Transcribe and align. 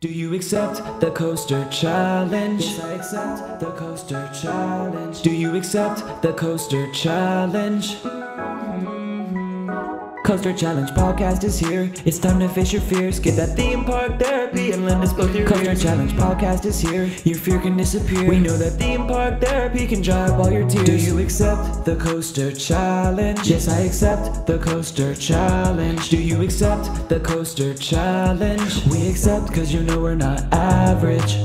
Do 0.00 0.08
you 0.08 0.32
accept 0.32 1.00
the 1.00 1.10
coaster 1.10 1.66
challenge? 1.72 2.62
Yes, 2.66 2.78
I 2.78 2.92
accept 2.92 3.58
the 3.58 3.72
coaster 3.72 4.30
challenge. 4.32 5.22
Do 5.22 5.32
you 5.32 5.56
accept 5.56 6.22
the 6.22 6.32
coaster 6.34 6.88
challenge? 6.92 7.96
Coaster 10.28 10.52
Challenge 10.52 10.90
podcast 10.90 11.42
is 11.42 11.58
here. 11.58 11.90
It's 12.04 12.18
time 12.18 12.38
to 12.40 12.50
face 12.50 12.70
your 12.70 12.82
fears. 12.82 13.18
Get 13.18 13.34
that 13.36 13.56
theme 13.56 13.82
park 13.82 14.18
therapy 14.18 14.72
and 14.72 14.84
lend 14.84 15.02
us 15.02 15.10
both 15.14 15.34
your 15.34 15.48
Coaster 15.48 15.70
ears. 15.70 15.82
Challenge 15.82 16.12
podcast 16.12 16.66
is 16.66 16.78
here. 16.78 17.04
Your 17.24 17.38
fear 17.38 17.58
can 17.58 17.78
disappear. 17.78 18.28
We 18.28 18.38
know 18.38 18.54
that 18.58 18.72
theme 18.72 19.06
park 19.06 19.40
therapy 19.40 19.86
can 19.86 20.02
dry 20.02 20.28
up 20.28 20.38
all 20.38 20.52
your 20.52 20.68
tears. 20.68 20.84
Do 20.84 20.96
you 20.98 21.18
accept 21.20 21.86
the 21.86 21.96
Coaster 21.96 22.52
Challenge? 22.52 23.40
Yes, 23.48 23.68
I 23.68 23.80
accept 23.80 24.46
the 24.46 24.58
Coaster 24.58 25.14
Challenge. 25.14 26.10
Do 26.10 26.18
you 26.18 26.42
accept 26.42 27.08
the 27.08 27.20
Coaster 27.20 27.72
Challenge? 27.72 28.84
We 28.88 29.08
accept 29.08 29.46
because 29.46 29.72
you 29.72 29.82
know 29.82 29.98
we're 29.98 30.14
not 30.14 30.42
average. 30.52 31.36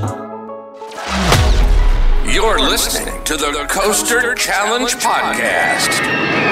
You're 2.30 2.60
listening 2.60 3.24
to 3.24 3.38
the 3.38 3.64
Coaster 3.66 4.34
Challenge 4.34 4.94
Podcast. 4.96 6.43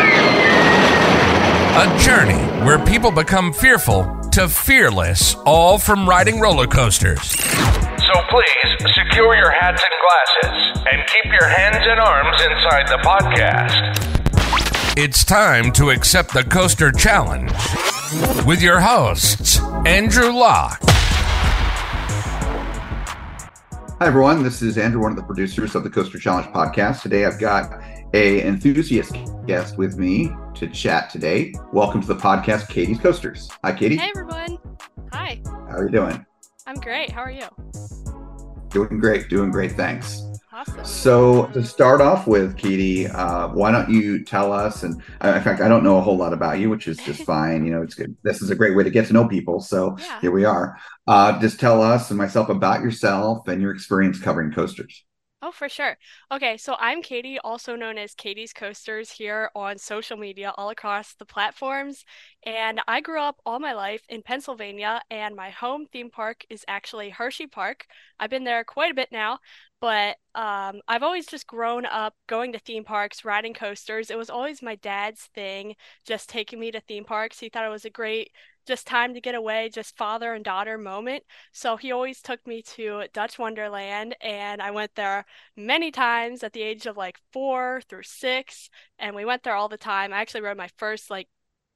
A 1.74 1.98
journey 1.98 2.36
where 2.66 2.78
people 2.84 3.10
become 3.10 3.50
fearful 3.50 4.04
to 4.32 4.46
fearless, 4.46 5.34
all 5.46 5.78
from 5.78 6.06
riding 6.06 6.38
roller 6.38 6.66
coasters. 6.66 7.22
So 7.22 8.12
please 8.28 8.92
secure 8.92 9.34
your 9.34 9.50
hats 9.50 9.82
and 9.82 9.92
glasses 10.04 10.82
and 10.92 11.06
keep 11.06 11.24
your 11.32 11.48
hands 11.48 11.86
and 11.88 11.98
arms 11.98 12.42
inside 12.42 12.88
the 12.88 12.98
podcast. 12.98 14.98
It's 14.98 15.24
time 15.24 15.72
to 15.72 15.88
accept 15.88 16.34
the 16.34 16.44
Coaster 16.44 16.92
Challenge 16.92 17.50
with 18.44 18.60
your 18.60 18.80
hosts, 18.80 19.58
Andrew 19.86 20.30
Locke. 20.30 20.78
Hi 24.02 24.08
everyone, 24.08 24.42
this 24.42 24.62
is 24.62 24.78
Andrew, 24.78 25.00
one 25.00 25.12
of 25.12 25.16
the 25.16 25.22
producers 25.22 25.76
of 25.76 25.84
the 25.84 25.88
Coaster 25.88 26.18
Challenge 26.18 26.48
podcast. 26.48 27.02
Today 27.02 27.24
I've 27.24 27.38
got 27.38 27.80
a 28.14 28.44
enthusiast 28.44 29.16
guest 29.46 29.78
with 29.78 29.96
me 29.96 30.32
to 30.54 30.66
chat 30.66 31.08
today. 31.08 31.54
Welcome 31.72 32.00
to 32.00 32.08
the 32.08 32.16
podcast, 32.16 32.68
Katie's 32.68 32.98
Coasters. 32.98 33.48
Hi, 33.62 33.72
Katie. 33.72 33.96
Hey, 33.96 34.08
everyone. 34.08 34.58
Hi. 35.12 35.40
How 35.44 35.76
are 35.76 35.84
you 35.84 35.90
doing? 35.92 36.26
I'm 36.66 36.80
great. 36.80 37.12
How 37.12 37.20
are 37.20 37.30
you? 37.30 37.46
Doing 38.70 38.98
great. 38.98 39.28
Doing 39.28 39.52
great. 39.52 39.70
Thanks. 39.70 40.31
Awesome. 40.54 40.84
So 40.84 41.46
to 41.46 41.64
start 41.64 42.02
off 42.02 42.26
with, 42.26 42.58
Katie, 42.58 43.06
uh, 43.06 43.48
why 43.48 43.70
don't 43.70 43.88
you 43.88 44.22
tell 44.22 44.52
us? 44.52 44.82
And 44.82 45.02
uh, 45.24 45.32
in 45.36 45.42
fact, 45.42 45.62
I 45.62 45.68
don't 45.68 45.82
know 45.82 45.96
a 45.96 46.02
whole 46.02 46.18
lot 46.18 46.34
about 46.34 46.58
you, 46.58 46.68
which 46.68 46.88
is 46.88 46.98
just 46.98 47.22
fine. 47.24 47.64
You 47.64 47.72
know, 47.72 47.82
it's 47.82 47.94
good. 47.94 48.14
This 48.22 48.42
is 48.42 48.50
a 48.50 48.54
great 48.54 48.76
way 48.76 48.84
to 48.84 48.90
get 48.90 49.06
to 49.06 49.14
know 49.14 49.26
people. 49.26 49.60
So 49.60 49.96
yeah. 49.98 50.20
here 50.20 50.30
we 50.30 50.44
are. 50.44 50.76
Uh, 51.06 51.40
just 51.40 51.58
tell 51.58 51.80
us 51.80 52.10
and 52.10 52.18
myself 52.18 52.50
about 52.50 52.82
yourself 52.82 53.48
and 53.48 53.62
your 53.62 53.72
experience 53.72 54.20
covering 54.20 54.52
coasters. 54.52 55.04
Oh, 55.44 55.50
for 55.50 55.68
sure. 55.68 55.98
Okay, 56.30 56.56
so 56.56 56.76
I'm 56.78 57.02
Katie, 57.02 57.40
also 57.40 57.74
known 57.74 57.98
as 57.98 58.14
Katie's 58.14 58.52
Coasters 58.52 59.10
here 59.10 59.50
on 59.56 59.76
social 59.76 60.16
media 60.16 60.54
all 60.56 60.70
across 60.70 61.14
the 61.14 61.24
platforms. 61.24 62.04
And 62.44 62.80
I 62.86 63.00
grew 63.00 63.20
up 63.20 63.40
all 63.44 63.58
my 63.58 63.72
life 63.72 64.02
in 64.08 64.22
Pennsylvania, 64.22 65.02
and 65.10 65.34
my 65.34 65.50
home 65.50 65.86
theme 65.92 66.10
park 66.10 66.44
is 66.48 66.64
actually 66.68 67.10
Hershey 67.10 67.48
Park. 67.48 67.86
I've 68.20 68.30
been 68.30 68.44
there 68.44 68.62
quite 68.62 68.92
a 68.92 68.94
bit 68.94 69.08
now, 69.10 69.40
but 69.82 70.16
um, 70.36 70.80
I've 70.88 71.02
always 71.02 71.26
just 71.26 71.48
grown 71.48 71.86
up 71.86 72.14
going 72.28 72.52
to 72.52 72.60
theme 72.60 72.84
parks, 72.84 73.24
riding 73.24 73.52
coasters. 73.52 74.10
It 74.10 74.16
was 74.16 74.30
always 74.30 74.62
my 74.62 74.76
dad's 74.76 75.22
thing, 75.34 75.74
just 76.06 76.30
taking 76.30 76.60
me 76.60 76.70
to 76.70 76.80
theme 76.80 77.04
parks. 77.04 77.40
He 77.40 77.50
thought 77.50 77.66
it 77.66 77.70
was 77.70 77.84
a 77.84 77.90
great 77.90 78.30
just 78.64 78.86
time 78.86 79.12
to 79.14 79.20
get 79.20 79.34
away, 79.34 79.68
just 79.68 79.96
father 79.96 80.34
and 80.34 80.44
daughter 80.44 80.78
moment. 80.78 81.24
So 81.52 81.76
he 81.76 81.90
always 81.90 82.22
took 82.22 82.46
me 82.46 82.62
to 82.76 83.06
Dutch 83.12 83.40
Wonderland, 83.40 84.14
and 84.20 84.62
I 84.62 84.70
went 84.70 84.94
there 84.94 85.26
many 85.56 85.90
times 85.90 86.44
at 86.44 86.52
the 86.52 86.62
age 86.62 86.86
of 86.86 86.96
like 86.96 87.18
four 87.32 87.82
through 87.88 88.04
six, 88.04 88.70
and 89.00 89.16
we 89.16 89.24
went 89.24 89.42
there 89.42 89.56
all 89.56 89.68
the 89.68 89.76
time. 89.78 90.12
I 90.12 90.20
actually 90.20 90.42
rode 90.42 90.56
my 90.58 90.70
first 90.78 91.10
like 91.10 91.28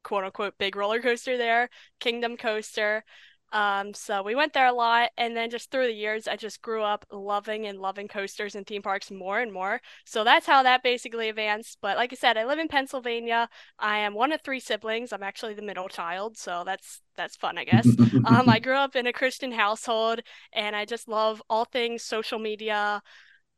quote 0.05 0.25
unquote 0.25 0.59
big 0.59 0.77
roller 0.77 1.03
coaster 1.03 1.37
there, 1.37 1.71
Kingdom 1.99 2.37
Coaster. 2.37 3.05
Um, 3.53 3.95
so 3.95 4.23
we 4.23 4.34
went 4.34 4.53
there 4.53 4.67
a 4.67 4.73
lot, 4.73 5.11
and 5.17 5.37
then 5.37 5.51
just 5.51 5.71
through 5.71 5.87
the 5.87 5.93
years, 5.95 6.27
I 6.27 6.37
just 6.37 6.61
grew 6.62 6.83
up 6.83 7.07
loving 7.12 7.67
and 7.67 7.79
loving 7.79 8.09
coasters 8.09 8.55
and 8.55 8.67
theme 8.67 8.83
parks 8.83 9.11
more 9.11 9.39
and 9.41 9.53
more. 9.53 9.81
So 10.05 10.25
that's 10.25 10.47
how 10.47 10.62
that 10.65 10.83
basically 10.83 11.29
advanced. 11.29 11.79
But 11.81 11.97
like 11.97 12.12
I 12.12 12.17
said, 12.17 12.37
I 12.37 12.45
live 12.45 12.59
in 12.59 12.69
Pennsylvania. 12.69 13.49
I 13.79 13.99
am 13.99 14.15
one 14.15 14.33
of 14.33 14.43
three 14.43 14.61
siblings. 14.61 15.12
I'm 15.12 15.23
actually 15.23 15.55
the 15.55 15.62
middle 15.62 15.89
child, 15.89 16.37
so 16.37 16.65
that's 16.67 17.01
that's 17.17 17.37
fun, 17.37 17.57
I 17.57 17.65
guess. 17.65 17.97
um, 18.25 18.49
I 18.49 18.59
grew 18.62 18.77
up 18.77 18.97
in 18.97 19.07
a 19.07 19.12
Christian 19.12 19.53
household, 19.53 20.21
and 20.53 20.75
I 20.75 20.84
just 20.84 21.09
love 21.09 21.41
all 21.49 21.65
things 21.65 22.03
social 22.03 22.39
media, 22.39 23.01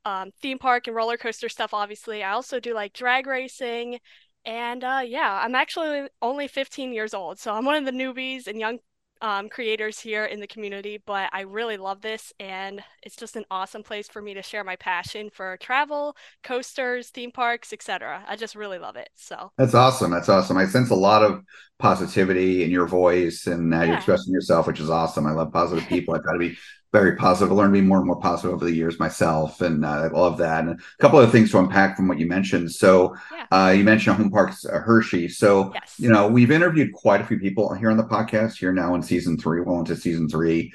um, 0.05 0.31
theme 0.43 0.59
park 0.59 0.87
and 0.87 0.97
roller 0.97 1.17
coaster 1.17 1.49
stuff. 1.49 1.75
Obviously, 1.75 2.23
I 2.23 2.33
also 2.33 2.61
do 2.61 2.75
like 2.75 2.93
drag 2.93 3.27
racing. 3.27 3.99
And 4.45 4.85
uh, 4.85 5.03
yeah, 5.05 5.41
I'm 5.45 5.55
actually 5.55 6.09
only 6.23 6.49
15 6.49 6.93
years 6.93 7.13
old, 7.13 7.39
so 7.39 7.53
I'm 7.53 7.65
one 7.65 7.75
of 7.75 7.85
the 7.85 7.91
newbies 7.91 8.47
and 8.47 8.59
young 8.59 8.79
um, 9.21 9.49
creators 9.49 9.99
here 9.99 10.25
in 10.25 10.41
the 10.41 10.47
community, 10.47 11.01
but 11.05 11.29
I 11.33 11.43
really 11.43 11.77
love 11.77 12.01
this, 12.01 12.33
and 12.39 12.83
it's 13.03 13.17
just 13.17 13.37
an 13.37 13.45
awesome 13.51 13.83
place 13.83 14.09
for 14.09 14.23
me 14.23 14.35
to 14.35 14.43
share 14.43 14.65
my 14.65 14.77
passion 14.77 15.31
for 15.31 15.57
travel, 15.59 16.17
coasters, 16.43 17.09
theme 17.11 17.33
parks, 17.33 17.73
etc. 17.73 18.25
I 18.29 18.37
just 18.37 18.55
really 18.55 18.79
love 18.79 18.97
it. 18.97 19.11
So 19.15 19.53
that's 19.59 19.75
awesome. 19.75 20.11
That's 20.11 20.29
awesome. 20.29 20.57
I 20.57 20.67
sense 20.67 20.91
a 20.91 20.95
lot 20.95 21.23
of 21.23 21.43
positivity 21.79 22.65
in 22.65 22.71
your 22.71 22.87
voice, 22.87 23.47
and 23.47 23.73
uh, 23.73 23.79
yeah. 23.79 23.85
you're 23.85 23.97
expressing 23.97 24.33
yourself, 24.33 24.67
which 24.67 24.81
is 24.81 24.91
awesome. 24.91 25.27
I 25.27 25.33
love 25.33 25.53
positive 25.53 25.87
people. 25.89 26.15
I 26.15 26.19
try 26.19 26.33
to 26.35 26.39
be 26.39 26.57
very 26.93 27.17
positive. 27.17 27.53
I 27.53 27.55
learned 27.55 27.75
to 27.75 27.81
be 27.81 27.87
more 27.87 27.99
and 27.99 28.07
more 28.07 28.19
positive 28.19 28.55
over 28.55 28.65
the 28.65 28.75
years 28.75 28.99
myself, 28.99 29.61
and 29.61 29.85
uh, 29.85 29.89
I 29.89 30.07
love 30.09 30.39
that. 30.39 30.65
And 30.65 30.71
a 30.71 31.03
couple 31.03 31.19
of 31.19 31.31
things 31.31 31.51
to 31.51 31.59
unpack 31.59 31.97
from 31.97 32.09
what 32.09 32.19
you 32.19 32.27
mentioned. 32.27 32.73
So, 32.73 33.15
yeah. 33.33 33.47
uh, 33.51 33.71
you 33.71 33.85
mentioned 33.85 34.17
home 34.17 34.31
parks 34.31 34.65
uh, 34.65 34.79
Hershey. 34.79 35.29
So, 35.29 35.73
yes. 35.75 35.95
you 35.99 36.09
know, 36.11 36.29
we've 36.29 36.51
interviewed 36.51 36.93
quite 36.93 37.21
a 37.21 37.25
few 37.25 37.39
people 37.39 37.73
here 37.75 37.91
on 37.91 37.97
the 37.97 38.05
podcast. 38.05 38.57
Here 38.59 38.73
now 38.73 38.95
in 38.95 39.03
season 39.03 39.37
three, 39.37 39.61
well 39.61 39.81
into 39.81 39.97
season 39.97 40.29
three, 40.29 40.73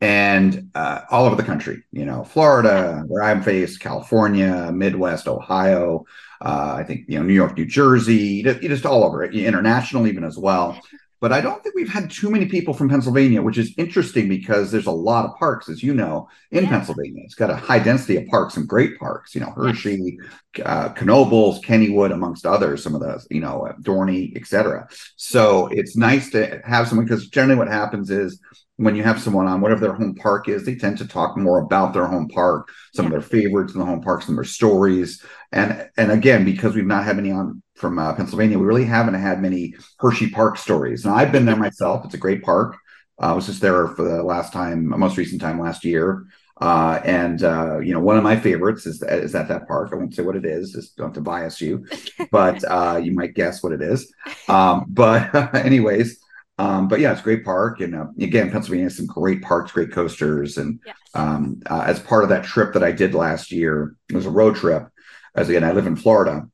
and 0.00 0.70
uh, 0.74 1.00
all 1.10 1.26
over 1.26 1.36
the 1.36 1.42
country. 1.42 1.82
You 1.90 2.04
know, 2.04 2.22
Florida, 2.22 3.04
where 3.08 3.22
I'm 3.22 3.42
based, 3.42 3.80
California, 3.80 4.70
Midwest, 4.72 5.26
Ohio. 5.26 6.04
Uh, 6.40 6.76
I 6.78 6.84
think 6.84 7.06
you 7.08 7.18
know 7.18 7.24
New 7.24 7.34
York, 7.34 7.56
New 7.56 7.66
Jersey, 7.66 8.42
just 8.42 8.86
all 8.86 9.04
over 9.04 9.24
it, 9.24 9.34
international 9.34 10.06
even 10.06 10.22
as 10.22 10.38
well 10.38 10.80
but 11.20 11.32
I 11.32 11.40
don't 11.40 11.62
think 11.62 11.74
we've 11.74 11.88
had 11.88 12.10
too 12.10 12.30
many 12.30 12.46
people 12.46 12.74
from 12.74 12.88
Pennsylvania, 12.88 13.40
which 13.42 13.58
is 13.58 13.72
interesting 13.78 14.28
because 14.28 14.70
there's 14.70 14.86
a 14.86 14.92
lot 14.92 15.24
of 15.24 15.36
parks, 15.36 15.68
as 15.68 15.82
you 15.82 15.94
know, 15.94 16.28
in 16.50 16.64
yeah. 16.64 16.70
Pennsylvania. 16.70 17.22
It's 17.24 17.34
got 17.34 17.50
a 17.50 17.56
high 17.56 17.78
density 17.78 18.16
of 18.16 18.26
parks 18.26 18.56
and 18.56 18.68
great 18.68 18.98
parks, 18.98 19.34
you 19.34 19.40
know, 19.40 19.50
Hershey, 19.50 20.18
uh, 20.64 20.90
Knoebels, 20.90 21.62
Kennywood, 21.62 22.12
amongst 22.12 22.44
others, 22.44 22.82
some 22.82 22.94
of 22.94 23.00
those, 23.00 23.26
you 23.30 23.40
know, 23.40 23.72
Dorney, 23.80 24.36
etc. 24.36 24.88
So 25.16 25.68
it's 25.68 25.96
nice 25.96 26.30
to 26.30 26.60
have 26.64 26.88
someone 26.88 27.06
because 27.06 27.28
generally 27.28 27.58
what 27.58 27.68
happens 27.68 28.10
is 28.10 28.40
when 28.76 28.94
you 28.94 29.02
have 29.02 29.20
someone 29.20 29.46
on 29.46 29.60
whatever 29.60 29.80
their 29.80 29.94
home 29.94 30.14
park 30.14 30.48
is, 30.48 30.64
they 30.64 30.74
tend 30.74 30.98
to 30.98 31.08
talk 31.08 31.36
more 31.36 31.60
about 31.60 31.94
their 31.94 32.06
home 32.06 32.28
park, 32.28 32.68
some 32.94 33.06
yeah. 33.06 33.08
of 33.08 33.12
their 33.12 33.40
favorites 33.40 33.72
in 33.72 33.80
the 33.80 33.86
home 33.86 34.02
park, 34.02 34.22
some 34.22 34.34
of 34.34 34.36
their 34.36 34.44
stories. 34.44 35.24
And 35.52 35.88
and 35.96 36.10
again, 36.10 36.44
because 36.44 36.74
we've 36.74 36.86
not 36.86 37.04
had 37.04 37.18
any 37.18 37.30
on 37.30 37.62
from 37.74 37.98
uh, 37.98 38.14
Pennsylvania, 38.14 38.58
we 38.58 38.66
really 38.66 38.84
haven't 38.84 39.14
had 39.14 39.40
many 39.40 39.74
Hershey 39.98 40.30
Park 40.30 40.58
stories. 40.58 41.04
Now, 41.04 41.14
I've 41.14 41.32
been 41.32 41.44
there 41.44 41.56
myself. 41.56 42.04
It's 42.04 42.14
a 42.14 42.18
great 42.18 42.42
park. 42.42 42.76
Uh, 43.20 43.26
I 43.26 43.32
was 43.32 43.46
just 43.46 43.60
there 43.60 43.88
for 43.88 44.02
the 44.02 44.22
last 44.22 44.52
time, 44.52 44.86
most 44.86 45.16
recent 45.16 45.40
time 45.40 45.60
last 45.60 45.84
year. 45.84 46.26
Uh, 46.58 47.00
and 47.04 47.42
uh, 47.42 47.78
you 47.80 47.92
know, 47.92 48.00
one 48.00 48.16
of 48.16 48.24
my 48.24 48.38
favorites 48.38 48.86
is 48.86 49.02
is 49.02 49.34
at 49.34 49.48
that 49.48 49.68
park. 49.68 49.90
I 49.92 49.96
won't 49.96 50.14
say 50.14 50.22
what 50.22 50.36
it 50.36 50.46
is, 50.46 50.72
just 50.72 50.96
don't 50.96 51.12
to 51.14 51.20
bias 51.20 51.60
you, 51.60 51.86
but 52.30 52.64
uh, 52.64 52.98
you 53.02 53.12
might 53.12 53.34
guess 53.34 53.62
what 53.62 53.72
it 53.72 53.82
is. 53.82 54.12
Um, 54.48 54.86
but 54.88 55.34
anyways, 55.54 56.18
um, 56.58 56.88
but 56.88 57.00
yeah, 57.00 57.12
it's 57.12 57.20
a 57.20 57.24
great 57.24 57.44
park, 57.44 57.80
and 57.80 57.94
uh, 57.94 58.06
again, 58.18 58.50
Pennsylvania 58.50 58.86
has 58.86 58.96
some 58.96 59.06
great 59.06 59.42
parks, 59.42 59.72
great 59.72 59.92
coasters, 59.92 60.56
and 60.56 60.80
yes. 60.86 60.96
um, 61.12 61.60
uh, 61.68 61.84
as 61.86 62.00
part 62.00 62.22
of 62.22 62.30
that 62.30 62.44
trip 62.44 62.72
that 62.72 62.82
I 62.82 62.92
did 62.92 63.14
last 63.14 63.52
year, 63.52 63.94
it 64.08 64.14
was 64.14 64.26
a 64.26 64.30
road 64.30 64.56
trip. 64.56 64.88
As 65.36 65.48
again, 65.48 65.64
I 65.64 65.72
live 65.72 65.86
in 65.86 65.96
Florida, 65.96 66.48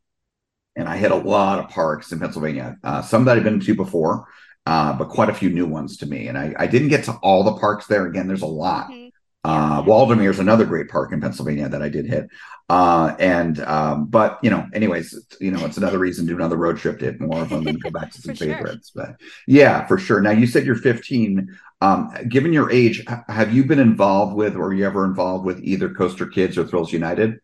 and 0.76 0.88
I 0.88 0.96
hit 0.96 1.12
a 1.12 1.16
lot 1.16 1.60
of 1.60 1.70
parks 1.70 2.12
in 2.12 2.18
Pennsylvania. 2.18 2.76
Uh, 2.82 3.02
some 3.02 3.24
that 3.24 3.36
I've 3.36 3.44
been 3.44 3.60
to 3.60 3.74
before, 3.74 4.26
uh, 4.66 4.92
but 4.94 5.08
quite 5.08 5.28
a 5.28 5.34
few 5.34 5.50
new 5.50 5.66
ones 5.66 5.98
to 5.98 6.06
me. 6.06 6.28
And 6.28 6.36
I, 6.36 6.54
I, 6.58 6.66
didn't 6.66 6.88
get 6.88 7.04
to 7.04 7.12
all 7.22 7.44
the 7.44 7.58
parks 7.58 7.86
there. 7.86 8.06
Again, 8.06 8.26
there's 8.26 8.42
a 8.42 8.46
lot. 8.46 8.90
Mm-hmm. 8.90 9.08
Uh, 9.44 10.20
is 10.22 10.38
another 10.38 10.64
great 10.64 10.88
park 10.88 11.12
in 11.12 11.20
Pennsylvania 11.20 11.68
that 11.68 11.82
I 11.82 11.88
did 11.88 12.06
hit. 12.06 12.28
Uh, 12.68 13.16
and 13.18 13.58
um, 13.60 14.06
but 14.06 14.38
you 14.40 14.50
know, 14.50 14.68
anyways, 14.72 15.36
you 15.40 15.50
know, 15.50 15.64
it's 15.66 15.78
another 15.78 15.98
reason 15.98 16.26
to 16.26 16.32
do 16.32 16.36
another 16.36 16.56
road 16.56 16.78
trip 16.78 17.00
to 17.00 17.06
hit 17.06 17.20
more 17.20 17.42
of 17.42 17.48
them 17.48 17.66
and 17.66 17.82
go 17.82 17.90
back 17.90 18.12
to 18.12 18.22
some 18.22 18.36
favorites. 18.36 18.92
Sure. 18.94 19.04
But 19.04 19.20
yeah, 19.48 19.84
for 19.86 19.98
sure. 19.98 20.20
Now 20.20 20.30
you 20.30 20.46
said 20.46 20.64
you're 20.64 20.76
15. 20.76 21.58
Um, 21.80 22.14
given 22.28 22.52
your 22.52 22.70
age, 22.70 23.04
have 23.28 23.52
you 23.52 23.64
been 23.64 23.80
involved 23.80 24.36
with, 24.36 24.54
or 24.54 24.72
you 24.72 24.86
ever 24.86 25.04
involved 25.04 25.44
with 25.44 25.58
either 25.64 25.92
Coaster 25.92 26.26
Kids 26.26 26.56
or 26.56 26.64
Thrills 26.64 26.92
United? 26.92 27.40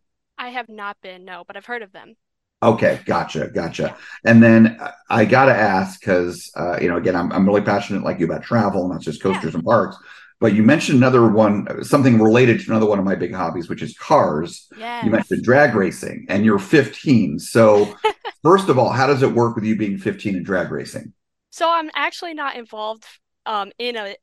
I 0.48 0.52
have 0.52 0.70
not 0.70 0.96
been, 1.02 1.26
no, 1.26 1.44
but 1.46 1.58
I've 1.58 1.66
heard 1.66 1.82
of 1.82 1.92
them. 1.92 2.14
Okay, 2.62 3.00
gotcha, 3.04 3.50
gotcha. 3.54 3.96
And 4.24 4.42
then 4.42 4.80
I 5.10 5.26
got 5.26 5.44
to 5.44 5.54
ask 5.54 6.00
because 6.00 6.50
uh, 6.56 6.78
you 6.80 6.88
know, 6.88 6.96
again, 6.96 7.14
I'm 7.14 7.30
I'm 7.32 7.46
really 7.46 7.60
passionate 7.60 8.02
like 8.02 8.18
you 8.18 8.24
about 8.24 8.42
travel, 8.42 8.88
not 8.88 9.02
just 9.02 9.22
coasters 9.22 9.52
yeah. 9.52 9.58
and 9.58 9.64
parks. 9.64 9.96
but 10.40 10.54
you 10.54 10.62
mentioned 10.62 10.96
another 10.96 11.28
one, 11.28 11.84
something 11.84 12.18
related 12.18 12.60
to 12.60 12.70
another 12.70 12.86
one 12.86 12.98
of 12.98 13.04
my 13.04 13.14
big 13.14 13.34
hobbies, 13.34 13.68
which 13.68 13.82
is 13.82 13.94
cars. 13.98 14.68
Yeah. 14.76 15.04
You 15.04 15.10
mentioned 15.10 15.44
drag 15.44 15.74
racing, 15.74 16.26
and 16.30 16.44
you're 16.46 16.58
15. 16.58 17.38
So, 17.38 17.94
first 18.42 18.70
of 18.70 18.78
all, 18.78 18.90
how 18.90 19.06
does 19.06 19.22
it 19.22 19.32
work 19.32 19.54
with 19.54 19.64
you 19.64 19.76
being 19.76 19.98
15 19.98 20.34
and 20.36 20.46
drag 20.46 20.70
racing? 20.70 21.12
So 21.50 21.70
I'm 21.70 21.90
actually 21.94 22.34
not 22.34 22.56
involved 22.56 23.04
um 23.44 23.70
in 23.78 23.96
a 23.96 24.16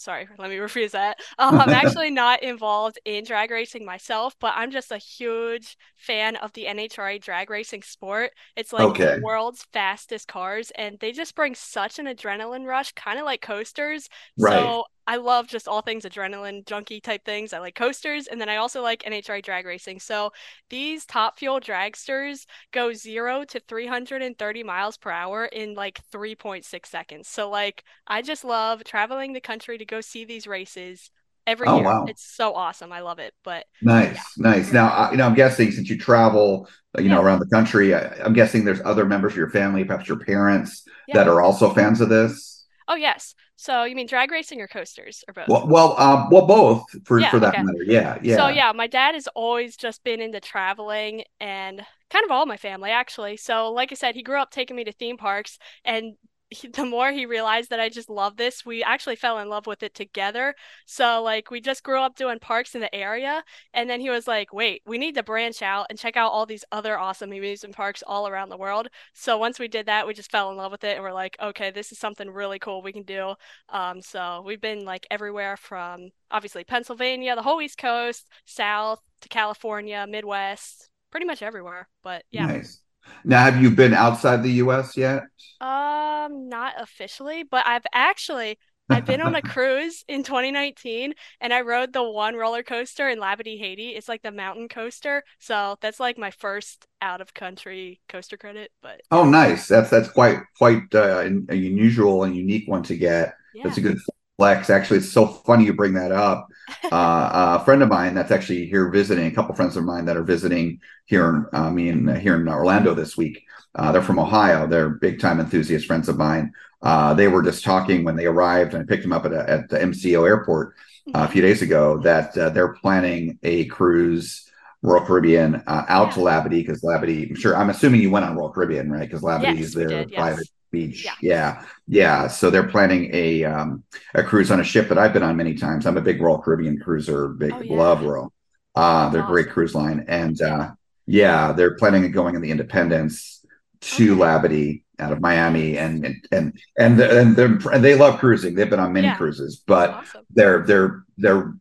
sorry, 0.00 0.28
let 0.38 0.50
me 0.50 0.56
rephrase 0.56 0.92
that. 0.92 1.18
Um, 1.38 1.54
I'm 1.58 1.72
actually 1.72 2.10
not 2.10 2.42
involved 2.42 2.98
in 3.04 3.24
drag 3.24 3.50
racing 3.50 3.84
myself, 3.84 4.34
but 4.40 4.54
I'm 4.56 4.70
just 4.70 4.90
a 4.92 4.98
huge 4.98 5.76
fan 5.96 6.36
of 6.36 6.52
the 6.52 6.66
NHRA 6.66 7.18
drag 7.18 7.50
racing 7.50 7.82
sport. 7.82 8.32
It's 8.56 8.72
like 8.72 8.90
Okay. 8.90 9.06
the 9.06 9.16
world's 9.20 9.66
fastest 9.72 10.28
cars, 10.28 10.72
and 10.76 10.98
they 11.00 11.12
just 11.12 11.34
bring 11.34 11.54
such 11.54 11.98
an 11.98 12.06
adrenaline 12.06 12.66
rush, 12.66 12.92
kind 12.92 13.18
of 13.18 13.24
like 13.24 13.42
coasters. 13.42 14.08
Right. 14.36 14.74
So 14.74 14.84
I 15.06 15.16
love 15.16 15.48
just 15.48 15.66
all 15.68 15.82
things 15.82 16.04
adrenaline 16.04 16.66
junkie 16.66 17.00
type 17.00 17.24
things. 17.24 17.52
I 17.52 17.58
like 17.58 17.74
coasters, 17.74 18.26
and 18.26 18.40
then 18.40 18.48
I 18.48 18.56
also 18.56 18.82
like 18.82 19.02
NHRA 19.04 19.42
drag 19.42 19.66
racing. 19.66 20.00
So 20.00 20.32
these 20.68 21.04
Top 21.06 21.38
Fuel 21.38 21.60
dragsters 21.60 22.46
go 22.72 22.92
zero 22.92 23.44
to 23.44 23.60
330 23.60 24.62
miles 24.62 24.96
per 24.96 25.10
hour 25.10 25.44
in 25.46 25.74
like 25.74 26.00
3.6 26.12 26.90
seconds. 26.90 27.28
So 27.28 27.50
like 27.50 27.84
I 28.06 28.22
just 28.22 28.44
love 28.44 28.84
traveling 28.84 29.32
the 29.32 29.40
country 29.40 29.78
to 29.78 29.84
go 29.84 30.00
see 30.00 30.24
these 30.24 30.46
races 30.46 31.10
every 31.46 31.70
Oh, 31.70 31.72
year. 31.72 31.84
wow. 31.84 32.06
It's 32.06 32.22
so 32.24 32.54
awesome. 32.54 32.92
I 32.92 33.00
love 33.00 33.18
it. 33.18 33.34
But 33.44 33.66
Nice, 33.82 34.36
nice. 34.36 34.72
Now, 34.72 34.88
I, 34.88 35.10
you 35.10 35.16
know, 35.16 35.26
I'm 35.26 35.34
guessing 35.34 35.70
since 35.70 35.88
you 35.88 35.96
travel, 35.96 36.68
uh, 36.98 37.00
you 37.00 37.08
know, 37.08 37.20
around 37.20 37.38
the 37.40 37.46
country, 37.46 37.94
I, 37.94 38.00
I'm 38.22 38.34
guessing 38.34 38.64
there's 38.64 38.82
other 38.84 39.06
members 39.06 39.32
of 39.32 39.38
your 39.38 39.48
family, 39.50 39.84
perhaps 39.84 40.06
your 40.08 40.18
parents, 40.18 40.86
Yeah. 41.06 41.14
that 41.14 41.28
are 41.28 41.40
also 41.40 41.72
fans 41.72 42.00
of 42.02 42.10
this. 42.10 42.59
Oh 42.90 42.96
yes. 42.96 43.34
So 43.56 43.84
you 43.84 43.94
mean 43.96 44.06
drag 44.06 44.30
racing 44.30 44.60
or 44.60 44.68
coasters 44.68 45.24
or 45.28 45.34
both? 45.34 45.48
Well, 45.48 45.66
well, 45.66 45.98
um, 45.98 46.28
well, 46.30 46.46
both 46.46 46.84
for 47.04 47.20
Yeah, 47.20 47.30
for 47.30 47.40
that 47.40 47.54
okay. 47.54 47.62
matter. 47.62 47.84
Yeah, 47.84 48.18
yeah. 48.22 48.36
So 48.36 48.48
yeah, 48.48 48.72
my 48.72 48.86
dad 48.86 49.14
has 49.14 49.28
always 49.28 49.76
just 49.76 50.04
been 50.04 50.20
into 50.20 50.40
traveling 50.40 51.24
and 51.40 51.82
kind 52.10 52.24
of 52.24 52.30
all 52.30 52.46
my 52.46 52.56
family 52.56 52.90
actually. 52.90 53.36
So 53.36 53.72
like 53.72 53.92
I 53.92 53.94
said, 53.94 54.14
he 54.14 54.22
grew 54.22 54.40
up 54.40 54.50
taking 54.50 54.76
me 54.76 54.84
to 54.84 54.92
theme 54.92 55.16
parks 55.16 55.58
and 55.84 56.14
he, 56.50 56.68
the 56.68 56.84
more 56.84 57.12
he 57.12 57.26
realized 57.26 57.70
that 57.70 57.80
I 57.80 57.88
just 57.88 58.10
love 58.10 58.36
this, 58.36 58.64
we 58.66 58.82
actually 58.82 59.16
fell 59.16 59.38
in 59.38 59.48
love 59.48 59.66
with 59.66 59.82
it 59.82 59.94
together. 59.94 60.54
So 60.86 61.22
like 61.22 61.50
we 61.50 61.60
just 61.60 61.82
grew 61.82 62.00
up 62.00 62.16
doing 62.16 62.38
parks 62.38 62.74
in 62.74 62.80
the 62.80 62.94
area 62.94 63.42
and 63.74 63.88
then 63.88 64.00
he 64.00 64.10
was 64.10 64.26
like, 64.26 64.52
"Wait, 64.52 64.82
we 64.86 64.98
need 64.98 65.14
to 65.16 65.22
branch 65.22 65.62
out 65.62 65.86
and 65.90 65.98
check 65.98 66.16
out 66.16 66.32
all 66.32 66.46
these 66.46 66.64
other 66.72 66.98
awesome 66.98 67.32
amusement 67.32 67.74
parks 67.74 68.02
all 68.06 68.28
around 68.28 68.48
the 68.48 68.56
world." 68.56 68.88
So 69.14 69.38
once 69.38 69.58
we 69.58 69.68
did 69.68 69.86
that, 69.86 70.06
we 70.06 70.14
just 70.14 70.30
fell 70.30 70.50
in 70.50 70.56
love 70.56 70.72
with 70.72 70.84
it 70.84 70.94
and 70.96 71.02
we're 71.04 71.12
like, 71.12 71.36
"Okay, 71.40 71.70
this 71.70 71.92
is 71.92 71.98
something 71.98 72.28
really 72.30 72.58
cool 72.58 72.82
we 72.82 72.92
can 72.92 73.04
do." 73.04 73.34
Um, 73.68 74.00
so 74.02 74.42
we've 74.44 74.60
been 74.60 74.84
like 74.84 75.06
everywhere 75.10 75.56
from 75.56 76.10
obviously 76.30 76.64
Pennsylvania, 76.64 77.34
the 77.36 77.42
whole 77.42 77.60
East 77.62 77.78
Coast, 77.78 78.28
South 78.44 79.00
to 79.20 79.28
California, 79.28 80.06
Midwest, 80.08 80.88
pretty 81.10 81.26
much 81.26 81.42
everywhere. 81.42 81.88
But 82.02 82.24
yeah, 82.30 82.46
Nice. 82.46 82.80
Now, 83.24 83.44
have 83.44 83.62
you 83.62 83.70
been 83.70 83.94
outside 83.94 84.42
the 84.42 84.52
U.S. 84.52 84.96
yet? 84.96 85.24
um, 85.60 86.48
not 86.48 86.74
officially, 86.78 87.42
but 87.42 87.66
I've 87.66 87.84
actually 87.92 88.58
I've 88.88 89.04
been 89.04 89.20
on 89.20 89.34
a 89.36 89.42
cruise 89.42 90.04
in 90.08 90.22
2019 90.24 91.14
and 91.40 91.52
I 91.54 91.60
rode 91.60 91.92
the 91.92 92.02
one 92.02 92.34
roller 92.34 92.62
coaster 92.62 93.08
in 93.08 93.18
Labadee, 93.20 93.58
Haiti. 93.58 93.90
It's 93.90 94.08
like 94.08 94.22
the 94.22 94.32
mountain 94.32 94.68
coaster. 94.68 95.22
So 95.38 95.76
that's 95.80 96.00
like 96.00 96.18
my 96.18 96.30
first 96.32 96.86
out 97.00 97.20
of 97.20 97.32
country 97.34 98.00
coaster 98.08 98.36
credit. 98.36 98.72
But 98.82 99.02
Oh, 99.10 99.24
nice. 99.28 99.66
That's 99.68 99.90
that's 99.90 100.08
quite 100.08 100.38
quite 100.56 100.82
uh, 100.94 101.18
an- 101.20 101.46
a 101.50 101.54
unusual 101.54 102.24
and 102.24 102.36
unique 102.36 102.68
one 102.68 102.82
to 102.84 102.96
get. 102.96 103.34
yeah. 103.52 103.64
That's 103.64 103.76
a 103.78 103.80
good 103.80 103.98
flex. 104.40 104.70
Actually, 104.70 104.96
it's 104.96 105.12
so 105.12 105.26
funny 105.26 105.66
you 105.66 105.74
bring 105.74 105.94
that 105.94 106.12
up. 106.12 106.48
Uh, 106.92 107.58
a 107.60 107.64
friend 107.64 107.82
of 107.82 107.88
mine 107.88 108.14
that's 108.14 108.30
actually 108.30 108.64
here 108.64 108.88
visiting, 108.90 109.26
a 109.26 109.30
couple 109.30 109.54
friends 109.54 109.76
of 109.76 109.84
mine 109.84 110.04
that 110.04 110.16
are 110.16 110.22
visiting 110.22 110.80
here 111.04 111.28
in 111.28 111.46
uh, 111.52 111.70
me 111.70 111.88
in 111.88 112.06
here 112.16 112.36
in 112.36 112.48
Orlando 112.48 112.94
this 112.94 113.16
week. 113.16 113.44
Uh, 113.74 113.90
they're 113.90 114.02
from 114.02 114.20
Ohio. 114.20 114.66
They're 114.66 114.88
big 114.88 115.20
time 115.20 115.40
enthusiast 115.40 115.86
friends 115.86 116.08
of 116.08 116.16
mine. 116.16 116.52
Uh, 116.80 117.12
they 117.14 117.28
were 117.28 117.42
just 117.42 117.64
talking 117.64 118.02
when 118.04 118.16
they 118.16 118.26
arrived, 118.26 118.72
and 118.72 118.82
I 118.82 118.86
picked 118.86 119.02
them 119.02 119.12
up 119.12 119.26
at, 119.26 119.32
a, 119.32 119.50
at 119.50 119.68
the 119.68 119.78
MCO 119.78 120.26
airport 120.26 120.74
uh, 121.14 121.26
a 121.28 121.28
few 121.28 121.42
days 121.42 121.60
ago. 121.60 121.98
That 121.98 122.36
uh, 122.38 122.50
they're 122.50 122.74
planning 122.74 123.38
a 123.42 123.66
cruise 123.66 124.48
Royal 124.82 125.04
Caribbean 125.04 125.56
uh, 125.66 125.84
out 125.88 126.12
to 126.12 126.20
Labadee 126.20 126.64
because 126.64 126.82
Labadee. 126.82 127.30
I'm 127.30 127.36
sure. 127.36 127.56
I'm 127.56 127.70
assuming 127.70 128.00
you 128.00 128.10
went 128.10 128.24
on 128.24 128.36
Royal 128.36 128.52
Caribbean, 128.52 128.90
right? 128.90 129.08
Because 129.08 129.22
Labadee 129.22 129.58
Yes, 129.58 129.66
is 129.66 129.74
their 129.74 129.88
did, 129.88 130.10
yes. 130.12 130.50
Beach. 130.70 131.04
Yeah. 131.04 131.14
yeah, 131.20 131.64
yeah. 131.86 132.26
So 132.28 132.50
they're 132.50 132.68
planning 132.68 133.10
a 133.12 133.44
um, 133.44 133.84
a 134.14 134.22
cruise 134.22 134.50
on 134.50 134.60
a 134.60 134.64
ship 134.64 134.88
that 134.88 134.98
I've 134.98 135.12
been 135.12 135.22
on 135.22 135.36
many 135.36 135.54
times. 135.54 135.86
I'm 135.86 135.96
a 135.96 136.00
big 136.02 136.20
Royal 136.20 136.38
Caribbean 136.40 136.78
cruiser, 136.78 137.28
big 137.28 137.52
Oh, 137.52 137.60
yeah. 137.60 137.76
love 137.76 138.02
Royal. 138.02 138.32
Uh, 138.74 139.08
they're 139.10 139.24
a 139.24 139.26
great 139.26 139.50
cruise 139.50 139.74
line, 139.74 140.04
and 140.08 140.40
uh, 140.40 140.70
yeah, 141.06 141.52
they're 141.52 141.76
planning 141.76 142.04
on 142.04 142.12
going 142.12 142.34
in 142.36 142.40
the 142.42 142.50
Independence 142.50 143.44
to 143.80 144.12
Okay. 144.12 144.20
Labadee 144.20 144.82
out 144.98 145.12
of 145.12 145.20
Miami, 145.20 145.78
and 145.78 146.04
and 146.04 146.24
and 146.30 146.60
and, 146.78 147.00
and 147.00 147.36
they're 147.36 147.58
and 147.72 147.84
they 147.84 147.94
love 147.96 148.18
cruising. 148.20 148.54
They've 148.54 148.70
been 148.70 148.80
on 148.80 148.92
many 148.92 149.08
Yeah. 149.08 149.16
cruises, 149.16 149.62
but 149.66 149.90
awesome. 149.90 150.26
their 150.30 150.62
their 150.64 151.04
their 151.16 151.54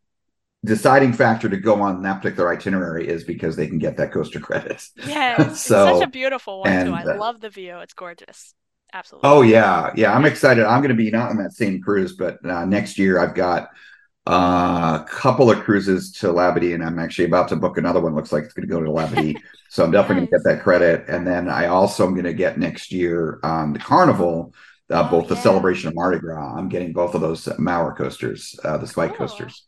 deciding 0.66 1.14
factor 1.14 1.48
to 1.50 1.58
go 1.58 1.82
on 1.82 2.04
that 2.04 2.22
particular 2.22 2.50
itinerary 2.52 3.08
is 3.08 3.24
because 3.24 3.56
they 3.56 3.68
can 3.68 3.80
get 3.80 3.98
that 3.98 4.12
coaster 4.12 4.40
credit. 4.40 4.86
Yeah, 4.96 5.38
it's, 5.40 5.66
it's 5.72 5.82
such 5.82 6.02
a 6.02 6.08
beautiful 6.08 6.60
one 6.60 6.76
too. 6.76 6.94
I 6.94 7.04
uh, 7.04 7.16
love 7.16 7.40
the 7.40 7.50
view. 7.50 7.78
It's 7.80 7.94
gorgeous. 7.94 8.54
Absolutely. 8.94 9.30
Oh 9.30 9.42
yeah, 9.42 9.92
yeah. 9.96 10.14
I'm 10.14 10.26
excited. 10.26 10.66
I'm 10.66 10.82
going 10.82 10.90
to 10.90 10.96
be 10.96 11.12
not 11.12 11.30
on 11.30 11.38
that 11.38 11.54
same 11.54 11.82
cruise, 11.82 12.14
but 12.16 12.44
uh, 12.46 12.66
next 12.66 12.98
year 12.98 13.20
I've 13.20 13.36
got 13.36 13.70
uh, 14.28 15.00
a 15.02 15.06
couple 15.10 15.50
of 15.52 15.60
cruises 15.62 16.12
to 16.14 16.28
Labadee, 16.28 16.74
and 16.74 16.84
I'm 16.84 17.00
actually 17.00 17.26
about 17.26 17.50
to 17.50 17.56
book 17.56 17.78
another 17.78 18.00
one. 18.00 18.16
Looks 18.16 18.32
like 18.32 18.44
it's 18.44 18.54
going 18.54 18.68
to 18.68 18.74
go 18.74 18.82
to 18.82 18.90
Labadee, 18.90 19.40
so 19.70 19.84
I'm 19.84 19.92
definitely 19.92 20.16
going 20.16 20.28
to 20.28 20.32
get 20.32 20.44
that 20.46 20.64
credit. 20.64 21.06
And 21.08 21.26
then 21.26 21.50
I 21.50 21.68
also 21.68 22.06
am 22.06 22.14
going 22.14 22.26
to 22.26 22.34
get 22.34 22.60
next 22.60 22.92
year 22.92 23.40
um, 23.44 23.74
the 23.74 23.80
Carnival, 23.80 24.54
uh, 24.92 25.04
Oh, 25.08 25.12
both 25.12 25.28
the 25.30 25.36
celebration 25.36 25.88
of 25.90 25.96
Mardi 25.96 26.20
Gras. 26.20 26.56
I'm 26.56 26.70
getting 26.70 26.94
both 26.94 27.16
of 27.16 27.22
those 27.22 27.48
Maurer 27.58 27.94
coasters, 27.94 28.60
uh, 28.64 28.78
the 28.78 28.88
spike 28.88 29.16
Cool. 29.16 29.28
coasters. 29.28 29.64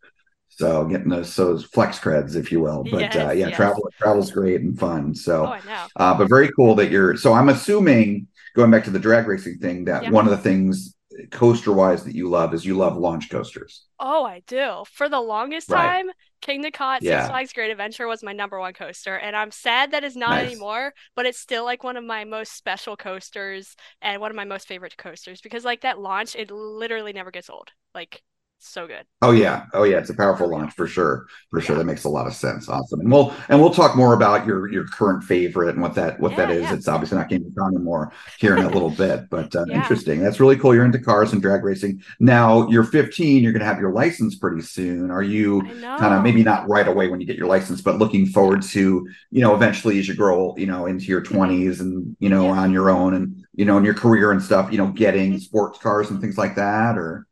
So 0.49 0.85
getting 0.85 1.09
those 1.09 1.35
those 1.35 1.63
flex 1.65 1.97
creds, 1.99 2.35
if 2.35 2.51
you 2.51 2.59
will. 2.59 2.83
But 2.91 3.15
uh, 3.15 3.31
Yes, 3.31 3.37
yeah, 3.37 3.47
yes. 3.47 3.55
travel 3.55 3.89
travel's 3.97 4.31
great 4.31 4.61
and 4.61 4.77
fun. 4.77 5.15
So. 5.15 5.45
Oh, 5.47 5.51
I 5.53 5.61
know. 5.65 5.87
Uh, 5.95 6.13
but 6.17 6.29
very 6.29 6.51
cool 6.55 6.75
that 6.75 6.91
you're. 6.91 7.15
So 7.17 7.33
I'm 7.33 7.49
assuming 7.49 8.27
going 8.55 8.71
back 8.71 8.83
to 8.85 8.89
the 8.91 8.99
drag 8.99 9.27
racing 9.27 9.57
thing 9.59 9.85
that 9.85 10.07
Yeah. 10.07 10.09
one 10.09 10.25
of 10.25 10.31
the 10.31 10.37
things 10.37 10.95
coaster 11.31 11.71
wise 11.73 12.03
that 12.05 12.15
you 12.15 12.29
love 12.29 12.53
is 12.53 12.65
you 12.65 12.75
love 12.75 12.97
launch 12.97 13.29
coasters. 13.29 13.85
Oh, 13.99 14.25
I 14.25 14.39
do. 14.47 14.83
For 14.91 15.07
the 15.09 15.19
longest 15.21 15.69
Right. 15.69 15.69
time, 15.69 16.09
Kingda 16.41 16.73
Ka 16.73 16.99
Yeah. 16.99 17.27
Six 17.27 17.27
Flags 17.27 17.53
Great 17.53 17.69
Adventure 17.69 18.07
was 18.07 18.23
my 18.23 18.33
number 18.33 18.59
one 18.59 18.73
coaster, 18.73 19.15
and 19.15 19.35
I'm 19.35 19.51
sad 19.51 19.91
that 19.91 20.03
it's 20.03 20.15
not 20.15 20.39
Nice. 20.39 20.39
anymore, 20.39 20.93
but 21.15 21.27
it's 21.27 21.37
still 21.39 21.63
like 21.65 21.83
one 21.83 21.97
of 21.97 22.03
my 22.03 22.23
most 22.23 22.53
special 22.53 22.97
coasters 22.97 23.75
and 24.01 24.19
one 24.19 24.31
of 24.31 24.35
my 24.35 24.43
most 24.43 24.67
favorite 24.67 24.97
coasters 24.97 25.39
because 25.39 25.63
like 25.63 25.81
that 25.81 25.99
launch, 25.99 26.35
it 26.35 26.49
literally 26.49 27.13
never 27.13 27.29
gets 27.29 27.49
old. 27.49 27.69
Like 27.93 28.23
so 28.61 28.87
good. 28.87 29.05
Oh 29.23 29.29
yeah, 29.29 29.67
oh 29.75 29.83
yeah, 29.83 29.97
it's 29.99 30.09
a 30.09 30.15
powerful 30.15 30.49
launch 30.49 30.73
for 30.73 30.87
sure, 30.87 31.27
for 31.51 31.61
sure. 31.61 31.75
That 31.77 31.83
makes 31.85 32.05
a 32.05 32.09
lot 32.09 32.25
of 32.25 32.33
sense. 32.33 32.67
Awesome, 32.67 33.01
and 33.01 33.11
we'll 33.11 33.31
and 33.49 33.61
we'll 33.61 33.69
talk 33.69 33.95
more 33.95 34.15
about 34.15 34.47
your 34.47 34.67
your 34.71 34.87
current 34.87 35.23
favorite 35.23 35.69
and 35.75 35.81
what 35.83 35.93
that 35.93 36.19
what 36.19 36.35
that 36.37 36.49
Yeah, 36.49 36.49
is. 36.49 36.71
yeah. 36.71 36.71
It's 36.71 36.87
obviously 36.87 37.19
not 37.19 37.29
Kingda 37.29 37.55
Ka 37.55 37.67
anymore 37.67 38.11
here 38.39 38.55
in 38.57 38.63
a 38.63 38.69
little 38.71 38.89
bit, 38.89 39.25
but 39.29 39.55
uh, 39.55 39.65
Yeah. 39.65 39.75
interesting. 39.75 40.21
That's 40.21 40.39
really 40.39 40.57
cool. 40.57 40.73
You're 40.73 40.85
into 40.85 40.97
cars 40.97 41.33
and 41.33 41.41
drag 41.41 41.63
racing. 41.63 42.01
Now 42.19 42.67
you're 42.67 42.83
15. 42.83 43.43
You're 43.43 43.51
going 43.51 43.59
to 43.59 43.65
have 43.67 43.79
your 43.79 43.91
license 43.93 44.37
pretty 44.37 44.61
soon. 44.63 45.11
Are 45.11 45.21
you? 45.23 45.69
Kind 45.97 46.15
of 46.15 46.23
maybe 46.23 46.41
not 46.43 46.67
right 46.67 46.87
away 46.87 47.07
when 47.09 47.21
you 47.21 47.27
get 47.27 47.37
your 47.37 47.45
license, 47.47 47.79
but 47.81 47.99
looking 47.99 48.25
forward 48.25 48.63
to, 48.63 49.07
you 49.29 49.41
know, 49.41 49.53
eventually 49.53 49.99
as 49.99 50.07
you 50.07 50.15
grow, 50.15 50.55
you 50.57 50.65
know, 50.65 50.87
into 50.87 51.05
your 51.05 51.21
20s 51.21 51.79
and, 51.79 52.15
you 52.19 52.29
know, 52.29 52.47
Mm-hmm. 52.47 52.55
Yeah. 52.55 52.61
on 52.61 52.71
your 52.71 52.89
own 52.89 53.13
and, 53.13 53.45
you 53.53 53.65
know, 53.65 53.77
in 53.77 53.83
your 53.83 53.93
career 53.93 54.31
and 54.31 54.41
stuff, 54.41 54.71
you 54.71 54.79
know, 54.79 54.87
getting 54.87 55.37
Mhm. 55.37 55.39
sports 55.39 55.77
cars 55.77 56.09
and 56.09 56.19
things 56.19 56.39
like 56.39 56.55
that 56.55 56.97
or 56.97 57.27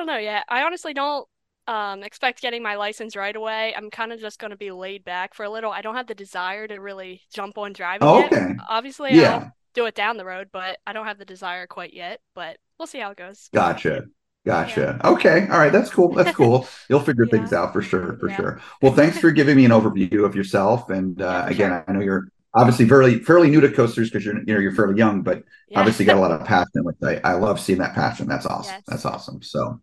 don't 0.00 0.06
know 0.06 0.18
yet. 0.18 0.44
I 0.48 0.62
honestly 0.62 0.94
don't 0.94 1.26
um 1.66 2.02
expect 2.02 2.40
getting 2.42 2.62
my 2.62 2.76
license 2.76 3.16
right 3.16 3.34
away. 3.36 3.74
I'm 3.76 3.90
kind 3.90 4.12
of 4.12 4.20
just 4.20 4.38
going 4.38 4.50
to 4.50 4.56
be 4.56 4.70
laid 4.70 5.04
back 5.04 5.34
for 5.34 5.44
a 5.44 5.50
little. 5.50 5.70
I 5.72 5.82
don't 5.82 5.94
have 5.96 6.06
the 6.06 6.14
desire 6.14 6.66
to 6.68 6.76
really 6.78 7.22
jump 7.32 7.58
on 7.58 7.72
driving 7.72 8.08
Oh, 8.08 8.14
yet. 8.14 8.32
okay. 8.32 8.54
Obviously, 8.58 9.10
Yeah. 9.10 9.30
I'll 9.30 9.52
do 9.74 9.86
it 9.86 9.94
down 9.94 10.16
the 10.16 10.24
road, 10.24 10.48
but 10.52 10.78
I 10.86 10.92
don't 10.92 11.06
have 11.06 11.18
the 11.18 11.24
desire 11.24 11.66
quite 11.66 11.94
yet. 11.94 12.20
But 12.34 12.58
we'll 12.78 12.86
see 12.88 12.98
how 12.98 13.10
it 13.10 13.18
goes. 13.18 13.50
Gotcha. 13.52 14.04
Gotcha. 14.46 14.98
Okay. 15.04 15.46
All 15.50 15.58
right. 15.58 15.72
That's 15.72 15.90
cool. 15.90 16.14
That's 16.14 16.30
cool. 16.34 16.66
You'll 16.88 17.00
figure 17.00 17.26
Yeah. 17.26 17.26
things 17.26 17.52
out 17.52 17.72
for 17.72 17.82
sure. 17.82 18.16
For 18.18 18.28
Yeah. 18.28 18.36
sure. 18.36 18.60
Well, 18.80 18.92
thanks 18.92 19.18
for 19.18 19.30
giving 19.32 19.56
me 19.56 19.64
an 19.64 19.70
overview 19.70 20.24
of 20.24 20.34
yourself. 20.34 20.88
And 20.90 21.20
uh, 21.20 21.44
again, 21.46 21.72
sure. 21.72 21.84
I 21.86 21.92
know 21.92 22.00
you're 22.00 22.28
obviously 22.54 22.88
fairly 22.88 23.20
fairly 23.20 23.50
new 23.50 23.60
to 23.60 23.70
coasters 23.70 24.10
because 24.10 24.24
you're 24.24 24.38
you 24.38 24.54
know 24.54 24.58
you're 24.60 24.74
fairly 24.74 24.96
young, 24.98 25.22
but 25.22 25.44
Yeah. 25.68 25.80
obviously 25.80 26.04
got 26.04 26.16
a 26.16 26.20
lot 26.20 26.32
of 26.32 26.44
passion 26.46 26.84
which 26.84 26.96
I, 27.04 27.20
I 27.24 27.34
love 27.34 27.60
seeing 27.60 27.78
that 27.78 27.94
passion 27.94 28.26
that's 28.26 28.46
awesome 28.46 28.74
Yes. 28.76 28.84
that's 28.88 29.04
awesome 29.04 29.40
so 29.42 29.80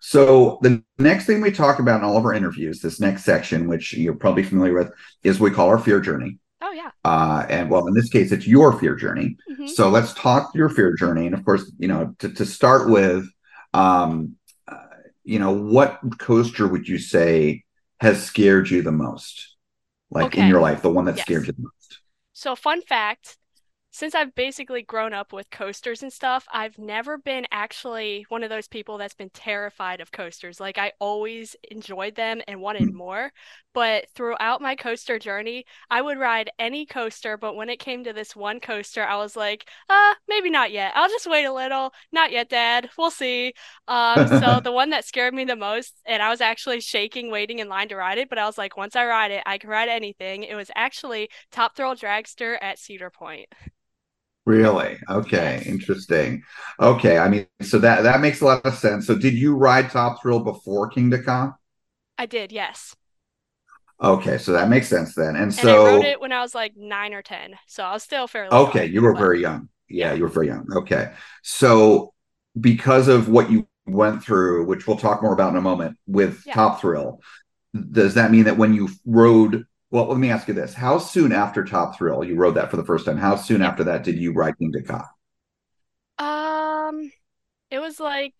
so 0.00 0.58
the 0.62 0.82
next 0.98 1.26
thing 1.26 1.40
we 1.40 1.50
talk 1.50 1.78
about 1.78 2.00
in 2.00 2.04
all 2.04 2.16
of 2.16 2.24
our 2.24 2.34
interviews 2.34 2.80
this 2.80 3.00
next 3.00 3.24
section 3.24 3.68
which 3.68 3.92
you're 3.94 4.14
probably 4.14 4.42
familiar 4.44 4.74
with 4.74 4.90
is 5.24 5.40
we 5.40 5.50
call 5.50 5.68
our 5.68 5.78
fear 5.78 6.00
journey 6.00 6.38
Oh 6.62 6.72
yeah. 6.72 6.90
uh, 7.04 7.44
and 7.48 7.70
well 7.70 7.86
in 7.86 7.94
this 7.94 8.08
case 8.08 8.32
it's 8.32 8.46
your 8.46 8.72
fear 8.78 8.94
journey 8.94 9.36
Mhm. 9.50 9.68
so 9.68 9.88
let's 9.90 10.12
talk 10.14 10.54
your 10.54 10.68
fear 10.70 10.94
journey 10.94 11.26
and 11.26 11.34
of 11.34 11.44
course 11.44 11.70
you 11.78 11.88
know 11.88 12.14
to, 12.18 12.28
to 12.30 12.46
start 12.46 12.88
with 12.88 13.26
um, 13.74 14.36
uh, 14.68 14.76
you 15.24 15.38
know, 15.38 15.52
what 15.52 16.00
coaster 16.18 16.66
would 16.66 16.88
you 16.88 16.98
say 16.98 17.64
has 18.00 18.22
scared 18.24 18.70
you 18.70 18.80
the 18.80 18.92
most? 18.92 19.54
Like 20.10 20.34
in 20.34 20.46
your 20.48 20.60
life, 20.62 20.80
the 20.82 20.88
one 20.90 21.04
that 21.06 21.16
Yes. 21.16 21.26
scared 21.26 21.46
you 21.46 21.52
the 21.52 21.62
most. 21.62 21.74
So, 22.36 22.54
fun 22.54 22.82
fact, 22.82 23.38
since 23.96 24.14
I've 24.14 24.34
basically 24.34 24.82
grown 24.82 25.14
up 25.14 25.32
with 25.32 25.48
coasters 25.48 26.02
and 26.02 26.12
stuff, 26.12 26.46
I've 26.52 26.76
never 26.76 27.16
been 27.16 27.46
actually 27.50 28.26
one 28.28 28.42
of 28.42 28.50
those 28.50 28.68
people 28.68 28.98
that's 28.98 29.14
been 29.14 29.30
terrified 29.30 30.02
of 30.02 30.12
coasters. 30.12 30.60
Like, 30.60 30.76
I 30.76 30.92
always 30.98 31.56
enjoyed 31.70 32.14
them 32.14 32.42
and 32.46 32.60
wanted 32.60 32.92
more. 32.92 33.32
But 33.72 34.10
throughout 34.14 34.60
my 34.60 34.76
coaster 34.76 35.18
journey, 35.18 35.64
I 35.88 36.02
would 36.02 36.18
ride 36.18 36.50
any 36.58 36.84
coaster. 36.84 37.38
But 37.38 37.56
when 37.56 37.70
it 37.70 37.78
came 37.78 38.04
to 38.04 38.12
this 38.12 38.36
one 38.36 38.60
coaster, 38.60 39.02
I 39.02 39.16
was 39.16 39.34
like, 39.34 39.66
uh, 39.88 40.12
maybe 40.28 40.50
not 40.50 40.72
yet. 40.72 40.92
I'll 40.94 41.08
just 41.08 41.28
wait 41.30 41.44
a 41.44 41.52
little. 41.52 41.94
Not 42.12 42.32
yet, 42.32 42.50
Dad. 42.50 42.90
We'll 42.98 43.10
see. 43.10 43.54
Um, 43.88 44.28
so 44.28 44.60
the 44.60 44.72
one 44.80 44.90
that 44.90 45.06
scared 45.06 45.32
me 45.32 45.46
the 45.46 45.56
most, 45.56 45.94
and 46.04 46.22
I 46.22 46.28
was 46.28 46.42
actually 46.42 46.82
shaking, 46.82 47.30
waiting 47.30 47.60
in 47.60 47.70
line 47.70 47.88
to 47.88 47.96
ride 47.96 48.18
it, 48.18 48.28
but 48.28 48.38
I 48.38 48.44
was 48.44 48.58
like, 48.58 48.76
once 48.76 48.94
I 48.94 49.06
ride 49.06 49.30
it, 49.30 49.42
I 49.46 49.56
can 49.56 49.70
ride 49.70 49.88
anything. 49.88 50.42
It 50.42 50.54
was 50.54 50.70
actually 50.74 51.30
Top 51.50 51.74
Thrill 51.74 51.94
Dragster 51.94 52.58
at 52.60 52.78
Cedar 52.78 53.08
Point. 53.08 53.48
Really? 54.46 54.96
Okay, 55.10 55.62
interesting. 55.66 56.42
Okay, 56.80 57.18
I 57.18 57.28
mean, 57.28 57.46
so 57.62 57.78
that 57.80 58.02
that 58.02 58.20
makes 58.20 58.40
a 58.40 58.44
lot 58.44 58.64
of 58.64 58.74
sense. 58.74 59.06
So, 59.06 59.16
did 59.16 59.34
you 59.34 59.56
ride 59.56 59.90
Top 59.90 60.22
Thrill 60.22 60.40
before 60.40 60.88
Kingda 60.90 61.24
Ka? 61.24 61.54
I 62.18 62.26
did, 62.26 62.52
yes. 62.52 62.94
Okay, 64.02 64.36
so 64.38 64.52
that 64.52 64.68
makes 64.68 64.88
sense 64.88 65.14
then. 65.14 65.36
And 65.36 65.52
And 65.56 65.68
I 65.70 65.76
so, 65.76 65.76
rode 65.76 66.04
it 66.04 66.20
when 66.20 66.32
I 66.32 66.40
was 66.40 66.54
like 66.54 66.76
nine 66.76 67.14
or 67.14 67.22
10, 67.22 67.58
so 67.66 67.82
I 67.84 67.92
was 67.92 68.02
still 68.02 68.26
fairly 68.28 68.62
okay, 68.62 68.86
young, 68.86 68.86
you 68.86 69.02
were 69.02 69.14
but 69.14 69.16
very 69.16 69.40
young. 69.40 69.68
Yeah, 69.88 70.12
yeah. 70.12 70.12
you 70.12 70.22
were 70.22 70.28
very 70.28 70.46
young. 70.48 70.66
Okay, 70.76 71.12
so 71.42 72.12
because 72.60 73.08
of 73.08 73.28
what 73.28 73.50
you 73.50 73.68
went 73.86 74.22
through, 74.22 74.66
which 74.66 74.86
we'll 74.86 74.96
talk 74.96 75.22
more 75.22 75.32
about 75.32 75.50
in 75.50 75.56
a 75.56 75.60
moment 75.60 75.96
with 76.06 76.44
Yeah. 76.44 76.54
Top 76.54 76.80
Thrill, 76.80 77.20
does 77.92 78.14
that 78.14 78.30
mean 78.30 78.44
that 78.44 78.58
when 78.58 78.74
you 78.74 78.88
rode? 79.06 79.66
Well, 79.96 80.08
let 80.08 80.18
me 80.18 80.30
ask 80.30 80.46
you 80.46 80.52
this: 80.52 80.74
How 80.74 80.98
soon 80.98 81.32
after 81.32 81.64
Top 81.64 81.96
Thrill 81.96 82.22
you 82.22 82.36
rode 82.36 82.56
that 82.56 82.70
for 82.70 82.76
the 82.76 82.84
first 82.84 83.06
time? 83.06 83.16
How 83.16 83.34
soon 83.34 83.62
after 83.62 83.82
that 83.84 84.04
did 84.04 84.16
you 84.18 84.34
ride 84.34 84.52
Kingda 84.60 84.86
Ka? 84.86 85.08
Um, 86.18 87.10
it 87.70 87.78
was 87.78 87.98
like 87.98 88.34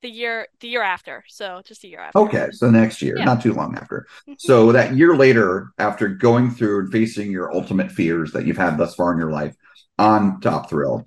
the 0.00 0.08
year 0.08 0.48
the 0.60 0.68
year 0.68 0.80
after, 0.80 1.24
so 1.28 1.60
just 1.66 1.84
a 1.84 1.88
year 1.88 2.00
after. 2.00 2.20
Okay, 2.20 2.46
so 2.52 2.70
next 2.70 3.02
year, 3.02 3.18
Yeah. 3.18 3.24
not 3.26 3.42
too 3.42 3.52
long 3.52 3.76
after. 3.76 4.06
Mhm. 4.26 4.36
So 4.38 4.72
that 4.72 4.94
year 4.96 5.14
later, 5.14 5.72
after 5.76 6.08
going 6.08 6.50
through 6.50 6.78
and 6.78 6.90
facing 6.90 7.30
your 7.30 7.52
ultimate 7.54 7.92
fears 7.92 8.32
that 8.32 8.46
you've 8.46 8.56
had 8.56 8.78
thus 8.78 8.94
far 8.94 9.12
in 9.12 9.18
your 9.18 9.32
life 9.32 9.54
on 9.98 10.40
Top 10.40 10.70
Thrill, 10.70 11.06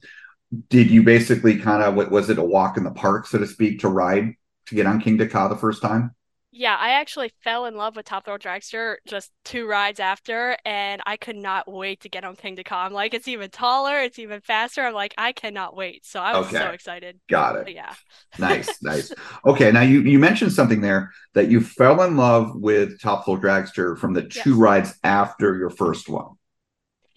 did 0.69 0.91
you 0.91 1.01
basically 1.01 1.57
kind 1.57 1.81
of 1.81 1.95
what 1.95 2.11
was 2.11 2.29
it 2.29 2.37
a 2.37 2.43
walk 2.43 2.77
in 2.77 2.83
the 2.83 2.91
park, 2.91 3.25
so 3.25 3.39
to 3.39 3.47
speak, 3.47 3.79
to 3.79 3.89
ride 3.89 4.35
to 4.67 4.75
get 4.75 4.85
on 4.85 5.01
Kingda 5.01 5.31
Ka 5.31 5.47
the 5.47 5.57
first 5.57 5.81
time? 5.81 6.11
Yeah, 6.51 6.75
I 6.75 6.91
actually 6.91 7.31
fell 7.43 7.65
in 7.65 7.75
love 7.75 7.95
with 7.95 8.05
Top 8.07 8.25
Thrill 8.25 8.39
Dragster 8.39 8.97
just 9.05 9.31
two 9.45 9.67
rides 9.67 9.99
after, 9.99 10.57
and 10.65 10.99
I 11.05 11.15
could 11.15 11.35
not 11.35 11.71
wait 11.71 12.01
to 12.01 12.09
get 12.09 12.25
on 12.25 12.35
Kingda 12.35 12.65
Ka. 12.65 12.85
I'm 12.85 12.93
like, 12.93 13.13
it's 13.13 13.27
even 13.27 13.51
taller, 13.51 13.99
it's 13.99 14.17
even 14.17 14.41
faster. 14.41 14.81
I'm 14.83 14.95
like, 14.95 15.13
I 15.17 15.31
cannot 15.31 15.75
wait. 15.75 16.05
So 16.07 16.19
I 16.19 16.33
was 16.33 16.49
so 16.49 16.69
excited. 16.71 17.19
Got 17.29 17.55
But 17.63 17.73
it. 17.73 17.73
yeah. 17.73 17.93
Nice, 18.39 18.81
nice. 18.83 19.13
Okay, 19.45 19.71
now 19.71 19.81
you 19.81 20.01
you 20.01 20.19
mentioned 20.19 20.53
something 20.53 20.81
there 20.81 21.11
that 21.35 21.49
you 21.51 21.61
fell 21.61 22.01
in 22.03 22.17
love 22.17 22.55
with 22.55 23.01
Top 23.01 23.25
Thrill 23.25 23.37
Dragster 23.39 23.97
from 23.97 24.13
the 24.13 24.23
two 24.23 24.55
Yes. 24.55 24.59
rides 24.59 24.95
after 25.03 25.57
your 25.57 25.69
first 25.69 26.09
one. 26.09 26.27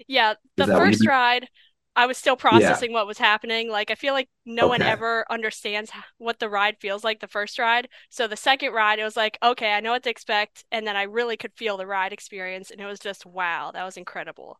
Yeah, 0.09 0.35
the 0.57 0.69
first 0.69 1.07
ride, 1.07 1.49
I 1.95 2.07
was 2.07 2.19
still 2.19 2.37
processing 2.37 2.93
what 2.93 3.07
was 3.07 3.19
happening. 3.19 3.71
Like, 3.71 3.91
I 3.91 3.95
feel 3.95 4.15
like 4.15 4.29
no 4.47 4.67
one 4.69 4.83
ever 4.83 5.25
understands 5.31 5.91
what 6.19 6.39
the 6.39 6.49
ride 6.49 6.79
feels 6.81 7.05
like 7.05 7.21
the 7.21 7.29
first 7.29 7.59
ride. 7.59 7.89
So 8.11 8.27
the 8.27 8.37
second 8.37 8.73
ride, 8.73 8.99
it 8.99 9.05
was 9.05 9.17
like, 9.17 9.39
okay, 9.43 9.73
I 9.73 9.81
know 9.81 9.93
what 9.93 10.03
to 10.05 10.11
expect. 10.11 10.65
And 10.73 10.87
then 10.87 10.97
I 10.97 11.03
really 11.05 11.37
could 11.37 11.53
feel 11.55 11.77
the 11.77 11.87
ride 11.87 12.13
experience. 12.13 12.71
And 12.71 12.81
it 12.81 12.87
was 12.87 12.99
just, 13.01 13.27
wow, 13.27 13.71
that 13.73 13.85
was 13.85 13.97
incredible. 13.97 14.59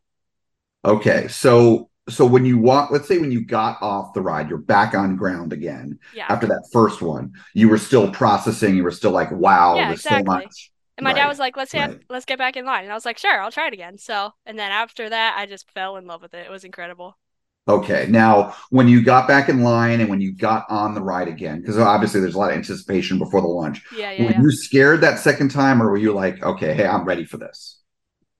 Okay, 0.85 1.27
so 1.29 1.89
so 2.09 2.25
when 2.25 2.45
you 2.45 2.57
walk, 2.57 2.91
let's 2.91 3.07
say 3.07 3.17
when 3.17 3.31
you 3.31 3.45
got 3.45 3.81
off 3.81 4.13
the 4.13 4.21
ride, 4.21 4.49
you're 4.49 4.57
back 4.57 4.93
on 4.93 5.15
ground 5.15 5.53
again. 5.53 5.97
Yeah. 6.11 6.25
after 6.29 6.47
that 6.47 6.67
first 6.73 7.01
one, 7.01 7.33
you 7.53 7.69
were 7.69 7.77
still 7.77 8.11
processing. 8.11 8.75
You 8.75 8.83
were 8.83 8.91
still 8.91 9.11
like, 9.11 9.31
"Wow, 9.31 9.75
Yeah, 9.77 9.87
there's 9.87 9.99
exactly. 10.01 10.25
so 10.25 10.25
much." 10.25 10.71
And 10.97 11.03
my 11.05 11.13
dad 11.13 11.27
was 11.27 11.39
like, 11.39 11.57
let's 11.57 11.71
get, 11.73 11.89
right. 11.89 11.99
let's 12.09 12.25
get 12.25 12.37
back 12.37 12.55
in 12.55 12.65
line. 12.65 12.83
And 12.83 12.91
I 12.91 12.95
was 12.95 13.05
like, 13.05 13.17
sure, 13.17 13.41
I'll 13.41 13.51
try 13.51 13.67
it 13.67 13.73
again. 13.73 13.97
So, 13.97 14.31
and 14.45 14.59
then 14.59 14.71
after 14.71 15.09
that, 15.09 15.35
I 15.35 15.47
just 15.47 15.71
fell 15.71 15.97
in 15.97 16.05
love 16.05 16.21
with 16.21 16.35
it. 16.35 16.45
It 16.45 16.51
was 16.51 16.63
incredible. 16.63 17.17
Okay, 17.65 18.07
now 18.09 18.53
when 18.71 18.89
you 18.89 19.01
got 19.01 19.25
back 19.25 19.47
in 19.47 19.61
line 19.63 20.01
and 20.01 20.09
when 20.09 20.19
you 20.19 20.33
got 20.35 20.65
on 20.69 20.93
the 20.93 21.01
ride 21.01 21.29
again, 21.29 21.61
because 21.61 21.77
obviously 21.77 22.19
there's 22.19 22.35
a 22.35 22.37
lot 22.37 22.51
of 22.51 22.57
anticipation 22.57 23.17
before 23.17 23.39
the 23.39 23.47
launch. 23.47 23.81
Yeah, 23.89 24.11
yeah, 24.11 24.17
Were 24.17 24.31
yeah. 24.31 24.43
you 24.43 24.51
scared 24.51 24.99
that 25.01 25.19
second 25.19 25.49
time, 25.49 25.81
or 25.81 25.89
were 25.89 25.97
you 25.97 26.11
like, 26.13 26.43
"Okay, 26.43 26.73
hey, 26.73 26.85
I'm 26.85 27.05
ready 27.05 27.23
for 27.23 27.37
this"? 27.37 27.79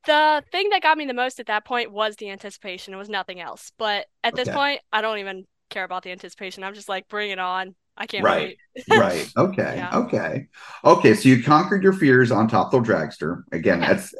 The 0.05 0.43
thing 0.51 0.69
that 0.69 0.81
got 0.81 0.97
me 0.97 1.05
the 1.05 1.13
most 1.13 1.39
at 1.39 1.45
that 1.47 1.65
point 1.65 1.91
was 1.91 2.15
the 2.17 2.29
anticipation. 2.29 2.93
It 2.93 2.97
was 2.97 3.09
nothing 3.09 3.39
else. 3.39 3.71
But 3.77 4.07
at 4.23 4.35
this 4.35 4.49
Okay. 4.49 4.49
point, 4.49 4.81
I 4.91 5.01
don't 5.01 5.19
even 5.19 5.47
care 5.69 5.85
about 5.85 6.03
the 6.03 6.11
anticipation. 6.11 6.63
I'm 6.63 6.73
just 6.73 6.89
like, 6.89 7.07
bring 7.07 7.31
it 7.31 7.39
on. 7.39 7.75
I 7.97 8.07
can't 8.07 8.23
Right. 8.23 8.57
wait. 8.75 8.85
right. 8.99 9.29
Okay. 9.37 9.73
Yeah. 9.77 9.97
Okay. 9.99 10.47
Okay. 10.83 11.13
So 11.13 11.29
you 11.29 11.43
conquered 11.43 11.83
your 11.83 11.93
fears 11.93 12.31
on 12.31 12.47
Top 12.47 12.71
Thrill 12.71 12.83
Dragster. 12.83 13.43
Again, 13.51 13.81
Yeah. 13.81 13.93
that's 13.93 14.13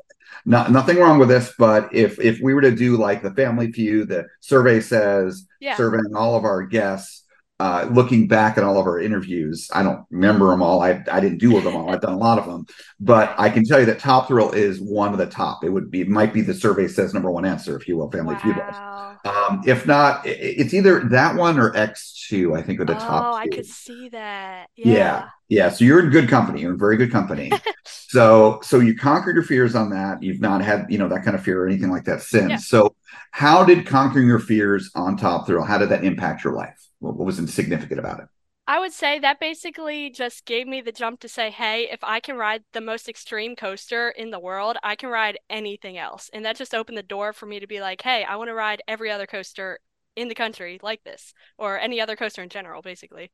not 0.46 0.72
nothing 0.72 0.98
wrong 0.98 1.20
with 1.20 1.30
this, 1.30 1.54
but 1.58 1.94
if 1.94 2.20
if 2.20 2.40
we 2.42 2.54
were 2.54 2.62
to 2.62 2.72
do 2.76 2.98
like 2.98 3.24
the 3.24 3.34
Family 3.34 3.72
Feud, 3.72 4.10
the 4.10 4.26
survey 4.42 4.80
says 4.82 5.48
Yeah. 5.60 5.76
surveying 5.76 6.16
all 6.16 6.36
of 6.36 6.44
our 6.44 6.64
guests, 6.64 7.23
uh, 7.60 7.88
looking 7.92 8.28
back 8.28 8.58
at 8.58 8.64
all 8.64 8.78
of 8.80 8.86
our 8.88 9.00
interviews, 9.00 9.70
I 9.74 9.84
don't 9.84 10.06
remember 10.10 10.50
them 10.50 10.62
all. 10.62 10.82
I 10.82 11.04
I 11.12 11.20
didn't 11.20 11.38
do 11.38 11.62
them 11.62 11.76
all. 11.76 11.90
I've 11.92 12.02
done 12.02 12.14
a 12.14 12.18
lot 12.18 12.40
of 12.40 12.46
them, 12.46 12.66
but 13.00 13.34
I 13.38 13.50
can 13.50 13.64
tell 13.64 13.80
you 13.80 13.86
that 13.86 14.00
Top 14.00 14.28
Thrill 14.28 14.52
is 14.52 14.82
one 14.82 15.12
of 15.14 15.18
the 15.20 15.28
top. 15.28 15.64
It 15.64 15.70
would 15.70 15.90
be 15.92 16.02
it 16.02 16.10
might 16.10 16.34
be 16.34 16.42
the 16.42 16.54
survey 16.54 16.88
says 16.88 17.14
number 17.14 17.32
one 17.32 17.46
answer, 17.46 17.78
if 17.78 17.88
you 17.88 17.96
will, 17.98 18.12
Family 18.12 18.36
Feud. 18.38 18.58
was. 18.58 18.74
Wow. 18.74 19.18
Um, 19.26 19.62
if 19.66 19.86
not, 19.86 20.26
i- 20.26 20.30
it's 20.30 20.74
either 20.74 21.02
that 21.10 21.36
one 21.36 21.58
or 21.60 21.74
X 21.78 22.26
two. 22.28 22.56
I 22.56 22.62
think 22.62 22.80
are 22.82 22.86
the 22.86 22.96
Oh, 22.96 23.00
top 23.00 23.34
Oh, 23.34 23.38
I 23.38 23.48
could 23.48 23.66
see 23.66 24.10
that. 24.10 24.68
Yeah. 24.76 24.94
Yeah. 24.94 25.26
Yeah. 25.50 25.70
So 25.70 25.86
you're 25.86 26.04
in 26.04 26.10
good 26.10 26.28
company. 26.28 26.62
You're 26.62 26.74
in 26.74 26.80
very 26.80 26.98
good 26.98 27.12
company. 27.12 27.52
so 27.86 28.60
so 28.64 28.80
you 28.80 28.98
conquered 28.98 29.36
your 29.36 29.44
fears 29.44 29.76
on 29.76 29.92
that. 29.92 30.22
You've 30.24 30.42
not 30.42 30.62
had, 30.62 30.88
you 30.90 30.98
know, 30.98 31.08
that 31.10 31.24
kind 31.24 31.36
of 31.38 31.44
fear 31.44 31.64
or 31.64 31.68
anything 31.68 31.92
like 31.92 32.06
that 32.06 32.22
since. 32.24 32.50
Yeah. 32.50 32.58
So 32.58 32.96
how 33.32 33.64
did 33.64 33.86
conquering 33.86 34.28
your 34.28 34.40
fears 34.40 34.90
on 34.96 35.16
Top 35.18 35.46
Thrill, 35.48 35.64
how 35.64 35.78
did 35.78 35.90
that 35.90 36.04
impact 36.04 36.44
your 36.44 36.54
life? 36.54 36.80
What, 37.04 37.18
was 37.18 37.54
significant 37.54 38.00
about 38.00 38.20
it? 38.22 38.26
I 38.66 38.80
would 38.80 38.94
say 38.94 39.20
that 39.20 39.42
basically 39.42 40.10
just 40.10 40.46
gave 40.46 40.68
me 40.68 40.80
the 40.80 40.94
jump 40.94 41.20
to 41.20 41.28
say, 41.28 41.52
hey, 41.52 41.90
if 41.92 42.00
I 42.02 42.22
can 42.22 42.38
ride 42.38 42.64
the 42.72 42.80
most 42.80 43.10
extreme 43.10 43.58
coaster 43.58 44.10
in 44.10 44.32
the 44.32 44.40
world, 44.40 44.78
I 44.82 44.96
can 44.96 45.10
ride 45.10 45.38
anything 45.50 45.98
else. 45.98 46.30
And 46.34 46.46
that 46.46 46.56
just 46.56 46.74
opened 46.74 46.98
the 46.98 47.04
door 47.04 47.34
for 47.34 47.46
me 47.46 47.60
to 47.60 47.68
be 47.68 47.82
like, 47.82 48.02
hey, 48.02 48.24
I 48.24 48.38
want 48.38 48.48
to 48.50 48.54
ride 48.54 48.82
every 48.88 49.12
other 49.12 49.28
coaster 49.28 49.80
in 50.16 50.30
the 50.30 50.36
country 50.36 50.80
like 50.82 51.04
this, 51.04 51.34
or 51.58 51.78
any 51.78 52.00
other 52.00 52.16
coaster 52.16 52.42
in 52.42 52.50
general, 52.50 52.82
basically. 52.82 53.32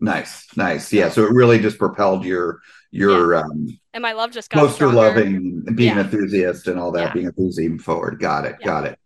Nice, 0.00 0.46
nice. 0.56 0.92
Yeah. 0.92 1.08
So 1.08 1.24
it 1.24 1.32
really 1.32 1.58
just 1.58 1.78
propelled 1.78 2.24
your 2.24 2.60
your 2.90 3.36
um 3.36 3.66
And 3.94 4.02
my 4.02 4.12
love 4.12 4.32
just 4.32 4.50
got 4.50 4.60
coaster 4.60 4.88
stronger. 4.88 4.96
loving 4.96 5.64
and 5.66 5.76
being 5.76 5.94
Yeah. 5.94 6.00
an 6.00 6.06
enthusiast 6.06 6.68
and 6.68 6.78
all 6.78 6.92
that, 6.92 7.06
Yeah. 7.08 7.12
being 7.14 7.26
enthusiasm 7.26 7.78
forward. 7.78 8.20
Got 8.20 8.44
it. 8.44 8.56
Yeah. 8.60 8.66
Got 8.66 8.84
it. 8.86 8.98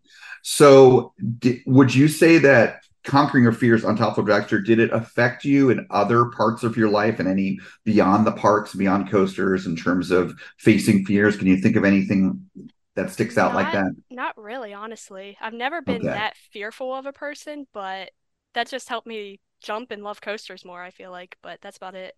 So 0.43 1.13
di- 1.39 1.63
would 1.65 1.95
you 1.95 2.07
say 2.07 2.39
that 2.39 2.81
conquering 3.03 3.43
your 3.43 3.53
fears 3.53 3.83
on 3.85 3.95
Top 3.95 4.15
Thrill 4.15 4.25
Dragster, 4.27 4.63
did 4.65 4.79
it 4.79 4.91
affect 4.93 5.45
you 5.45 5.69
in 5.69 5.85
other 5.89 6.25
parts 6.25 6.63
of 6.63 6.77
your 6.77 6.89
life 6.89 7.19
and 7.19 7.27
any 7.27 7.59
beyond 7.85 8.25
the 8.27 8.31
parks, 8.31 8.73
beyond 8.73 9.09
coasters 9.09 9.65
in 9.67 9.75
terms 9.75 10.11
of 10.11 10.33
facing 10.59 11.05
fears? 11.05 11.37
Can 11.37 11.47
you 11.47 11.57
think 11.57 11.75
of 11.75 11.83
anything 11.85 12.49
that 12.95 13.11
sticks 13.11 13.37
out 13.37 13.53
like 13.53 13.71
that? 13.71 13.91
Not 14.09 14.37
really, 14.37 14.73
honestly. 14.73 15.37
I've 15.41 15.53
never 15.53 15.81
been 15.81 16.05
Okay. 16.05 16.11
that 16.11 16.37
fearful 16.37 16.93
of 16.95 17.05
a 17.05 17.13
person, 17.13 17.67
but 17.73 18.11
that 18.53 18.67
just 18.69 18.89
helped 18.89 19.07
me 19.07 19.39
jump 19.61 19.91
and 19.91 20.03
love 20.03 20.21
coasters 20.21 20.63
more, 20.65 20.83
I 20.83 20.91
feel 20.91 21.11
like. 21.11 21.37
But 21.41 21.61
that's 21.61 21.77
about 21.77 21.95
it. 21.95 22.15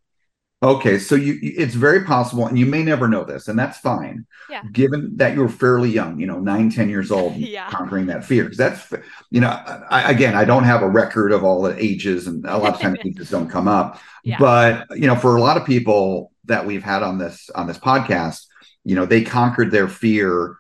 Okay, 0.64 0.98
so 0.98 1.16
you 1.16 1.38
it's 1.42 1.76
very 1.76 2.06
possible, 2.06 2.48
and 2.48 2.58
you 2.58 2.66
may 2.66 2.82
never 2.82 3.08
know 3.08 3.24
this, 3.24 3.50
and 3.50 3.60
that's 3.60 3.78
fine. 3.80 4.26
Yeah. 4.50 4.64
Given 4.72 5.16
that 5.18 5.34
you 5.36 5.42
were 5.42 5.50
fairly 5.50 5.90
young, 5.90 6.18
you 6.20 6.26
know, 6.26 6.40
nine, 6.40 6.70
ten 6.70 6.90
years 6.90 7.12
old, 7.12 7.36
Yeah. 7.38 7.70
conquering 7.70 8.06
that 8.08 8.24
fear, 8.24 8.44
because 8.44 8.58
that's, 8.58 8.92
you 9.30 9.42
know, 9.42 9.50
I, 9.50 10.10
again, 10.12 10.34
I 10.34 10.46
don't 10.46 10.64
have 10.64 10.82
a 10.82 10.90
record 10.90 11.32
of 11.34 11.44
all 11.44 11.62
the 11.62 11.76
ages, 11.84 12.28
and 12.28 12.46
a 12.46 12.58
lot 12.58 12.74
of 12.74 12.80
times 12.80 13.00
ages 13.06 13.30
don't 13.30 13.50
come 13.50 13.68
up. 13.68 14.00
Yeah. 14.24 14.38
But 14.40 14.88
you 14.98 15.08
know, 15.08 15.16
for 15.16 15.36
a 15.36 15.42
lot 15.42 15.58
of 15.58 15.66
people 15.66 16.32
that 16.46 16.66
we've 16.66 16.84
had 16.84 17.04
on 17.04 17.18
this 17.18 17.50
on 17.54 17.68
this 17.68 17.78
podcast, 17.78 18.46
you 18.86 18.96
know, 18.96 19.06
they 19.06 19.24
conquered 19.24 19.72
their 19.72 19.90
fear 19.90 20.56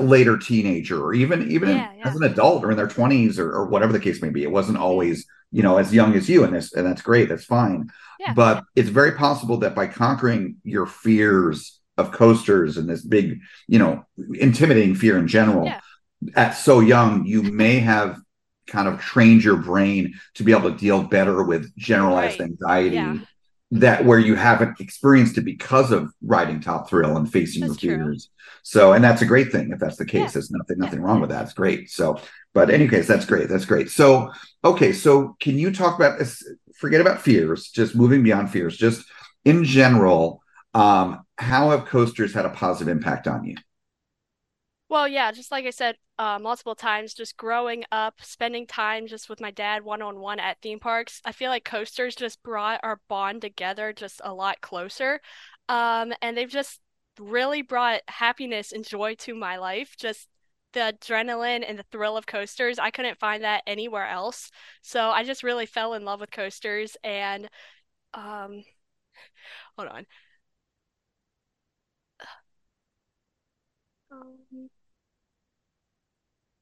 later 0.00 0.36
teenager 0.36 1.00
or 1.02 1.14
even 1.14 1.50
even 1.50 1.68
Yeah, 1.70 1.92
as 2.04 2.14
an 2.16 2.24
adult 2.24 2.64
or 2.64 2.70
in 2.70 2.76
their 2.76 2.86
20s 2.88 3.38
or, 3.38 3.50
or 3.52 3.66
whatever 3.66 3.92
the 3.92 4.00
case 4.00 4.22
may 4.22 4.30
be 4.30 4.42
it 4.42 4.50
wasn't 4.50 4.78
always 4.78 5.26
you 5.52 5.62
know 5.62 5.78
as 5.78 5.92
young 5.94 6.14
as 6.14 6.28
you 6.28 6.44
and 6.44 6.54
this 6.54 6.72
and 6.74 6.86
that's 6.86 7.02
great 7.02 7.28
that's 7.28 7.44
fine 7.44 7.88
Yeah. 8.20 8.32
but 8.34 8.64
it's 8.76 8.88
very 8.88 9.12
possible 9.12 9.58
that 9.58 9.74
by 9.74 9.86
conquering 9.86 10.56
your 10.64 10.86
fears 10.86 11.80
of 11.96 12.10
coasters 12.12 12.76
and 12.76 12.88
this 12.88 13.02
big 13.02 13.40
you 13.68 13.78
know 13.78 14.04
intimidating 14.34 14.94
fear 14.94 15.16
in 15.18 15.28
general 15.28 15.66
Yeah. 15.66 15.80
at 16.34 16.52
so 16.52 16.80
young 16.80 17.24
you 17.26 17.42
may 17.42 17.78
have 17.80 18.18
kind 18.66 18.88
of 18.88 18.98
trained 19.00 19.44
your 19.44 19.56
brain 19.56 20.14
to 20.34 20.42
be 20.42 20.52
able 20.52 20.70
to 20.70 20.76
deal 20.76 21.02
better 21.02 21.42
with 21.42 21.74
generalized 21.76 22.40
Right. 22.40 22.48
anxiety 22.50 22.94
Yeah. 22.96 23.18
That 23.80 24.04
where 24.04 24.20
you 24.20 24.36
haven't 24.36 24.80
experienced 24.80 25.36
it 25.36 25.44
because 25.44 25.90
of 25.90 26.12
riding 26.22 26.60
top 26.60 26.88
thrill 26.88 27.16
and 27.16 27.30
facing 27.30 27.66
That's 27.66 27.82
your 27.82 27.96
true. 27.96 28.04
fears. 28.06 28.30
So, 28.62 28.92
and 28.92 29.02
that's 29.02 29.20
a 29.22 29.26
great 29.26 29.50
thing 29.50 29.72
if 29.72 29.80
that's 29.80 29.96
the 29.96 30.04
case. 30.06 30.20
Yeah. 30.20 30.28
There's 30.34 30.50
nothing 30.50 30.78
nothing 30.78 31.00
Yeah. 31.00 31.06
wrong 31.06 31.20
with 31.20 31.30
that. 31.30 31.42
It's 31.44 31.54
great. 31.54 31.90
So, 31.90 32.20
but 32.52 32.70
any 32.70 32.86
case, 32.88 33.08
that's 33.08 33.26
great. 33.26 33.48
That's 33.48 33.64
great. 33.64 33.90
So, 33.90 34.30
okay, 34.64 34.92
so 34.92 35.36
can 35.40 35.58
you 35.58 35.72
talk 35.72 35.96
about 35.96 36.18
this? 36.18 36.42
Forget 36.76 37.00
about 37.00 37.20
fears. 37.20 37.68
Just 37.70 37.96
moving 37.96 38.22
beyond 38.22 38.50
fears. 38.50 38.76
Just 38.76 39.04
in 39.44 39.64
general, 39.64 40.40
um, 40.72 41.24
how 41.36 41.70
have 41.70 41.84
coasters 41.86 42.32
had 42.32 42.46
a 42.46 42.50
positive 42.50 42.90
impact 42.96 43.26
on 43.26 43.44
you? 43.44 43.56
Well, 44.88 45.08
yeah, 45.08 45.32
just 45.32 45.50
like 45.50 45.64
I 45.64 45.70
said 45.70 45.96
uh, 46.18 46.38
multiple 46.38 46.74
times, 46.74 47.14
just 47.14 47.36
growing 47.36 47.84
up, 47.90 48.20
spending 48.22 48.66
time 48.66 49.06
just 49.06 49.28
with 49.28 49.40
my 49.40 49.50
dad 49.50 49.82
one 49.84 50.02
on 50.02 50.20
one 50.20 50.38
at 50.38 50.60
theme 50.60 50.78
parks, 50.78 51.20
I 51.24 51.32
feel 51.32 51.50
like 51.50 51.64
coasters 51.64 52.14
just 52.14 52.42
brought 52.42 52.80
our 52.82 53.00
bond 53.08 53.40
together 53.42 53.92
just 53.92 54.20
a 54.24 54.32
lot 54.32 54.60
closer. 54.60 55.20
Um, 55.68 56.12
and 56.22 56.36
they've 56.36 56.48
just 56.50 56.80
really 57.18 57.62
brought 57.62 58.02
happiness 58.08 58.72
and 58.72 58.84
joy 58.86 59.14
to 59.16 59.34
my 59.34 59.56
life. 59.56 59.96
Just 59.98 60.28
the 60.74 60.94
adrenaline 61.00 61.64
and 61.68 61.78
the 61.78 61.84
thrill 61.90 62.16
of 62.16 62.26
coasters, 62.26 62.78
I 62.78 62.90
couldn't 62.90 63.18
find 63.18 63.42
that 63.42 63.62
anywhere 63.66 64.06
else. 64.08 64.50
So 64.82 65.10
I 65.10 65.24
just 65.24 65.42
really 65.42 65.66
fell 65.66 65.94
in 65.94 66.04
love 66.04 66.20
with 66.20 66.30
coasters 66.30 66.96
and 67.02 67.48
um, 68.14 68.64
hold 69.76 69.88
on. 69.88 70.06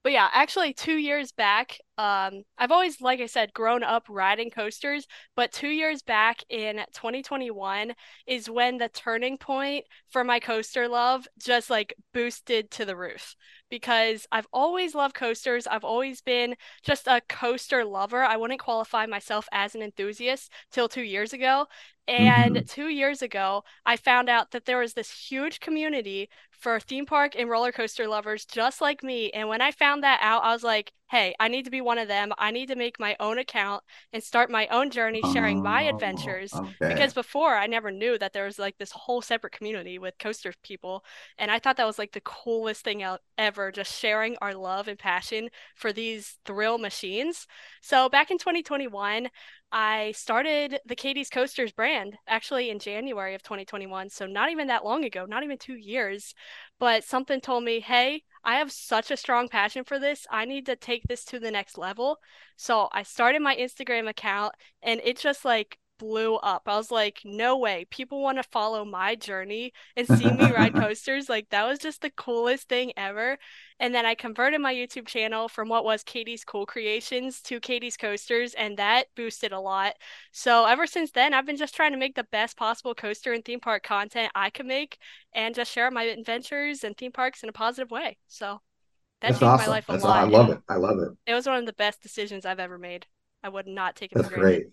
But 0.02 0.10
yeah, 0.10 0.28
actually, 0.32 0.74
two 0.74 0.96
years 0.96 1.30
back, 1.30 1.78
um, 1.96 2.42
I've 2.58 2.72
always, 2.72 3.00
like 3.00 3.20
I 3.20 3.26
said, 3.26 3.52
grown 3.54 3.84
up 3.84 4.04
riding 4.08 4.50
coasters, 4.50 5.06
but 5.36 5.52
two 5.52 5.68
years 5.68 6.02
back 6.02 6.42
in 6.48 6.80
2021 6.92 7.94
is 8.26 8.50
when 8.50 8.78
the 8.78 8.88
turning 8.88 9.38
point 9.38 9.84
for 10.10 10.24
my 10.24 10.40
coaster 10.40 10.88
love 10.88 11.28
just 11.38 11.70
like 11.70 11.94
boosted 12.12 12.68
to 12.72 12.84
the 12.84 12.96
roof. 12.96 13.36
Because 13.70 14.26
I've 14.32 14.48
always 14.52 14.96
loved 14.96 15.14
coasters. 15.14 15.68
I've 15.68 15.84
always 15.84 16.20
been 16.20 16.56
just 16.82 17.06
a 17.06 17.20
coaster 17.28 17.84
lover. 17.84 18.24
I 18.24 18.36
wouldn't 18.36 18.60
qualify 18.60 19.06
myself 19.06 19.46
as 19.52 19.76
an 19.76 19.82
enthusiast 19.82 20.50
till 20.72 20.88
two 20.88 21.02
years 21.02 21.32
ago. 21.32 21.68
And 22.08 22.60
Mhm. 22.60 22.66
two 22.66 22.88
years 22.88 23.22
ago, 23.22 23.62
I 23.86 23.96
found 23.96 24.28
out 24.28 24.50
that 24.50 24.64
there 24.64 24.78
was 24.78 24.94
this 24.94 25.10
huge 25.30 25.60
community 25.60 26.28
for 26.50 26.80
theme 26.80 27.06
park 27.06 27.34
and 27.38 27.48
roller 27.48 27.72
coaster 27.72 28.08
lovers 28.08 28.44
just 28.44 28.80
like 28.80 29.02
me. 29.04 29.30
And 29.30 29.48
when 29.48 29.60
I 29.62 29.70
found 29.70 30.02
that 30.02 30.18
out, 30.20 30.42
I 30.42 30.52
was 30.52 30.64
like, 30.64 30.92
hey, 31.10 31.34
I 31.38 31.48
need 31.48 31.64
to 31.64 31.70
be 31.70 31.80
one 31.80 31.98
of 31.98 32.08
them. 32.08 32.32
I 32.38 32.50
need 32.50 32.68
to 32.68 32.76
make 32.76 32.98
my 32.98 33.16
own 33.20 33.38
account 33.38 33.84
and 34.12 34.22
start 34.22 34.50
my 34.50 34.66
own 34.68 34.90
journey 34.90 35.22
sharing 35.22 35.62
my 35.62 35.82
Oh, 35.82 35.82
adventures. 35.82 36.60
okay. 36.60 36.72
Because 36.88 37.12
before, 37.12 37.56
I 37.56 37.66
never 37.66 37.90
knew 37.90 38.18
that 38.18 38.32
there 38.32 38.46
was 38.46 38.58
like 38.58 38.78
this 38.78 38.92
whole 38.92 39.20
separate 39.22 39.52
community 39.52 39.98
with 39.98 40.18
coaster 40.18 40.54
people. 40.62 41.04
And 41.38 41.50
I 41.50 41.58
thought 41.58 41.76
that 41.76 41.86
was 41.86 41.98
like 41.98 42.12
the 42.12 42.20
coolest 42.22 42.82
thing 42.84 43.02
out 43.02 43.20
ever, 43.38 43.70
just 43.70 43.98
sharing 43.98 44.36
our 44.40 44.54
love 44.54 44.88
and 44.88 44.98
passion 44.98 45.50
for 45.74 45.92
these 45.92 46.38
thrill 46.44 46.78
machines. 46.78 47.46
So 47.80 48.08
back 48.08 48.30
in 48.30 48.38
2021, 48.38 49.28
I 49.72 50.12
started 50.12 50.80
the 50.84 50.94
Katie's 50.94 51.30
Coasters 51.30 51.72
brand 51.72 52.18
actually 52.28 52.68
in 52.68 52.78
January 52.78 53.34
of 53.34 53.42
2021. 53.42 54.10
So 54.10 54.26
not 54.26 54.50
even 54.50 54.68
that 54.68 54.84
long 54.84 55.04
ago, 55.04 55.24
not 55.24 55.42
even 55.42 55.56
two 55.56 55.76
years. 55.76 56.34
But 56.78 57.04
something 57.04 57.40
told 57.40 57.64
me, 57.64 57.80
hey, 57.80 58.22
I 58.44 58.56
have 58.56 58.70
such 58.70 59.10
a 59.10 59.16
strong 59.16 59.48
passion 59.48 59.84
for 59.84 59.98
this. 59.98 60.26
I 60.30 60.44
need 60.44 60.66
to 60.66 60.76
take 60.76 61.04
this 61.04 61.24
to 61.26 61.40
the 61.40 61.50
next 61.50 61.78
level. 61.78 62.18
So 62.56 62.88
I 62.92 63.02
started 63.02 63.40
my 63.40 63.56
Instagram 63.56 64.08
account 64.08 64.54
and 64.82 65.00
it 65.04 65.18
just 65.18 65.44
like 65.44 65.78
blew 65.98 66.36
up. 66.36 66.62
I 66.66 66.76
was 66.76 66.90
like, 66.90 67.20
no 67.24 67.56
way. 67.58 67.86
People 67.90 68.22
want 68.22 68.38
to 68.38 68.42
follow 68.44 68.84
my 68.84 69.14
journey 69.14 69.72
and 69.96 70.08
see 70.08 70.32
me 70.32 70.50
ride 70.50 70.74
coasters. 70.76 71.28
Like 71.28 71.48
that 71.50 71.64
was 71.66 71.78
just 71.78 72.02
the 72.02 72.10
coolest 72.10 72.68
thing 72.68 72.92
ever. 72.96 73.38
And 73.78 73.94
then 73.94 74.06
I 74.06 74.14
converted 74.14 74.60
my 74.60 74.74
YouTube 74.74 75.06
channel 75.06 75.48
from 75.48 75.68
what 75.68 75.84
was 75.84 76.02
Katie's 76.02 76.44
Cool 76.44 76.66
Creations 76.66 77.40
to 77.42 77.60
Katie's 77.60 77.96
Coasters, 77.96 78.54
and 78.54 78.76
that 78.78 79.06
boosted 79.16 79.52
a 79.52 79.60
lot. 79.60 79.94
So 80.32 80.64
ever 80.66 80.86
since 80.86 81.10
then, 81.10 81.34
I've 81.34 81.46
been 81.46 81.56
just 81.56 81.74
trying 81.74 81.92
to 81.92 81.98
make 81.98 82.14
the 82.14 82.24
best 82.24 82.56
possible 82.56 82.94
coaster 82.94 83.32
and 83.32 83.44
theme 83.44 83.60
park 83.60 83.82
content 83.82 84.30
I 84.34 84.50
can 84.50 84.66
make 84.66 84.98
and 85.34 85.54
just 85.54 85.72
share 85.72 85.90
my 85.90 86.04
adventures 86.04 86.84
and 86.84 86.96
theme 86.96 87.12
parks 87.12 87.42
in 87.42 87.48
a 87.48 87.52
positive 87.52 87.90
way. 87.90 88.18
So 88.28 88.60
that 89.20 89.28
That's 89.28 89.38
changed 89.38 89.56
my 89.56 89.66
life 89.66 89.88
a 89.88 89.92
That's 89.92 90.04
lot. 90.04 90.16
I 90.18 90.24
love 90.24 90.50
it. 90.50 90.60
I 90.68 90.76
love 90.76 90.98
it. 90.98 91.12
It 91.26 91.34
was 91.34 91.46
one 91.46 91.58
of 91.58 91.66
the 91.66 91.72
best 91.72 92.02
decisions 92.02 92.46
I've 92.46 92.60
ever 92.60 92.78
made. 92.78 93.06
I 93.42 93.48
would 93.48 93.66
not 93.66 93.96
take 93.96 94.12
it 94.12 94.16
That's 94.16 94.28
for 94.28 94.30
granted. 94.30 94.40
great. 94.40 94.66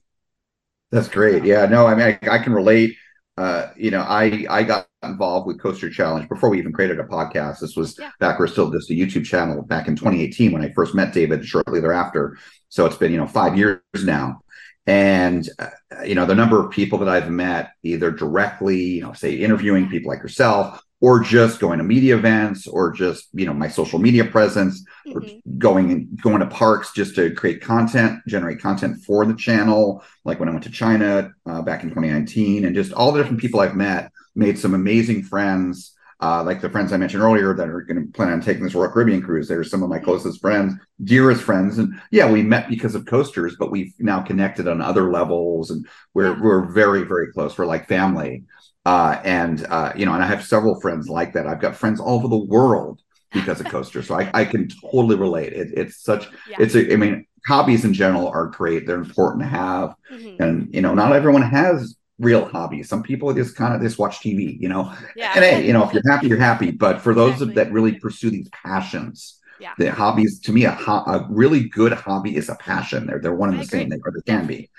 That's 0.92 1.08
great. 1.08 1.44
Yeah, 1.44 1.66
no, 1.66 1.86
I 1.86 1.96
mean, 1.96 2.18
I, 2.24 2.36
I 2.36 2.40
can 2.40 2.54
relate. 2.54 2.96
Uh, 3.38 3.70
you 3.78 3.92
know, 3.92 4.02
I 4.02 4.46
I 4.50 4.64
got 4.64 4.88
involved 5.04 5.48
with 5.48 5.62
Coaster 5.62 5.90
Challenge 5.90 6.28
before 6.28 6.50
we 6.50 6.58
even 6.60 6.74
created 6.74 7.00
a 7.00 7.04
podcast. 7.04 7.60
This 7.60 7.76
was 7.76 7.96
Yeah. 7.98 8.10
back 8.20 8.40
we're 8.40 8.48
still 8.48 8.70
just 8.72 8.90
a 8.90 8.94
YouTube 8.94 9.26
channel 9.26 9.62
back 9.62 9.88
in 9.88 9.96
2018 9.96 10.52
when 10.52 10.62
I 10.64 10.72
first 10.74 10.96
met 10.96 11.14
David. 11.14 11.46
Shortly 11.46 11.80
thereafter, 11.80 12.38
so 12.70 12.86
it's 12.86 12.98
been 12.98 13.12
you 13.12 13.18
know 13.18 13.28
five 13.28 13.58
years 13.58 13.80
now, 14.04 14.42
and 14.88 15.48
uh, 15.60 15.68
you 16.04 16.16
know 16.16 16.26
the 16.26 16.36
number 16.36 16.64
of 16.64 16.72
people 16.72 16.98
that 17.00 17.08
I've 17.10 17.30
met 17.30 17.72
either 17.84 18.12
directly, 18.12 18.78
you 18.82 19.02
know, 19.04 19.14
say 19.14 19.36
interviewing 19.36 19.88
people 19.90 20.10
like 20.12 20.22
yourself, 20.22 20.82
or 21.00 21.22
just 21.22 21.60
going 21.62 21.78
to 21.78 21.84
media 21.86 22.18
events, 22.18 22.68
or 22.68 22.92
just 22.92 23.28
you 23.34 23.46
know 23.46 23.54
my 23.54 23.70
social 23.70 24.00
media 24.00 24.26
presence 24.26 24.84
or 25.14 25.22
Mhm. 25.22 25.39
Going 25.60 25.92
and 25.92 26.22
going 26.22 26.40
to 26.40 26.48
parks 26.48 26.92
just 26.94 27.16
to 27.16 27.32
create 27.32 27.62
content, 27.62 28.20
generate 28.28 28.60
content 28.60 29.04
for 29.04 29.26
the 29.26 29.36
channel. 29.36 30.04
Like 30.24 30.40
when 30.40 30.50
I 30.50 30.52
went 30.52 30.64
to 30.64 30.72
China 30.72 31.32
uh, 31.46 31.62
back 31.62 31.84
in 31.84 31.90
2019, 31.90 32.66
and 32.66 32.76
just 32.76 32.94
all 32.94 33.12
the 33.12 33.22
different 33.22 33.42
people 33.42 33.60
I've 33.60 33.76
met, 33.76 34.12
made 34.36 34.58
some 34.58 34.74
amazing 34.74 35.24
friends. 35.24 35.96
Uh, 36.22 36.44
like 36.44 36.60
the 36.60 36.70
friends 36.70 36.92
I 36.92 36.98
mentioned 36.98 37.24
earlier 37.24 37.54
that 37.54 37.70
are 37.70 37.82
going 37.82 38.06
to 38.06 38.12
plan 38.12 38.30
on 38.30 38.42
taking 38.42 38.64
this 38.64 38.76
Royal 38.76 38.92
Caribbean 38.92 39.22
cruise. 39.22 39.48
They're 39.48 39.64
some 39.64 39.84
of 39.84 39.90
my 39.90 40.00
closest 40.00 40.42
friends, 40.42 40.74
dearest 41.02 41.42
friends, 41.42 41.78
and 41.78 41.94
yeah, 42.12 42.30
we 42.30 42.44
met 42.44 42.68
because 42.68 42.94
of 42.94 43.06
coasters, 43.06 43.56
but 43.58 43.72
we've 43.72 43.94
now 44.00 44.20
connected 44.22 44.68
on 44.68 44.82
other 44.82 45.12
levels, 45.12 45.72
and 45.72 45.88
we're 46.14 46.42
we're 46.42 46.66
very 46.66 47.04
very 47.04 47.32
close. 47.32 47.58
We're 47.58 47.68
like 47.68 47.88
family, 47.88 48.44
uh, 48.86 49.22
and 49.24 49.66
uh, 49.70 49.94
you 49.96 50.06
know, 50.06 50.14
and 50.14 50.22
I 50.22 50.28
have 50.28 50.44
several 50.44 50.82
friends 50.82 51.08
like 51.08 51.32
that. 51.34 51.48
I've 51.48 51.62
got 51.62 51.78
friends 51.78 52.02
all 52.02 52.16
over 52.16 52.28
the 52.28 52.38
world 52.38 53.02
because 53.32 53.60
of 53.60 53.68
coasters, 53.68 54.08
so 54.08 54.16
I, 54.20 54.30
I 54.34 54.46
can 54.46 54.68
totally 54.92 55.16
relate. 55.16 55.54
It, 55.54 55.70
it's 55.78 56.02
such 56.04 56.28
Yeah. 56.50 56.58
it's 56.60 56.76
a, 56.76 56.92
I 56.94 56.96
mean, 56.96 57.26
hobbies 57.48 57.86
in 57.86 57.94
general 57.94 58.28
are 58.28 58.48
great. 58.48 58.88
They're 58.88 58.98
important 58.98 59.44
to 59.44 59.50
have, 59.50 59.96
Mhm. 60.12 60.40
and 60.40 60.74
you 60.74 60.82
know, 60.82 60.94
not 60.96 61.14
everyone 61.14 61.44
has 61.44 61.96
real 62.18 62.46
hobbies. 62.46 62.90
Some 62.90 63.04
people 63.04 63.34
just 63.34 63.56
kind 63.56 63.74
of 63.74 63.82
just 63.82 63.98
watch 64.00 64.20
TV, 64.20 64.58
you 64.60 64.68
know. 64.70 64.94
Yeah. 65.16 65.32
And 65.36 65.44
hey, 65.46 65.66
you 65.66 65.74
know, 65.74 65.84
if 65.86 65.94
you're 65.94 66.04
happy, 66.12 66.28
you're 66.28 66.38
happy. 66.38 66.72
But 66.72 67.02
for 67.02 67.14
those 67.14 67.34
Exactly. 67.42 67.54
that 67.56 67.72
really 67.72 67.94
pursue 68.00 68.30
these 68.30 68.50
passions, 68.50 69.40
Yeah. 69.60 69.74
the 69.78 69.92
hobbies 69.92 70.40
to 70.42 70.52
me, 70.52 70.66
a, 70.66 70.72
ho- 70.72 71.04
a 71.06 71.28
really 71.30 71.70
good 71.70 71.94
hobby 71.94 72.36
is 72.36 72.50
a 72.50 72.56
passion. 72.56 73.08
They're 73.08 73.20
they're 73.20 73.36
one 73.36 73.50
and 73.52 73.60
the 73.60 73.66
same. 73.66 73.90
They 73.90 73.98
or 74.04 74.12
they 74.12 74.32
can 74.32 74.48
be. 74.48 74.70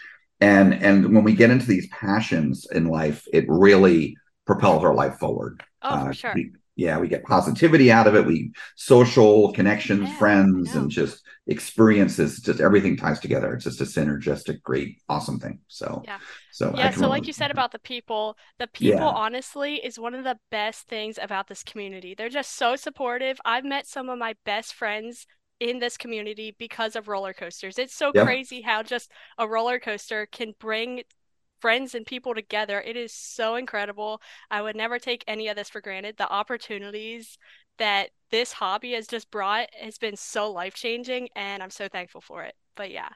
And 0.41 0.75
and 0.75 1.15
when 1.15 1.25
we 1.25 1.35
get 1.35 1.51
into 1.51 1.67
these 1.67 1.87
passions 1.89 2.67
in 2.73 2.87
life, 2.87 3.25
it 3.33 3.45
really 3.49 4.17
propels 4.47 4.83
our 4.85 4.95
life 4.95 5.19
forward. 5.19 5.63
Oh, 5.83 5.89
Uh, 5.89 6.07
for 6.07 6.15
sure. 6.15 6.35
We- 6.81 6.87
yeah, 6.87 6.99
we 6.99 7.09
get 7.09 7.25
positivity 7.25 7.91
out 7.93 8.07
of 8.07 8.15
it. 8.15 8.27
We 8.27 8.53
social 8.77 9.53
connections, 9.53 10.11
Yeah, 10.11 10.17
friends, 10.17 10.75
and 10.75 10.91
just 10.91 11.23
experiences. 11.47 12.41
Just 12.41 12.61
everything 12.61 12.97
ties 12.97 13.21
together. 13.21 13.55
It's 13.55 13.65
just 13.65 13.81
a 13.81 13.85
synergistic, 13.85 14.63
great, 14.63 14.99
awesome 15.09 15.39
thing. 15.39 15.61
So 15.69 16.03
Yeah. 16.07 16.19
So 16.51 16.73
Yeah, 16.73 16.91
so 16.91 17.09
like 17.09 17.27
you 17.27 17.33
said 17.33 17.51
about 17.51 17.73
the 17.73 17.79
people, 17.81 18.37
the 18.59 18.69
people 18.69 19.07
Yeah. 19.07 19.11
honestly 19.11 19.77
is 19.85 19.99
one 19.99 20.15
of 20.15 20.23
the 20.25 20.39
best 20.51 20.87
things 20.87 21.19
about 21.21 21.49
this 21.49 21.65
community. 21.65 22.15
They're 22.15 22.29
just 22.29 22.53
so 22.57 22.77
supportive. 22.77 23.41
I've 23.45 23.65
met 23.65 23.87
some 23.87 24.09
of 24.09 24.19
my 24.19 24.37
best 24.45 24.75
friends 24.75 25.27
in 25.59 25.81
this 25.81 25.97
community 25.97 26.55
because 26.59 26.95
of 26.97 27.09
roller 27.09 27.35
coasters. 27.35 27.79
It's 27.79 27.95
so 27.95 28.13
Yep. 28.13 28.23
crazy 28.23 28.63
how 28.63 28.83
just 28.85 29.11
a 29.37 29.49
roller 29.49 29.81
coaster 29.81 30.27
can 30.27 30.55
bring 30.61 31.03
friends 31.61 31.95
and 31.95 32.07
people 32.07 32.35
together. 32.35 32.81
It 32.81 32.97
is 32.97 33.13
so 33.13 33.55
incredible. 33.55 34.21
I 34.51 34.63
would 34.63 34.77
never 34.77 34.99
take 34.99 35.25
any 35.27 35.49
of 35.49 35.57
this 35.57 35.71
for 35.71 35.81
granted. 35.81 36.17
The 36.17 36.31
opportunities 36.31 37.39
that 37.79 38.11
this 38.31 38.53
hobby 38.53 38.93
has 38.93 39.07
just 39.07 39.31
brought 39.31 39.69
has 39.81 39.99
been 39.99 40.17
so 40.17 40.51
life-changing, 40.51 41.29
and 41.35 41.63
I'm 41.63 41.71
so 41.71 41.89
thankful 41.89 42.21
for 42.21 42.43
it. 42.43 42.55
But 42.75 42.91
yeah. 42.91 43.11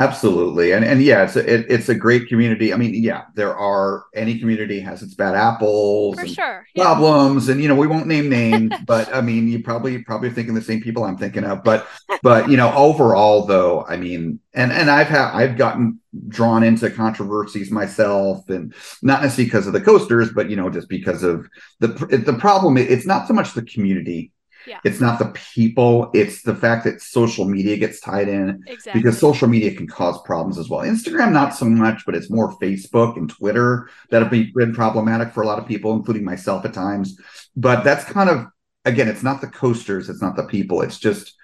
Absolutely, 0.00 0.72
and 0.72 0.84
and 0.84 1.00
yeah, 1.00 1.22
it's 1.22 1.36
a 1.36 1.54
it, 1.54 1.66
it's 1.70 1.88
a 1.88 1.94
great 1.94 2.26
community. 2.26 2.72
I 2.72 2.76
mean, 2.76 3.00
yeah, 3.00 3.26
there 3.36 3.56
are 3.56 4.06
any 4.12 4.40
community 4.40 4.80
has 4.80 5.04
its 5.04 5.14
bad 5.14 5.36
apples 5.36 6.16
For 6.16 6.22
and 6.22 6.30
sure. 6.30 6.66
Yeah. 6.74 6.82
problems, 6.82 7.48
and 7.48 7.62
you 7.62 7.68
know 7.68 7.76
we 7.76 7.86
won't 7.86 8.08
name 8.08 8.28
names, 8.28 8.72
but 8.86 9.14
I 9.14 9.20
mean, 9.20 9.46
you 9.46 9.62
probably 9.62 10.02
probably 10.02 10.30
thinking 10.30 10.54
the 10.54 10.62
same 10.62 10.82
people 10.82 11.04
I'm 11.04 11.16
thinking 11.16 11.44
of. 11.44 11.62
But 11.62 11.86
but 12.24 12.50
you 12.50 12.56
know, 12.56 12.74
overall 12.74 13.46
though, 13.46 13.84
I 13.84 13.96
mean, 13.96 14.40
and 14.52 14.72
and 14.72 14.90
I've 14.90 15.06
had 15.06 15.30
I've 15.32 15.56
gotten 15.56 16.00
drawn 16.26 16.64
into 16.64 16.90
controversies 16.90 17.70
myself, 17.70 18.48
and 18.48 18.74
not 19.00 19.22
necessarily 19.22 19.44
because 19.44 19.68
of 19.68 19.74
the 19.74 19.80
coasters, 19.80 20.32
but 20.32 20.50
you 20.50 20.56
know, 20.56 20.70
just 20.70 20.88
because 20.88 21.22
of 21.22 21.48
the 21.78 21.86
the 21.86 22.36
problem. 22.36 22.78
It's 22.78 23.06
not 23.06 23.28
so 23.28 23.34
much 23.34 23.54
the 23.54 23.62
community 23.62 24.32
Yeah. 24.66 24.80
It's 24.84 25.00
not 25.00 25.18
the 25.18 25.26
people, 25.54 26.10
it's 26.14 26.42
the 26.42 26.54
fact 26.54 26.84
that 26.84 27.00
social 27.00 27.44
media 27.44 27.76
gets 27.76 28.00
tied 28.00 28.28
in 28.28 28.62
Exactly. 28.66 29.00
because 29.00 29.18
social 29.18 29.48
media 29.48 29.74
can 29.74 29.86
cause 29.86 30.20
problems 30.22 30.58
as 30.58 30.68
well. 30.68 30.80
Instagram, 30.80 31.32
not 31.32 31.54
so 31.54 31.66
much, 31.66 32.04
but 32.06 32.14
it's 32.14 32.30
more 32.30 32.56
Facebook 32.58 33.16
and 33.16 33.28
Twitter 33.28 33.88
that 34.10 34.22
have 34.22 34.30
been, 34.30 34.74
problematic 34.74 35.32
for 35.32 35.42
a 35.42 35.46
lot 35.46 35.58
of 35.58 35.66
people, 35.66 35.92
including 35.92 36.24
myself 36.24 36.64
at 36.64 36.72
times. 36.74 37.18
But 37.56 37.84
that's 37.84 38.04
kind 38.04 38.30
of, 38.30 38.46
again, 38.84 39.08
it's 39.08 39.22
not 39.22 39.40
the 39.40 39.46
coasters, 39.46 40.08
it's 40.08 40.22
not 40.22 40.36
the 40.36 40.44
people, 40.44 40.82
it's 40.82 40.98
just, 40.98 41.34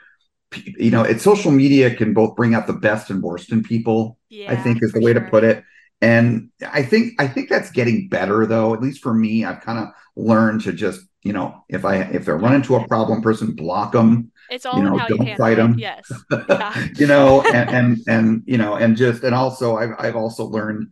you 0.55 0.91
know, 0.91 1.03
it's 1.03 1.23
social 1.23 1.53
media 1.53 1.95
can 1.95 2.13
both 2.13 2.35
bring 2.35 2.55
out 2.55 2.67
the 2.67 2.73
best 2.73 3.11
and 3.11 3.23
worst 3.23 3.53
in 3.53 3.63
people. 3.63 4.19
I 4.49 4.57
think 4.57 4.83
is 4.83 4.93
the 4.93 5.01
way 5.01 5.13
to 5.13 5.21
put 5.21 5.45
it. 5.45 5.65
And 6.01 6.51
I 6.67 6.83
think 6.83 7.21
I 7.21 7.29
think 7.29 7.49
that's 7.49 7.71
getting 7.71 8.09
better 8.09 8.47
though. 8.47 8.73
At 8.75 8.81
least 8.81 9.03
for 9.03 9.13
me, 9.13 9.45
I've 9.45 9.61
kind 9.61 9.79
of 9.79 9.89
learned 10.17 10.63
to 10.63 10.73
just 10.73 11.01
you 11.23 11.33
know 11.33 11.65
if 11.69 11.85
I 11.85 11.97
if 12.03 12.29
I 12.29 12.33
run 12.33 12.55
into 12.55 12.77
a 12.77 12.87
problem 12.89 13.23
person, 13.23 13.53
block 13.55 13.93
them. 13.93 14.31
It's 14.49 14.67
all 14.67 14.77
you 14.77 14.83
know, 14.83 14.99
how 14.99 15.07
don't 15.09 15.27
handle 15.27 15.37
fight 15.37 15.59
it. 15.59 15.63
'em. 15.63 15.75
Yes. 15.79 16.11
Yeah. 16.49 16.75
you 16.97 17.07
know, 17.07 17.43
and, 17.43 17.71
and 17.71 17.99
and 18.09 18.43
you 18.47 18.59
know, 18.59 18.75
and 18.77 18.97
just 18.97 19.23
and 19.23 19.35
also 19.35 19.77
I've 19.77 19.95
I've 19.99 20.17
also 20.17 20.45
learned 20.45 20.89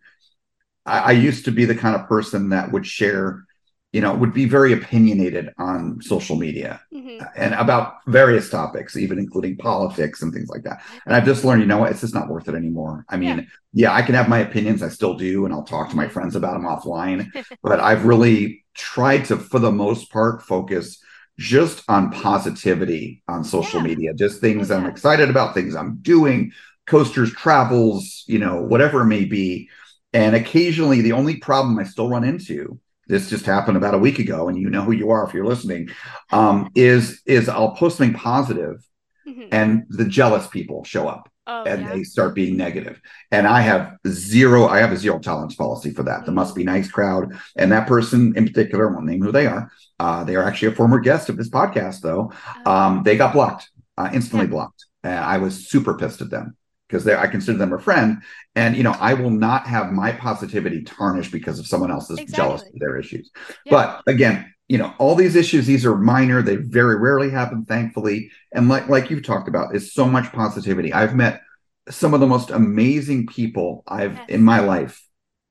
I, 0.87 0.99
I 0.99 1.13
used 1.13 1.45
to 1.47 1.51
be 1.53 1.65
the 1.65 1.75
kind 1.75 1.95
of 1.97 2.09
person 2.09 2.51
that 2.51 2.73
would 2.73 2.87
share, 2.87 3.45
you 3.93 4.01
know, 4.01 4.15
would 4.15 4.35
be 4.35 4.45
very 4.47 4.73
opinionated 4.73 5.51
on 5.59 6.01
social 6.03 6.37
media 6.37 6.81
Mhm. 6.93 7.27
and 7.37 7.55
about 7.55 7.95
various 8.07 8.49
topics, 8.51 8.97
even 8.97 9.19
including 9.19 9.57
politics 9.57 10.23
and 10.23 10.33
things 10.33 10.49
like 10.49 10.63
that. 10.65 10.83
And 11.07 11.15
I've 11.15 11.25
just 11.25 11.45
learned, 11.45 11.63
you 11.63 11.67
know 11.69 11.79
what, 11.79 11.91
it's 11.91 12.01
just 12.03 12.15
not 12.15 12.29
worth 12.29 12.49
it 12.49 12.55
anymore. 12.55 13.05
I 13.09 13.17
mean, 13.17 13.49
yeah, 13.73 13.93
I 13.93 14.03
can 14.03 14.15
have 14.15 14.29
my 14.29 14.39
opinions, 14.39 14.83
I 14.83 14.89
still 14.89 15.15
do, 15.15 15.45
and 15.45 15.53
I'll 15.55 15.65
talk 15.65 15.91
to 15.91 15.97
my 15.97 16.09
friends 16.09 16.37
about 16.37 16.53
them 16.55 16.65
offline. 16.65 17.29
but 17.63 17.81
I've 17.81 18.05
really 18.05 18.65
tried 18.79 19.27
to, 19.27 19.37
for 19.37 19.59
the 19.59 19.73
most 19.73 20.13
part, 20.13 20.43
focus 20.43 20.99
just 21.39 21.85
on 21.89 22.11
positivity 22.11 23.23
on 23.29 23.45
social 23.45 23.81
Yeah. 23.81 23.87
media, 23.89 24.15
just 24.15 24.41
things 24.41 24.71
I'm 24.71 24.87
excited 24.87 25.31
about, 25.31 25.55
things 25.55 25.77
I'm 25.77 25.99
doing, 26.03 26.53
coasters, 26.87 27.33
travels, 27.33 28.25
you 28.27 28.39
know, 28.39 28.63
whatever 28.63 29.03
it 29.03 29.07
may 29.07 29.25
be. 29.25 29.69
And 30.13 30.35
occasionally, 30.35 31.03
the 31.03 31.13
only 31.13 31.37
problem 31.37 31.79
I 31.79 31.85
still 31.85 32.09
run 32.09 32.25
into, 32.25 32.81
this 33.09 33.31
just 33.31 33.47
happened 33.47 33.77
about 33.77 33.95
a 33.95 33.99
week 33.99 34.19
ago, 34.19 34.49
and 34.49 34.59
you 34.59 34.71
know 34.71 34.83
who 34.83 34.93
you 34.93 35.11
are 35.11 35.27
if 35.27 35.35
you're 35.35 35.47
listening, 35.47 35.91
um, 36.33 36.71
is 36.75 37.23
is 37.27 37.49
I'll 37.49 37.73
post 37.73 37.99
something 37.99 38.17
positive, 38.17 38.87
Mhm. 39.27 39.49
and 39.53 39.85
the 39.89 40.05
jealous 40.05 40.47
people 40.47 40.85
show 40.85 41.09
up 41.09 41.29
Oh, 41.51 41.65
and 41.65 41.81
yeah. 41.81 41.95
they 41.95 42.05
start 42.05 42.35
being 42.35 42.57
negative. 42.59 43.01
And 43.33 43.47
I 43.47 43.63
have 43.63 43.97
zero, 44.07 44.67
I 44.67 44.79
have 44.81 44.93
a 44.93 44.97
zero 44.99 45.19
tolerance 45.19 45.55
policy 45.57 45.93
for 45.93 46.03
that. 46.03 46.27
The 46.27 46.33
must 46.33 46.55
be 46.55 46.63
nice 46.63 46.91
crowd. 46.91 47.39
And 47.57 47.73
that 47.73 47.89
person 47.89 48.35
in 48.37 48.47
particular, 48.47 48.89
I 48.89 48.93
won't 48.93 49.07
name 49.07 49.23
who 49.23 49.33
they 49.33 49.47
are. 49.47 49.71
Uh, 49.99 50.25
they 50.25 50.37
are 50.37 50.45
actually 50.45 50.69
a 50.69 50.75
former 50.77 51.01
guest 51.01 51.29
of 51.31 51.37
this 51.39 51.49
podcast, 51.49 52.03
though. 52.03 52.33
Oh, 52.67 52.71
Um, 52.71 53.03
they 53.03 53.17
got 53.17 53.33
blocked, 53.33 53.71
uh, 53.97 54.11
instantly 54.13 54.47
blocked. 54.55 54.85
And 55.03 55.15
I 55.19 55.39
was 55.39 55.69
super 55.69 55.95
pissed 55.97 56.21
at 56.21 56.29
them 56.31 56.55
because 56.87 57.07
I 57.09 57.27
consider 57.29 57.57
them 57.59 57.73
a 57.73 57.79
friend. 57.79 58.23
And 58.55 58.77
you 58.77 58.83
know, 58.83 58.95
I 58.99 59.15
will 59.15 59.31
not 59.31 59.67
have 59.67 59.91
my 59.93 60.13
positivity 60.13 60.83
tarnished 60.83 61.33
because 61.33 61.59
of 61.59 61.67
someone 61.67 61.91
else's 61.91 62.19
Exactly. 62.19 62.55
of 62.75 62.79
their 62.79 62.97
issues. 62.99 63.31
yeah. 63.65 63.71
But 63.71 64.03
again, 64.07 64.53
you 64.69 64.79
know, 64.79 64.93
all 64.99 65.15
these 65.15 65.35
issues, 65.37 65.67
these 65.67 65.87
are 65.87 65.97
minor. 65.97 66.43
They 66.43 66.57
very 66.57 66.97
rarely 66.99 67.31
happen, 67.31 67.65
thankfully. 67.65 68.31
And 68.53 68.69
like 68.69 68.89
like 68.89 69.11
you've 69.11 69.25
talked 69.25 69.49
about, 69.49 69.75
is 69.75 69.93
so 69.95 70.07
much 70.07 70.31
positivity. 70.33 70.93
I've 70.93 71.15
met 71.15 71.43
some 71.91 72.13
of 72.15 72.21
the 72.21 72.27
most 72.27 72.51
amazing 72.51 73.27
people 73.27 73.83
I've 73.89 74.17
Yes. 74.17 74.27
in 74.29 74.43
my 74.43 74.61
life 74.61 75.03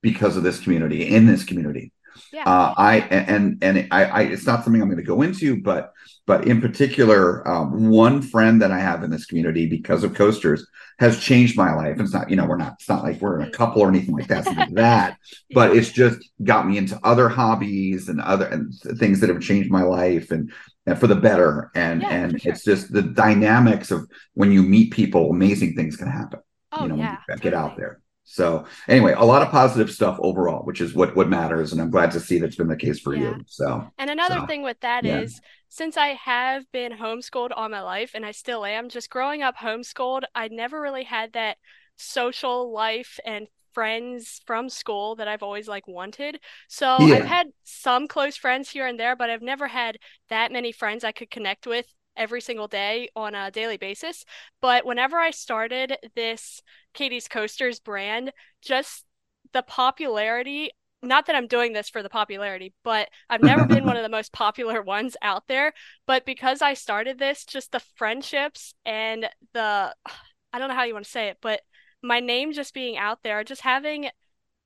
because 0.01 0.37
of 0.37 0.43
this 0.43 0.59
community, 0.59 1.07
in 1.15 1.25
this 1.25 1.43
community. 1.43 1.91
yeah. 2.31 2.43
Uh, 2.45 2.73
I 2.77 2.97
and 3.09 3.57
and 3.63 3.87
I, 3.91 4.05
I 4.05 4.21
it's 4.23 4.45
not 4.45 4.63
something 4.63 4.81
I'm 4.81 4.87
going 4.87 4.97
to 4.97 5.03
go 5.03 5.21
into, 5.23 5.61
but 5.61 5.91
but 6.27 6.45
in 6.47 6.61
particular, 6.61 7.47
um, 7.47 7.89
one 7.89 8.21
friend 8.21 8.61
that 8.61 8.71
I 8.71 8.79
have 8.79 9.03
in 9.03 9.09
this 9.09 9.25
community 9.25 9.65
because 9.67 10.03
of 10.03 10.13
coasters 10.13 10.65
has 10.99 11.19
changed 11.19 11.55
my 11.55 11.73
life. 11.75 11.99
It's 11.99 12.13
not, 12.13 12.29
you 12.29 12.35
know, 12.35 12.45
we're 12.45 12.57
not, 12.57 12.73
it's 12.73 12.89
not 12.89 13.03
like 13.03 13.21
we're 13.21 13.39
in 13.39 13.47
a 13.47 13.51
couple 13.51 13.81
or 13.81 13.87
anything 13.89 14.15
like 14.15 14.27
that, 14.27 14.45
like 14.47 14.73
that 14.73 15.17
but 15.53 15.75
it's 15.75 15.91
just 15.91 16.19
got 16.43 16.67
me 16.67 16.77
into 16.77 16.99
other 17.03 17.29
hobbies 17.29 18.09
and 18.09 18.19
other 18.21 18.45
and 18.47 18.73
things 18.99 19.19
that 19.19 19.29
have 19.29 19.41
changed 19.41 19.71
my 19.71 19.83
life 19.83 20.31
and, 20.31 20.51
and 20.85 20.99
for 20.99 21.07
the 21.07 21.15
better 21.15 21.71
and 21.75 22.01
Yeah, 22.01 22.09
and 22.09 22.41
sure. 22.41 22.51
it's 22.51 22.63
just 22.63 22.91
the 22.91 23.01
dynamics 23.01 23.91
of 23.91 24.09
when 24.33 24.51
you 24.51 24.63
meet 24.63 24.91
people 24.91 25.29
amazing 25.29 25.75
things 25.75 25.95
can 25.97 26.07
happen 26.07 26.39
oh, 26.71 26.83
you 26.83 26.87
know 26.87 26.95
yeah. 26.95 27.17
when 27.27 27.37
you 27.37 27.41
get 27.41 27.53
out 27.53 27.77
there 27.77 28.01
so 28.29 28.65
anyway 28.89 29.13
a 29.17 29.23
lot 29.23 29.41
of 29.41 29.49
positive 29.49 29.89
stuff 29.89 30.17
overall 30.21 30.63
which 30.65 30.81
is 30.81 30.93
what 30.93 31.15
what 31.15 31.29
matters 31.29 31.71
and 31.71 31.81
i'm 31.81 31.89
glad 31.89 32.11
to 32.11 32.19
see 32.19 32.39
that's 32.39 32.55
been 32.57 32.67
the 32.67 32.75
case 32.75 32.99
for 32.99 33.15
Yeah. 33.15 33.37
you 33.37 33.43
so 33.47 33.89
And 33.97 34.09
another 34.09 34.39
So, 34.39 34.45
thing 34.47 34.63
with 34.63 34.79
that 34.81 35.05
is, 35.05 35.39
yeah. 35.39 35.41
since 35.69 35.97
I 35.97 36.09
have 36.09 36.71
been 36.71 36.93
homeschooled 36.93 37.51
all 37.55 37.69
my 37.69 37.81
life, 37.81 38.11
and 38.13 38.25
I 38.25 38.31
still 38.31 38.65
am, 38.65 38.89
just 38.89 39.09
growing 39.09 39.41
up 39.41 39.57
homeschooled, 39.57 40.23
I 40.35 40.47
never 40.49 40.81
really 40.81 41.03
had 41.03 41.33
that 41.33 41.57
social 41.97 42.71
life 42.71 43.19
and 43.25 43.47
friends 43.73 44.41
from 44.45 44.69
school 44.69 45.15
that 45.15 45.27
I've 45.27 45.43
always 45.43 45.67
like 45.67 45.87
wanted. 45.87 46.39
So 46.67 47.05
Yeah. 47.05 47.07
I've 47.09 47.25
had 47.25 47.47
some 47.63 48.07
close 48.07 48.37
friends 48.37 48.69
here 48.69 48.87
and 48.87 48.99
there, 48.99 49.15
but 49.15 49.29
I've 49.29 49.41
never 49.41 49.67
had 49.67 49.97
that 50.29 50.51
many 50.51 50.71
friends 50.71 51.03
I 51.03 51.11
could 51.11 51.29
connect 51.31 51.67
with 51.67 51.85
every 52.17 52.41
single 52.41 52.67
day 52.67 53.09
on 53.15 53.35
a 53.35 53.51
daily 53.51 53.77
basis. 53.77 54.25
But 54.61 54.85
whenever 54.85 55.17
I 55.17 55.31
started 55.31 55.97
this 56.15 56.61
Katie's 56.93 57.27
Coasters 57.27 57.79
brand, 57.79 58.33
just 58.61 59.05
the 59.53 59.61
popularity 59.63 60.71
not 61.03 61.27
that 61.27 61.35
I'm 61.35 61.47
doing 61.47 61.73
this 61.73 61.89
for 61.89 62.01
the 62.01 62.09
popularity, 62.09 62.73
but 62.83 63.09
I've 63.29 63.43
never 63.43 63.65
been 63.65 63.85
one 63.85 63.97
of 63.97 64.03
the 64.03 64.09
most 64.09 64.33
popular 64.33 64.81
ones 64.83 65.15
out 65.21 65.43
there. 65.47 65.73
But 66.05 66.25
because 66.25 66.61
I 66.61 66.73
started 66.73 67.19
this, 67.19 67.45
just 67.45 67.71
the 67.71 67.81
friendships 67.95 68.73
and 68.85 69.29
the, 69.53 69.95
I 70.53 70.59
don't 70.59 70.69
know 70.69 70.75
how 70.75 70.83
you 70.83 70.93
want 70.93 71.05
to 71.05 71.11
say 71.11 71.27
it, 71.27 71.37
but 71.41 71.61
my 72.01 72.19
name 72.19 72.53
just 72.53 72.73
being 72.73 72.97
out 72.97 73.19
there, 73.23 73.43
just 73.43 73.61
having 73.61 74.09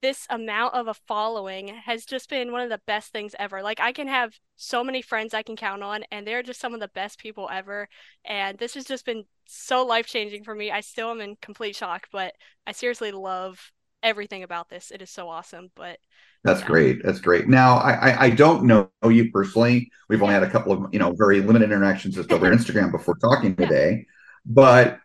this 0.01 0.25
amount 0.29 0.73
of 0.73 0.87
a 0.87 0.93
following 0.93 1.67
has 1.69 2.05
just 2.05 2.29
been 2.29 2.51
one 2.51 2.61
of 2.61 2.69
the 2.69 2.81
best 2.87 3.11
things 3.11 3.35
ever. 3.39 3.61
Like 3.61 3.79
I 3.79 3.91
can 3.91 4.07
have 4.07 4.33
so 4.55 4.83
many 4.83 5.01
friends 5.01 5.33
I 5.33 5.43
can 5.43 5.55
count 5.55 5.83
on, 5.83 6.03
and 6.11 6.25
they're 6.25 6.43
just 6.43 6.59
some 6.59 6.73
of 6.73 6.79
the 6.79 6.87
best 6.89 7.19
people 7.19 7.49
ever. 7.51 7.87
And 8.25 8.57
this 8.57 8.73
has 8.75 8.85
just 8.85 9.05
been 9.05 9.25
so 9.45 9.85
life-changing 9.85 10.43
for 10.43 10.55
me. 10.55 10.71
I 10.71 10.81
still 10.81 11.11
am 11.11 11.21
in 11.21 11.35
complete 11.41 11.75
shock, 11.75 12.07
but 12.11 12.33
I 12.65 12.71
seriously 12.71 13.11
love 13.11 13.59
everything 14.03 14.43
about 14.43 14.69
this. 14.69 14.91
It 14.91 15.01
is 15.01 15.09
so 15.11 15.29
awesome. 15.29 15.71
But 15.75 15.99
That's 16.43 16.63
Yeah. 16.63 16.63
great. 16.63 17.03
That's 17.03 17.19
great. 17.19 17.47
Now, 17.47 17.77
I, 17.77 17.91
I 17.93 18.21
I 18.25 18.29
don't 18.31 18.63
know 18.65 18.89
you 19.07 19.29
personally. 19.31 19.91
We've 20.09 20.21
only 20.23 20.33
had 20.33 20.41
a 20.43 20.49
couple 20.49 20.71
of 20.73 20.91
you 20.91 20.97
know 20.99 21.11
very 21.13 21.39
limited 21.41 21.71
interactions 21.71 22.15
just 22.15 22.31
over 22.31 22.49
Instagram 22.51 22.91
before 22.91 23.15
talking 23.17 23.55
Yeah. 23.59 23.71
today, 23.71 24.07
but 24.45 24.97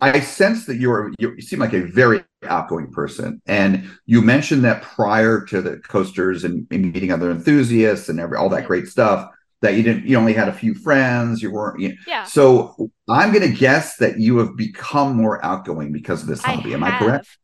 I 0.00 0.20
sense 0.20 0.66
that 0.66 0.76
you're 0.76 1.12
you, 1.18 1.40
seem 1.40 1.58
like 1.58 1.72
a 1.72 1.82
very 1.82 2.24
outgoing 2.44 2.92
person, 2.92 3.42
and 3.46 3.90
you 4.06 4.22
mentioned 4.22 4.64
that 4.64 4.82
prior 4.82 5.44
to 5.46 5.60
the 5.60 5.78
coasters 5.78 6.44
and, 6.44 6.66
and 6.70 6.92
meeting 6.92 7.10
other 7.10 7.30
enthusiasts 7.30 8.08
and 8.08 8.20
every 8.20 8.36
all 8.36 8.48
that 8.50 8.66
great 8.66 8.86
stuff 8.86 9.28
that 9.60 9.74
you 9.74 9.82
didn't 9.82 10.06
you 10.06 10.16
only 10.16 10.34
had 10.34 10.48
a 10.48 10.52
few 10.52 10.74
friends. 10.74 11.42
You 11.42 11.50
weren't. 11.50 11.80
You, 11.80 11.96
yeah, 12.06 12.24
so 12.24 12.90
I'm 13.08 13.32
going 13.32 13.50
to 13.50 13.56
guess 13.56 13.96
that 13.96 14.20
you 14.20 14.38
have 14.38 14.56
become 14.56 15.16
more 15.16 15.44
outgoing 15.44 15.92
because 15.92 16.22
of 16.22 16.28
this 16.28 16.44
I 16.44 16.52
hobby. 16.52 16.74
Am 16.74 16.84
I 16.84 16.96
correct? 16.98 17.38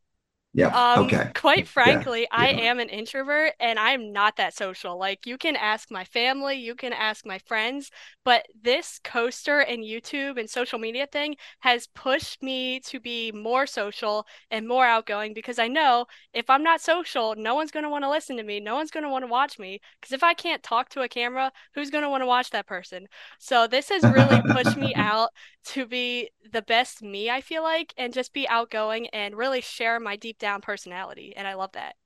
Yeah. 0.57 0.69
Um, 0.69 1.07
okay. 1.07 1.31
quite 1.35 1.67
frankly, 1.67 2.29
I 2.31 2.51
yeah. 2.51 2.71
am 2.71 2.79
an 2.79 2.89
introvert 2.89 3.55
and 3.59 3.77
I'm 3.77 4.13
not 4.13 4.37
that 4.37 4.55
social. 4.55 4.97
Like, 4.97 5.27
you 5.27 5.37
can 5.37 5.57
ask 5.57 5.91
my 5.91 6.05
family, 6.05 6.55
you 6.57 6.77
can 6.77 6.93
ask 6.93 7.27
my 7.27 7.39
friends, 7.41 7.91
but 8.25 8.47
this 8.63 9.01
coaster 9.03 9.59
and 9.59 9.83
YouTube 9.83 10.39
and 10.39 10.49
social 10.49 10.79
media 10.79 11.09
thing 11.11 11.35
has 11.61 11.89
pushed 11.89 12.41
me 12.41 12.79
to 12.81 13.01
be 13.01 13.33
more 13.33 13.67
social 13.67 14.27
and 14.49 14.69
more 14.69 14.87
outgoing 14.87 15.35
because 15.35 15.59
I 15.59 15.67
know 15.67 16.07
if 16.33 16.49
I'm 16.49 16.63
not 16.63 16.81
social, 16.81 17.35
no 17.37 17.57
one's 17.57 17.73
going 17.73 17.85
to 17.85 17.91
want 17.91 18.05
to 18.05 18.11
listen 18.11 18.37
to 18.37 18.45
me, 18.45 18.61
no 18.61 18.77
one's 18.77 18.93
going 18.93 19.05
to 19.05 19.11
want 19.11 19.25
to 19.25 19.31
watch 19.31 19.59
me. 19.59 19.81
Because 20.01 20.13
if 20.13 20.23
I 20.23 20.35
can't 20.35 20.63
talk 20.63 20.89
to 20.91 21.03
a 21.03 21.09
camera, 21.09 21.51
who's 21.75 21.91
going 21.91 22.05
to 22.05 22.11
want 22.11 22.23
to 22.23 22.29
watch 22.29 22.51
that 22.51 22.69
person? 22.69 23.09
So, 23.41 23.67
this 23.67 23.89
has 23.89 24.07
really 24.07 24.41
pushed 24.43 24.77
me 24.77 24.95
out 24.97 25.31
to 25.65 25.87
be 25.87 26.31
the 26.53 26.63
best 26.63 27.03
me, 27.03 27.31
I 27.31 27.41
feel 27.41 27.63
like, 27.63 27.95
and 27.97 28.13
just 28.13 28.33
be 28.33 28.47
outgoing 28.49 29.09
and 29.09 29.37
really 29.37 29.61
share 29.61 29.99
my 29.99 30.17
deep 30.17 30.39
down 30.45 30.61
personality. 30.61 31.35
And 31.35 31.49
I 31.49 31.55
love 31.55 31.73
that. 31.73 31.97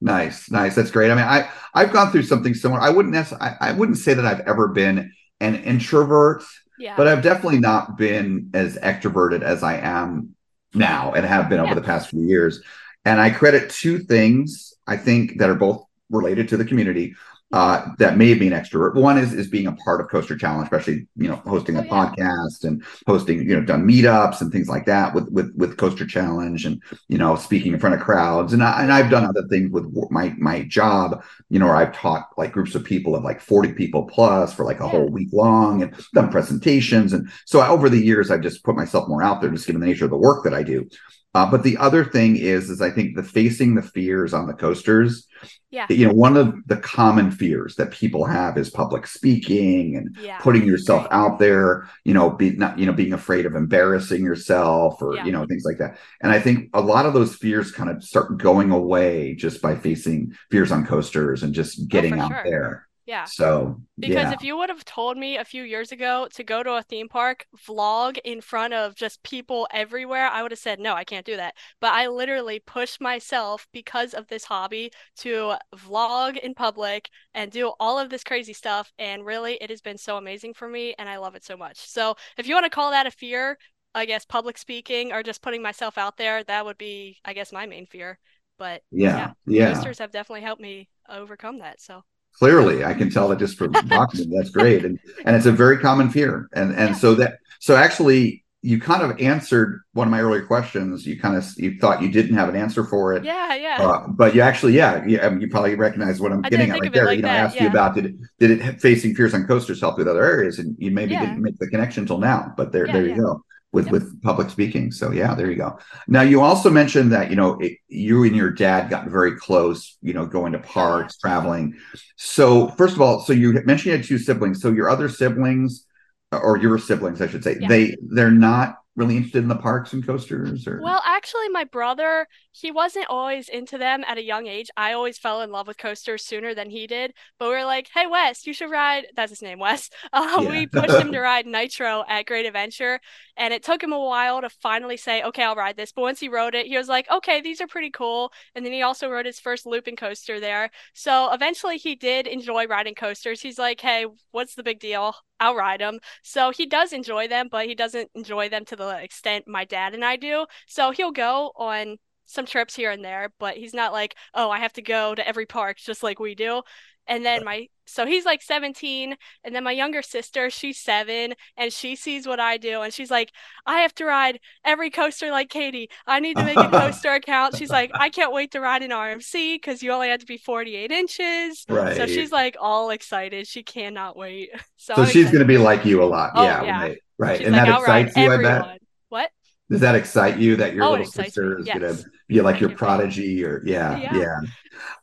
Nice, 0.00 0.50
nice. 0.50 0.74
That's 0.74 0.90
great. 0.90 1.10
I 1.10 1.14
mean, 1.14 1.24
I 1.24 1.48
I've 1.74 1.92
gone 1.92 2.12
through 2.12 2.24
something 2.24 2.52
similar. 2.52 2.80
I 2.80 2.90
wouldn't 2.90 3.14
necessarily, 3.14 3.56
I, 3.60 3.70
I 3.70 3.72
wouldn't 3.72 3.96
say 3.96 4.12
that 4.12 4.26
I've 4.26 4.40
ever 4.40 4.68
been 4.68 5.10
an 5.40 5.54
introvert, 5.56 6.44
Yeah. 6.78 6.94
but 6.98 7.08
I've 7.08 7.22
definitely 7.22 7.60
not 7.60 7.96
been 7.96 8.50
as 8.52 8.76
extroverted 8.76 9.42
as 9.42 9.62
I 9.62 9.78
am 9.78 10.34
now 10.74 11.14
and 11.14 11.24
have 11.24 11.48
been 11.48 11.60
over 11.60 11.74
the 11.74 11.80
past 11.80 12.10
few 12.10 12.20
years. 12.20 12.62
And 13.06 13.18
I 13.18 13.30
credit 13.30 13.70
two 13.70 14.00
things 14.00 14.74
I 14.86 14.98
think 14.98 15.38
that 15.38 15.48
are 15.48 15.54
both 15.54 15.84
related 16.10 16.48
to 16.50 16.58
the 16.58 16.64
community. 16.64 17.14
Uh, 17.52 17.86
that 17.98 18.16
may 18.16 18.34
be 18.34 18.48
an 18.48 18.52
extrovert. 18.52 18.96
One 18.96 19.16
is 19.16 19.32
is 19.32 19.46
being 19.48 19.68
a 19.68 19.72
part 19.72 20.00
of 20.00 20.08
Coaster 20.08 20.36
Challenge, 20.36 20.64
especially 20.64 21.06
you 21.16 21.28
know 21.28 21.36
hosting 21.46 21.76
a 21.76 21.80
Oh, 21.80 21.84
yeah. 21.84 21.90
podcast 21.90 22.64
and 22.64 22.82
hosting 23.06 23.38
you 23.48 23.54
know 23.54 23.64
done 23.64 23.86
meetups 23.86 24.40
and 24.40 24.50
things 24.50 24.68
like 24.68 24.84
that 24.86 25.14
with 25.14 25.28
with 25.30 25.54
with 25.56 25.76
Coaster 25.76 26.04
Challenge 26.06 26.64
and 26.66 26.82
you 27.08 27.18
know 27.18 27.36
speaking 27.36 27.72
in 27.72 27.78
front 27.78 27.94
of 27.94 28.00
crowds 28.00 28.52
and 28.52 28.64
I, 28.64 28.82
and 28.82 28.92
I've 28.92 29.10
done 29.10 29.24
other 29.24 29.46
things 29.48 29.70
with 29.70 29.86
my 30.10 30.34
my 30.38 30.62
job 30.64 31.24
you 31.48 31.60
know 31.60 31.66
where 31.66 31.76
I've 31.76 31.94
taught 31.94 32.26
like 32.36 32.50
groups 32.52 32.74
of 32.74 32.82
people 32.84 33.14
of 33.14 33.22
like 33.22 33.40
forty 33.40 33.72
people 33.72 34.04
plus 34.06 34.52
for 34.52 34.64
like 34.64 34.80
a 34.80 34.84
Yeah. 34.84 34.90
whole 34.90 35.08
week 35.08 35.28
long 35.32 35.82
and 35.82 35.94
done 36.14 36.30
presentations 36.32 37.12
and 37.12 37.30
so 37.44 37.64
over 37.64 37.88
the 37.88 38.04
years 38.04 38.30
I've 38.32 38.40
just 38.42 38.64
put 38.64 38.74
myself 38.76 39.08
more 39.08 39.22
out 39.22 39.40
there 39.40 39.50
just 39.50 39.66
given 39.68 39.80
the 39.80 39.86
nature 39.86 40.04
of 40.06 40.10
the 40.10 40.16
work 40.16 40.42
that 40.44 40.52
I 40.54 40.64
do. 40.64 40.88
Uh, 41.36 41.44
but 41.50 41.62
the 41.62 41.76
other 41.76 42.02
thing 42.02 42.36
is, 42.36 42.70
is 42.70 42.80
I 42.80 42.90
think 42.90 43.14
the 43.14 43.22
facing 43.22 43.74
the 43.74 43.82
fears 43.82 44.32
on 44.32 44.46
the 44.46 44.54
coasters 44.54 45.26
Yeah. 45.70 45.86
you 45.90 46.06
know 46.06 46.14
one 46.14 46.36
of 46.38 46.54
the 46.66 46.78
common 46.78 47.30
fears 47.30 47.76
that 47.76 47.90
people 47.90 48.24
have 48.24 48.56
is 48.56 48.70
public 48.70 49.06
speaking 49.06 49.96
and 49.96 50.16
Yeah. 50.22 50.38
putting 50.38 50.64
yourself 50.64 51.06
out 51.10 51.38
there 51.38 51.90
you 52.04 52.14
know 52.14 52.30
be 52.30 52.52
not 52.52 52.78
you 52.78 52.86
know 52.86 52.92
being 52.94 53.12
afraid 53.12 53.44
of 53.44 53.54
embarrassing 53.54 54.22
yourself 54.24 55.02
or 55.02 55.16
Yeah. 55.16 55.26
you 55.26 55.32
know 55.32 55.44
things 55.44 55.64
like 55.66 55.76
that 55.78 55.98
and 56.22 56.32
i 56.32 56.40
think 56.40 56.70
a 56.72 56.80
lot 56.80 57.04
of 57.04 57.12
those 57.12 57.34
fears 57.34 57.70
kind 57.70 57.90
of 57.90 58.02
start 58.02 58.38
going 58.38 58.70
away 58.70 59.34
just 59.34 59.60
by 59.60 59.74
facing 59.76 60.32
fears 60.50 60.72
on 60.72 60.86
coasters 60.86 61.42
and 61.42 61.52
just 61.52 61.86
getting 61.88 62.14
Oh, 62.18 62.22
out 62.22 62.30
sure. 62.32 62.42
there 62.50 62.85
Yeah. 63.06 63.30
so 63.30 63.80
Because 63.98 64.30
yeah 64.30 64.32
if 64.32 64.42
you 64.42 64.56
would 64.58 64.68
have 64.68 64.84
told 64.84 65.16
me 65.16 65.38
a 65.38 65.44
few 65.44 65.62
years 65.62 65.92
ago 65.92 66.28
to 66.34 66.44
go 66.44 66.62
to 66.62 66.74
a 66.74 66.82
theme 66.82 67.08
park, 67.08 67.46
vlog 67.66 68.18
in 68.24 68.40
front 68.42 68.74
of 68.74 68.94
just 68.94 69.22
people 69.22 69.66
everywhere, 69.72 70.26
I 70.28 70.42
would 70.42 70.52
have 70.52 70.58
said, 70.60 70.80
no, 70.80 70.94
I 70.94 71.04
can't 71.04 71.24
do 71.24 71.36
that. 71.36 71.54
But 71.80 71.94
I 71.94 72.08
literally 72.08 72.60
pushed 72.60 73.00
myself 73.00 73.66
because 73.72 74.12
of 74.12 74.28
this 74.28 74.44
hobby 74.44 74.92
to 75.18 75.54
vlog 75.74 76.36
in 76.38 76.54
public 76.54 77.08
and 77.34 77.50
do 77.50 77.72
all 77.80 77.98
of 77.98 78.10
this 78.10 78.24
crazy 78.24 78.52
stuff. 78.52 78.92
And 78.98 79.24
really, 79.24 79.54
it 79.62 79.70
has 79.70 79.80
been 79.80 79.98
so 79.98 80.18
amazing 80.18 80.54
for 80.54 80.68
me, 80.68 80.94
and 80.98 81.08
I 81.08 81.16
love 81.18 81.34
it 81.34 81.44
so 81.44 81.56
much. 81.56 81.78
So 81.78 82.16
if 82.36 82.46
you 82.46 82.54
want 82.54 82.64
to 82.66 82.70
call 82.70 82.90
that 82.90 83.06
a 83.06 83.10
fear, 83.10 83.58
I 83.94 84.04
guess 84.04 84.24
public 84.26 84.58
speaking 84.58 85.12
or 85.12 85.22
just 85.22 85.42
putting 85.42 85.62
myself 85.62 85.96
out 85.96 86.16
there, 86.18 86.44
that 86.44 86.64
would 86.66 86.78
be, 86.78 87.18
I 87.24 87.32
guess, 87.32 87.52
my 87.52 87.66
main 87.66 87.86
fear. 87.86 88.18
But 88.58 88.82
yeah 88.90 89.32
yeah 89.46 89.84
coasters 89.84 89.98
have 90.00 90.10
definitely 90.12 90.42
helped 90.42 90.60
me 90.60 90.88
overcome 91.08 91.58
that. 91.60 91.80
So 91.80 92.02
clearly 92.38 92.84
i 92.84 92.92
can 92.94 93.10
tell 93.10 93.28
that 93.28 93.38
just 93.38 93.56
from 93.56 93.72
talking 93.88 94.20
to 94.22 94.26
that's 94.36 94.50
great 94.50 94.84
and 94.84 94.98
and 95.24 95.36
it's 95.36 95.46
a 95.46 95.52
very 95.52 95.78
common 95.78 96.10
fear 96.10 96.48
and 96.54 96.70
and 96.74 96.90
Yeah. 96.90 96.94
so 96.94 97.14
that 97.16 97.38
so 97.60 97.76
actually 97.76 98.44
you 98.62 98.80
kind 98.80 99.02
of 99.02 99.20
answered 99.20 99.80
one 99.92 100.08
of 100.08 100.10
my 100.10 100.20
earlier 100.20 100.44
questions 100.44 101.06
you 101.06 101.18
kind 101.20 101.36
of 101.36 101.44
you 101.56 101.78
thought 101.78 102.02
you 102.02 102.10
didn't 102.10 102.34
have 102.34 102.48
an 102.48 102.56
answer 102.56 102.82
for 102.84 103.14
it 103.14 103.24
yeah, 103.24 103.54
yeah. 103.54 103.76
Uh, 103.80 104.08
but 104.08 104.34
you 104.34 104.40
actually, 104.40 104.72
yeah, 104.72 105.04
you, 105.06 105.20
I 105.20 105.28
mean, 105.28 105.40
you 105.40 105.48
probably 105.48 105.74
recognize 105.76 106.20
what 106.20 106.32
I'm 106.32 106.44
I 106.44 106.48
getting 106.50 106.70
at 106.70 106.80
right 106.80 106.92
there. 106.92 107.04
like 107.06 107.16
you 107.16 107.22
know, 107.22 107.28
I 107.28 107.34
that, 107.34 107.44
asked 107.44 107.60
you 107.60 107.68
about 107.68 107.94
did 107.94 108.06
it, 108.06 108.14
did 108.40 108.50
it 108.50 108.80
facing 108.80 109.14
fears 109.14 109.34
on 109.34 109.46
coasters 109.46 109.80
help 109.80 109.98
with 109.98 110.08
other 110.08 110.24
areas, 110.24 110.58
and 110.58 110.74
you 110.78 110.90
maybe 110.90 111.12
Yeah. 111.12 111.20
didn't 111.26 111.42
make 111.42 111.58
the 111.58 111.68
connection 111.68 112.06
till 112.06 112.18
now. 112.18 112.52
But 112.56 112.72
there, 112.72 112.86
Yeah, 112.86 112.92
there 112.94 113.02
you 113.04 113.10
yeah. 113.10 113.16
go 113.18 113.44
with 113.76 113.84
Yep. 113.86 113.92
with 113.92 114.22
public 114.22 114.48
speaking. 114.50 114.90
So 114.90 115.12
yeah, 115.12 115.34
there 115.36 115.48
you 115.50 115.56
go. 115.56 115.78
Now 116.08 116.22
you 116.22 116.40
also 116.40 116.68
mentioned 116.70 117.12
that 117.12 117.30
you 117.30 117.36
know 117.36 117.50
it, 117.60 117.78
you 117.88 118.24
and 118.24 118.34
your 118.34 118.50
dad 118.50 118.90
got 118.90 119.06
very 119.08 119.36
close. 119.36 119.96
You 120.02 120.14
know, 120.14 120.26
going 120.26 120.52
to 120.52 120.58
parks, 120.58 121.16
traveling. 121.18 121.74
So 122.16 122.68
first 122.80 122.94
of 122.96 123.00
all, 123.00 123.20
so 123.20 123.32
you 123.32 123.52
mentioned 123.64 123.86
you 123.86 123.92
had 123.98 124.04
two 124.04 124.18
siblings. 124.18 124.60
So 124.60 124.72
your 124.72 124.88
other 124.88 125.08
siblings, 125.08 125.86
or 126.32 126.56
your 126.58 126.78
siblings, 126.78 127.20
I 127.22 127.28
should 127.28 127.44
say, 127.44 127.56
Yeah. 127.60 127.68
they 127.68 127.96
they're 128.16 128.30
not 128.30 128.78
really 128.96 129.16
interested 129.18 129.42
in 129.42 129.48
the 129.48 129.56
parks 129.56 129.92
and 129.92 130.04
coasters, 130.06 130.66
or 130.66 130.80
Well, 130.82 131.02
actually, 131.04 131.48
my 131.50 131.64
brother, 131.64 132.26
he 132.58 132.70
wasn't 132.70 133.06
always 133.08 133.48
into 133.48 133.76
them 133.78 134.02
at 134.06 134.18
a 134.18 134.22
young 134.24 134.46
age. 134.46 134.68
I 134.76 134.92
always 134.92 135.18
fell 135.18 135.42
in 135.42 135.50
love 135.50 135.66
with 135.66 135.76
coasters 135.78 136.24
sooner 136.24 136.54
than 136.54 136.70
he 136.70 136.86
did. 136.86 137.12
But 137.38 137.48
we 137.48 137.54
were 137.54 137.64
like, 137.64 137.88
hey, 137.92 138.06
Wes, 138.06 138.46
you 138.46 138.52
should 138.54 138.70
ride. 138.70 139.06
That's 139.14 139.30
his 139.30 139.42
name, 139.42 139.58
Wes. 139.58 139.90
Uh, 140.12 140.40
Yeah. 140.40 140.48
We 140.48 140.66
pushed 140.66 140.98
him 140.98 141.12
to 141.12 141.20
ride 141.20 141.46
Nitro 141.46 142.04
at 142.08 142.26
Great 142.26 142.46
Adventure. 142.46 143.00
And 143.36 143.52
it 143.52 143.62
took 143.62 143.82
him 143.82 143.92
a 143.92 144.00
while 144.00 144.40
to 144.40 144.48
finally 144.48 144.96
say, 144.96 145.22
okay, 145.22 145.42
I'll 145.42 145.54
ride 145.56 145.76
this. 145.76 145.92
But 145.92 146.02
once 146.02 146.20
he 146.20 146.28
rode 146.28 146.54
it, 146.54 146.66
he 146.66 146.76
was 146.76 146.88
like, 146.88 147.10
okay, 147.10 147.40
these 147.40 147.60
are 147.60 147.66
pretty 147.66 147.90
cool. 147.90 148.32
And 148.54 148.64
then 148.64 148.72
he 148.72 148.82
also 148.82 149.08
rode 149.10 149.26
his 149.26 149.40
first 149.40 149.66
looping 149.66 149.96
coaster 149.96 150.40
there. 150.40 150.70
So 150.94 151.32
eventually 151.32 151.76
he 151.76 151.94
did 151.94 152.26
enjoy 152.26 152.66
riding 152.66 152.94
coasters. 152.94 153.40
He's 153.42 153.58
like, 153.58 153.80
hey, 153.80 154.06
what's 154.30 154.54
the 154.54 154.62
big 154.62 154.80
deal? 154.80 155.14
I'll 155.38 155.54
ride 155.54 155.80
them. 155.80 155.98
So 156.22 156.50
he 156.50 156.66
does 156.66 156.92
enjoy 156.92 157.28
them, 157.28 157.48
but 157.50 157.66
he 157.66 157.74
doesn't 157.74 158.10
enjoy 158.14 158.48
them 158.48 158.64
to 158.66 158.76
the 158.76 159.02
extent 159.02 159.46
my 159.46 159.64
dad 159.64 159.94
and 159.94 160.04
I 160.04 160.16
do. 160.16 160.46
So 160.66 160.90
he'll 160.92 161.12
go 161.12 161.52
on 161.56 161.98
some 162.26 162.46
trips 162.46 162.74
here 162.74 162.90
and 162.90 163.04
there, 163.04 163.32
but 163.38 163.56
he's 163.56 163.74
not 163.74 163.92
like, 163.92 164.14
oh, 164.34 164.50
I 164.50 164.58
have 164.60 164.72
to 164.74 164.82
go 164.82 165.14
to 165.14 165.26
every 165.26 165.46
park 165.46 165.78
just 165.78 166.02
like 166.02 166.18
we 166.18 166.34
do. 166.34 166.62
And 167.08 167.24
then 167.24 167.44
my, 167.44 167.68
so 167.84 168.04
he's 168.04 168.24
like 168.24 168.42
17, 168.42 169.16
and 169.44 169.54
then 169.54 169.62
my 169.62 169.70
younger 169.70 170.02
sister, 170.02 170.50
she's 170.50 170.76
seven, 170.80 171.34
and 171.56 171.72
she 171.72 171.94
sees 171.94 172.26
what 172.26 172.40
I 172.40 172.56
do, 172.56 172.82
and 172.82 172.92
she's 172.92 173.12
like, 173.12 173.30
I 173.64 173.78
have 173.82 173.94
to 173.96 174.04
ride 174.04 174.40
every 174.64 174.90
coaster 174.90 175.30
like 175.30 175.48
Katie. 175.48 175.88
I 176.04 176.18
need 176.18 176.36
to 176.38 176.44
make 176.44 176.60
a 176.60 176.68
coaster 176.68 177.12
account. 177.12 177.54
She's 177.54 177.70
like, 177.70 177.92
I 177.94 178.08
can't 178.10 178.32
wait 178.32 178.50
to 178.52 178.60
ride 178.60 178.82
an 178.82 178.90
RMC 178.90 179.54
because 179.54 179.84
you 179.84 179.92
only 179.92 180.08
have 180.08 180.18
to 180.18 180.26
be 180.26 180.36
48 180.36 180.90
inches. 180.90 181.64
Right. 181.68 181.96
So 181.96 182.08
she's 182.08 182.32
like 182.32 182.56
all 182.60 182.90
excited. 182.90 183.46
She 183.46 183.62
cannot 183.62 184.16
wait. 184.16 184.50
So, 184.78 184.94
so 184.94 185.04
she's 185.04 185.26
going 185.26 185.40
to 185.40 185.44
be 185.46 185.58
like 185.58 185.84
you 185.84 186.00
a 186.02 186.04
lot. 186.06 186.30
Oh, 186.36 186.42
yeah, 186.44 186.62
yeah. 186.62 186.94
right. 187.18 187.38
She's 187.38 187.46
and 187.48 187.56
like, 187.56 187.66
that 187.66 187.80
excites 187.80 188.16
you, 188.16 188.30
I 188.30 188.36
bet. 188.42 188.80
What? 189.08 189.30
Does 189.68 189.80
that 189.80 189.96
excite 189.96 190.38
you 190.38 190.54
that 190.56 190.74
your 190.74 190.84
Oh, 190.84 190.90
little 190.92 191.06
sister 191.06 191.58
is 191.58 191.66
Yes. 191.66 191.78
gonna 191.80 192.10
be 192.28 192.40
like 192.40 192.60
your 192.60 192.70
prodigy 192.70 193.44
or 193.44 193.62
yeah, 193.64 193.98
Yeah. 193.98 194.16
yeah. 194.16 194.36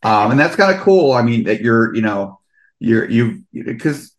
Um, 0.03 0.31
and 0.31 0.39
that's 0.39 0.55
kind 0.55 0.75
of 0.75 0.81
cool. 0.81 1.13
I 1.13 1.21
mean, 1.21 1.45
that 1.45 1.61
you're, 1.61 1.95
you 1.95 2.01
know, 2.01 2.39
you're 2.79 3.09
you 3.09 3.43
because 3.53 4.13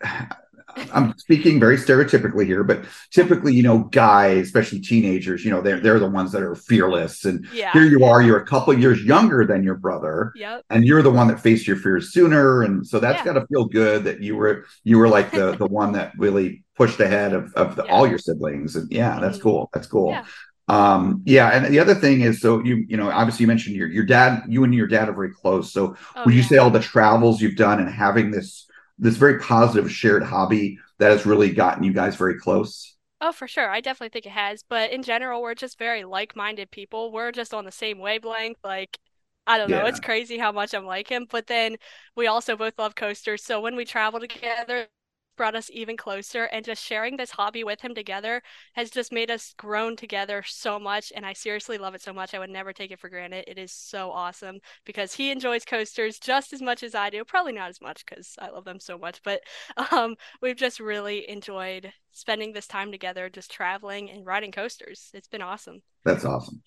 I'm 0.92 1.16
speaking 1.18 1.60
very 1.60 1.76
stereotypically 1.76 2.46
here, 2.46 2.64
but 2.64 2.84
typically, 3.12 3.54
you 3.54 3.62
know, 3.62 3.78
guys, 3.92 4.46
especially 4.46 4.80
teenagers, 4.80 5.44
you 5.44 5.50
know, 5.50 5.60
they're 5.60 5.78
they're 5.78 6.00
the 6.00 6.08
ones 6.10 6.32
that 6.32 6.42
are 6.42 6.54
fearless. 6.56 7.24
And 7.24 7.46
Yeah. 7.52 7.70
here 7.72 7.84
you 7.84 8.04
are, 8.04 8.22
you're 8.22 8.38
a 8.38 8.46
couple 8.46 8.76
years 8.76 9.02
younger 9.04 9.46
than 9.46 9.62
your 9.62 9.76
brother, 9.76 10.32
Yep. 10.34 10.62
and 10.70 10.84
you're 10.84 11.02
the 11.02 11.10
one 11.12 11.28
that 11.28 11.38
faced 11.40 11.68
your 11.68 11.76
fears 11.76 12.12
sooner. 12.12 12.62
And 12.62 12.84
so 12.86 12.98
that's 12.98 13.18
Yeah. 13.20 13.34
gotta 13.34 13.46
feel 13.46 13.66
good 13.66 14.04
that 14.04 14.20
you 14.22 14.34
were 14.34 14.64
you 14.82 14.98
were 14.98 15.08
like 15.08 15.30
the 15.30 15.52
the 15.58 15.66
one 15.66 15.92
that 15.92 16.12
really 16.18 16.64
pushed 16.76 16.98
ahead 16.98 17.34
of, 17.34 17.52
of 17.54 17.76
the, 17.76 17.84
Yeah. 17.84 17.92
all 17.92 18.06
your 18.08 18.18
siblings. 18.18 18.74
And 18.74 18.90
yeah, 18.90 19.20
that's 19.20 19.38
Mhm. 19.38 19.42
cool. 19.42 19.70
That's 19.72 19.86
cool. 19.86 20.18
Um, 20.66 21.22
yeah, 21.26 21.50
and 21.50 21.66
the 21.72 21.78
other 21.78 21.94
thing 21.94 22.22
is, 22.22 22.40
so 22.40 22.62
you 22.64 22.84
you 22.88 22.96
know, 22.96 23.10
obviously 23.10 23.42
you 23.44 23.48
mentioned 23.48 23.76
your 23.76 23.88
your 23.88 24.04
dad, 24.04 24.44
you 24.48 24.64
and 24.64 24.74
your 24.74 24.86
dad 24.86 25.08
are 25.08 25.12
very 25.14 25.32
close. 25.32 25.72
So 25.72 25.96
Oh, 26.14 26.26
would 26.26 26.34
you 26.34 26.42
yeah. 26.42 26.44
say 26.44 26.56
all 26.56 26.70
the 26.70 26.80
travels 26.80 27.40
you've 27.40 27.56
done 27.56 27.80
and 27.80 27.88
having 27.90 28.30
this 28.30 28.66
this 28.98 29.16
very 29.16 29.38
positive 29.40 29.90
shared 29.90 30.22
hobby 30.22 30.78
that 30.98 31.10
has 31.10 31.26
really 31.26 31.52
gotten 31.52 31.84
you 31.84 31.92
guys 31.92 32.16
very 32.16 32.38
close? 32.38 32.96
Oh, 33.20 33.32
for 33.32 33.48
sure. 33.48 33.70
I 33.70 33.80
definitely 33.80 34.10
think 34.10 34.26
it 34.26 34.30
has. 34.30 34.62
But 34.62 34.90
in 34.92 35.02
general, 35.02 35.40
we're 35.42 35.54
just 35.54 35.78
very 35.78 36.04
like-minded 36.04 36.70
people. 36.70 37.10
We're 37.12 37.32
just 37.32 37.54
on 37.54 37.64
the 37.64 37.72
same 37.72 37.98
wavelength. 37.98 38.58
Like, 38.62 38.98
I 39.46 39.58
don't 39.58 39.70
know. 39.70 39.84
Yeah. 39.84 39.86
It's 39.86 40.00
crazy 40.00 40.38
how 40.38 40.52
much 40.52 40.74
I'm 40.74 40.84
like 40.84 41.08
him. 41.10 41.26
But 41.30 41.46
then 41.46 41.76
we 42.16 42.26
also 42.26 42.56
both 42.56 42.78
love 42.78 42.94
coasters. 42.94 43.42
So 43.44 43.60
when 43.60 43.76
we 43.76 43.84
travel 43.84 44.20
together, 44.20 44.88
brought 45.36 45.54
us 45.54 45.70
even 45.72 45.96
closer. 45.96 46.44
And 46.44 46.64
just 46.64 46.82
sharing 46.82 47.16
this 47.16 47.30
hobby 47.30 47.64
with 47.64 47.80
him 47.80 47.94
together 47.94 48.42
has 48.74 48.90
just 48.90 49.12
made 49.12 49.30
us 49.30 49.54
grown 49.56 49.96
together 49.96 50.42
so 50.46 50.78
much. 50.78 51.12
And 51.14 51.24
I 51.26 51.32
seriously 51.32 51.78
love 51.78 51.94
it 51.94 52.02
so 52.02 52.12
much. 52.12 52.34
I 52.34 52.38
would 52.38 52.50
never 52.50 52.72
take 52.72 52.90
it 52.90 53.00
for 53.00 53.08
granted. 53.08 53.44
It 53.46 53.58
is 53.58 53.72
so 53.72 54.10
awesome 54.10 54.60
because 54.84 55.14
he 55.14 55.30
enjoys 55.30 55.64
coasters 55.64 56.18
just 56.18 56.52
as 56.52 56.62
much 56.62 56.82
as 56.82 56.94
I 56.94 57.10
do. 57.10 57.24
Probably 57.24 57.52
not 57.52 57.70
as 57.70 57.80
much 57.80 58.04
because 58.04 58.34
I 58.38 58.50
love 58.50 58.64
them 58.64 58.80
so 58.80 58.98
much. 58.98 59.20
But 59.22 59.40
um, 59.92 60.16
we've 60.40 60.56
just 60.56 60.80
really 60.80 61.28
enjoyed 61.28 61.92
spending 62.12 62.52
this 62.52 62.66
time 62.66 62.92
together, 62.92 63.28
just 63.28 63.50
traveling 63.50 64.10
and 64.10 64.24
riding 64.24 64.52
coasters. 64.52 65.10
It's 65.12 65.28
been 65.28 65.42
awesome. 65.42 65.82
That's 66.04 66.24
awesome. 66.24 66.62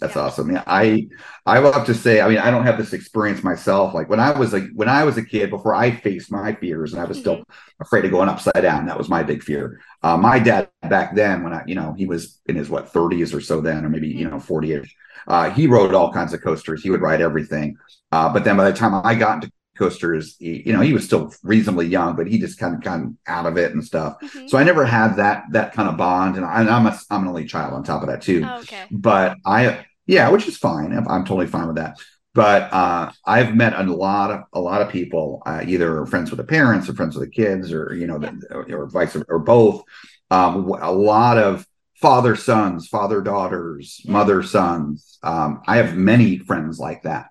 That's 0.00 0.16
Yeah. 0.16 0.16
awesome. 0.16 0.50
Yeah, 0.50 0.64
I 0.66 1.06
I 1.46 1.60
have 1.60 1.86
to 1.86 1.94
say, 1.94 2.20
I 2.20 2.28
mean, 2.28 2.38
I 2.38 2.50
don't 2.50 2.64
have 2.66 2.76
this 2.76 2.92
experience 2.92 3.44
myself. 3.44 3.94
Like 3.94 4.08
when 4.08 4.18
I 4.18 4.36
was 4.36 4.52
like 4.52 4.64
when 4.74 4.88
I 4.88 5.04
was 5.04 5.16
a 5.16 5.24
kid, 5.24 5.48
before 5.50 5.74
I 5.76 5.92
faced 5.92 6.32
my 6.32 6.54
fears, 6.54 6.92
and 6.92 7.00
I 7.00 7.04
was 7.04 7.18
still 7.18 7.38
Mm-hmm. 7.38 7.62
afraid 7.80 8.04
of 8.04 8.10
going 8.10 8.28
upside 8.28 8.62
down. 8.62 8.86
That 8.86 8.98
was 8.98 9.08
my 9.08 9.22
big 9.22 9.44
fear. 9.44 9.80
Uh, 10.02 10.16
my 10.16 10.40
dad 10.40 10.68
back 10.88 11.14
then, 11.14 11.44
when 11.44 11.52
I, 11.52 11.62
you 11.66 11.76
know, 11.76 11.94
he 11.96 12.06
was 12.06 12.40
in 12.46 12.56
his 12.56 12.68
what 12.68 12.88
30s 12.92 13.32
or 13.32 13.40
so 13.40 13.60
then, 13.60 13.84
or 13.84 13.88
maybe 13.90 14.08
you 14.08 14.28
know 14.28 14.40
40ish. 14.40 14.90
Uh, 15.28 15.50
he 15.50 15.68
rode 15.68 15.94
all 15.94 16.12
kinds 16.12 16.32
of 16.32 16.42
coasters. 16.42 16.82
He 16.82 16.90
would 16.90 17.00
ride 17.00 17.20
everything. 17.20 17.76
Uh, 18.10 18.32
but 18.32 18.42
then 18.42 18.56
by 18.56 18.68
the 18.68 18.76
time 18.76 18.94
I 19.04 19.14
got 19.14 19.36
into 19.36 19.52
coasters, 19.76 20.36
he, 20.38 20.62
you 20.66 20.72
know, 20.72 20.80
he 20.80 20.92
was 20.92 21.04
still 21.04 21.32
reasonably 21.42 21.86
young, 21.86 22.14
but 22.16 22.26
he 22.26 22.38
just 22.38 22.58
kind 22.58 22.74
of 22.74 22.82
kind 22.82 23.16
out 23.26 23.46
of 23.46 23.56
it 23.56 23.72
and 23.72 23.84
stuff. 23.84 24.16
Mhm. 24.22 24.48
So 24.48 24.58
I 24.58 24.64
never 24.64 24.84
had 24.84 25.16
that 25.16 25.44
that 25.52 25.72
kind 25.72 25.88
of 25.88 25.96
bond, 25.96 26.36
and, 26.36 26.44
I, 26.44 26.60
I'm 26.60 26.86
a 26.86 26.98
I'm 27.10 27.22
an 27.22 27.28
only 27.28 27.46
child 27.46 27.74
on 27.74 27.82
top 27.82 28.02
of 28.02 28.08
that 28.08 28.22
too. 28.22 28.42
Oh, 28.46 28.60
okay. 28.60 28.84
But 28.90 29.36
I 29.46 29.84
yeah, 30.06 30.28
which 30.30 30.46
is 30.48 30.56
fine. 30.56 30.92
I'm, 30.92 31.08
I'm 31.08 31.24
totally 31.24 31.46
fine 31.46 31.66
with 31.66 31.76
that. 31.76 31.96
But 32.34 32.72
uh, 32.72 33.12
I've 33.26 33.54
met 33.54 33.74
a 33.78 33.82
lot 33.82 34.30
of 34.30 34.40
a 34.54 34.60
lot 34.60 34.80
of 34.82 34.88
people, 34.88 35.42
uh, 35.44 35.62
either 35.66 36.06
friends 36.06 36.30
with 36.30 36.38
the 36.38 36.44
parents 36.44 36.88
or 36.88 36.94
friends 36.94 37.16
with 37.16 37.28
the 37.28 37.34
kids, 37.34 37.72
or 37.72 37.94
you 37.94 38.06
know, 38.06 38.18
the, 38.18 38.46
or, 38.50 38.82
or 38.82 38.86
vice 38.86 39.16
or 39.28 39.38
both. 39.38 39.82
Um, 40.30 40.66
a 40.80 40.90
lot 40.90 41.36
of 41.36 41.66
father 41.96 42.34
sons, 42.34 42.88
father 42.88 43.20
daughters, 43.20 44.00
mother 44.06 44.42
sons. 44.42 45.18
Um, 45.22 45.60
I 45.66 45.76
have 45.76 45.94
many 45.94 46.38
friends 46.38 46.78
like 46.78 47.02
that, 47.02 47.26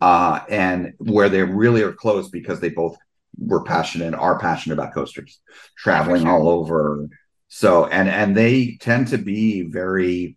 uh, 0.00 0.40
and 0.48 0.94
where 0.98 1.28
they 1.28 1.42
really 1.42 1.82
are 1.82 1.92
close 1.92 2.28
because 2.28 2.60
they 2.60 2.70
both 2.70 2.96
we're 3.38 3.64
passionate, 3.64 4.14
are 4.14 4.38
passionate 4.38 4.74
about 4.74 4.94
coasters, 4.94 5.40
traveling 5.76 6.22
sure. 6.22 6.30
all 6.30 6.48
over. 6.48 7.08
So 7.48 7.86
and 7.86 8.08
and 8.08 8.36
they 8.36 8.76
tend 8.80 9.08
to 9.08 9.18
be 9.18 9.62
very 9.62 10.36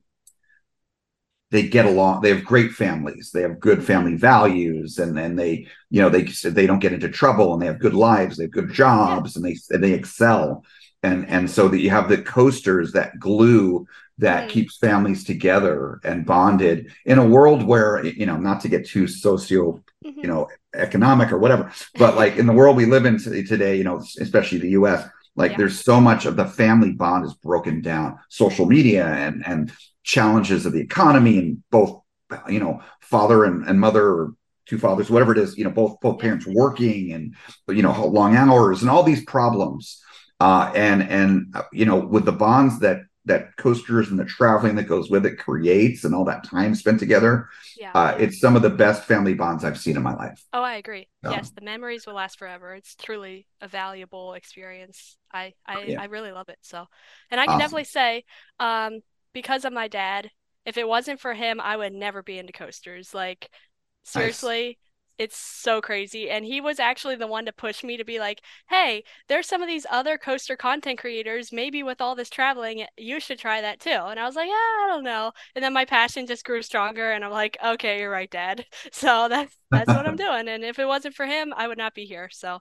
they 1.51 1.67
get 1.67 1.85
along 1.85 2.21
they 2.21 2.29
have 2.29 2.45
great 2.45 2.71
families 2.71 3.31
they 3.33 3.41
have 3.41 3.59
good 3.59 3.83
family 3.83 4.15
values 4.15 4.99
and 4.99 5.17
then 5.17 5.35
they 5.35 5.67
you 5.89 6.01
know 6.01 6.09
they 6.09 6.23
they 6.23 6.67
don't 6.67 6.79
get 6.79 6.93
into 6.93 7.09
trouble 7.09 7.53
and 7.53 7.61
they 7.61 7.65
have 7.65 7.79
good 7.79 7.93
lives 7.93 8.37
they 8.37 8.43
have 8.43 8.51
good 8.51 8.71
jobs 8.71 9.35
and 9.35 9.43
they 9.43 9.55
and 9.71 9.83
they 9.83 9.93
excel 9.93 10.63
and 11.01 11.27
and 11.27 11.49
so 11.49 11.67
that 11.67 11.79
you 11.79 11.89
have 11.89 12.09
the 12.09 12.21
coasters 12.21 12.91
that 12.91 13.17
glue 13.19 13.85
that 14.19 14.47
mm. 14.47 14.51
keeps 14.51 14.77
families 14.77 15.23
together 15.23 15.99
and 16.03 16.25
bonded 16.25 16.91
in 17.05 17.17
a 17.17 17.25
world 17.25 17.63
where 17.63 18.05
you 18.05 18.25
know 18.25 18.37
not 18.37 18.61
to 18.61 18.69
get 18.69 18.85
too 18.85 19.07
socio 19.07 19.81
mm-hmm. 20.05 20.19
you 20.19 20.27
know 20.27 20.47
economic 20.75 21.31
or 21.31 21.39
whatever 21.39 21.71
but 21.97 22.15
like 22.15 22.37
in 22.37 22.45
the 22.45 22.53
world 22.53 22.77
we 22.77 22.85
live 22.85 23.05
in 23.05 23.17
today 23.17 23.75
you 23.75 23.83
know 23.83 23.97
especially 24.19 24.59
the 24.59 24.69
us 24.69 25.07
like 25.35 25.51
yeah. 25.51 25.57
there's 25.57 25.83
so 25.83 25.99
much 25.99 26.25
of 26.25 26.35
the 26.35 26.45
family 26.45 26.91
bond 26.91 27.25
is 27.25 27.33
broken 27.35 27.81
down 27.81 28.19
social 28.29 28.65
media 28.65 29.07
and 29.07 29.43
and 29.47 29.71
challenges 30.03 30.65
of 30.65 30.73
the 30.73 30.81
economy 30.81 31.37
and 31.39 31.63
both 31.71 32.01
you 32.47 32.59
know 32.59 32.81
father 33.01 33.45
and, 33.45 33.67
and 33.67 33.79
mother 33.79 34.05
or 34.05 34.33
two 34.67 34.77
fathers 34.77 35.09
whatever 35.09 35.31
it 35.31 35.37
is 35.37 35.57
you 35.57 35.63
know 35.63 35.71
both 35.71 35.99
both 36.01 36.19
parents 36.19 36.45
working 36.45 37.13
and 37.13 37.35
you 37.69 37.81
know 37.81 38.05
long 38.07 38.35
hours 38.35 38.81
and 38.81 38.89
all 38.89 39.01
these 39.01 39.23
problems 39.25 40.01
uh 40.39 40.71
and 40.75 41.01
and 41.03 41.55
you 41.73 41.85
know 41.85 41.97
with 41.97 42.25
the 42.25 42.31
bonds 42.31 42.79
that 42.79 43.01
that 43.29 43.55
coasters 43.55 44.09
and 44.09 44.19
the 44.19 44.25
traveling 44.25 44.75
that 44.75 44.83
goes 44.83 45.09
with 45.09 45.25
it 45.25 45.37
creates 45.37 46.03
and 46.03 46.13
all 46.13 46.25
that 46.25 46.43
time 46.43 46.75
spent 46.75 46.99
together 46.99 47.47
yeah. 47.79 47.91
Uh, 47.93 48.15
it's 48.19 48.41
some 48.41 48.57
of 48.57 48.61
the 48.61 48.69
best 48.69 49.05
family 49.05 49.33
bonds 49.33 49.63
i've 49.63 49.79
seen 49.79 49.95
in 49.95 50.03
my 50.03 50.13
life. 50.15 50.43
Oh 50.51 50.61
i 50.61 50.75
agree. 50.75 51.07
Yes 51.23 51.51
the 51.51 51.61
memories 51.61 52.05
will 52.05 52.15
last 52.15 52.37
forever. 52.37 52.73
It's 52.75 52.95
truly 52.95 53.47
a 53.61 53.67
valuable 53.67 54.33
experience. 54.33 55.17
I 55.31 55.53
i, 55.65 55.83
yeah. 55.83 56.01
I 56.01 56.05
really 56.05 56.31
love 56.31 56.49
it 56.49 56.57
so. 56.61 56.85
And 57.31 57.39
i 57.39 57.45
can 57.45 57.51
awesome. 57.55 57.59
definitely 57.59 57.83
say 57.85 58.23
um 58.59 58.99
because 59.33 59.63
of 59.63 59.71
my 59.71 59.87
dad 59.87 60.29
if 60.65 60.77
it 60.77 60.87
wasn't 60.87 61.19
for 61.19 61.33
him 61.33 61.61
i 61.61 61.75
would 61.77 61.93
never 61.93 62.21
be 62.21 62.37
into 62.37 62.51
coasters. 62.53 63.13
Like 63.13 63.49
seriously 64.03 64.77
it's 65.19 65.37
so 65.37 65.81
crazy. 65.81 66.29
And 66.29 66.45
he 66.45 66.61
was 66.61 66.79
actually 66.79 67.15
the 67.15 67.27
one 67.27 67.45
to 67.45 67.53
push 67.53 67.83
me 67.83 67.97
to 67.97 68.05
be 68.05 68.19
like, 68.19 68.41
hey, 68.69 69.03
there's 69.27 69.47
some 69.47 69.61
of 69.61 69.67
these 69.67 69.85
other 69.91 70.17
coaster 70.17 70.55
content 70.55 70.97
creators. 70.99 71.51
Maybe 71.51 71.83
with 71.83 72.01
all 72.01 72.15
this 72.15 72.29
traveling, 72.31 72.85
you 72.97 73.19
should 73.19 73.37
try 73.39 73.61
that 73.61 73.79
too. 73.81 73.91
And 73.91 74.19
I 74.19 74.25
was 74.25 74.35
like, 74.35 74.47
yeah, 74.47 74.53
I 74.53 74.87
don't 74.89 75.03
know. 75.03 75.33
And 75.55 75.63
then 75.63 75.73
my 75.73 75.85
passion 75.85 76.25
just 76.25 76.45
grew 76.45 76.63
stronger. 76.63 77.11
And 77.11 77.23
I'm 77.25 77.31
like, 77.31 77.57
okay, 77.63 77.99
you're 77.99 78.11
right, 78.11 78.31
Dad. 78.31 78.65
So 78.91 79.27
that's 79.29 79.55
that's 79.71 79.93
what 79.93 80.07
I'm 80.07 80.15
doing. 80.17 80.47
And 80.47 80.63
if 80.63 80.79
it 80.79 80.87
wasn't 80.87 81.15
for 81.15 81.25
him, 81.25 81.53
I 81.55 81.67
would 81.67 81.77
not 81.77 81.93
be 81.93 82.05
here. 82.05 82.29
So 82.31 82.59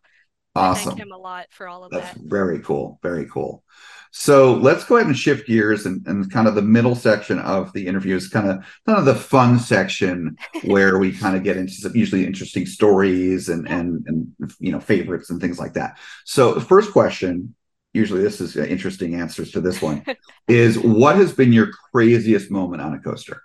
awesome. 0.54 0.88
I 0.88 0.90
thank 0.92 1.00
him 1.00 1.12
a 1.12 1.18
lot 1.18 1.46
for 1.50 1.68
all 1.68 1.84
of 1.84 1.90
that. 1.90 2.02
that's 2.02 2.18
that. 2.18 2.28
Very 2.28 2.60
cool. 2.60 2.98
Very 3.02 3.26
cool. 3.26 3.64
So 4.10 4.54
let's 4.54 4.84
go 4.84 4.96
ahead 4.96 5.06
and 5.06 5.16
shift 5.16 5.46
gears 5.46 5.84
and, 5.86 6.06
and 6.06 6.30
kind 6.32 6.48
of 6.48 6.54
the 6.54 6.62
middle 6.62 6.94
section 6.94 7.38
of 7.38 7.72
the 7.72 7.86
interview 7.86 8.16
is 8.16 8.28
kind 8.28 8.48
of 8.48 8.64
kind 8.86 8.98
of 8.98 9.04
the 9.04 9.14
fun 9.14 9.58
section 9.58 10.36
where 10.64 10.98
we 10.98 11.12
kind 11.12 11.36
of 11.36 11.44
get 11.44 11.56
into 11.56 11.74
some 11.74 11.94
usually 11.94 12.24
interesting 12.24 12.66
stories 12.66 13.48
and 13.48 13.68
and 13.68 14.04
and 14.06 14.32
you 14.58 14.72
know 14.72 14.80
favorites 14.80 15.30
and 15.30 15.40
things 15.40 15.58
like 15.58 15.74
that. 15.74 15.98
So 16.24 16.54
the 16.54 16.60
first 16.60 16.92
question, 16.92 17.54
usually 17.92 18.22
this 18.22 18.40
is 18.40 18.56
uh, 18.56 18.62
interesting 18.62 19.14
answers 19.14 19.50
to 19.52 19.60
this 19.60 19.82
one, 19.82 20.04
is 20.48 20.78
what 20.78 21.16
has 21.16 21.32
been 21.32 21.52
your 21.52 21.70
craziest 21.92 22.50
moment 22.50 22.80
on 22.82 22.94
a 22.94 22.98
coaster? 22.98 23.42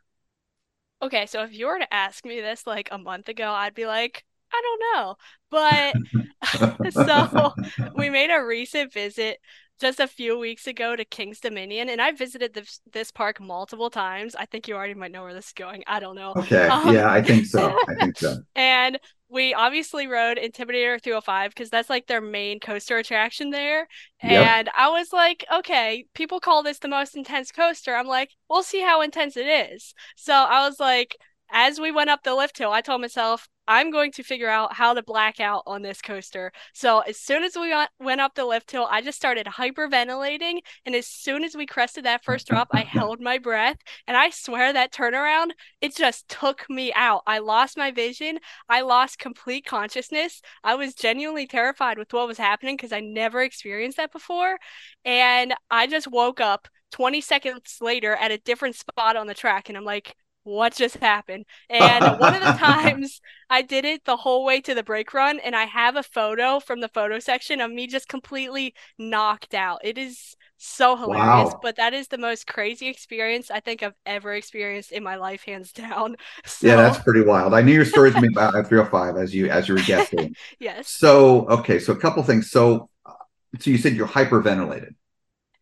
Okay, 1.02 1.26
so 1.26 1.44
if 1.44 1.54
you 1.54 1.68
were 1.68 1.80
to 1.80 1.94
ask 1.94 2.24
me 2.26 2.40
this 2.40 2.66
like 2.66 2.88
a 2.90 2.98
month 2.98 3.28
ago, 3.28 3.52
I'd 3.52 3.76
be 3.76 3.86
like, 3.86 4.24
I 4.54 4.62
don't 4.62 4.82
know. 4.94 5.16
But 5.50 6.92
so 6.92 7.54
we 7.96 8.10
made 8.10 8.32
a 8.32 8.44
recent 8.44 8.94
visit 8.94 9.40
just 9.80 10.00
a 10.00 10.08
few 10.08 10.38
weeks 10.38 10.68
ago 10.68 10.96
to 10.96 11.04
King's 11.04 11.40
Dominion, 11.40 11.90
and 11.90 12.02
I 12.02 12.12
visited 12.12 12.54
this 12.54 12.80
this 12.92 13.12
park 13.12 13.42
multiple 13.42 13.90
times. 13.90 14.36
I 14.36 14.46
think 14.46 14.68
you 14.68 14.76
already 14.76 14.94
might 14.94 15.12
know 15.12 15.24
where 15.24 15.34
this 15.34 15.48
is 15.48 15.54
going. 15.54 15.84
I 15.88 16.00
don't 16.00 16.16
know. 16.16 16.34
Okay. 16.38 16.68
Um, 16.68 16.94
yeah, 16.94 17.12
I 17.12 17.22
think 17.22 17.46
so. 17.46 17.78
I 17.88 17.96
think 18.00 18.18
so. 18.18 18.38
and 18.56 19.00
we 19.30 19.54
obviously 19.54 20.06
rode 20.06 20.38
Intimidator 20.38 21.02
305 21.02 21.50
because 21.50 21.72
that's 21.72 21.90
like 21.90 22.06
their 22.06 22.22
main 22.22 22.60
coaster 22.60 22.98
attraction 22.98 23.50
there. 23.50 23.88
Yep. 24.22 24.48
And 24.48 24.70
I 24.78 24.90
was 24.90 25.12
like, 25.12 25.44
okay, 25.52 26.06
people 26.14 26.40
call 26.40 26.62
this 26.62 26.78
the 26.78 26.88
most 26.88 27.16
intense 27.16 27.52
coaster. 27.52 27.96
I'm 27.96 28.06
like, 28.06 28.30
we'll 28.48 28.62
see 28.62 28.82
how 28.82 29.02
intense 29.02 29.36
it 29.36 29.48
is. 29.48 29.96
So 30.16 30.34
I 30.34 30.68
was 30.68 30.80
like, 30.80 31.18
as 31.52 31.80
we 31.80 31.92
went 31.92 32.10
up 32.10 32.24
the 32.24 32.36
lift 32.36 32.58
hill, 32.58 32.72
I 32.72 32.82
told 32.82 33.02
myself, 33.02 33.48
I'm 33.68 33.92
going 33.92 34.12
to 34.14 34.24
figure 34.24 34.50
out 34.50 34.74
how 34.74 34.94
to 34.94 35.02
black 35.02 35.40
out 35.40 35.64
on 35.66 35.82
this 35.82 36.02
coaster. 36.02 36.52
So 36.74 37.00
as 37.00 37.18
soon 37.18 37.44
as 37.44 37.56
we 37.56 37.74
went 38.00 38.20
up 38.20 38.36
the 38.36 38.46
lift 38.46 38.72
hill, 38.72 38.88
I 38.90 39.02
just 39.02 39.18
started 39.18 39.46
hyperventilating. 39.46 40.60
And 40.86 40.96
as 40.96 41.08
soon 41.08 41.44
as 41.44 41.56
we 41.56 41.66
crested 41.66 42.04
that 42.04 42.26
first 42.26 42.48
drop, 42.48 42.68
I 42.72 42.82
held 42.82 43.22
my 43.22 43.38
breath. 43.38 43.78
And 44.06 44.18
I 44.18 44.32
swear 44.32 44.74
that 44.74 44.92
turnaround, 44.92 45.52
it 45.80 45.96
just 45.96 46.28
took 46.28 46.70
me 46.70 46.92
out. 46.94 47.22
I 47.26 47.40
lost 47.40 47.78
my 47.78 47.92
vision. 47.92 48.40
I 48.68 48.82
lost 48.82 49.20
complete 49.20 49.66
consciousness. 49.66 50.42
I 50.64 50.76
was 50.76 50.94
genuinely 50.94 51.48
terrified 51.48 51.98
with 51.98 52.12
what 52.12 52.28
was 52.28 52.38
happening 52.38 52.76
because 52.76 52.92
I 52.92 53.00
never 53.00 53.42
experienced 53.42 53.98
that 53.98 54.12
before. 54.12 54.58
And 55.06 55.54
I 55.72 55.88
just 55.88 56.12
woke 56.12 56.42
up 56.42 56.68
20 56.92 57.22
seconds 57.22 57.78
later 57.80 58.14
at 58.16 58.32
a 58.32 58.38
different 58.40 58.76
spot 58.76 59.16
on 59.16 59.28
the 59.28 59.34
track. 59.34 59.70
And 59.70 59.78
I'm 59.78 59.86
like, 59.86 60.16
what 60.44 60.74
just 60.74 60.98
happened? 60.98 61.46
And 61.70 62.20
one 62.20 62.36
of 62.36 62.42
the 62.42 62.54
times 62.60 63.22
I 63.50 63.62
did 63.62 63.86
it 63.86 64.06
the 64.06 64.18
whole 64.18 64.46
way 64.46 64.62
to 64.62 64.76
the 64.76 64.84
brake 64.84 65.14
run, 65.14 65.40
and 65.40 65.56
I 65.56 65.66
have 65.66 65.96
a 65.96 66.04
photo 66.04 66.60
from 66.60 66.82
the 66.82 66.90
photo 66.90 67.20
section 67.20 67.62
of 67.62 67.72
me 67.72 67.88
just 67.88 68.08
completely 68.08 68.74
knocked 68.98 69.54
out. 69.54 69.82
It 69.84 69.98
is 69.98 70.36
so 70.58 70.96
hilarious, 70.96 71.54
wow. 71.54 71.60
but 71.62 71.76
that 71.78 71.94
is 71.94 72.08
the 72.08 72.18
most 72.18 72.48
crazy 72.48 72.88
experience 72.88 73.52
I 73.52 73.60
think 73.60 73.84
I've 73.84 73.96
ever 74.06 74.34
experienced 74.34 74.92
in 74.92 75.04
my 75.04 75.16
life, 75.16 75.44
hands 75.44 75.72
down. 75.72 76.16
So... 76.46 76.68
Yeah, 76.68 76.76
that's 76.76 77.00
pretty 77.00 77.22
wild. 77.22 77.54
I 77.54 77.62
knew 77.62 77.74
your 77.74 77.86
stories 77.86 78.16
me 78.16 78.28
about 78.32 78.54
305 78.54 79.18
as 79.18 79.34
you 79.34 79.50
as 79.50 79.68
you 79.68 79.76
were 79.76 79.82
guessing. 79.86 80.36
yes. 80.60 80.90
So 80.90 81.48
okay, 81.48 81.80
so 81.80 81.94
a 81.94 81.96
couple 81.98 82.22
things. 82.24 82.52
So 82.52 82.90
uh, 83.06 83.14
so 83.60 83.70
you 83.70 83.78
said 83.78 83.94
you're 83.94 84.08
hyperventilated. 84.08 84.96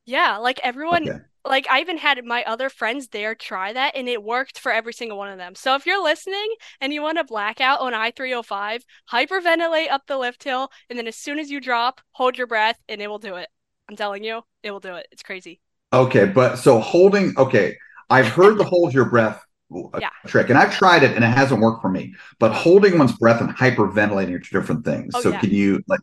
Yeah, 0.05 0.37
like 0.37 0.59
everyone 0.63 1.09
okay 1.09 1.19
like 1.43 1.67
I 1.69 1.81
even 1.81 1.97
had 1.97 2.23
my 2.25 2.43
other 2.43 2.69
friends 2.69 3.07
there 3.07 3.35
try 3.35 3.73
that 3.73 3.95
and 3.95 4.07
it 4.07 4.23
worked 4.23 4.59
for 4.59 4.71
every 4.71 4.93
single 4.93 5.17
one 5.17 5.29
of 5.29 5.37
them. 5.37 5.55
So 5.55 5.75
if 5.75 5.85
you're 5.85 6.03
listening 6.03 6.55
and 6.79 6.93
you 6.93 7.01
want 7.01 7.17
to 7.17 7.23
blackout 7.23 7.79
on 7.79 7.93
I-305, 7.93 8.81
hyperventilate 9.11 9.89
up 9.91 10.03
the 10.07 10.17
lift 10.17 10.43
hill 10.43 10.69
and 10.89 10.97
then 10.97 11.07
as 11.07 11.15
soon 11.15 11.39
as 11.39 11.49
you 11.49 11.59
drop, 11.59 12.01
hold 12.11 12.37
your 12.37 12.47
breath 12.47 12.77
and 12.87 13.01
it 13.01 13.07
will 13.07 13.19
do 13.19 13.35
it. 13.35 13.47
I'm 13.89 13.95
telling 13.95 14.23
you, 14.23 14.41
it 14.63 14.71
will 14.71 14.79
do 14.79 14.95
it. 14.95 15.07
It's 15.11 15.23
crazy. 15.23 15.59
Okay, 15.93 16.25
but 16.25 16.55
so 16.55 16.79
holding 16.79 17.33
okay, 17.37 17.75
I've 18.09 18.27
heard 18.27 18.57
the 18.57 18.63
hold 18.63 18.93
your 18.93 19.05
breath 19.05 19.43
yeah. 19.99 20.09
trick 20.27 20.49
and 20.49 20.57
I've 20.57 20.73
tried 20.73 21.03
it 21.03 21.15
and 21.15 21.23
it 21.23 21.27
hasn't 21.27 21.59
worked 21.59 21.81
for 21.81 21.89
me. 21.89 22.13
But 22.39 22.53
holding 22.53 22.97
one's 22.97 23.13
breath 23.13 23.41
and 23.41 23.49
hyperventilating 23.49 24.33
are 24.33 24.39
two 24.39 24.59
different 24.59 24.85
things. 24.85 25.13
Oh, 25.15 25.21
so 25.21 25.29
yeah. 25.29 25.39
can 25.39 25.51
you 25.51 25.83
like 25.87 26.01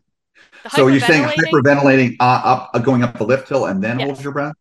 so 0.71 0.87
you're 0.87 0.99
saying 0.99 1.23
hyperventilating 1.23 2.17
uh, 2.19 2.41
up 2.43 2.71
uh, 2.73 2.79
going 2.79 3.03
up 3.03 3.17
the 3.17 3.23
lift 3.23 3.49
hill 3.49 3.65
and 3.65 3.83
then 3.83 3.99
yes. 3.99 4.07
hold 4.07 4.23
your 4.23 4.33
breath? 4.33 4.55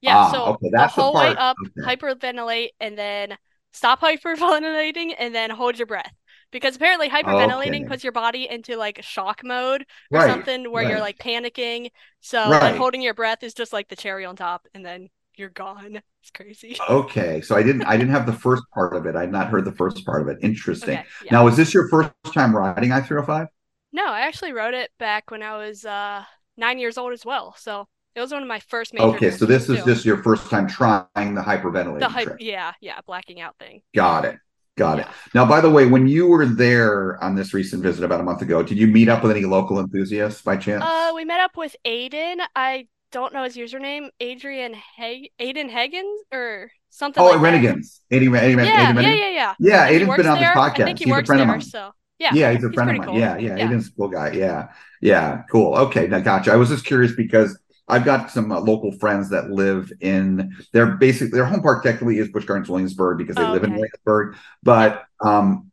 Yeah, 0.00 0.16
ah, 0.16 0.32
so 0.32 0.44
okay, 0.54 0.70
that's 0.72 0.94
the 0.94 1.02
whole 1.02 1.12
the 1.12 1.18
way 1.18 1.34
up, 1.36 1.56
okay. 1.78 1.96
hyperventilate, 1.96 2.68
and 2.80 2.96
then 2.96 3.36
stop 3.72 4.00
hyperventilating, 4.00 5.14
and 5.18 5.34
then 5.34 5.50
hold 5.50 5.78
your 5.78 5.86
breath. 5.86 6.12
Because 6.50 6.76
apparently 6.76 7.10
hyperventilating 7.10 7.80
okay. 7.80 7.88
puts 7.88 8.02
your 8.02 8.12
body 8.12 8.48
into 8.48 8.76
like 8.76 9.02
shock 9.02 9.42
mode 9.44 9.84
or 10.10 10.20
right, 10.20 10.30
something 10.30 10.70
where 10.70 10.84
right. 10.84 10.90
you're 10.90 11.00
like 11.00 11.18
panicking. 11.18 11.90
So 12.20 12.38
right. 12.38 12.62
like 12.62 12.76
holding 12.76 13.02
your 13.02 13.12
breath 13.12 13.42
is 13.42 13.52
just 13.52 13.72
like 13.72 13.88
the 13.88 13.96
cherry 13.96 14.24
on 14.24 14.36
top, 14.36 14.66
and 14.72 14.84
then 14.84 15.08
you're 15.36 15.50
gone. 15.50 16.02
It's 16.20 16.32
crazy. 16.32 16.76
Okay, 16.90 17.40
so 17.40 17.56
I 17.56 17.62
didn't 17.62 17.84
I 17.84 17.96
didn't 17.96 18.10
have 18.10 18.26
the 18.26 18.32
first 18.44 18.64
part 18.74 18.94
of 18.94 19.06
it. 19.06 19.14
I'd 19.14 19.30
not 19.30 19.48
heard 19.48 19.64
the 19.64 19.72
first 19.72 20.04
part 20.04 20.20
of 20.20 20.28
it. 20.28 20.38
Interesting. 20.42 20.98
Okay, 20.98 21.06
yeah. 21.24 21.32
Now, 21.32 21.46
is 21.46 21.56
this 21.56 21.72
your 21.72 21.88
first 21.88 22.10
time 22.34 22.54
riding 22.54 22.90
I 22.90 23.00
three 23.00 23.16
hundred 23.16 23.26
five? 23.26 23.48
No, 23.92 24.04
I 24.04 24.22
actually 24.22 24.52
rode 24.52 24.74
it 24.74 24.90
back 24.98 25.30
when 25.30 25.42
I 25.42 25.56
was 25.56 25.84
uh, 25.84 26.24
nine 26.56 26.78
years 26.78 26.98
old 26.98 27.12
as 27.12 27.24
well. 27.24 27.54
So 27.56 27.86
it 28.14 28.20
was 28.20 28.32
one 28.32 28.42
of 28.42 28.48
my 28.48 28.60
first 28.60 28.94
major. 28.94 29.06
Okay, 29.06 29.30
so 29.30 29.46
this 29.46 29.68
is 29.68 29.84
just 29.84 30.04
your 30.04 30.22
first 30.22 30.50
time 30.50 30.66
trying 30.66 31.06
the 31.34 31.42
hyperventilating. 31.42 32.00
The 32.00 32.08
hy- 32.08 32.24
trick. 32.24 32.36
Yeah, 32.40 32.72
yeah, 32.80 33.00
blacking 33.06 33.40
out 33.40 33.56
thing. 33.58 33.82
Got 33.94 34.24
it. 34.24 34.38
Got 34.76 34.98
yeah. 34.98 35.04
it. 35.04 35.34
Now, 35.34 35.44
by 35.44 35.60
the 35.60 35.70
way, 35.70 35.86
when 35.86 36.06
you 36.06 36.28
were 36.28 36.46
there 36.46 37.22
on 37.22 37.34
this 37.34 37.52
recent 37.52 37.82
visit 37.82 38.04
about 38.04 38.20
a 38.20 38.22
month 38.22 38.42
ago, 38.42 38.62
did 38.62 38.78
you 38.78 38.86
meet 38.86 39.08
up 39.08 39.22
with 39.22 39.32
any 39.32 39.44
local 39.44 39.80
enthusiasts 39.80 40.40
by 40.40 40.56
chance? 40.56 40.84
Uh, 40.84 41.12
we 41.14 41.24
met 41.24 41.40
up 41.40 41.56
with 41.56 41.74
Aiden. 41.84 42.36
I 42.54 42.86
don't 43.10 43.32
know 43.32 43.42
his 43.42 43.56
username. 43.56 44.10
Adrian 44.20 44.74
Hay 44.96 45.30
Aiden 45.40 45.68
Higgins 45.68 46.20
or 46.32 46.70
something. 46.90 47.22
Oh, 47.22 47.26
like 47.26 47.38
Renegans. 47.38 48.00
Aiden, 48.12 48.30
Aiden, 48.30 48.64
yeah, 48.64 48.92
Aiden, 48.92 49.02
yeah, 49.02 49.14
yeah, 49.14 49.30
yeah. 49.30 49.54
Yeah, 49.58 49.90
Aiden's 49.90 50.16
been 50.16 50.26
on 50.26 50.38
this 50.38 50.48
podcast. 50.48 50.80
I 50.80 50.84
think 50.84 50.98
he 50.98 51.04
he's 51.06 51.12
works 51.12 51.24
a 51.24 51.26
friend 51.26 51.40
there, 51.40 51.44
of 51.44 51.48
mine. 51.48 51.60
So 51.62 51.92
yeah, 52.18 52.34
yeah, 52.34 52.52
he's 52.52 52.64
a 52.64 52.72
friend 52.72 52.90
of 52.90 52.96
mine. 52.98 53.06
Cool. 53.06 53.18
Yeah, 53.18 53.36
yeah, 53.36 53.56
yeah, 53.56 53.68
Aiden's 53.68 53.88
a 53.88 53.92
cool 53.92 54.08
guy. 54.08 54.32
Yeah, 54.32 54.68
yeah, 55.00 55.42
cool. 55.50 55.74
Okay, 55.74 56.06
now 56.06 56.20
gotcha. 56.20 56.52
I 56.52 56.56
was 56.56 56.68
just 56.68 56.84
curious 56.84 57.12
because 57.16 57.58
I've 57.88 58.04
got 58.04 58.30
some 58.30 58.52
uh, 58.52 58.60
local 58.60 58.92
friends 58.92 59.30
that 59.30 59.50
live 59.50 59.90
in. 60.00 60.54
They're 60.72 60.96
basically 60.96 61.30
their 61.30 61.46
home 61.46 61.62
park 61.62 61.82
technically 61.82 62.18
is 62.18 62.28
Busch 62.28 62.44
Gardens 62.44 62.68
Williamsburg 62.68 63.18
because 63.18 63.36
they 63.36 63.42
oh, 63.42 63.52
live 63.52 63.62
okay. 63.62 63.72
in 63.72 63.78
Williamsburg, 63.78 64.36
but 64.62 65.04
um, 65.20 65.70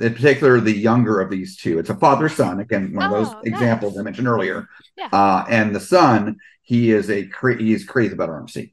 in 0.00 0.14
particular 0.14 0.60
the 0.60 0.72
younger 0.72 1.20
of 1.20 1.30
these 1.30 1.56
two. 1.56 1.78
It's 1.78 1.90
a 1.90 1.94
father 1.96 2.28
son 2.28 2.60
again, 2.60 2.92
one 2.94 3.06
of 3.06 3.10
those 3.10 3.34
Oh, 3.34 3.40
examples 3.44 3.94
nice. 3.94 4.00
I 4.00 4.04
mentioned 4.04 4.28
earlier. 4.28 4.68
Yeah. 4.96 5.08
Uh, 5.12 5.44
and 5.48 5.74
the 5.74 5.80
son, 5.80 6.36
he 6.62 6.90
is 6.90 7.10
a 7.10 7.26
cra- 7.26 7.58
he 7.58 7.72
is 7.72 7.84
crazy 7.84 8.12
about 8.14 8.28
RMC, 8.28 8.72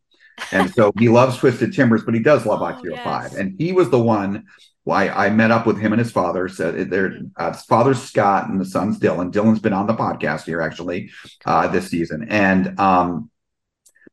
and 0.52 0.74
so 0.74 0.92
he 0.98 1.10
loves 1.10 1.38
Twisted 1.38 1.74
Timbers, 1.74 2.04
but 2.04 2.14
he 2.14 2.22
does 2.22 2.46
love 2.46 2.62
Oh, 2.62 2.96
Five, 3.04 3.32
yes. 3.32 3.36
and 3.36 3.56
he 3.58 3.72
was 3.72 3.90
the 3.90 4.00
one. 4.00 4.46
Why 4.86 5.08
I 5.10 5.30
met 5.30 5.52
up 5.52 5.66
with 5.66 5.80
him 5.80 5.94
and 5.94 6.00
his 6.00 6.12
father. 6.12 6.48
So 6.50 6.72
their 6.72 7.10
Mhm. 7.12 7.32
uh, 7.38 7.54
father's 7.54 8.02
Scott 8.02 8.50
and 8.50 8.60
the 8.60 8.66
son's 8.66 9.00
Dylan. 9.00 9.32
Dylan's 9.32 9.60
been 9.60 9.72
on 9.74 9.88
the 9.88 9.94
podcast 9.96 10.44
here 10.46 10.62
actually 10.62 11.10
uh, 11.46 11.68
this 11.68 11.88
season, 11.90 12.28
and 12.30 12.78
um, 12.80 13.30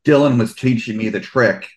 Dylan 0.05 0.39
was 0.39 0.53
teaching 0.55 0.97
me 0.97 1.09
the 1.09 1.19
trick 1.19 1.69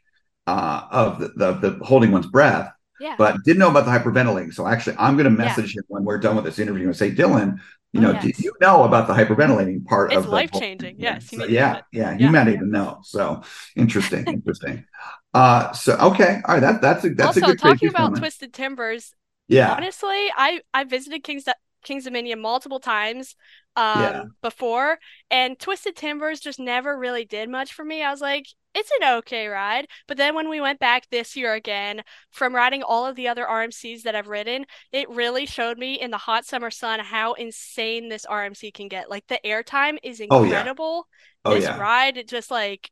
uh, 0.47 0.82
of 0.90 1.18
the, 1.20 1.28
the 1.36 1.53
the 1.78 1.84
holding 1.84 2.12
one's 2.12 2.26
breath 2.26 2.70
Yeah. 3.01 3.14
but 3.18 3.36
didn't 3.45 3.59
know 3.61 3.70
about 3.70 3.86
the 3.86 3.90
hyperventilating. 3.90 4.53
So 4.53 4.66
actually, 4.66 4.97
I'm 4.99 5.16
going 5.16 5.24
to 5.24 5.42
Yeah. 5.42 5.49
message 5.49 5.74
him 5.76 5.84
when 5.88 6.05
we're 6.05 6.18
done 6.18 6.36
with 6.36 6.45
this 6.45 6.59
interview 6.59 6.86
and 6.86 6.95
say, 6.97 7.11
Dylan, 7.11 7.59
you 7.92 8.01
Oh, 8.01 8.03
know, 8.05 8.12
yes. 8.12 8.22
did 8.24 8.38
you 8.40 8.53
know 8.61 8.84
about 8.84 9.07
the 9.09 9.14
hyperventilating 9.14 9.86
part 9.86 10.12
It's 10.12 10.18
of 10.18 10.24
the 10.24 10.30
life-changing. 10.30 10.97
Yes, 10.99 11.32
you 11.32 11.38
So, 11.40 11.45
yeah, 11.47 11.80
yeah, 11.92 12.14
Yeah. 12.18 12.30
might 12.30 12.49
even 12.49 12.70
know. 12.70 12.99
So 13.05 13.42
interesting, 13.74 14.24
interesting. 14.26 14.84
Uh, 15.35 15.72
so 15.72 15.97
okay, 15.99 16.41
all 16.47 16.55
right, 16.55 16.61
that 16.61 16.80
that's 16.80 17.05
a 17.05 17.11
that's 17.11 17.37
also, 17.37 17.37
a 17.37 17.43
good 17.43 17.59
talking 17.59 17.89
about. 17.89 18.14
Twisted 18.14 18.53
Timbers, 18.53 19.14
Yeah, 19.49 19.78
honestly, 19.78 20.30
I 20.37 20.61
I 20.72 20.85
visited 20.85 21.24
King's 21.24 21.45
Kings 21.85 22.05
Dominion 22.05 22.41
multiple 22.41 22.80
times 22.80 23.37
um 23.76 24.22
Yeah. 24.22 24.24
before, 24.43 24.99
and 25.30 25.59
Twisted 25.59 25.97
Timbers 25.97 26.41
just 26.41 26.59
never 26.61 26.97
really 26.99 27.24
did 27.24 27.49
much 27.49 27.72
for 27.72 27.85
me. 27.85 28.03
I 28.03 28.11
was 28.11 28.20
like, 28.20 28.47
it's 28.74 28.91
an 29.01 29.09
okay 29.18 29.49
ride. 29.49 29.87
But 30.07 30.16
then 30.16 30.35
when 30.35 30.49
we 30.49 30.61
went 30.61 30.80
back 30.80 31.09
this 31.11 31.37
year 31.37 31.55
again, 31.55 32.03
from 32.30 32.55
riding 32.55 32.82
all 32.82 33.07
of 33.07 33.16
the 33.16 33.28
other 33.28 33.47
RMCs 33.47 34.03
that 34.05 34.14
I've 34.14 34.28
ridden, 34.28 34.66
it 34.93 35.09
really 35.11 35.47
showed 35.47 35.78
me 35.78 35.95
in 36.01 36.11
the 36.11 36.18
hot 36.18 36.45
summer 36.47 36.70
sun 36.70 37.01
how 37.01 37.35
insane 37.35 38.09
this 38.09 38.24
RMC 38.26 38.70
can 38.72 38.89
get. 38.89 39.11
Like 39.11 39.26
the 39.28 39.41
airtime 39.45 39.99
is 40.03 40.20
incredible. 40.20 41.09
Oh, 41.45 41.53
yeah. 41.53 41.53
oh 41.53 41.55
This 41.55 41.70
yeah, 41.70 41.78
ride 41.78 42.16
it 42.16 42.28
just 42.28 42.51
like 42.51 42.91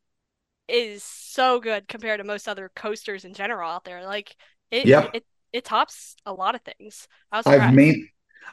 is 0.67 1.03
so 1.03 1.59
good 1.59 1.87
compared 1.87 2.19
to 2.19 2.23
most 2.23 2.47
other 2.47 2.71
coasters 2.75 3.25
in 3.25 3.33
general 3.33 3.69
out 3.69 3.83
there. 3.85 4.05
Like 4.05 4.35
it 4.71 4.89
Yep. 4.89 5.13
it 5.13 5.25
it 5.51 5.65
tops 5.65 6.15
a 6.25 6.33
lot 6.33 6.55
of 6.55 6.61
things. 6.61 7.07
I 7.31 7.37
was 7.37 7.47
I've 7.47 7.69
main 7.69 8.07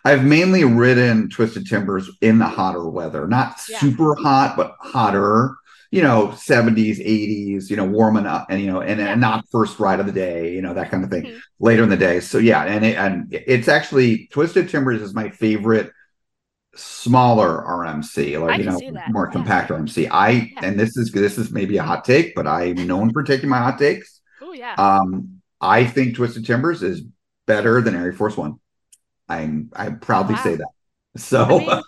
I've 0.05 0.25
mainly 0.25 0.65
ridden 0.65 1.29
Twisted 1.29 1.67
Timbers 1.67 2.11
in 2.21 2.39
the 2.39 2.47
hotter 2.47 2.89
weather, 2.89 3.27
not 3.27 3.61
Yeah. 3.67 3.89
super 3.89 4.15
hot, 4.15 4.57
but 4.57 4.77
hotter. 4.81 5.57
You 5.91 6.03
know, 6.03 6.33
70s, 6.37 7.01
80s, 7.01 7.69
you 7.69 7.77
know, 7.77 7.85
warming 7.85 8.25
up 8.27 8.47
and 8.49 8.61
you 8.61 8.69
know, 8.69 8.81
and, 8.81 9.01
Yeah. 9.01 9.11
and 9.11 9.21
not 9.21 9.45
first 9.51 9.81
ride 9.81 9.99
of 9.99 10.07
the 10.07 10.13
day, 10.13 10.55
you 10.55 10.63
know, 10.63 10.73
that 10.75 10.89
kind 10.91 11.03
of 11.03 11.11
thing 11.11 11.29
Mhm. 11.29 11.41
later 11.59 11.83
in 11.83 11.89
the 11.89 11.97
day. 11.97 12.21
So 12.21 12.39
yeah, 12.39 12.63
and 12.65 12.85
it, 12.85 12.97
and 12.97 13.27
it's 13.33 13.67
actually 13.67 14.29
Twisted 14.33 14.69
Timbers 14.69 15.03
is 15.03 15.15
my 15.15 15.31
favorite 15.31 15.91
smaller 16.75 17.63
RMC, 17.67 18.39
like 18.41 18.55
I 18.55 18.57
you 18.59 18.65
know, 18.93 19.03
more 19.09 19.27
yeah. 19.27 19.33
compact 19.33 19.71
RMC. 19.71 20.09
I 20.11 20.31
Yeah. 20.31 20.61
and 20.63 20.79
this 20.79 20.97
is 20.97 21.11
this 21.13 21.39
is 21.39 21.51
maybe 21.51 21.77
a 21.79 21.83
hot 21.83 22.05
take, 22.05 22.35
but 22.35 22.47
I'm 22.47 22.87
known 22.87 23.13
for 23.13 23.23
taking 23.23 23.49
my 23.49 23.59
hot 23.59 23.79
takes. 23.79 24.21
Oh 24.41 24.53
yeah. 24.53 24.75
Um, 24.79 25.41
I 25.61 25.85
think 25.85 26.17
Twisted 26.17 26.47
Timbers 26.47 26.83
is 26.83 27.03
better 27.47 27.81
than 27.81 27.95
Air 27.95 28.13
Force 28.13 28.37
One. 28.37 28.57
I'm 29.29 29.71
I 29.75 29.91
proudly 29.91 30.35
Wow. 30.35 30.43
say 30.43 30.57
that. 30.57 30.69
So 31.17 31.45
I 31.45 31.59
mean, 31.59 31.83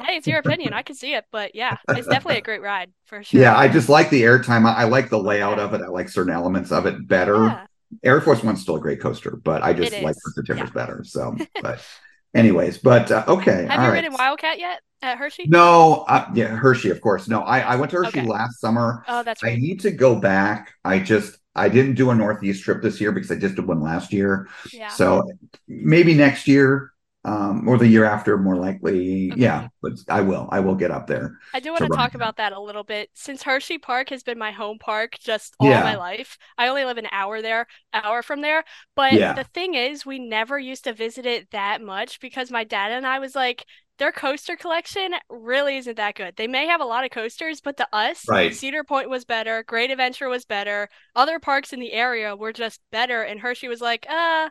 hey, 0.00 0.16
it's 0.16 0.26
your 0.26 0.38
opinion. 0.38 0.72
I 0.72 0.82
can 0.82 0.94
see 0.96 1.14
it, 1.14 1.24
but 1.30 1.54
yeah, 1.54 1.76
it's 1.88 2.06
definitely 2.06 2.38
a 2.38 2.42
great 2.42 2.62
ride 2.62 2.92
for 3.06 3.22
sure. 3.24 3.40
yeah, 3.40 3.56
I 3.56 3.68
just 3.68 3.88
like 3.88 4.10
the 4.10 4.22
airtime. 4.22 4.66
I, 4.66 4.74
I 4.74 4.84
like 4.84 5.08
the 5.08 5.18
layout 5.18 5.58
of 5.58 5.74
it. 5.74 5.80
I 5.80 5.86
like 5.88 6.08
certain 6.08 6.32
elements 6.32 6.72
of 6.72 6.86
it 6.86 7.06
better. 7.06 7.44
Yeah. 7.46 7.66
Air 8.02 8.20
Force 8.20 8.42
One's 8.42 8.60
still 8.60 8.76
a 8.76 8.80
great 8.80 9.00
coaster, 9.00 9.36
but 9.44 9.62
I 9.62 9.72
just 9.72 9.92
like 10.00 10.16
Twisted 10.22 10.46
Timbers 10.46 10.70
yeah. 10.70 10.74
better. 10.74 11.04
So, 11.04 11.36
but 11.62 11.80
anyways, 12.34 12.78
but 12.78 13.10
uh, 13.10 13.24
okay, 13.28 13.66
Have 13.68 13.80
you 13.80 13.88
right. 13.88 13.92
ridden 13.94 14.12
Wildcat 14.12 14.58
yet 14.58 14.80
at 15.02 15.18
Hershey? 15.18 15.46
No, 15.46 16.04
uh, 16.08 16.26
yeah, 16.34 16.48
Hershey, 16.48 16.90
of 16.90 17.00
course. 17.00 17.28
No, 17.28 17.40
I 17.42 17.60
I 17.60 17.76
went 17.76 17.90
to 17.90 17.98
Hershey 17.98 18.20
Okay. 18.20 18.28
last 18.28 18.60
summer. 18.60 19.04
Oh, 19.06 19.22
that's 19.22 19.42
right. 19.42 19.52
I 19.52 19.56
need 19.56 19.80
to 19.80 19.90
go 19.90 20.14
back. 20.16 20.72
I 20.84 20.98
just 20.98 21.38
I 21.54 21.68
didn't 21.68 21.94
do 21.94 22.10
a 22.10 22.14
Northeast 22.14 22.64
trip 22.64 22.82
this 22.82 23.00
year 23.00 23.12
because 23.12 23.30
I 23.30 23.36
just 23.36 23.56
did 23.56 23.66
one 23.66 23.80
last 23.80 24.12
year. 24.12 24.48
Yeah. 24.72 24.88
So 24.88 25.22
maybe 25.68 26.14
next 26.14 26.48
year, 26.48 26.92
um, 27.24 27.68
or 27.68 27.78
the 27.78 27.86
year 27.88 28.04
after, 28.04 28.36
more 28.36 28.56
likely. 28.56 29.32
Okay. 29.32 29.40
Yeah, 29.40 29.68
but 29.82 29.92
I 30.08 30.20
will. 30.20 30.48
I 30.50 30.60
will 30.60 30.74
get 30.74 30.90
up 30.90 31.06
there. 31.06 31.38
I 31.52 31.60
do 31.60 31.70
want 31.70 31.82
to 31.82 31.88
to 31.88 31.88
talk 31.90 32.14
about 32.14 32.36
that 32.36 32.52
a 32.52 32.60
little 32.60 32.82
bit. 32.82 33.10
Since 33.14 33.44
Hershey 33.44 33.78
Park 33.78 34.10
has 34.10 34.24
been 34.24 34.38
my 34.38 34.50
home 34.50 34.78
park 34.78 35.16
just 35.20 35.54
all 35.60 35.68
Yeah. 35.68 35.80
my 35.80 35.94
life, 35.94 36.36
I 36.58 36.66
only 36.68 36.84
live 36.84 36.98
an 36.98 37.06
hour 37.12 37.40
there, 37.42 37.66
hour 37.92 38.22
from 38.22 38.40
there. 38.40 38.64
But 38.96 39.12
Yeah. 39.12 39.32
the 39.34 39.44
thing 39.44 39.74
is, 39.74 40.04
we 40.04 40.18
never 40.18 40.58
used 40.58 40.84
to 40.84 40.92
visit 40.92 41.26
it 41.26 41.50
that 41.52 41.80
much 41.80 42.18
because 42.20 42.50
my 42.50 42.64
dad 42.64 42.90
and 42.90 43.06
I 43.06 43.20
was 43.20 43.36
like, 43.36 43.64
their 43.98 44.10
coaster 44.10 44.56
collection 44.56 45.14
really 45.30 45.76
isn't 45.76 45.96
that 45.96 46.16
good. 46.16 46.34
They 46.34 46.48
may 46.48 46.66
have 46.66 46.80
a 46.80 46.84
lot 46.84 47.04
of 47.04 47.12
coasters, 47.12 47.60
but 47.60 47.76
to 47.76 47.86
us, 47.92 48.28
Right. 48.28 48.52
Cedar 48.52 48.82
Point 48.82 49.08
was 49.08 49.24
better, 49.24 49.62
Great 49.62 49.92
Adventure 49.92 50.28
was 50.28 50.44
better, 50.44 50.88
other 51.14 51.38
parks 51.38 51.72
in 51.72 51.78
the 51.78 51.92
area 51.92 52.34
were 52.34 52.52
just 52.52 52.80
better. 52.90 53.22
And 53.22 53.38
Hershey 53.38 53.68
was 53.68 53.80
like, 53.80 54.04
uh, 54.10 54.50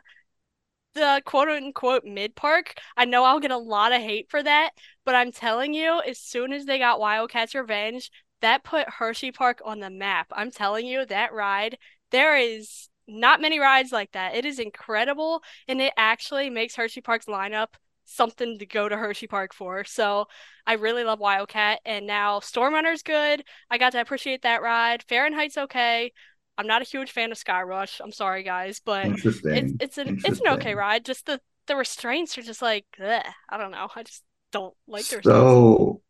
the 0.94 1.22
quote 1.24 1.48
unquote 1.48 2.04
mid 2.04 2.34
park. 2.34 2.74
I 2.96 3.04
know 3.04 3.24
I'll 3.24 3.40
get 3.40 3.50
a 3.50 3.58
lot 3.58 3.92
of 3.92 4.00
hate 4.00 4.30
for 4.30 4.42
that, 4.42 4.70
but 5.04 5.14
I'm 5.14 5.32
telling 5.32 5.74
you, 5.74 6.00
as 6.06 6.18
soon 6.18 6.52
as 6.52 6.64
they 6.64 6.78
got 6.78 7.00
Wildcats 7.00 7.54
Revenge, 7.54 8.10
that 8.40 8.64
put 8.64 8.88
Hershey 8.88 9.32
Park 9.32 9.60
on 9.64 9.80
the 9.80 9.90
map. 9.90 10.28
I'm 10.32 10.50
telling 10.50 10.86
you, 10.86 11.06
that 11.06 11.32
ride, 11.32 11.78
there 12.10 12.36
is 12.36 12.88
not 13.06 13.40
many 13.40 13.58
rides 13.58 13.92
like 13.92 14.12
that. 14.12 14.34
It 14.34 14.44
is 14.44 14.58
incredible, 14.58 15.42
and 15.68 15.80
it 15.80 15.92
actually 15.96 16.50
makes 16.50 16.76
Hershey 16.76 17.00
Park's 17.00 17.26
lineup 17.26 17.74
something 18.04 18.58
to 18.58 18.66
go 18.66 18.88
to 18.88 18.96
Hershey 18.96 19.26
Park 19.26 19.54
for. 19.54 19.84
So 19.84 20.26
I 20.66 20.74
really 20.74 21.04
love 21.04 21.20
Wildcat, 21.20 21.80
and 21.84 22.06
now 22.06 22.40
Storm 22.40 22.74
Runner's 22.74 23.02
good. 23.02 23.44
I 23.70 23.78
got 23.78 23.92
to 23.92 24.00
appreciate 24.00 24.42
that 24.42 24.62
ride. 24.62 25.04
Fahrenheit's 25.06 25.58
okay. 25.58 26.12
I'm 26.56 26.66
not 26.66 26.82
a 26.82 26.84
huge 26.84 27.10
fan 27.10 27.32
of 27.32 27.38
Skyrush. 27.38 28.00
I'm 28.02 28.12
sorry, 28.12 28.42
guys, 28.42 28.80
but 28.84 29.12
it's 29.50 29.72
it's 29.80 29.98
an 29.98 30.20
it's 30.24 30.40
an 30.40 30.48
okay 30.54 30.74
ride. 30.74 31.04
Just 31.04 31.26
the 31.26 31.40
the 31.66 31.76
restraints 31.76 32.36
are 32.38 32.42
just 32.42 32.62
like 32.62 32.86
ugh, 33.02 33.24
I 33.48 33.56
don't 33.58 33.70
know. 33.72 33.88
I 33.94 34.02
just 34.02 34.22
don't 34.52 34.74
like 34.86 35.08
the 35.08 35.16
restraints. 35.16 35.26
So 35.26 36.02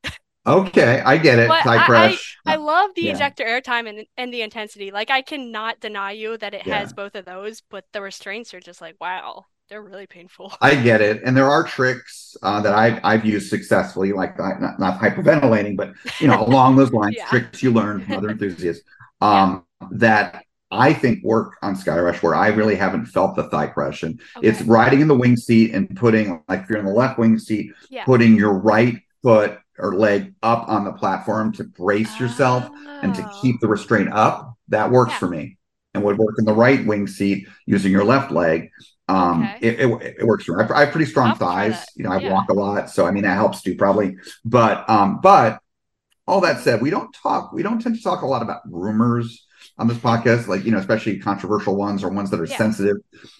okay, 0.46 1.00
I 1.00 1.16
get 1.18 1.38
it. 1.38 1.50
I- 1.50 1.84
crash. 1.86 2.38
I 2.46 2.56
love 2.56 2.90
the 2.94 3.02
Yeah. 3.02 3.12
ejector 3.12 3.44
airtime 3.44 3.88
and 3.88 4.06
and 4.16 4.32
the 4.32 4.42
intensity. 4.42 4.90
Like 4.90 5.10
I 5.10 5.22
cannot 5.22 5.80
deny 5.80 6.12
you 6.12 6.36
that 6.38 6.54
it 6.54 6.66
Yeah. 6.66 6.78
has 6.78 6.92
both 6.92 7.14
of 7.14 7.24
those, 7.24 7.62
but 7.70 7.84
the 7.92 8.02
restraints 8.02 8.52
are 8.54 8.60
just 8.60 8.80
like 8.80 8.96
wow, 9.00 9.46
they're 9.68 9.82
really 9.82 10.06
painful. 10.06 10.52
I 10.60 10.74
get 10.74 11.00
it, 11.00 11.22
and 11.24 11.36
there 11.36 11.48
are 11.50 11.64
tricks 11.64 12.36
uh, 12.42 12.60
that 12.62 12.74
I've 12.74 13.00
I've 13.04 13.24
used 13.24 13.48
successfully, 13.48 14.12
like 14.12 14.38
not, 14.38 14.78
not 14.78 15.00
hyperventilating, 15.00 15.76
but 15.76 15.92
you 16.20 16.28
know 16.28 16.42
along 16.46 16.76
those 16.76 16.92
lines, 16.92 17.16
Yeah. 17.16 17.26
tricks 17.28 17.62
you 17.62 17.70
learn 17.72 18.04
from 18.04 18.14
other 18.14 18.30
enthusiasts 18.30 18.84
um, 19.20 19.64
that 19.92 20.44
I 20.70 20.92
think 20.92 21.22
work 21.24 21.56
on 21.62 21.76
Skyrush, 21.76 22.22
where 22.22 22.34
I 22.34 22.48
really 22.48 22.74
haven't 22.74 23.06
felt 23.06 23.36
the 23.36 23.44
thigh 23.48 23.68
crush, 23.68 24.02
and 24.02 24.20
it's 24.42 24.62
riding 24.62 25.00
in 25.00 25.08
the 25.08 25.14
wing 25.14 25.36
seat 25.36 25.72
and 25.74 25.94
putting 25.96 26.42
like 26.48 26.62
if 26.62 26.70
you're 26.70 26.78
in 26.78 26.84
the 26.86 26.92
left 26.92 27.18
wing 27.18 27.38
seat, 27.38 27.70
Yeah. 27.90 28.04
putting 28.04 28.34
your 28.36 28.54
right 28.54 28.96
foot 29.22 29.58
or 29.78 29.94
leg 29.94 30.34
up 30.42 30.68
on 30.68 30.84
the 30.84 30.92
platform 30.92 31.52
to 31.52 31.64
brace 31.64 32.18
yourself 32.18 32.70
and 33.02 33.14
to 33.14 33.22
Oh. 33.22 33.28
keep 33.40 33.60
the 33.60 33.68
restraint 33.68 34.12
up. 34.12 34.54
That 34.68 34.90
works 34.90 35.12
Yeah. 35.12 35.18
for 35.18 35.28
me, 35.28 35.58
and 35.94 36.02
would 36.02 36.18
work 36.18 36.34
in 36.38 36.44
the 36.44 36.52
right 36.54 36.84
wing 36.84 37.06
seat 37.06 37.46
using 37.66 37.92
your 37.92 38.04
left 38.04 38.32
leg. 38.32 38.70
Um, 39.08 39.54
Okay. 39.56 39.68
it, 39.68 39.80
it, 39.80 40.16
it 40.20 40.26
works 40.26 40.44
for 40.44 40.56
me. 40.56 40.64
I, 40.64 40.74
I 40.76 40.80
have 40.84 40.90
pretty 40.92 41.10
strong 41.10 41.30
I'll 41.30 41.36
thighs. 41.36 41.84
You 41.94 42.04
know, 42.04 42.10
I 42.10 42.18
Yeah. 42.18 42.30
walk 42.32 42.48
a 42.48 42.54
lot, 42.54 42.90
so 42.90 43.06
I 43.06 43.10
mean 43.10 43.24
that 43.24 43.34
helps 43.34 43.62
too 43.62 43.76
probably. 43.76 44.16
But 44.44 44.88
um, 44.88 45.20
but 45.22 45.60
all 46.26 46.40
that 46.40 46.60
said, 46.60 46.80
we 46.80 46.90
don't 46.90 47.14
talk. 47.22 47.52
We 47.52 47.62
don't 47.62 47.80
tend 47.80 47.96
to 47.96 48.02
talk 48.02 48.22
a 48.22 48.26
lot 48.26 48.42
about 48.42 48.62
rumors 48.70 49.46
on 49.78 49.88
this 49.88 49.98
podcast, 49.98 50.46
like 50.46 50.64
you 50.64 50.70
know, 50.70 50.78
especially 50.78 51.18
controversial 51.18 51.76
ones 51.76 52.04
or 52.04 52.08
ones 52.10 52.30
that 52.30 52.40
are 52.40 52.44
Yeah. 52.46 52.56
sensitive. 52.56 52.96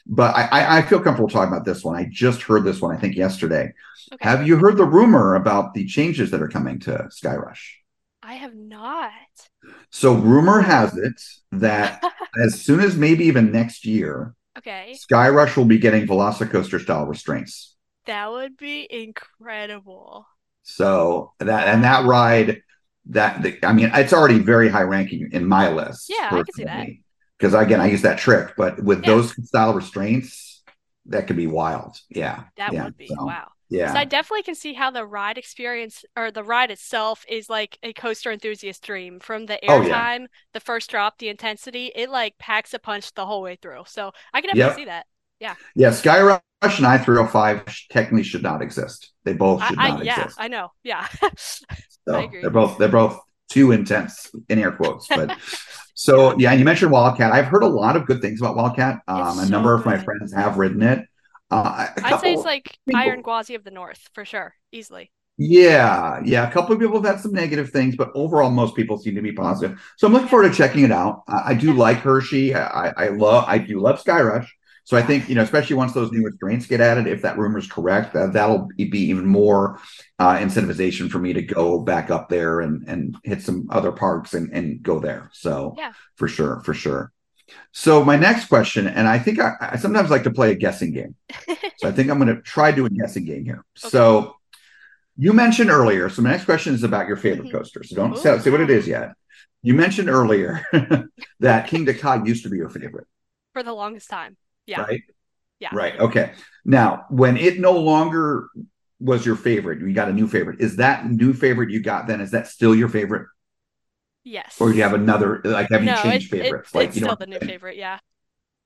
But 0.07 0.35
I, 0.35 0.79
I, 0.79 0.83
feel 0.83 1.01
comfortable 1.01 1.29
talking 1.29 1.53
about 1.53 1.65
this 1.65 1.85
one. 1.85 1.97
I 1.97 2.09
just 2.11 2.43
heard 2.43 2.65
this 2.65 2.81
one. 2.81 2.95
I 2.95 2.99
think 2.99 3.15
yesterday. 3.17 3.73
Okay. 4.13 4.29
Have 4.29 4.47
you 4.47 4.57
heard 4.57 4.77
the 4.77 4.85
rumor 4.85 5.37
about 5.37 5.75
the 5.75 5.87
changes 5.87 6.31
that 6.33 6.43
are 6.43 6.49
coming 6.49 6.81
to 6.81 7.09
Skyrush? 7.11 7.61
I 8.23 8.35
have 8.35 8.55
not. 8.55 9.13
So 9.91 10.15
rumor 10.15 10.61
has 10.61 10.97
it 10.97 11.21
that 11.53 12.03
as 12.43 12.61
soon 12.61 12.81
as 12.81 12.97
maybe 12.97 13.25
even 13.27 13.53
next 13.53 13.85
year, 13.85 14.35
Okay. 14.57 14.97
Skyrush 15.11 15.57
will 15.57 15.65
be 15.65 15.79
getting 15.79 16.07
Velocicoaster 16.07 16.81
style 16.81 17.07
restraints. 17.07 17.77
That 18.07 18.31
would 18.31 18.57
be 18.57 18.87
incredible. 18.89 20.27
So 20.63 21.33
that 21.41 21.69
and 21.69 21.85
that 21.85 22.05
ride, 22.07 22.63
that 23.07 23.43
the, 23.43 23.59
I 23.65 23.73
mean, 23.73 23.91
it's 23.95 24.13
already 24.13 24.39
very 24.39 24.69
high 24.69 24.83
ranking 24.83 25.31
in 25.33 25.47
my 25.47 25.71
list. 25.71 26.07
Yeah, 26.09 26.35
I 26.35 26.43
can 26.43 26.53
see 26.55 26.65
that. 26.65 26.89
Because 27.39 27.55
again, 27.55 27.81
I 27.81 27.87
use 27.89 28.03
that 28.03 28.19
trick, 28.19 28.55
but 28.57 28.83
with 28.83 29.05
Yeah. 29.05 29.05
those 29.05 29.35
style 29.49 29.75
restraints, 29.75 30.63
that 31.07 31.27
could 31.27 31.37
be 31.37 31.47
wild. 31.47 31.97
Yeah, 32.09 32.45
That 32.57 32.77
yeah, 32.77 32.81
would 32.81 32.97
be 32.97 33.17
so, 33.19 33.19
wow. 33.21 33.53
Yeah, 33.69 33.87
So 33.87 33.99
I 33.99 34.05
definitely 34.05 34.43
can 34.45 34.55
see 34.55 34.73
how 34.75 34.91
the 34.91 35.05
ride 35.07 35.37
experience 35.39 36.05
or 36.17 36.31
the 36.31 36.43
ride 36.45 36.71
itself 36.71 37.25
is 37.29 37.51
like 37.51 37.79
a 37.83 37.93
coaster 37.93 38.33
enthusiast 38.33 38.83
dream. 38.83 39.21
From 39.21 39.47
the 39.47 39.59
Oh, 39.69 39.83
yeah. 39.83 40.07
airtime, 40.07 40.27
the 40.53 40.61
first 40.61 40.91
drop, 40.91 41.19
the 41.19 41.29
intensity, 41.29 41.93
it 41.95 42.09
like 42.09 42.39
packs 42.39 42.73
a 42.75 42.79
punch 42.79 43.13
the 43.15 43.27
whole 43.27 43.43
way 43.43 43.57
through. 43.57 43.85
So 43.87 44.13
I 44.33 44.41
can 44.41 44.49
definitely 44.49 44.71
Yep. 44.71 44.73
see 44.73 44.87
that. 44.87 45.07
Yeah. 45.41 45.55
Yeah. 45.75 45.91
Skyrush 45.91 46.41
and 46.63 46.87
I 46.87 46.99
305 46.99 47.65
technically 47.91 48.23
should 48.23 48.43
not 48.43 48.63
exist. 48.63 49.13
They 49.25 49.35
both 49.35 49.65
should 49.65 49.79
I, 49.79 49.89
not 49.89 50.01
I 50.01 50.05
yeah, 50.05 50.21
exist. 50.23 50.39
I 50.41 50.49
know. 50.49 50.73
Yeah. 50.83 51.07
So 52.07 52.17
I 52.17 52.25
agree. 52.25 52.43
they're 52.43 52.51
both 52.51 52.77
they're 52.77 52.89
both 52.91 53.19
too 53.49 53.73
intense 53.73 54.31
in 54.51 54.59
air 54.59 54.73
quotes. 54.73 55.09
But 55.09 55.39
so 55.95 56.39
yeah, 56.39 56.51
and 56.51 56.59
you 56.59 56.65
mentioned 56.65 56.91
Wildcat. 56.91 57.33
I've 57.33 57.47
heard 57.47 57.63
a 57.63 57.67
lot 57.67 57.97
of 57.97 58.07
good 58.07 58.21
things 58.21 58.43
about 58.43 58.57
Wildcat. 58.57 58.99
Um, 59.09 59.39
a 59.39 59.47
number 59.49 59.71
so 59.71 59.81
of 59.81 59.87
my 59.87 59.97
friends 59.97 60.35
have 60.35 60.59
ridden 60.59 60.83
it. 60.83 61.07
Uh, 61.51 61.89
I'd 62.03 62.21
say 62.21 62.35
it's 62.35 62.45
like 62.45 62.79
people- 62.87 63.01
Iron 63.01 63.23
Gwazi 63.23 63.55
of 63.55 63.65
the 63.65 63.71
North 63.71 64.09
for 64.13 64.25
sure, 64.25 64.55
easily. 64.73 65.11
Yeah, 65.37 66.21
yeah. 66.25 66.49
A 66.49 66.53
couple 66.53 66.75
of 66.75 66.81
people 66.81 67.03
have 67.03 67.15
had 67.15 67.21
some 67.21 67.33
negative 67.33 67.71
things, 67.71 67.97
but 67.97 68.11
overall, 68.15 68.51
most 68.51 68.77
people 68.77 68.99
seem 68.99 69.17
to 69.17 69.23
be 69.23 69.33
positive. 69.33 69.81
So 69.97 70.07
I'm 70.07 70.13
looking 70.13 70.29
forward 70.29 70.49
to 70.51 70.55
checking 70.55 70.85
it 70.85 70.93
out. 70.93 71.23
I, 71.27 71.43
I 71.47 71.55
do 71.55 71.73
like 71.73 71.99
Hershey. 71.99 72.55
I, 72.55 72.89
I 72.91 73.09
love. 73.09 73.45
I 73.49 73.59
do 73.59 73.81
love 73.81 74.03
Skyrush. 74.03 74.47
So 74.85 74.97
I 74.99 75.03
think 75.03 75.29
you 75.29 75.35
know, 75.35 75.43
especially 75.43 75.77
once 75.77 75.93
those 75.95 76.13
new 76.13 76.23
restraints 76.25 76.67
get 76.67 76.81
added, 76.81 77.07
if 77.07 77.23
that 77.23 77.39
rumor 77.39 77.59
is 77.59 77.67
correct, 77.67 78.13
that 78.13 78.35
that'll 78.35 78.69
be 78.77 78.99
even 78.99 79.27
more 79.27 79.81
uh, 80.19 80.37
incentivization 80.37 81.11
for 81.11 81.19
me 81.19 81.33
to 81.33 81.43
go 81.43 81.81
back 81.81 82.11
up 82.11 82.29
there 82.29 82.61
and 82.61 82.85
and 82.87 83.17
hit 83.25 83.43
some 83.43 83.67
other 83.71 83.93
parks 83.93 84.35
and 84.35 84.53
and 84.53 84.83
go 84.83 85.01
there. 85.01 85.31
So 85.33 85.75
Yeah. 85.79 85.93
for 86.17 86.29
sure, 86.29 86.61
for 86.65 86.75
sure. 86.75 87.13
So 87.73 88.05
my 88.05 88.17
next 88.17 88.47
question, 88.47 88.87
and 88.87 89.07
I 89.09 89.19
think 89.19 89.39
I, 89.41 89.53
I 89.61 89.77
sometimes 89.77 90.11
like 90.11 90.25
to 90.25 90.31
play 90.31 90.53
a 90.53 90.55
guessing 90.55 90.93
game. 90.93 91.15
So 91.79 91.89
I 91.89 91.93
think 91.93 92.09
I'm 92.09 92.19
going 92.21 92.35
to 92.35 92.41
try 92.41 92.71
doing 92.71 92.93
a 92.93 92.97
guessing 93.03 93.25
game 93.25 93.45
here. 93.45 93.65
Okay. 93.85 93.91
So 93.91 94.37
you 95.17 95.33
mentioned 95.33 95.71
earlier. 95.71 96.09
So 96.09 96.23
my 96.23 96.31
next 96.31 96.45
question 96.45 96.73
is 96.73 96.83
about 96.85 97.09
your 97.09 97.17
favorite 97.17 97.49
Mhm. 97.49 97.53
coaster. 97.53 97.83
So 97.83 97.97
don't 97.97 98.17
say, 98.17 98.39
say 98.39 98.51
what 98.51 98.61
it 98.61 98.71
is 98.71 98.87
yet. 98.87 99.13
You 99.63 99.75
mentioned 99.75 100.09
earlier 100.09 100.65
that 101.41 101.69
Kingda 101.69 101.99
Ka 101.99 102.23
used 102.25 102.45
to 102.45 102.49
be 102.51 102.57
your 102.57 102.69
favorite, 102.69 103.07
For 103.53 103.63
the 103.63 103.73
longest 103.73 104.09
time. 104.09 104.37
Yeah. 104.67 104.83
right? 104.83 105.01
Yeah. 105.61 105.71
Right. 105.73 105.99
Okay. 105.99 106.33
Now, 106.65 107.07
when 107.11 107.37
it 107.37 107.61
no 107.61 107.73
longer 107.73 108.49
was 109.01 109.25
your 109.27 109.37
favorite, 109.37 109.81
you 109.81 109.93
got 109.93 110.09
a 110.09 110.13
new 110.13 110.27
favorite. 110.27 110.61
Is 110.61 110.77
that 110.77 111.07
new 111.11 111.33
favorite 111.33 111.71
you 111.71 111.81
got 111.81 112.07
then? 112.07 112.21
Is 112.21 112.31
that 112.33 112.47
still 112.49 112.75
your 112.75 112.89
favorite, 112.89 113.29
Yes. 114.25 114.57
or 114.61 114.71
do 114.71 114.77
you 114.77 114.83
have 114.83 114.95
another? 114.95 115.41
Like, 115.45 115.71
have 115.71 115.83
you 115.83 115.91
no, 115.91 116.03
changed 116.03 116.33
it- 116.33 116.39
it- 116.39 116.43
favorites? 116.43 116.75
like, 116.75 116.89
it's 116.89 116.97
you 116.97 117.03
still 117.05 117.17
the 117.17 117.27
new 117.27 117.39
favorite. 117.39 117.77
Yeah. 117.77 117.99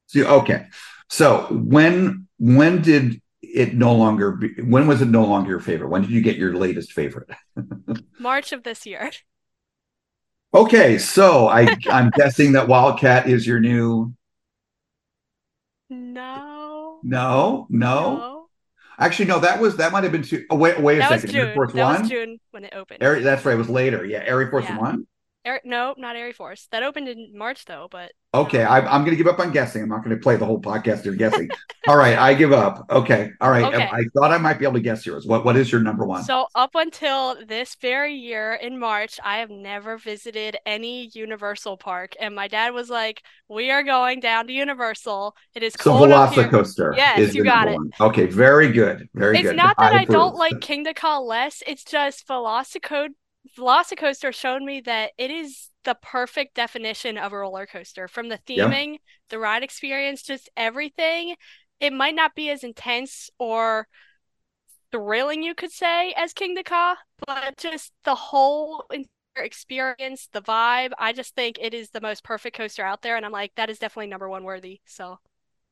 So, 0.07 0.25
okay. 0.41 0.67
So 1.09 1.47
when 1.51 2.27
when 2.39 2.83
did 2.83 3.21
it 3.43 3.75
no 3.75 3.95
longer 3.95 4.33
be, 4.33 4.49
when 4.63 4.87
was 4.87 5.03
it 5.03 5.09
no 5.09 5.25
longer 5.25 5.51
your 5.51 5.61
favorite? 5.61 5.89
When 5.89 6.03
did 6.03 6.11
you 6.11 6.21
get 6.21 6.37
your 6.37 6.55
latest 6.55 6.93
favorite? 6.93 7.29
March 8.19 8.53
of 8.53 8.63
this 8.63 8.87
year. 8.87 9.11
Okay, 10.55 10.99
so 10.99 11.49
I 11.49 11.77
I'm 11.91 12.11
guessing 12.11 12.53
that 12.53 12.69
Wildcat 12.69 13.29
is 13.29 13.47
your 13.47 13.61
new 13.61 14.15
No. 15.91 17.01
no, 17.03 17.67
no. 17.71 18.49
Actually, 18.99 19.27
no, 19.27 19.39
that 19.41 19.61
was 19.61 19.77
that 19.77 19.93
might 19.93 20.03
have 20.03 20.13
been 20.13 20.23
two 20.23 20.45
oh 20.51 20.57
wait 20.57 20.81
wait 20.81 20.97
a 20.97 20.99
That 21.01 21.21
second. 21.21 21.37
Air. 21.37 21.55
Force 21.55 21.73
That 21.73 21.85
One? 21.85 22.01
was 22.01 22.11
June 22.11 22.41
when 22.51 22.65
it 22.65 22.73
opened. 22.75 23.03
Air, 23.03 23.21
that's 23.21 23.45
right, 23.45 23.55
it 23.55 23.59
was 23.59 23.69
later. 23.71 24.05
Yeah, 24.05 24.23
Air 24.25 24.51
Force 24.51 24.65
Yeah. 24.65 24.79
One. 24.79 25.07
Air, 25.49 25.61
no, 25.65 25.95
not 25.97 26.17
Airy 26.17 26.33
Force. 26.33 26.69
That 26.73 26.83
opened 26.83 27.09
in 27.09 27.33
March 27.37 27.65
though, 27.65 27.89
but 27.91 28.13
Okay, 28.35 28.63
I, 28.63 28.81
I'm 28.81 29.05
going 29.05 29.13
to 29.13 29.17
give 29.17 29.27
up 29.27 29.39
on 29.39 29.53
guessing. 29.53 29.83
I'm 29.83 29.89
not 29.89 30.05
going 30.05 30.15
to 30.15 30.23
play 30.23 30.37
the 30.37 30.45
whole 30.45 30.61
podcast 30.61 31.07
of 31.07 31.17
guessing. 31.17 31.49
all 31.89 31.97
right, 31.97 32.19
I 32.19 32.35
give 32.35 32.53
up. 32.53 32.85
Okay, 32.91 33.31
all 33.41 33.51
right. 33.51 33.65
Okay. 33.65 33.85
I, 33.85 34.01
I 34.01 34.05
thought 34.15 34.33
I 34.33 34.37
might 34.37 34.59
be 34.59 34.67
able 34.67 34.75
to 34.75 34.81
guess 34.81 35.07
yours. 35.07 35.27
What 35.27 35.47
what 35.47 35.57
is 35.57 35.73
your 35.73 35.81
number 35.81 36.05
one? 36.05 36.23
So 36.25 36.47
up 36.55 36.73
until 36.75 37.37
this 37.47 37.75
very 37.81 38.13
year 38.15 38.53
in 38.53 38.79
March, 38.79 39.19
I 39.25 39.39
have 39.39 39.49
never 39.49 39.97
visited 39.97 40.59
any 40.67 41.11
Universal 41.15 41.79
park, 41.79 42.13
and 42.21 42.35
my 42.35 42.49
dad 42.49 42.75
was 42.75 42.91
like, 42.91 43.23
"We 43.49 43.71
are 43.71 43.83
going 43.83 44.21
down 44.21 44.47
to 44.49 44.53
Universal. 44.53 45.35
It 45.55 45.63
is 45.63 45.73
So 45.81 45.97
cold. 45.97 46.11
Velocicoaster. 46.11 46.95
Yes, 46.99 47.35
you 47.35 47.45
got 47.45 47.69
it. 47.69 47.77
one. 47.77 47.91
Okay, 47.99 48.27
very 48.27 48.71
good. 48.73 49.09
Very 49.15 49.37
It's 49.39 49.43
good. 49.45 49.55
It's 49.55 49.57
not 49.57 49.79
that 49.79 49.95
I 49.95 50.05
don't 50.05 50.35
like 50.37 50.53
like 50.53 50.61
Kingda 50.61 51.27
less. 51.27 51.63
It's 51.67 51.85
just 51.85 52.27
Velocico 52.29 53.09
Velocicoaster 53.57 54.35
showed 54.35 54.63
me 54.63 54.81
that 54.83 55.13
it 55.19 55.31
is 55.31 55.71
the 55.85 55.95
perfect 55.95 56.55
definition 56.55 57.17
of 57.19 57.33
a 57.33 57.39
roller 57.39 57.67
coaster. 57.67 58.09
From 58.09 58.29
the 58.29 58.39
Yeah. 58.55 58.67
theming, 58.69 58.99
the 59.29 59.39
ride 59.39 59.63
experience, 59.63 60.23
just 60.23 60.49
everything. 60.57 61.37
It 61.81 61.93
might 61.93 62.15
not 62.15 62.35
be 62.35 62.51
as 62.51 62.65
intense 62.65 63.31
or 63.39 63.87
thrilling, 64.91 65.43
you 65.43 65.55
could 65.55 65.73
say, 65.73 66.13
as 66.17 66.33
Kingda 66.33 66.65
Ka, 66.65 66.97
but 67.27 67.57
just 67.57 67.93
the 68.05 68.15
whole 68.15 68.85
entire 68.91 69.07
experience, 69.45 70.29
the 70.33 70.43
vibe. 70.43 70.93
I 70.99 71.13
just 71.13 71.35
think 71.35 71.59
it 71.61 71.75
is 71.75 71.91
the 71.91 72.01
most 72.01 72.25
perfect 72.25 72.57
coaster 72.57 72.85
out 72.85 73.03
there, 73.03 73.17
and 73.17 73.25
I'm 73.27 73.33
like, 73.33 73.53
that 73.57 73.71
is 73.71 73.79
definitely 73.79 74.09
number 74.09 74.29
one 74.29 74.45
worthy. 74.45 74.81
So, 74.87 75.19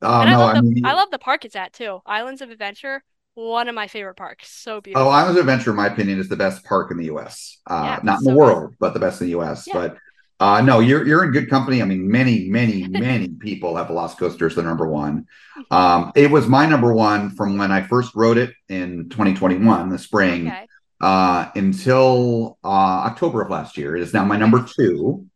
Oh 0.02 0.08
and 0.20 0.30
I 0.30 0.36
love 0.36 0.52
I 0.52 0.54
the 0.54 0.64
mean, 0.64 0.84
I 0.84 0.94
love 0.94 1.10
the 1.10 1.18
park 1.18 1.44
it's 1.44 1.56
at 1.56 1.72
too. 1.72 2.00
Islands 2.06 2.42
of 2.42 2.50
Adventure, 2.50 3.04
one 3.36 3.68
of 3.68 3.74
my 3.74 3.86
favorite 3.86 4.16
parks. 4.16 4.50
So 4.50 4.80
beautiful. 4.80 5.06
Oh, 5.06 5.10
Islands 5.10 5.38
of 5.38 5.46
Adventure, 5.46 5.70
in 5.70 5.76
my 5.76 5.86
opinion, 5.86 6.18
is 6.18 6.28
the 6.28 6.36
best 6.36 6.64
park 6.64 6.90
in 6.90 6.96
the 6.96 7.04
U.S. 7.06 7.58
Uh, 7.66 7.82
Yeah, 7.84 8.00
not 8.02 8.18
in 8.18 8.24
so 8.24 8.30
the 8.30 8.36
world, 8.36 8.74
but 8.80 8.94
the 8.94 9.00
best 9.00 9.20
in 9.20 9.26
the 9.28 9.30
U.S. 9.32 9.66
Yeah. 9.66 9.74
But 9.74 9.96
uh, 10.40 10.60
no, 10.62 10.80
you're 10.80 11.06
you're 11.06 11.22
in 11.24 11.30
good 11.32 11.48
company. 11.48 11.80
I 11.80 11.84
mean, 11.84 12.08
many, 12.10 12.48
many, 12.48 12.86
many 12.88 13.28
people 13.28 13.76
have 13.76 13.86
Velocicoaster 13.88 14.46
as 14.46 14.54
their 14.54 14.64
number 14.64 14.86
one. 14.88 15.26
Um, 15.70 16.12
it 16.16 16.30
was 16.30 16.46
my 16.48 16.66
number 16.66 16.92
one 16.92 17.30
from 17.30 17.56
when 17.58 17.70
I 17.70 17.82
first 17.82 18.14
wrote 18.14 18.36
it 18.38 18.52
in 18.68 19.08
2021, 19.10 19.88
the 19.90 19.98
spring, 19.98 20.48
Okay. 20.48 20.66
uh, 21.00 21.50
until 21.54 22.58
uh, 22.64 22.68
October 23.08 23.42
of 23.42 23.50
last 23.50 23.76
year. 23.78 23.96
It 23.96 24.02
is 24.02 24.12
now 24.12 24.24
my 24.24 24.36
number 24.36 24.66
two. 24.78 25.26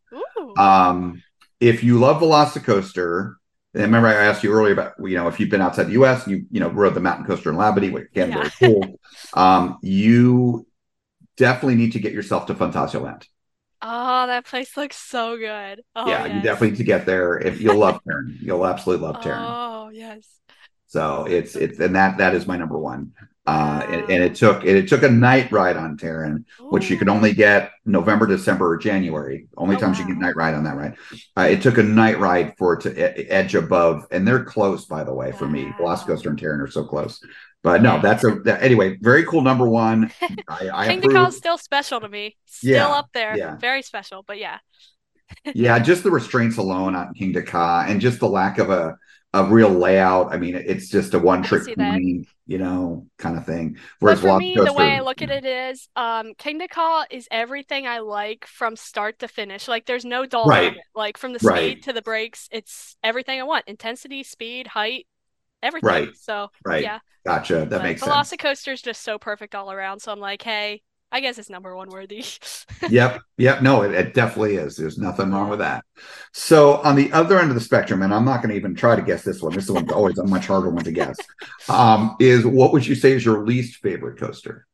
Um, 0.57 1.23
if 1.59 1.83
you 1.83 1.99
love 1.99 2.21
Velocicoaster, 2.21 3.35
and 3.73 3.83
remember 3.83 4.07
I 4.07 4.13
asked 4.25 4.43
you 4.43 4.51
earlier 4.51 4.73
about 4.73 4.93
you 4.99 5.15
know 5.15 5.27
if 5.27 5.39
you've 5.39 5.49
been 5.49 5.61
outside 5.61 5.85
the 5.85 5.93
U.S. 5.93 6.27
you 6.27 6.45
you 6.51 6.59
know 6.59 6.69
rode 6.69 6.93
the 6.95 6.99
mountain 6.99 7.25
coaster 7.25 7.49
in 7.49 7.55
Labadee, 7.57 7.91
which 7.91 8.07
again 8.11 8.29
Yeah. 8.29 8.33
very 8.33 8.51
cool. 8.59 8.99
um, 9.33 9.77
you 9.81 10.67
definitely 11.37 11.75
need 11.75 11.93
to 11.93 11.99
get 11.99 12.13
yourself 12.13 12.47
to 12.47 12.55
Phantasialand. 12.55 13.25
Oh, 13.81 14.27
that 14.27 14.45
place 14.45 14.77
looks 14.77 14.95
so 14.97 15.37
good. 15.37 15.83
Oh, 15.95 16.05
yeah, 16.05 16.25
you 16.25 16.41
definitely 16.41 16.71
need 16.71 16.77
to 16.77 16.83
get 16.83 17.05
there. 17.05 17.37
If 17.37 17.61
you'll 17.61 17.77
love 17.77 17.99
Taron, 18.07 18.37
you'll 18.41 18.65
absolutely 18.65 19.05
love 19.05 19.19
Taron. 19.21 19.57
Oh, 19.73 19.89
yes. 19.93 20.39
So 20.87 21.25
it's 21.25 21.55
it's 21.55 21.79
and 21.79 21.95
that 21.95 22.17
that 22.17 22.35
is 22.35 22.47
my 22.47 22.57
number 22.57 22.77
one. 22.77 23.13
Uh, 23.51 23.81
and, 23.89 24.01
and 24.09 24.23
it 24.23 24.35
took 24.35 24.63
it, 24.63 24.75
it 24.77 24.87
took 24.87 25.03
a 25.03 25.09
night 25.09 25.51
ride 25.51 25.75
on 25.77 25.97
Taron, 25.97 26.45
which 26.69 26.89
you 26.89 26.97
could 26.97 27.09
only 27.09 27.33
get 27.33 27.71
November, 27.85 28.27
December, 28.27 28.69
or 28.71 28.77
January. 28.77 29.47
Only 29.57 29.75
Oh, 29.75 29.79
times 29.79 29.99
you 29.99 30.05
get 30.05 30.17
night 30.17 30.35
ride 30.35 30.53
on 30.53 30.63
that 30.65 30.75
ride. 30.77 30.95
Uh, 31.37 31.47
it 31.49 31.61
took 31.61 31.77
a 31.77 31.83
night 31.83 32.19
ride 32.19 32.53
for 32.57 32.73
it 32.73 32.81
to 32.81 32.95
edge 33.31 33.55
above, 33.55 34.05
and 34.11 34.27
they're 34.27 34.43
close, 34.43 34.85
by 34.85 35.03
the 35.03 35.13
way, 35.13 35.31
for 35.31 35.47
me. 35.47 35.73
Wow. 35.79 35.95
Velocicoaster 35.95 36.27
and 36.27 36.39
Taron 36.39 36.61
are 36.61 36.71
so 36.71 36.83
close. 36.85 37.19
But 37.63 37.81
no, 37.81 37.99
that's 38.01 38.23
a 38.23 38.39
that, 38.45 38.63
anyway. 38.63 38.97
Very 39.01 39.25
cool. 39.25 39.41
Number 39.41 39.67
one. 39.67 40.11
I, 40.47 40.69
I 40.73 40.87
Kingda 40.87 41.09
Ka's 41.11 41.35
still 41.37 41.57
special 41.57 41.99
to 42.01 42.09
me. 42.09 42.37
Still 42.45 42.71
Yeah, 42.71 42.87
up 42.93 43.09
there. 43.13 43.37
yeah. 43.37 43.57
Very 43.57 43.81
special, 43.81 44.23
but 44.23 44.37
yeah. 44.37 44.59
yeah, 45.53 45.79
just 45.79 46.03
the 46.03 46.11
restraints 46.11 46.57
alone 46.57 46.95
on 46.95 47.13
Kingda 47.13 47.45
Ka, 47.45 47.85
and 47.87 48.01
just 48.01 48.19
the 48.19 48.27
lack 48.29 48.57
of 48.57 48.69
a 48.69 48.97
a 49.33 49.45
real 49.45 49.69
layout. 49.69 50.33
I 50.33 50.37
mean, 50.37 50.55
it's 50.55 50.89
just 50.89 51.13
a 51.13 51.19
one 51.19 51.43
trick 51.43 51.73
pony, 51.75 52.25
you 52.47 52.57
know, 52.57 53.07
kind 53.17 53.37
of 53.37 53.45
thing. 53.45 53.77
But 54.03 54.17
Whereas 54.17 54.21
for 54.21 54.33
me, 54.33 54.59
the 54.59 54.73
way 54.73 54.95
I 54.97 55.01
look 55.01 55.21
at 55.21 55.29
it 55.29 55.45
is, 55.45 55.87
um, 55.95 56.33
Kingda 56.33 56.69
Ka 56.69 57.05
is 57.11 57.27
everything 57.29 57.85
I 57.85 57.99
like 57.99 58.45
from 58.47 58.75
start 58.75 59.19
to 59.19 59.27
finish. 59.27 59.67
Like, 59.67 59.85
there's 59.85 60.05
no 60.05 60.25
dull 60.25 60.49
Right. 60.49 60.73
moment. 60.73 60.85
Like, 60.95 61.17
from 61.17 61.33
the 61.33 61.39
speed 61.39 61.77
Right. 61.77 61.83
to 61.83 61.93
the 61.93 62.01
brakes, 62.01 62.47
it's 62.51 62.97
everything 63.03 63.39
I 63.39 63.43
want. 63.43 63.67
Intensity, 63.67 64.23
speed, 64.23 64.65
height, 64.67 65.07
everything. 65.63 66.07
Right. 66.07 66.15
So, 66.15 66.49
Right. 66.65 66.83
yeah. 66.83 66.99
Gotcha. 67.25 67.65
That 67.65 67.79
But 67.79 67.83
makes 67.83 68.03
sense. 68.03 68.33
Velocicoaster 68.33 68.73
is 68.73 68.81
just 68.81 69.01
so 69.03 69.19
perfect 69.19 69.55
all 69.55 69.71
around. 69.71 70.01
So 70.01 70.11
I'm 70.11 70.19
like, 70.19 70.43
hey, 70.43 70.83
I 71.11 71.19
guess 71.19 71.37
it's 71.37 71.49
number 71.49 71.75
one 71.75 71.89
worthy. 71.89 72.23
yep. 72.89 73.21
Yep. 73.37 73.61
No, 73.61 73.81
it, 73.81 73.93
it 73.93 74.13
definitely 74.13 74.55
is. 74.55 74.75
There's 74.77 74.97
nothing 74.97 75.31
wrong 75.31 75.49
with 75.49 75.59
that. 75.59 75.83
So 76.33 76.75
on 76.77 76.95
the 76.95 77.11
other 77.11 77.37
end 77.39 77.49
of 77.49 77.55
the 77.55 77.61
spectrum, 77.61 78.01
and 78.01 78.13
I'm 78.13 78.25
not 78.25 78.37
going 78.37 78.49
to 78.49 78.55
even 78.55 78.75
try 78.75 78.95
to 78.95 79.01
guess 79.01 79.23
this 79.23 79.41
one. 79.41 79.53
This 79.53 79.69
one's 79.69 79.91
always 79.91 80.17
a 80.17 80.25
much 80.25 80.47
harder 80.47 80.69
one 80.69 80.83
to 80.85 80.91
guess. 80.91 81.17
Um, 81.69 82.17
is 82.19 82.45
what 82.45 82.73
would 82.73 82.85
you 82.85 82.95
say 82.95 83.11
is 83.11 83.23
your 83.23 83.45
least 83.45 83.77
favorite 83.77 84.19
coaster? 84.19 84.67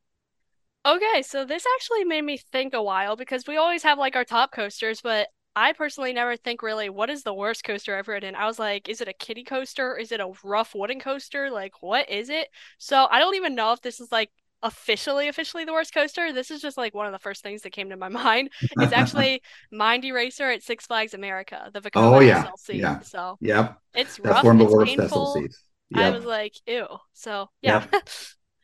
Okay, 0.86 1.22
so 1.22 1.44
this 1.44 1.66
actually 1.76 2.06
made 2.06 2.24
me 2.24 2.38
think 2.38 2.74
a 2.74 2.82
while 2.82 3.16
because 3.18 3.46
we 3.46 3.58
always 3.58 3.84
have 3.84 4.00
like 4.00 4.16
our 4.16 4.24
top 4.24 4.52
coasters, 4.54 5.02
but 5.02 5.28
I 5.56 5.74
personally 5.74 6.14
never 6.14 6.38
think 6.38 6.62
really 6.62 6.90
what 6.90 7.10
is 7.10 7.24
the 7.24 7.34
worst 7.34 7.64
coaster 7.64 7.98
I've 7.98 8.08
ridden. 8.08 8.36
I 8.36 8.46
was 8.46 8.58
like, 8.58 8.88
is 8.88 9.02
it 9.02 9.08
a 9.08 9.14
kiddie 9.14 9.44
coaster? 9.44 9.98
Is 9.98 10.12
it 10.12 10.22
a 10.22 10.32
rough 10.44 10.74
wooden 10.74 11.00
coaster? 11.00 11.50
Like, 11.52 11.82
what 11.82 12.10
is 12.10 12.30
it? 12.30 12.48
So 12.78 13.08
I 13.10 13.20
don't 13.20 13.36
even 13.36 13.56
know 13.56 13.74
if 13.74 13.82
this 13.82 14.00
is 14.00 14.12
like 14.12 14.32
officially 14.64 15.28
officially 15.28 15.66
the 15.66 15.74
worst 15.74 15.94
coaster. 15.94 16.34
This 16.34 16.52
is 16.52 16.62
just 16.62 16.78
like 16.78 16.94
one 16.94 17.06
of 17.06 17.12
the 17.14 17.20
first 17.20 17.44
things 17.44 17.62
that 17.64 17.72
came 17.72 17.90
to 17.90 17.98
my 17.98 18.10
mind. 18.10 18.50
It's 18.80 18.92
actually 18.94 19.42
Mind 19.72 20.06
Eraser 20.06 20.50
at 20.52 20.64
Six 20.64 20.86
Flags 20.88 21.14
America, 21.14 21.70
the 21.74 21.82
Vekoma 21.82 22.18
Oh, 22.18 22.20
yeah, 22.20 22.44
SLC. 22.44 22.94
yeah. 22.98 23.02
So 23.02 23.40
Yep. 23.42 23.80
it's 23.94 24.20
That's 24.24 24.44
rough, 24.44 24.44
one 24.44 24.60
of 24.62 24.68
the 24.68 24.74
worst 24.74 24.98
painful. 24.98 25.00
SLCs. 25.00 25.64
I 25.94 26.12
was 26.12 26.26
like, 26.26 26.54
ew. 26.68 26.88
So 27.14 27.50
yeah. 27.62 27.82
Yep. 27.82 27.90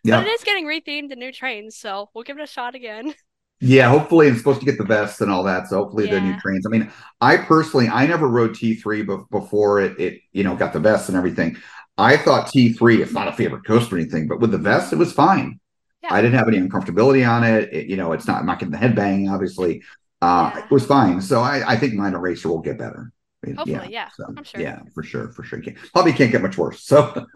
But 0.09 0.21
it 0.21 0.27
is 0.27 0.43
getting 0.43 0.65
rethemed 0.65 1.09
to 1.09 1.15
new 1.15 1.31
trains, 1.31 1.77
so 1.77 2.09
we'll 2.13 2.23
give 2.25 2.37
it 2.37 2.43
a 2.43 2.47
shot 2.47 2.75
again. 2.75 3.15
Yeah, 3.59 3.87
hopefully 3.89 4.27
it's 4.27 4.39
supposed 4.39 4.59
to 4.59 4.65
get 4.65 4.77
the 4.77 4.83
best 4.83 5.21
and 5.21 5.31
all 5.31 5.43
that. 5.43 5.67
So 5.67 5.77
hopefully 5.77 6.05
the 6.07 6.19
new 6.19 6.35
trains. 6.37 6.65
I 6.65 6.69
mean, 6.69 6.91
I 7.21 7.37
personally, 7.37 7.87
I 7.87 8.05
never 8.07 8.27
rode 8.27 8.55
T3 8.55 9.03
be- 9.03 9.17
before 9.31 9.79
it, 9.79 9.97
it, 9.99 10.21
you 10.33 10.43
know, 10.43 10.55
got 10.55 10.73
the 10.73 10.81
best 10.81 11.07
and 11.07 11.17
everything. 11.17 11.55
I 11.97 12.17
thought 12.17 12.49
T3, 12.49 12.97
it's 13.01 13.13
not 13.13 13.29
a 13.29 13.33
favorite 13.33 13.65
coaster 13.65 13.95
or 13.95 13.99
anything, 13.99 14.27
but 14.27 14.41
with 14.41 14.51
the 14.51 14.57
vest, 14.57 14.91
it 14.91 14.97
was 14.97 15.13
fine. 15.13 15.59
Yeah. 16.03 16.13
I 16.13 16.21
didn't 16.21 16.37
have 16.37 16.47
any 16.47 16.59
uncomfortability 16.59 17.27
on 17.27 17.43
it. 17.43 17.73
It- 17.73 17.87
you 17.87 17.97
know, 17.97 18.11
it's 18.11 18.27
not, 18.27 18.39
I'm 18.41 18.45
not 18.45 18.59
getting 18.59 18.71
the 18.71 18.77
head 18.77 18.95
banging, 18.95 19.29
obviously. 19.29 19.83
Uh, 20.21 20.51
Yeah. 20.55 20.63
It 20.65 20.71
was 20.71 20.85
fine. 20.85 21.21
So 21.21 21.41
I, 21.41 21.73
I 21.73 21.77
think 21.77 21.93
Mind 21.95 22.15
Eraser 22.15 22.49
will 22.49 22.61
get 22.61 22.77
better. 22.77 23.11
Hopefully, 23.57 23.89
yeah, 23.91 24.07
so, 24.15 24.23
I'm 24.37 24.43
sure. 24.45 24.61
Yeah, 24.61 24.79
for 24.93 25.03
sure, 25.03 25.33
for 25.33 25.43
sure. 25.43 25.59
Can't, 25.59 25.75
probably 25.91 26.13
can't 26.13 26.31
get 26.31 26.41
much 26.41 26.57
worse. 26.57 26.81
So, 26.85 27.25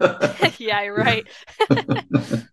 yeah, 0.58 0.82
you're 0.82 0.96
right. 0.96 1.26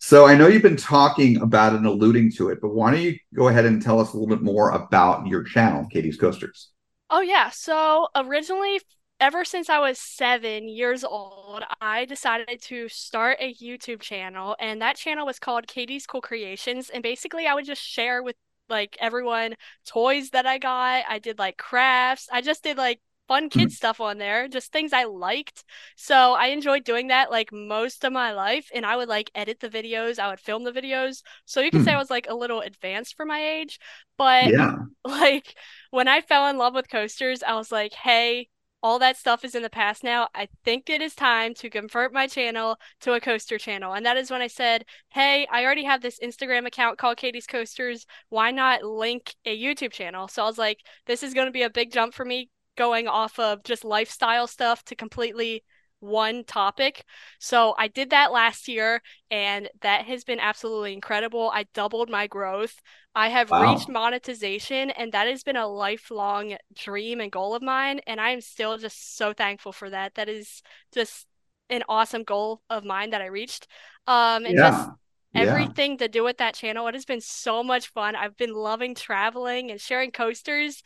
so 0.00 0.26
I 0.26 0.34
know 0.34 0.48
you've 0.48 0.62
been 0.62 0.76
talking 0.76 1.40
about 1.40 1.72
and 1.74 1.86
alluding 1.86 2.32
to 2.32 2.48
it, 2.48 2.60
but 2.60 2.70
why 2.74 2.90
don't 2.90 3.00
you 3.02 3.16
go 3.32 3.46
ahead 3.46 3.64
and 3.64 3.80
tell 3.80 4.00
us 4.00 4.12
a 4.12 4.16
little 4.18 4.34
bit 4.34 4.42
more 4.42 4.70
about 4.70 5.26
your 5.28 5.44
channel, 5.44 5.86
Katie's 5.88 6.16
Coasters? 6.16 6.70
Oh 7.08 7.20
yeah, 7.20 7.50
so 7.50 8.08
originally 8.16 8.80
ever 9.20 9.44
since 9.44 9.68
I 9.68 9.78
was 9.78 9.98
seven 9.98 10.68
years 10.68 11.04
old, 11.04 11.62
I 11.80 12.04
decided 12.04 12.62
to 12.62 12.88
start 12.88 13.38
a 13.40 13.54
YouTube 13.54 14.00
channel, 14.00 14.56
and 14.58 14.80
that 14.82 14.96
channel 14.96 15.26
was 15.26 15.38
called 15.38 15.66
Katie's 15.66 16.06
Cool 16.06 16.20
Creations. 16.20 16.90
And 16.90 17.02
basically, 17.02 17.46
I 17.46 17.54
would 17.54 17.64
just 17.64 17.82
share 17.82 18.22
with 18.22 18.36
like 18.68 18.96
everyone 19.00 19.54
toys 19.86 20.30
that 20.30 20.46
I 20.46 20.58
got. 20.58 21.04
I 21.08 21.18
did 21.18 21.38
like 21.38 21.56
crafts. 21.56 22.28
I 22.32 22.40
just 22.40 22.62
did 22.62 22.76
like 22.76 23.00
fun 23.28 23.48
kid 23.48 23.60
mm-hmm. 23.60 23.68
stuff 23.70 24.00
on 24.00 24.18
there, 24.18 24.48
just 24.48 24.72
things 24.72 24.92
I 24.92 25.04
liked. 25.04 25.64
So 25.96 26.34
I 26.34 26.48
enjoyed 26.48 26.84
doing 26.84 27.08
that 27.08 27.30
like 27.30 27.52
most 27.52 28.04
of 28.04 28.12
my 28.12 28.32
life, 28.32 28.70
and 28.74 28.84
I 28.86 28.96
would 28.96 29.08
like 29.08 29.30
edit 29.34 29.60
the 29.60 29.68
videos, 29.68 30.18
I 30.18 30.28
would 30.28 30.40
film 30.40 30.64
the 30.64 30.72
videos. 30.72 31.22
So 31.44 31.60
you 31.60 31.70
can 31.70 31.82
say 31.82 31.92
hmm. 31.92 31.96
I 31.96 32.00
was 32.00 32.10
like 32.10 32.26
a 32.28 32.34
little 32.34 32.60
advanced 32.60 33.16
for 33.16 33.26
my 33.26 33.42
age, 33.42 33.78
but 34.16 34.52
Yeah, 34.52 34.74
like 35.04 35.54
when 35.90 36.08
I 36.08 36.20
fell 36.20 36.48
in 36.48 36.58
love 36.58 36.74
with 36.74 36.90
coasters, 36.90 37.42
I 37.42 37.54
was 37.54 37.72
like, 37.72 37.94
hey, 37.94 38.48
all 38.86 39.00
that 39.00 39.16
stuff 39.16 39.44
is 39.44 39.56
in 39.56 39.64
the 39.64 39.68
past 39.68 40.04
now. 40.04 40.28
I 40.32 40.46
think 40.64 40.88
it 40.88 41.02
is 41.02 41.16
time 41.16 41.54
to 41.54 41.68
convert 41.68 42.12
my 42.12 42.28
channel 42.28 42.78
to 43.00 43.14
a 43.14 43.20
coaster 43.20 43.58
channel. 43.58 43.94
And 43.94 44.06
that 44.06 44.16
is 44.16 44.30
when 44.30 44.40
I 44.40 44.46
said, 44.46 44.84
hey, 45.08 45.44
I 45.50 45.64
already 45.64 45.82
have 45.82 46.02
this 46.02 46.20
Instagram 46.20 46.68
account 46.68 46.96
called 46.96 47.16
Katie's 47.16 47.48
Coasters. 47.48 48.06
Why 48.28 48.52
not 48.52 48.84
link 48.84 49.34
a 49.44 49.60
YouTube 49.60 49.90
channel? 49.90 50.28
So 50.28 50.44
I 50.44 50.46
was 50.46 50.56
like, 50.56 50.84
this 51.04 51.24
is 51.24 51.34
going 51.34 51.48
to 51.48 51.52
be 51.52 51.62
a 51.62 51.68
big 51.68 51.90
jump 51.90 52.14
for 52.14 52.24
me 52.24 52.48
going 52.76 53.08
off 53.08 53.40
of 53.40 53.64
just 53.64 53.84
lifestyle 53.84 54.46
stuff 54.46 54.84
to 54.84 54.94
completely 54.94 55.64
one 55.98 56.44
topic. 56.44 57.04
So 57.40 57.74
I 57.76 57.88
did 57.88 58.10
that 58.10 58.30
last 58.30 58.68
year 58.68 59.02
and 59.32 59.68
that 59.80 60.04
has 60.04 60.22
been 60.22 60.38
absolutely 60.38 60.92
incredible. 60.92 61.50
I 61.52 61.64
doubled 61.74 62.08
my 62.08 62.28
growth. 62.28 62.80
I 63.16 63.30
have 63.30 63.50
Wow. 63.50 63.58
reached 63.58 63.88
monetization 63.88 64.90
and 64.90 65.12
that 65.12 65.26
has 65.28 65.42
been 65.42 65.56
a 65.56 65.66
lifelong 65.68 66.56
dream 66.74 67.20
and 67.20 67.32
goal 67.32 67.54
of 67.56 67.62
mine 67.62 68.00
and 68.06 68.20
I 68.20 68.30
am 68.30 68.42
still 68.42 68.78
just 68.78 69.16
so 69.16 69.32
thankful 69.32 69.72
for 69.72 69.90
that. 69.90 70.16
That 70.16 70.28
is 70.28 70.62
just 70.94 71.26
an 71.70 71.82
awesome 71.88 72.24
goal 72.24 72.62
of 72.70 72.84
mine 72.84 73.10
that 73.10 73.22
I 73.22 73.26
reached. 73.26 73.68
Um 74.06 74.46
and 74.46 74.58
just 74.58 74.90
yeah, 74.90 74.94
yeah. 75.32 75.72
everything 75.74 75.98
to 75.98 76.08
do 76.08 76.24
with 76.24 76.38
that 76.38 76.54
channel. 76.54 76.88
It 76.88 76.94
has 76.94 77.06
been 77.06 77.20
so 77.22 77.62
much 77.64 77.88
fun. 77.88 78.16
I've 78.16 78.36
been 78.36 78.54
loving 78.54 78.94
traveling 78.94 79.70
and 79.70 79.80
sharing 79.80 80.10
coasters, 80.12 80.82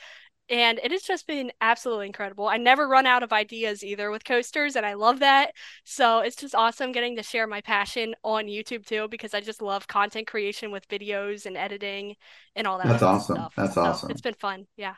and 0.50 0.80
it 0.82 0.90
has 0.90 1.02
just 1.02 1.26
been 1.26 1.52
absolutely 1.60 2.06
incredible. 2.06 2.48
I 2.48 2.56
never 2.56 2.86
run 2.88 3.06
out 3.06 3.22
of 3.22 3.32
ideas 3.32 3.82
either 3.84 4.10
with 4.10 4.24
coasters, 4.24 4.76
and 4.76 4.84
I 4.84 4.94
love 4.94 5.20
that. 5.20 5.52
So 5.84 6.18
it's 6.18 6.36
just 6.36 6.54
awesome 6.54 6.92
getting 6.92 7.16
to 7.16 7.22
share 7.22 7.46
my 7.46 7.60
passion 7.60 8.14
on 8.24 8.46
YouTube 8.46 8.84
too, 8.84 9.08
because 9.08 9.32
I 9.32 9.40
just 9.40 9.62
love 9.62 9.86
content 9.88 10.26
creation 10.26 10.70
with 10.72 10.86
videos 10.88 11.46
and 11.46 11.56
editing 11.56 12.16
and 12.56 12.66
all 12.66 12.78
that 12.78 12.88
That's 12.88 13.02
awesome. 13.02 13.36
stuff. 13.36 13.54
That's 13.56 13.74
So 13.74 13.82
awesome. 13.82 14.10
It's 14.10 14.20
been 14.20 14.34
fun. 14.34 14.66
Yeah. 14.76 14.96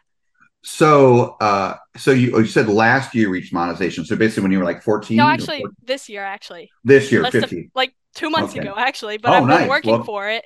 So, 0.64 1.36
uh, 1.40 1.74
so 1.96 2.12
you, 2.12 2.38
you 2.38 2.46
said 2.46 2.68
last 2.68 3.14
year 3.14 3.26
you 3.26 3.32
reached 3.32 3.52
monetization. 3.52 4.04
So 4.04 4.14
basically, 4.16 4.44
when 4.44 4.52
you 4.52 4.58
were 4.58 4.64
like 4.64 4.82
14, 4.82 5.16
No, 5.16 5.28
actually, 5.28 5.58
14? 5.58 5.76
this 5.82 6.08
year, 6.08 6.22
actually. 6.24 6.70
this 6.84 7.10
year, 7.10 7.22
Less 7.22 7.32
than- 7.32 7.42
50. 7.42 7.70
like 7.74 7.94
two 8.14 8.30
months 8.30 8.52
Okay. 8.52 8.60
ago, 8.60 8.74
actually, 8.76 9.18
but 9.18 9.30
Oh, 9.30 9.44
I've 9.44 9.58
been 9.58 9.68
working 9.68 9.90
Well- 9.92 10.04
for 10.04 10.28
it. 10.28 10.44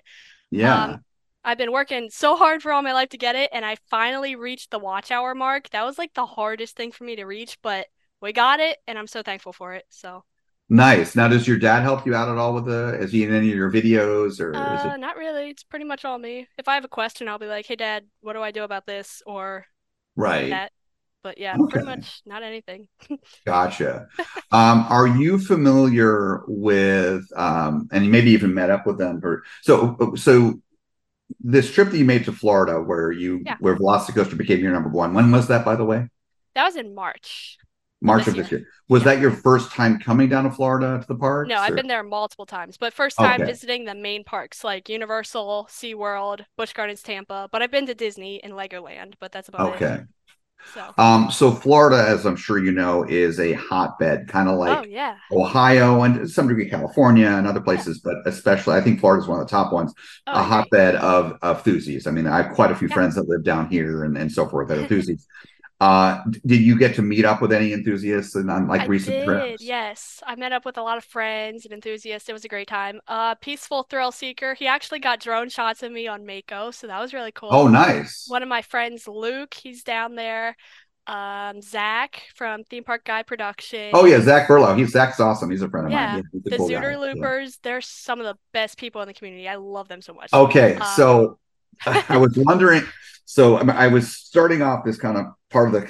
Yeah. 0.51 0.85
Um, 0.85 1.05
I've 1.47 1.59
been 1.59 1.72
working 1.72 2.11
so 2.11 2.36
hard 2.36 2.62
for 2.62 2.72
all 2.74 2.82
my 2.82 2.92
life 2.92 3.11
to 3.11 3.18
get 3.18 3.36
it, 3.36 3.51
and 3.55 3.64
I 3.64 3.76
finally 3.88 4.36
reached 4.36 4.70
the 4.70 4.78
watch 4.80 5.11
hour 5.11 5.34
mark. 5.34 5.70
That 5.70 5.84
was 5.86 5.99
like 5.99 6.12
the 6.14 6.26
hardest 6.26 6.76
thing 6.76 6.92
for 6.92 7.05
me 7.05 7.16
to 7.16 7.24
reach, 7.24 7.59
but 7.62 7.88
we 8.20 8.34
got 8.34 8.61
it, 8.61 8.78
and 8.86 8.99
I'm 8.99 9.07
so 9.09 9.22
thankful 9.22 9.55
for 9.55 9.74
it. 9.74 9.86
So, 9.90 10.24
Nice. 10.68 11.14
Now, 11.14 11.28
does 11.28 11.47
your 11.47 11.59
dad 11.59 11.82
help 11.82 12.07
you 12.07 12.14
out 12.14 12.28
at 12.28 12.38
all 12.38 12.55
with 12.55 12.64
the? 12.66 12.99
Is 13.01 13.12
he 13.12 13.22
in 13.24 13.32
any 13.32 13.51
of 13.51 13.57
your 13.57 13.70
videos, 13.70 14.40
or 14.40 14.72
is 14.72 14.84
uh, 14.84 14.97
it? 14.97 14.97
not 14.97 15.16
really. 15.16 15.51
It's 15.51 15.64
pretty 15.64 15.84
much 15.84 16.05
all 16.05 16.18
me. 16.18 16.49
If 16.59 16.68
I 16.68 16.74
have 16.74 16.84
a 16.84 16.88
question, 16.88 17.28
I'll 17.28 17.38
be 17.38 17.47
like, 17.47 17.66
"Hey, 17.66 17.76
Dad, 17.76 18.07
what 18.20 18.32
do 18.34 18.42
I 18.42 18.51
do 18.51 18.62
about 18.64 18.86
this?" 18.86 19.22
or 19.26 19.66
Right. 20.16 20.51
that. 20.51 20.72
But 21.22 21.38
yeah, 21.38 21.59
Okay. 21.59 21.66
pretty 21.68 21.84
much 21.86 22.22
not 22.26 22.42
anything. 22.42 22.88
Gotcha. 23.47 24.09
Um, 24.51 24.86
are 24.88 25.07
you 25.07 25.38
familiar 25.38 26.42
with, 26.49 27.24
um, 27.36 27.88
and 27.92 28.05
you 28.05 28.11
maybe 28.11 28.30
even 28.30 28.55
met 28.55 28.70
up 28.70 28.86
with 28.86 28.99
them, 28.99 29.20
or 29.24 29.44
so? 29.62 30.14
So, 30.16 30.61
this 31.41 31.72
trip 31.72 31.91
that 31.91 31.99
you 31.99 32.05
made 32.05 32.24
to 32.24 32.33
Florida, 32.33 32.81
where 32.81 33.11
you, 33.11 33.43
Yeah. 33.45 33.57
where 33.61 33.77
Velocicoaster 33.77 34.37
became 34.37 34.61
your 34.61 34.72
number 34.72 34.89
one. 34.89 35.14
When 35.14 35.31
was 35.31 35.49
that, 35.49 35.64
by 35.64 35.77
the 35.77 35.85
way? 35.85 36.09
That 36.55 36.64
was 36.64 36.77
in 36.77 36.95
March. 36.95 37.59
March 38.03 38.27
This 38.27 38.29
of 38.29 38.37
this 38.37 38.51
year. 38.53 38.61
year. 38.61 38.68
Was 38.89 39.03
Yeah. 39.03 39.14
that 39.14 39.20
your 39.20 39.31
first 39.31 39.72
time 39.72 39.99
coming 39.99 40.29
down 40.29 40.45
to 40.45 40.51
Florida 40.51 41.01
to 41.01 41.07
the 41.07 41.16
parks? 41.16 41.49
No, 41.49 41.57
I've 41.59 41.74
been 41.74 41.89
there 41.89 42.03
multiple 42.03 42.47
times, 42.47 42.77
but 42.77 42.93
first 42.93 43.16
time 43.16 43.41
Okay. 43.41 43.51
visiting 43.51 43.85
the 43.85 43.95
main 43.95 44.22
parks 44.22 44.62
like 44.62 44.89
Universal, 44.89 45.68
SeaWorld, 45.70 46.45
Busch 46.57 46.72
Gardens, 46.72 47.03
Tampa. 47.03 47.49
But 47.51 47.62
I've 47.62 47.70
been 47.70 47.87
to 47.87 47.95
Disney 47.95 48.43
and 48.45 48.53
Legoland, 48.53 49.14
but 49.18 49.33
that's 49.33 49.49
about 49.49 49.66
it. 49.66 49.83
Okay. 49.83 50.05
So, 50.67 50.97
Um, 50.99 51.31
so 51.31 51.53
Florida, 51.53 52.05
as 52.09 52.25
I'm 52.27 52.37
sure 52.37 52.59
you 52.59 52.73
know, 52.73 53.05
is 53.05 53.39
a 53.41 53.53
hotbed, 53.55 54.29
kind 54.29 54.49
of 54.49 54.59
like 54.59 54.79
oh 54.79 54.83
yeah. 54.83 55.19
Ohio 55.33 56.03
and 56.03 56.14
to 56.14 56.29
some 56.29 56.49
degree 56.49 56.71
California 56.71 57.27
and 57.29 57.47
other 57.47 57.61
places, 57.61 58.01
but 58.01 58.17
especially 58.27 58.77
I 58.77 58.81
think 58.81 59.01
Florida 59.01 59.23
is 59.23 59.29
one 59.29 59.41
of 59.41 59.47
the 59.47 59.51
top 59.51 59.73
ones. 59.73 59.93
Oh, 60.27 60.39
a 60.39 60.43
agree. 60.43 60.73
hotbed 60.73 60.95
of 60.97 61.39
of 61.43 61.59
enthusiasts. 61.59 62.07
I 62.07 62.12
mean, 62.12 62.27
I 62.27 62.43
have 62.43 62.55
quite 62.55 62.71
a 62.71 62.77
few 62.77 62.89
Yeah. 62.89 62.89
friends 62.89 63.14
that 63.17 63.29
live 63.29 63.45
down 63.45 63.69
here 63.69 64.05
and, 64.05 64.17
and 64.17 64.31
so 64.31 64.49
forth 64.49 64.69
that 64.69 64.79
are 64.79 64.81
enthusiasts. 64.83 65.27
Uh, 65.81 66.22
did 66.47 66.61
you 66.62 66.79
get 66.79 66.95
to 66.97 67.03
meet 67.03 67.24
up 67.24 67.43
with 67.43 67.53
any 67.53 67.72
enthusiasts 67.72 68.35
and 68.35 68.51
on 68.51 68.66
like 68.66 68.83
I 68.83 68.87
recent 68.87 69.18
did, 69.18 69.24
trips? 69.24 69.62
yes. 69.62 70.22
I 70.27 70.35
met 70.37 70.53
up 70.53 70.64
with 70.64 70.79
a 70.79 70.83
lot 70.83 70.97
of 70.99 71.05
friends 71.05 71.64
and 71.64 71.74
enthusiasts. 71.74 72.29
It 72.29 72.33
was 72.33 72.45
a 72.45 72.49
great 72.49 72.68
time. 72.68 73.01
Uh, 73.07 73.35
Peaceful 73.37 73.83
Thrill 73.85 74.12
Seeker. 74.12 74.55
He 74.55 74.66
actually 74.66 75.01
got 75.01 75.20
drone 75.20 75.49
shots 75.51 75.83
of 75.83 75.93
me 75.93 76.07
on 76.09 76.24
Mako, 76.27 76.70
so 76.70 76.87
that 76.87 77.01
was 77.01 77.12
really 77.12 77.33
cool. 77.33 77.51
Oh, 77.53 77.68
nice. 77.68 78.24
One 78.29 78.43
of 78.43 78.49
my 78.49 78.62
friends, 78.62 79.07
Luke, 79.07 79.55
he's 79.55 79.83
down 79.83 80.14
there. 80.14 80.57
Um, 81.07 81.61
Zach 81.62 82.22
from 82.35 82.64
Theme 82.64 82.83
Park 82.83 83.05
Guy 83.05 83.22
Production. 83.22 83.93
Oh 83.95 84.07
yeah, 84.07 84.20
Zach 84.20 84.49
Burlow. 84.49 84.74
He's 84.77 84.91
Zach's 84.91 85.20
awesome. 85.20 85.51
He's 85.51 85.62
a 85.62 85.68
friend 85.70 85.87
of 85.87 85.93
Yeah, 85.93 86.14
mine. 86.14 86.24
a 86.35 86.51
The 86.51 86.57
cool 86.57 86.68
guy. 86.68 86.74
Zooter 86.74 86.93
Yeah. 86.93 86.99
Loopers, 86.99 87.59
they're 87.62 87.81
some 87.81 88.18
of 88.18 88.27
the 88.27 88.37
best 88.53 88.77
people 88.77 89.03
in 89.03 89.07
the 89.09 89.14
community. 89.14 89.49
I 89.49 89.55
love 89.55 89.87
them 89.87 90.03
so 90.03 90.14
much. 90.14 90.33
Okay, 90.33 90.74
Um, 90.77 90.87
so 90.97 91.39
I 91.87 92.16
was 92.16 92.37
wondering. 92.37 92.83
So 93.27 93.57
I 93.59 93.89
was 93.89 94.16
starting 94.16 94.62
off 94.62 94.85
this 94.85 94.97
kind 94.99 95.18
of 95.18 95.27
part 95.51 95.74
of 95.74 95.83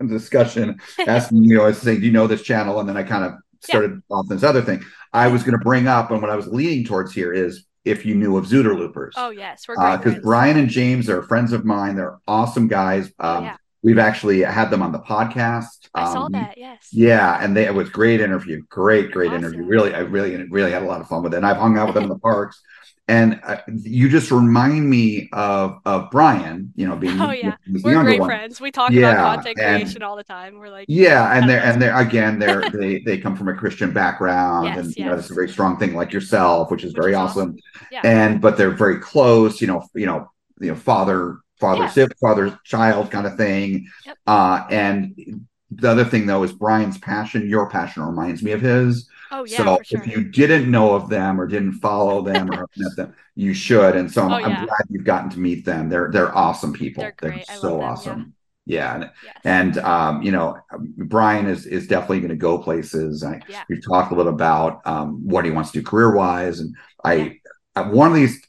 the 0.00 0.06
discussion, 0.08 0.80
asking 1.06 1.44
you, 1.44 1.62
I 1.62 1.66
was 1.66 1.78
saying, 1.78 2.00
"Do 2.00 2.06
you 2.06 2.12
know 2.12 2.26
this 2.26 2.42
channel?" 2.42 2.80
And 2.80 2.88
then 2.88 2.96
I 2.96 3.02
kind 3.04 3.24
of 3.24 3.32
started 3.60 4.02
off 4.10 4.26
this 4.28 4.42
other 4.42 4.62
thing. 4.62 4.82
I 5.12 5.28
was 5.28 5.42
going 5.42 5.58
to 5.58 5.64
bring 5.64 5.86
up, 5.86 6.10
and 6.10 6.20
what 6.20 6.30
I 6.30 6.36
was 6.36 6.46
leaning 6.48 6.84
towards 6.84 7.12
here 7.12 7.32
is 7.32 7.64
if 7.84 8.04
you 8.04 8.14
knew 8.14 8.36
of 8.36 8.46
Zooter 8.46 8.76
Loopers. 8.76 9.14
Oh 9.16 9.30
yes, 9.30 9.66
we're 9.68 9.74
because 9.76 10.02
friends. 10.02 10.20
Brian 10.24 10.56
and 10.58 10.68
James 10.68 11.08
are 11.08 11.22
friends 11.22 11.52
of 11.52 11.64
mine. 11.64 11.96
They're 11.96 12.18
awesome 12.26 12.66
guys. 12.68 13.12
Oh, 13.20 13.36
Um, 13.36 13.44
yeah. 13.44 13.56
We've 13.82 13.98
actually 13.98 14.42
had 14.42 14.68
them 14.68 14.82
on 14.82 14.92
the 14.92 14.98
podcast. 14.98 15.88
I 15.94 16.12
saw 16.12 16.24
Um, 16.26 16.32
that. 16.32 16.58
Yes. 16.58 16.88
Yeah, 16.92 17.42
and 17.42 17.56
they, 17.56 17.64
it 17.64 17.74
was 17.74 17.88
great 17.88 18.20
interview. 18.20 18.62
Great, 18.68 19.10
great 19.10 19.32
interview. 19.32 19.64
Really, 19.64 19.94
I 19.94 20.00
really, 20.00 20.36
really 20.50 20.70
had 20.70 20.82
a 20.82 20.86
lot 20.86 21.00
of 21.00 21.08
fun 21.08 21.22
with 21.22 21.32
it. 21.32 21.38
And 21.38 21.46
I've 21.46 21.56
hung 21.56 21.78
out 21.78 21.86
with 21.86 21.94
them 21.94 22.02
in 22.04 22.10
the 22.10 22.18
parks. 22.30 22.60
And 23.10 23.40
uh, 23.44 23.56
you 23.82 24.08
just 24.08 24.30
remind 24.30 24.88
me 24.88 25.28
of 25.32 25.80
of 25.84 26.10
Brian. 26.10 26.72
You 26.76 26.86
know, 26.88 26.96
being 26.96 27.20
Oh 27.26 27.32
yeah, 27.32 27.56
the 27.66 27.80
we're 27.82 28.02
great 28.04 28.20
one. 28.20 28.28
friends. 28.28 28.60
We 28.60 28.70
talk 28.70 28.90
Yeah, 28.92 29.10
about 29.12 29.36
content 29.36 29.58
and- 29.58 29.82
creation 29.82 30.02
all 30.02 30.16
the 30.16 30.24
time. 30.24 30.58
We're 30.58 30.70
like, 30.70 30.86
Yeah, 30.88 31.32
and 31.36 31.48
they're 31.48 31.62
and 31.62 31.82
they're 31.82 31.96
again 31.98 32.38
they're 32.38 32.70
they 32.80 33.00
they 33.00 33.18
come 33.18 33.34
from 33.36 33.48
a 33.48 33.54
Christian 33.54 33.92
background, 33.92 34.66
Yes, 34.66 34.78
and 34.78 34.96
you 34.96 35.04
know 35.06 35.10
yes. 35.12 35.20
it's 35.22 35.30
a 35.30 35.34
very 35.34 35.48
strong 35.48 35.76
thing 35.78 35.94
like 35.94 36.12
yourself, 36.12 36.70
which 36.70 36.84
is 36.84 36.92
Which 36.92 37.00
very 37.02 37.12
is 37.12 37.18
awesome. 37.18 37.56
yeah. 37.90 38.02
And 38.04 38.40
but 38.40 38.56
they're 38.56 38.70
very 38.70 38.98
close, 38.98 39.60
you 39.60 39.66
know, 39.66 39.84
you 39.94 40.06
know, 40.06 40.30
you 40.60 40.68
know, 40.68 40.76
father 40.76 41.38
father 41.58 41.82
Yeah. 41.82 41.90
sip 41.90 42.12
father 42.20 42.58
child 42.64 43.10
kind 43.10 43.26
of 43.26 43.36
thing. 43.36 43.88
Yep. 44.06 44.16
Uh, 44.26 44.64
and 44.70 45.46
the 45.80 45.90
other 45.90 46.04
thing 46.04 46.26
though 46.26 46.42
is 46.42 46.52
Brian's 46.52 46.98
passion. 46.98 47.48
Your 47.48 47.68
passion 47.68 48.02
reminds 48.04 48.42
me 48.42 48.52
of 48.52 48.60
his. 48.60 49.08
oh 49.30 49.44
yeah, 49.44 49.56
so 49.58 49.78
sure. 49.84 50.00
if 50.00 50.06
you 50.06 50.24
didn't 50.24 50.70
know 50.70 50.94
of 50.94 51.08
them 51.08 51.40
or 51.40 51.46
didn't 51.46 51.74
follow 51.80 52.22
them 52.22 52.50
or 52.50 52.60
have 52.60 52.68
met 52.76 52.96
them, 52.96 53.14
you 53.34 53.54
should. 53.54 53.96
And 53.96 54.10
so 54.10 54.22
I'm, 54.22 54.30
Oh, 54.32 54.34
I'm 54.44 54.66
glad 54.66 54.80
you've 54.88 55.04
gotten 55.04 55.30
to 55.30 55.38
meet 55.40 55.64
them. 55.64 55.88
They're 55.88 56.10
they're 56.12 56.36
awesome 56.36 56.72
people. 56.72 57.12
They're 57.20 57.32
love 57.48 57.58
so 57.60 57.70
them, 57.76 57.80
awesome. 57.80 58.34
Yeah. 58.66 58.94
And, 58.94 59.10
Yes. 59.24 59.36
and 59.44 59.78
um, 59.78 60.22
you 60.22 60.32
know, 60.32 60.58
Brian 60.96 61.46
is 61.46 61.66
is 61.66 61.86
definitely 61.86 62.20
going 62.20 62.30
to 62.30 62.36
go 62.36 62.58
places. 62.58 63.22
I, 63.24 63.40
Yeah. 63.48 63.62
We've 63.68 63.84
talked 63.84 64.12
a 64.12 64.14
little 64.14 64.32
about 64.34 64.80
um, 64.86 65.26
what 65.26 65.44
he 65.44 65.50
wants 65.50 65.70
to 65.72 65.80
do 65.80 65.84
career 65.86 66.14
wise, 66.14 66.60
and 66.60 66.74
I 67.04 67.38
one 67.76 68.08
of 68.08 68.14
these. 68.14 68.40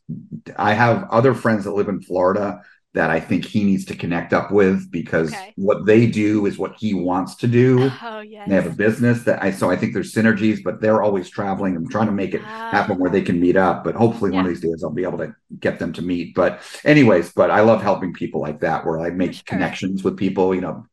I 0.57 0.73
have 0.73 1.07
other 1.09 1.33
friends 1.33 1.63
that 1.65 1.71
live 1.71 1.87
in 1.89 2.01
Florida 2.01 2.61
that 2.93 3.09
I 3.09 3.19
think 3.21 3.45
he 3.45 3.63
needs 3.63 3.85
to 3.85 3.95
connect 3.95 4.33
up 4.33 4.51
with 4.51 4.91
because 4.91 5.31
Okay. 5.31 5.53
what 5.55 5.85
they 5.85 6.07
do 6.07 6.45
is 6.45 6.57
what 6.57 6.75
he 6.77 6.93
wants 6.93 7.35
to 7.37 7.47
do. 7.47 7.89
Oh 8.01 8.19
yes. 8.19 8.49
They 8.49 8.55
have 8.55 8.67
a 8.67 8.75
business 8.75 9.23
that 9.23 9.41
I 9.41 9.51
so 9.51 9.69
I 9.71 9.77
think 9.77 9.93
there's 9.93 10.13
synergies, 10.13 10.61
but 10.63 10.81
they're 10.81 11.01
always 11.01 11.29
traveling. 11.29 11.75
I'm 11.75 11.87
trying 11.87 12.07
to 12.07 12.11
make 12.11 12.33
it 12.33 12.41
ah. 12.45 12.69
happen 12.71 12.97
where 12.99 13.09
they 13.11 13.21
can 13.21 13.39
meet 13.39 13.55
up. 13.55 13.83
But 13.83 13.95
hopefully 13.95 14.31
one 14.31 14.45
of 14.45 14.49
these 14.49 14.61
days 14.61 14.83
I'll 14.83 14.91
be 14.91 15.03
able 15.03 15.19
to 15.19 15.33
get 15.59 15.79
them 15.79 15.93
to 15.93 16.01
meet. 16.01 16.35
But 16.35 16.61
anyways, 16.83 17.31
but 17.33 17.49
I 17.51 17.61
love 17.61 17.81
helping 17.81 18.13
people 18.13 18.41
like 18.41 18.59
that 18.61 18.85
where 18.85 18.99
I 18.99 19.09
make 19.11 19.33
sure. 19.35 19.43
connections 19.45 20.03
with 20.03 20.17
people, 20.17 20.53
you 20.53 20.61
know. 20.61 20.85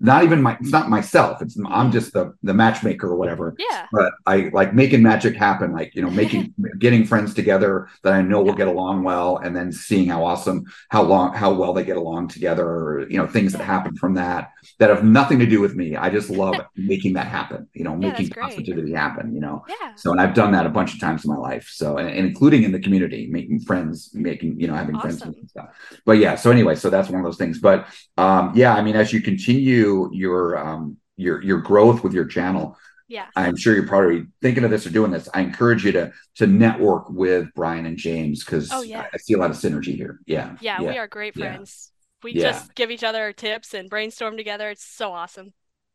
Not 0.00 0.22
even 0.24 0.40
my 0.42 0.56
it's 0.60 0.70
not 0.70 0.88
myself. 0.88 1.42
It's 1.42 1.58
I'm 1.68 1.90
just 1.90 2.12
the 2.12 2.32
the 2.44 2.54
matchmaker 2.54 3.08
or 3.08 3.16
whatever. 3.16 3.56
Yeah. 3.58 3.86
But 3.92 4.12
I 4.26 4.50
like 4.52 4.72
making 4.74 5.02
magic 5.02 5.34
happen, 5.34 5.72
like 5.72 5.94
you 5.94 6.02
know, 6.02 6.10
making 6.10 6.54
getting 6.78 7.04
friends 7.04 7.34
together 7.34 7.88
that 8.04 8.12
I 8.12 8.22
know 8.22 8.40
will 8.42 8.52
get 8.54 8.68
along 8.68 9.02
well, 9.02 9.38
and 9.38 9.56
then 9.56 9.72
seeing 9.72 10.08
how 10.08 10.24
awesome, 10.24 10.64
how 10.90 11.02
long, 11.02 11.34
how 11.34 11.52
well 11.52 11.72
they 11.72 11.84
get 11.84 11.96
along 11.96 12.28
together, 12.28 12.64
or 12.66 13.08
you 13.10 13.16
know, 13.18 13.26
things 13.26 13.52
that 13.52 13.62
happen 13.62 13.96
from 13.96 14.14
that 14.14 14.50
that 14.78 14.90
have 14.90 15.02
nothing 15.04 15.40
to 15.40 15.46
do 15.46 15.60
with 15.60 15.74
me. 15.74 15.96
I 15.96 16.10
just 16.10 16.30
love 16.30 16.54
making 16.76 17.14
that 17.14 17.26
happen. 17.26 17.66
You 17.74 17.84
know, 17.84 17.92
Yeah, 18.00 18.10
making 18.10 18.30
positivity 18.30 18.92
happen. 18.92 19.34
You 19.34 19.40
know, 19.40 19.64
Yeah. 19.68 19.94
so, 19.96 20.12
and 20.12 20.20
I've 20.20 20.34
done 20.34 20.52
that 20.52 20.66
a 20.66 20.68
bunch 20.68 20.94
of 20.94 21.00
times 21.00 21.24
in 21.24 21.30
my 21.30 21.36
life. 21.36 21.68
So, 21.72 21.96
and, 21.98 22.08
and 22.08 22.26
including 22.28 22.62
in 22.62 22.70
the 22.70 22.78
community, 22.80 23.26
making 23.30 23.60
friends, 23.60 24.10
making, 24.14 24.60
you 24.60 24.68
know, 24.68 24.74
having 24.74 24.98
friends 25.00 25.22
Awesome. 25.22 25.34
and 25.40 25.50
stuff. 25.50 25.68
But 26.06 26.18
yeah, 26.18 26.36
so 26.36 26.52
anyway, 26.52 26.76
so 26.76 26.88
that's 26.90 27.08
one 27.08 27.18
of 27.20 27.24
those 27.24 27.36
things. 27.38 27.58
But 27.58 27.86
um, 28.16 28.52
yeah, 28.54 28.74
I 28.74 28.82
mean, 28.82 28.94
as 28.94 29.12
you 29.12 29.20
continue 29.20 29.87
your, 30.12 30.56
um, 30.58 30.96
your, 31.16 31.42
your 31.42 31.58
growth 31.60 32.02
with 32.04 32.12
your 32.12 32.26
channel, 32.26 32.76
Yeah. 33.08 33.26
I'm 33.34 33.56
sure 33.56 33.74
you're 33.74 33.86
probably 33.86 34.26
thinking 34.42 34.64
of 34.64 34.70
this 34.70 34.86
or 34.86 34.90
doing 34.90 35.10
this. 35.10 35.28
I 35.32 35.40
encourage 35.40 35.84
you 35.84 35.92
to, 35.92 36.12
to 36.36 36.46
network 36.46 37.10
with 37.10 37.48
Brian 37.54 37.86
and 37.86 37.96
James 37.96 38.44
because 38.44 38.70
Oh, 38.72 38.82
yeah. 38.82 39.00
I, 39.02 39.08
I 39.14 39.16
see 39.18 39.34
a 39.34 39.38
lot 39.38 39.50
of 39.50 39.56
synergy 39.56 39.94
here. 39.96 40.20
Yeah. 40.26 40.56
Yeah, 40.60 40.82
we 40.82 40.98
are 40.98 41.06
great 41.08 41.34
yeah. 41.36 41.54
friends. 41.54 41.92
We 42.22 42.32
Yeah. 42.32 42.52
just 42.52 42.74
give 42.74 42.90
each 42.90 43.04
other 43.04 43.32
tips 43.32 43.74
and 43.74 43.88
brainstorm 43.88 44.36
together. 44.36 44.70
It's 44.70 44.84
so 44.84 45.12
awesome. 45.12 45.52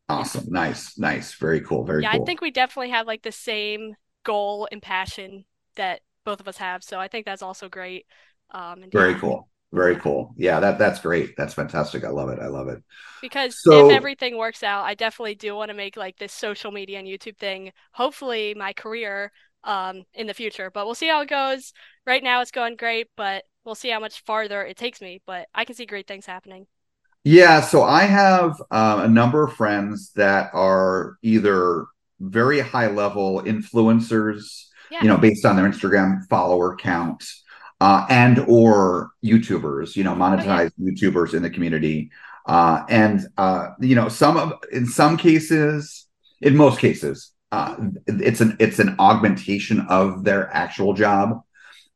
Awesome. 0.10 0.46
Nice. 0.50 0.98
Nice. 0.98 1.34
Very 1.36 1.62
cool. 1.62 1.86
Very 1.86 2.04
yeah, 2.04 2.12
cool. 2.12 2.22
I 2.22 2.26
think 2.26 2.42
we 2.42 2.52
definitely 2.52 2.90
have 2.92 3.08
like 3.08 3.24
the 3.24 3.32
same 3.32 3.96
goal 4.24 4.68
and 4.72 4.82
passion 4.82 5.46
that 5.76 6.02
both 6.26 6.40
of 6.40 6.48
us 6.48 6.58
have. 6.58 6.84
So 6.84 7.00
I 7.00 7.08
think 7.08 7.26
that's 7.26 7.42
also 7.42 7.70
great. 7.70 8.06
Um, 8.52 8.84
and 8.84 8.92
Very 8.92 9.14
yeah, 9.14 9.20
cool. 9.20 9.50
Very 9.74 9.96
cool. 9.98 10.36
Yeah, 10.38 10.60
that 10.60 10.78
that's 10.78 11.00
great. 11.02 11.36
That's 11.36 11.56
fantastic. 11.56 12.04
I 12.04 12.10
love 12.10 12.30
it. 12.30 12.38
I 12.40 12.46
love 12.48 12.68
it. 12.70 12.84
Because 13.24 13.60
So- 13.62 13.90
if 13.90 13.96
everything 13.96 14.38
works 14.38 14.62
out, 14.62 14.84
I 14.86 14.94
definitely 14.94 15.34
do 15.36 15.56
want 15.56 15.70
to 15.70 15.74
make 15.76 15.98
like 15.98 16.18
this 16.20 16.32
social 16.32 16.72
media 16.72 17.00
and 17.00 17.08
YouTube 17.08 17.38
thing, 17.38 17.74
hopefully 17.92 18.54
my 18.54 18.74
career 18.74 19.32
um 19.64 20.04
in 20.14 20.28
the 20.28 20.34
future. 20.36 20.70
But 20.70 20.86
we'll 20.86 20.94
see 20.94 21.08
how 21.08 21.22
it 21.22 21.30
goes. 21.30 21.74
Right 22.06 22.22
now 22.24 22.42
it's 22.42 22.52
going 22.52 22.76
great, 22.76 23.08
but 23.18 23.46
we'll 23.66 23.74
see 23.76 23.90
how 23.90 24.00
much 24.00 24.22
farther 24.24 24.64
it 24.64 24.78
takes 24.78 25.02
me. 25.02 25.22
But 25.26 25.48
I 25.56 25.66
can 25.66 25.76
see 25.76 25.88
great 25.88 26.06
things 26.08 26.28
happening. 26.28 26.68
Yeah, 27.24 27.62
so 27.62 27.82
I 27.84 28.04
have 28.04 28.62
uh, 28.70 29.02
a 29.06 29.08
number 29.08 29.44
of 29.44 29.54
friends 29.54 30.12
that 30.18 30.52
are 30.54 31.16
either 31.24 31.86
very 32.20 32.60
high 32.60 32.88
level 32.92 33.42
influencers, 33.42 34.66
Yeah. 34.92 35.02
you 35.02 35.08
know, 35.08 35.18
based 35.18 35.46
on 35.46 35.56
their 35.56 35.66
Instagram 35.68 36.28
follower 36.30 36.76
count, 36.76 37.24
uh, 37.84 38.06
and 38.08 38.40
or 38.48 39.12
YouTubers, 39.26 39.98
you 39.98 40.06
know, 40.06 40.16
monetized 40.16 40.72
YouTubers 40.80 41.34
in 41.34 41.44
the 41.44 41.50
community, 41.50 42.12
uh, 42.46 42.86
and 42.88 43.28
uh, 43.38 43.72
you 43.82 43.94
know, 43.94 44.08
some 44.08 44.38
of 44.38 44.54
in 44.72 44.86
some 44.86 45.18
cases, 45.18 46.08
in 46.40 46.56
most 46.56 46.80
cases, 46.80 47.34
uh, 47.52 47.76
it's 48.08 48.40
an 48.40 48.56
it's 48.62 48.80
an 48.80 48.96
augmentation 49.00 49.82
of 49.90 50.24
their 50.24 50.50
actual 50.56 50.94
job, 50.94 51.42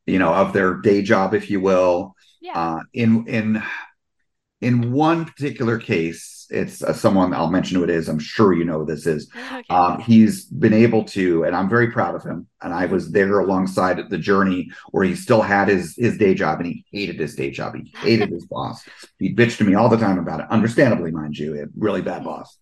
you 0.04 0.18
know, 0.18 0.34
of 0.34 0.52
their 0.52 0.74
day 0.74 1.00
job, 1.00 1.32
if 1.32 1.48
you 1.48 1.58
will. 1.58 2.14
Yeah. 2.42 2.52
Uh, 2.60 2.80
in 2.92 3.26
in 3.26 3.62
in 4.60 4.92
one 4.92 5.24
particular 5.24 5.78
case, 5.78 6.46
it's 6.50 6.82
uh, 6.82 6.92
someone 6.92 7.34
I'll 7.34 7.50
mention 7.50 7.76
who 7.76 7.84
it 7.84 7.90
is. 7.90 8.08
I'm 8.08 8.18
sure 8.18 8.52
you 8.52 8.64
know 8.64 8.80
who 8.80 8.86
this 8.86 9.06
is. 9.06 9.30
Okay. 9.58 9.74
Um, 9.74 10.00
he's 10.00 10.44
been 10.44 10.72
able 10.72 11.04
to, 11.04 11.44
and 11.44 11.56
I'm 11.56 11.68
very 11.68 11.90
proud 11.90 12.14
of 12.14 12.22
him. 12.22 12.46
And 12.62 12.72
I 12.72 12.86
was 12.86 13.10
there 13.10 13.40
alongside 13.40 13.98
the 14.08 14.18
journey 14.18 14.70
where 14.90 15.04
he 15.04 15.16
still 15.16 15.42
had 15.42 15.68
his 15.68 15.96
his 15.96 16.16
day 16.16 16.34
job, 16.34 16.60
and 16.60 16.66
he 16.66 16.84
hated 16.92 17.18
his 17.18 17.34
day 17.34 17.50
job. 17.50 17.74
He 17.74 17.92
hated 17.96 18.30
his 18.30 18.46
boss. 18.50 18.86
He 19.18 19.34
bitched 19.34 19.58
to 19.58 19.64
me 19.64 19.74
all 19.74 19.88
the 19.88 19.96
time 19.96 20.18
about 20.18 20.40
it, 20.40 20.46
understandably, 20.50 21.10
mind 21.10 21.36
you, 21.36 21.60
a 21.60 21.66
really 21.76 22.02
bad 22.02 22.24
boss. 22.24 22.56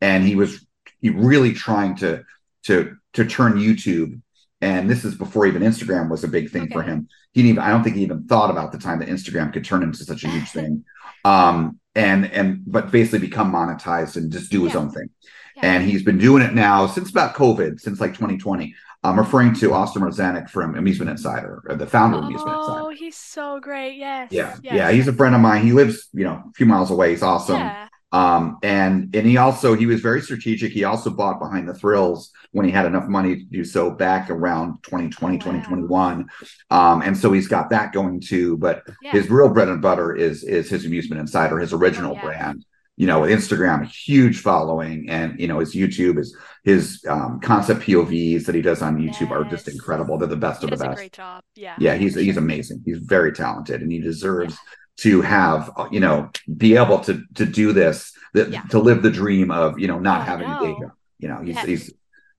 And 0.00 0.24
he 0.24 0.36
was 0.36 0.64
he 1.00 1.10
really 1.10 1.52
trying 1.52 1.96
to 1.96 2.24
to 2.64 2.96
to 3.14 3.24
turn 3.24 3.54
YouTube. 3.54 4.20
And 4.60 4.88
this 4.90 5.04
is 5.04 5.14
before 5.14 5.46
even 5.46 5.62
Instagram 5.62 6.10
was 6.10 6.24
a 6.24 6.28
big 6.28 6.50
thing 6.50 6.70
for 6.70 6.82
him. 6.82 7.08
He 7.32 7.42
didn't 7.42 7.50
even, 7.50 7.62
I 7.62 7.70
don't 7.70 7.84
think 7.84 7.96
he 7.96 8.02
even 8.02 8.26
thought 8.26 8.50
about 8.50 8.72
the 8.72 8.78
time 8.78 8.98
that 8.98 9.08
Instagram 9.08 9.52
could 9.52 9.64
turn 9.64 9.82
into 9.84 10.04
such 10.04 10.24
a 10.24 10.28
huge 10.28 10.48
thing. 10.52 10.84
Um, 11.24 11.78
and 11.94 12.26
and 12.32 12.60
but 12.66 12.90
basically 12.92 13.18
become 13.26 13.52
monetized 13.52 14.16
and 14.16 14.30
just 14.30 14.50
do 14.52 14.64
his 14.64 14.74
Yeah. 14.74 14.80
own 14.80 14.90
thing 14.90 15.08
Yeah. 15.56 15.62
and 15.64 15.84
he's 15.84 16.02
been 16.04 16.18
doing 16.18 16.42
it 16.44 16.54
now 16.54 16.86
since 16.86 17.10
about 17.10 17.34
COVID, 17.34 17.80
since 17.80 18.00
like 18.00 18.14
2020. 18.14 18.74
I'm 19.04 19.18
referring 19.18 19.52
to 19.54 19.72
Austin 19.74 20.02
Rozanek 20.02 20.50
from 20.50 20.74
Amusement 20.76 21.10
Insider, 21.10 21.62
the 21.68 21.86
founder 21.86 22.18
of 22.18 22.24
Amusement 22.24 22.56
Oh, 22.56 22.88
Insider. 22.88 22.96
he's 23.04 23.16
so 23.16 23.58
great. 23.60 23.96
Yes. 23.96 24.30
Yeah, 24.32 24.56
yes. 24.62 24.74
yeah, 24.74 24.90
he's 24.92 25.08
a 25.08 25.12
friend 25.12 25.34
of 25.34 25.40
mine. 25.40 25.62
He 25.64 25.72
lives, 25.72 26.08
you 26.12 26.24
know, 26.24 26.42
a 26.48 26.52
few 26.54 26.66
miles 26.66 26.90
away. 26.90 27.10
He's 27.10 27.22
awesome. 27.22 27.56
Yeah. 27.58 27.87
Um, 28.10 28.56
and 28.62 29.14
and 29.14 29.26
he 29.26 29.36
also 29.36 29.74
he 29.74 29.84
was 29.86 30.00
very 30.00 30.22
strategic. 30.22 30.72
He 30.72 30.84
also 30.84 31.10
bought 31.10 31.38
Behind 31.38 31.68
the 31.68 31.74
Thrills 31.74 32.30
when 32.52 32.64
he 32.64 32.72
had 32.72 32.86
enough 32.86 33.06
money 33.06 33.36
to 33.36 33.44
do 33.44 33.64
so 33.64 33.90
back 33.90 34.30
around 34.30 34.82
2020, 34.84 35.36
Wow. 35.36 35.42
2021. 35.44 36.26
Um, 36.70 37.02
and 37.02 37.16
so 37.16 37.32
he's 37.32 37.48
got 37.48 37.68
that 37.70 37.92
going 37.92 38.20
too. 38.20 38.56
But 38.56 38.82
Yeah. 39.02 39.12
his 39.12 39.28
real 39.28 39.50
bread 39.50 39.68
and 39.68 39.82
butter 39.82 40.14
is 40.14 40.42
is 40.42 40.70
his 40.70 40.86
Amusement 40.86 41.20
Insider, 41.20 41.58
his 41.58 41.72
original 41.74 42.12
Oh, 42.12 42.14
yeah. 42.14 42.24
brand. 42.24 42.64
You 42.96 43.06
know, 43.06 43.20
with 43.20 43.30
Instagram, 43.30 43.82
a 43.82 43.86
huge 43.86 44.40
following, 44.40 45.08
and 45.08 45.38
you 45.38 45.46
know 45.46 45.58
his 45.60 45.72
YouTube, 45.74 46.16
his 46.16 46.34
his 46.64 47.04
um, 47.08 47.38
concept 47.40 47.82
POVs 47.82 48.46
that 48.46 48.54
he 48.56 48.62
does 48.62 48.82
on 48.82 48.96
YouTube 48.98 49.30
are 49.30 49.44
just 49.44 49.68
incredible. 49.68 50.18
They're 50.18 50.26
the 50.28 50.34
best 50.34 50.62
He 50.62 50.66
of 50.66 50.76
the 50.76 50.84
best. 50.84 50.96
great 50.96 51.12
job. 51.12 51.42
Yeah. 51.54 51.76
Yeah, 51.78 51.94
he's 51.94 52.14
for 52.14 52.20
he's 52.20 52.38
amazing. 52.38 52.82
He's 52.84 52.98
very 52.98 53.32
talented, 53.32 53.82
and 53.82 53.92
he 53.92 54.00
deserves 54.00 54.58
to 54.98 55.20
have 55.22 55.70
you 55.90 56.00
know 56.00 56.30
be 56.56 56.76
able 56.76 56.98
to 57.00 57.22
to 57.34 57.46
do 57.46 57.72
this, 57.72 58.12
that 58.34 58.50
Yeah. 58.50 58.62
to 58.70 58.78
live 58.78 59.02
the 59.02 59.10
dream 59.10 59.50
of 59.50 59.78
you 59.78 59.88
know 59.88 59.98
not 59.98 60.22
I 60.22 60.24
having 60.24 60.50
a 60.50 60.58
day 60.58 60.74
job. 60.80 60.92
You 61.18 61.28
know, 61.28 61.40
he's 61.42 61.56
Yeah. 61.56 61.66
he's 61.66 61.92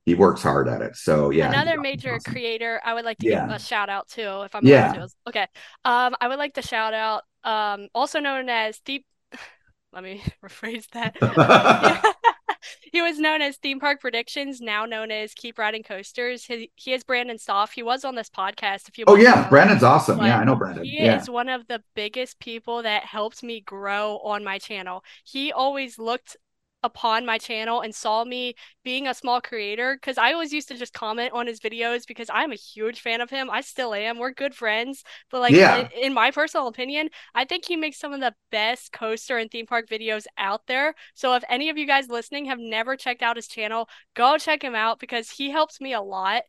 he 0.06 0.16
works 0.16 0.42
hard 0.42 0.68
at 0.68 0.82
it. 0.82 0.96
So 0.96 1.30
yeah, 1.30 1.50
Another 1.50 1.80
major 1.80 2.16
awesome. 2.16 2.34
creator 2.34 2.82
I 2.84 2.94
would 2.94 3.06
like 3.06 3.20
to 3.20 3.26
give 3.28 3.50
a 3.50 3.60
shout 3.60 3.90
out 3.90 4.08
to, 4.10 4.42
if 4.44 4.56
I'm 4.56 4.66
Yeah. 4.66 4.94
to. 4.94 5.10
Okay. 5.28 5.48
Um, 5.86 6.16
I 6.20 6.28
would 6.28 6.40
like 6.40 6.56
to 6.56 6.62
shout 6.62 6.94
out, 6.94 7.24
um, 7.44 7.90
also 7.94 8.20
known 8.20 8.50
as 8.50 8.80
Deep. 8.80 9.06
Let 9.94 10.04
me 10.04 10.22
rephrase 10.44 10.88
that. 10.92 11.16
he 12.92 13.02
was 13.02 13.20
known 13.20 13.42
as 13.42 13.58
Theme 13.58 13.80
Park 13.80 14.02
Predictions, 14.02 14.62
now 14.62 14.86
known 14.86 15.12
as 15.12 15.34
Keep 15.34 15.58
Riding 15.58 15.84
Coasters. 15.84 16.46
He, 16.46 16.72
he 16.76 16.94
is 16.94 17.04
Brandon 17.04 17.38
Stoff. 17.38 17.72
He 17.72 17.84
was 17.84 18.04
on 18.06 18.16
this 18.16 18.30
podcast 18.30 18.88
a 18.90 18.92
few 18.92 19.06
Oh 19.08 19.16
yeah, 19.16 19.34
ago. 19.42 19.50
Brandon's 19.50 19.84
awesome. 19.84 20.20
Yeah, 20.20 20.40
I 20.40 20.44
know 20.44 20.56
Brandon. 20.56 20.84
He 20.84 21.04
Yeah. 21.04 21.16
is 21.16 21.30
one 21.30 21.50
of 21.50 21.68
the 21.68 21.84
biggest 21.96 22.40
people 22.40 22.84
that 22.84 23.04
helped 23.06 23.44
me 23.44 23.62
grow 23.62 24.20
on 24.20 24.44
my 24.44 24.58
channel. 24.60 25.04
He 25.24 25.52
always 25.52 25.98
looked 25.98 26.38
upon 26.84 27.26
my 27.26 27.38
channel 27.38 27.82
and 27.82 27.94
saw 27.94 28.24
me 28.24 28.56
being 28.84 29.08
a 29.08 29.14
small 29.14 29.42
creator 29.42 29.96
because 29.96 30.18
I 30.18 30.34
always 30.34 30.54
used 30.54 30.70
to 30.70 30.78
just 30.78 30.94
comment 30.94 31.34
on 31.34 31.48
his 31.48 31.60
videos 31.60 32.08
because 32.08 32.30
I'm 32.34 32.52
a 32.52 32.56
huge 32.56 33.02
fan 33.02 33.22
of 33.22 33.30
him. 33.30 33.50
I 33.50 33.62
still 33.62 33.94
am. 33.94 34.18
We're 34.18 34.32
good 34.32 34.56
friends. 34.56 35.04
But 35.30 35.42
like 35.42 35.56
Yeah. 35.56 35.76
in, 35.76 35.88
in 36.02 36.14
my 36.14 36.32
personal 36.32 36.68
opinion, 36.68 37.10
I 37.36 37.46
think 37.46 37.66
he 37.66 37.76
makes 37.76 38.00
some 38.00 38.14
of 38.14 38.22
the 38.22 38.34
best 38.52 38.92
coaster 38.94 39.38
and 39.38 39.52
theme 39.52 39.66
park 39.66 39.88
videos 39.90 40.26
out 40.38 40.62
there. 40.68 40.96
So 41.16 41.36
if 41.36 41.44
any 41.50 41.70
of 41.70 41.78
you 41.78 41.86
guys 41.88 42.08
listening 42.10 42.46
have 42.46 42.60
never 42.60 42.96
checked 42.96 43.22
out 43.22 43.36
his 43.36 43.48
channel, 43.48 43.90
go 44.16 44.38
check 44.38 44.64
him 44.64 44.76
out 44.76 45.00
because 45.00 45.30
he 45.30 45.50
helps 45.52 45.82
me 45.82 45.94
a 45.94 46.02
lot 46.02 46.44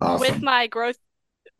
Awesome. 0.00 0.18
with 0.18 0.42
my 0.42 0.66
growth 0.66 0.98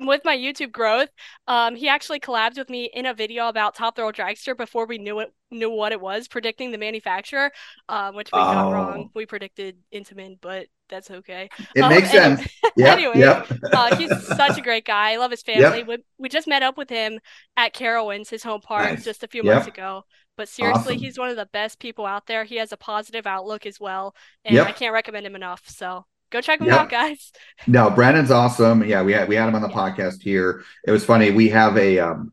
with 0.07 0.23
my 0.25 0.37
YouTube 0.37 0.73
growth. 0.73 1.09
Um, 1.47 1.75
he 1.77 1.89
actually 1.89 2.21
collabed 2.21 2.57
with 2.59 2.71
me 2.71 2.91
in 2.93 3.07
a 3.07 3.15
video 3.15 3.49
about 3.49 3.75
Top 3.75 3.97
Thrill 3.97 4.13
Dragster 4.13 4.57
before 4.57 4.87
we 4.87 4.99
knew 4.99 5.21
it 5.21 5.33
knew 5.51 5.71
what 5.71 5.93
it 5.93 6.01
was, 6.01 6.29
predicting 6.29 6.71
the 6.73 6.79
manufacturer, 6.79 7.51
um, 7.91 8.15
which 8.15 8.31
we 8.33 8.39
got 8.39 8.67
Oh. 8.69 8.73
wrong. 8.73 9.11
We 9.15 9.27
predicted 9.27 9.77
Intamin, 9.95 10.39
but 10.41 10.67
that's 10.89 11.11
okay. 11.11 11.51
it 11.77 11.83
um, 11.83 11.91
makes 11.91 12.09
any- 12.15 12.37
sense. 12.37 12.49
Yeah. 12.77 12.93
anyway, 12.95 13.19
Yep. 13.19 13.51
Uh, 13.71 13.97
he's 13.97 14.27
such 14.29 14.57
a 14.57 14.63
great 14.63 14.87
guy. 14.87 15.13
I 15.13 15.17
love 15.17 15.31
his 15.31 15.43
family. 15.43 15.83
We, 15.83 15.99
we 16.17 16.31
just 16.31 16.49
met 16.49 16.63
up 16.63 16.79
with 16.79 16.89
him 16.89 17.21
at 17.59 17.75
Carowinds, 17.75 18.31
his 18.31 18.43
home 18.43 18.63
park, 18.63 18.85
Nice. 18.93 19.05
just 19.05 19.23
a 19.25 19.29
few 19.29 19.43
Yep. 19.45 19.55
months 19.55 19.69
ago. 19.69 20.05
But 20.39 20.49
seriously, 20.49 20.95
Awesome. 20.95 20.99
he's 21.05 21.19
one 21.19 21.29
of 21.29 21.37
the 21.37 21.45
best 21.53 21.79
people 21.79 22.07
out 22.07 22.27
there. 22.27 22.45
He 22.45 22.57
has 22.57 22.73
a 22.73 22.79
positive 22.79 23.27
outlook 23.27 23.67
as 23.67 23.79
well, 23.79 24.15
and 24.47 24.55
Yep. 24.55 24.67
I 24.67 24.73
can't 24.73 24.95
recommend 24.95 25.27
him 25.27 25.37
enough. 25.37 25.69
So 25.69 26.07
go 26.33 26.41
check 26.41 26.61
him 26.61 26.67
Yep. 26.69 26.81
out, 26.81 26.91
guys. 26.91 27.33
No, 27.69 27.91
Brandon's 27.91 28.31
awesome. 28.33 28.83
Yeah, 28.85 29.03
we 29.03 29.13
had 29.13 29.29
we 29.29 29.37
had 29.37 29.49
him 29.49 29.55
on 29.55 29.63
the 29.63 29.69
Yeah. 29.69 29.75
podcast 29.77 30.23
here. 30.23 30.65
It 30.87 30.91
was 30.91 31.05
funny. 31.05 31.31
We 31.31 31.49
have 31.51 31.77
a 31.77 31.99
um 32.01 32.33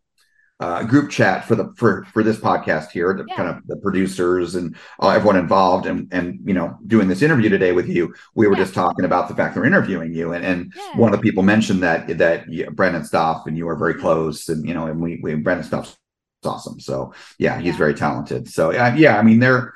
uh, 0.62 0.84
group 0.84 1.10
chat 1.10 1.46
for 1.48 1.56
the 1.56 1.72
for 1.78 2.06
for 2.14 2.22
this 2.24 2.38
podcast 2.38 2.90
here, 2.92 3.14
the 3.14 3.26
Yeah. 3.28 3.36
kind 3.36 3.50
of 3.50 3.66
the 3.68 3.78
producers 3.78 4.56
and 4.56 4.76
uh, 5.02 5.10
everyone 5.10 5.38
involved, 5.38 5.86
and 5.86 6.08
and 6.12 6.40
you 6.46 6.54
know 6.54 6.78
doing 6.86 7.08
this 7.08 7.22
interview 7.22 7.50
today 7.50 7.72
with 7.72 7.88
you. 7.88 8.14
We 8.36 8.48
were 8.48 8.56
Yeah. 8.56 8.64
just 8.64 8.74
talking 8.74 9.06
about 9.06 9.30
the 9.30 9.36
fact 9.36 9.54
that 9.56 9.62
we're 9.62 9.68
interviewing 9.68 10.14
you, 10.14 10.34
and 10.34 10.44
and 10.44 10.74
Yeah. 10.76 10.98
one 11.00 11.14
of 11.14 11.20
the 11.20 11.24
people 11.24 11.44
mentioned 11.44 11.82
that 11.84 12.18
that 12.18 12.52
you, 12.52 12.70
Brandon 12.72 13.06
Stoff 13.06 13.48
and 13.48 13.58
you 13.58 13.70
are 13.70 13.78
very 13.78 13.94
close, 13.94 14.50
and 14.50 14.68
you 14.68 14.74
know, 14.74 14.88
and 14.88 15.00
we 15.00 15.20
we 15.24 15.36
Brandon 15.36 15.66
Stoff's 15.66 15.96
awesome. 16.44 16.80
So 16.80 17.14
yeah, 17.38 17.60
he's 17.60 17.78
very 17.78 17.94
talented. 17.94 18.50
So 18.50 18.72
uh, 18.72 18.94
yeah, 18.98 19.18
I 19.18 19.22
mean, 19.22 19.40
there. 19.40 19.74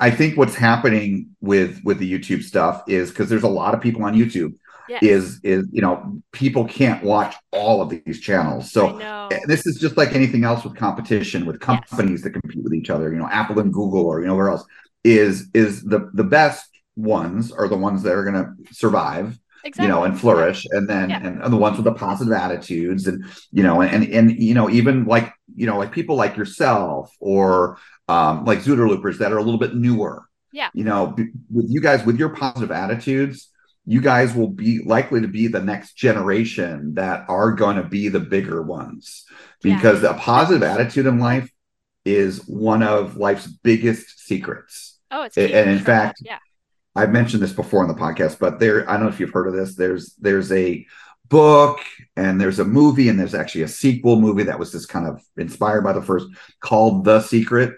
I 0.00 0.10
think 0.10 0.36
what's 0.38 0.54
happening 0.54 1.30
with 1.40 1.80
with 1.84 1.98
the 1.98 2.10
YouTube 2.10 2.42
stuff 2.42 2.82
is 2.88 3.10
because 3.10 3.28
there's 3.28 3.42
a 3.42 3.48
lot 3.48 3.74
of 3.74 3.80
people 3.80 4.04
on 4.04 4.14
YouTube. 4.14 4.54
Yes. 4.88 5.02
Is 5.02 5.40
is 5.42 5.66
you 5.72 5.80
know 5.80 6.20
people 6.32 6.66
can't 6.66 7.02
watch 7.02 7.34
all 7.52 7.80
of 7.80 7.88
these 7.90 8.20
channels. 8.20 8.70
So 8.70 8.98
and 8.98 9.32
eh, 9.32 9.40
this 9.46 9.66
is 9.66 9.78
just 9.78 9.96
like 9.96 10.12
anything 10.14 10.44
else 10.44 10.62
with 10.64 10.76
competition 10.76 11.46
with 11.46 11.56
Yes. 11.56 11.64
companies 11.88 12.22
that 12.22 12.30
compete 12.30 12.62
with 12.62 12.74
each 12.74 12.90
other 12.90 13.10
you 13.10 13.18
know 13.18 13.28
apple 13.28 13.58
and 13.60 13.72
google 13.72 14.04
or 14.06 14.20
you 14.20 14.26
know 14.26 14.34
where 14.36 14.50
else 14.50 14.64
is 15.02 15.48
is 15.54 15.82
the 15.84 16.10
the 16.12 16.24
best 16.24 16.68
ones 16.96 17.50
are 17.50 17.66
the 17.68 17.76
ones 17.76 18.02
that 18.02 18.14
are 18.14 18.24
going 18.24 18.34
to 18.44 18.74
survive 18.74 19.38
exactly. 19.64 19.84
you 19.86 19.88
know 19.92 20.04
and 20.04 20.20
flourish 20.20 20.66
and 20.70 20.86
then 20.88 21.08
Yeah. 21.10 21.20
and, 21.26 21.42
and 21.42 21.52
the 21.52 21.56
ones 21.56 21.76
with 21.78 21.84
the 21.84 21.94
positive 21.94 22.34
attitudes 22.34 23.06
and 23.06 23.24
you 23.52 23.62
know 23.62 23.80
and 23.80 24.04
and 24.12 24.30
you 24.38 24.54
know 24.54 24.68
even 24.68 25.06
like 25.06 25.32
you 25.56 25.66
know 25.66 25.78
like 25.78 25.92
people 25.92 26.16
like 26.16 26.36
yourself 26.36 27.10
or 27.20 27.78
um 28.08 28.44
like 28.44 28.60
Zooter 28.60 28.88
loopers 28.88 29.18
that 29.18 29.32
are 29.32 29.38
a 29.38 29.42
little 29.42 29.58
bit 29.60 29.74
newer 29.74 30.24
Yeah. 30.52 30.68
you 30.74 30.84
know 30.84 31.08
b- 31.08 31.28
with 31.52 31.66
you 31.68 31.80
guys 31.80 32.04
with 32.04 32.18
your 32.18 32.30
positive 32.30 32.70
attitudes 32.70 33.50
you 33.86 34.00
guys 34.00 34.34
will 34.34 34.48
be 34.48 34.82
likely 34.84 35.20
to 35.20 35.28
be 35.28 35.46
the 35.46 35.60
next 35.60 35.94
generation 35.94 36.94
that 36.94 37.24
are 37.28 37.52
going 37.52 37.76
to 37.76 37.82
be 37.82 38.08
the 38.08 38.20
bigger 38.20 38.62
ones 38.62 39.24
Yeah. 39.62 39.76
because 39.76 40.02
a 40.02 40.14
positive 40.14 40.62
attitude 40.62 41.06
in 41.06 41.18
life 41.18 41.50
is 42.04 42.46
one 42.46 42.82
of 42.82 43.16
life's 43.16 43.46
biggest 43.46 44.26
secrets 44.26 44.98
Oh, 45.10 45.22
it's 45.22 45.36
and 45.38 45.70
in 45.70 45.78
for 45.78 45.84
fact, 45.84 46.18
yeah. 46.24 46.38
I've 46.96 47.10
mentioned 47.12 47.40
this 47.42 47.52
before 47.52 47.82
in 47.82 47.88
the 47.88 47.94
podcast, 47.94 48.38
but 48.40 48.58
there, 48.58 48.88
I 48.88 48.94
don't 48.94 49.02
know 49.04 49.08
if 49.08 49.20
you've 49.20 49.30
heard 49.32 49.46
of 49.46 49.54
this. 49.54 49.76
There's 49.76 50.14
there's 50.20 50.50
a 50.50 50.84
book 51.28 51.78
and 52.16 52.40
there's 52.40 52.58
a 52.58 52.64
movie 52.64 53.08
and 53.08 53.18
there's 53.18 53.34
actually 53.34 53.62
a 53.62 53.68
sequel 53.68 54.20
movie 54.20 54.42
that 54.44 54.58
was 54.58 54.72
just 54.72 54.88
kind 54.88 55.06
of 55.06 55.22
inspired 55.36 55.82
by 55.82 55.92
the 55.92 56.02
first 56.02 56.26
called 56.60 57.04
The 57.04 57.20
Secret. 57.20 57.74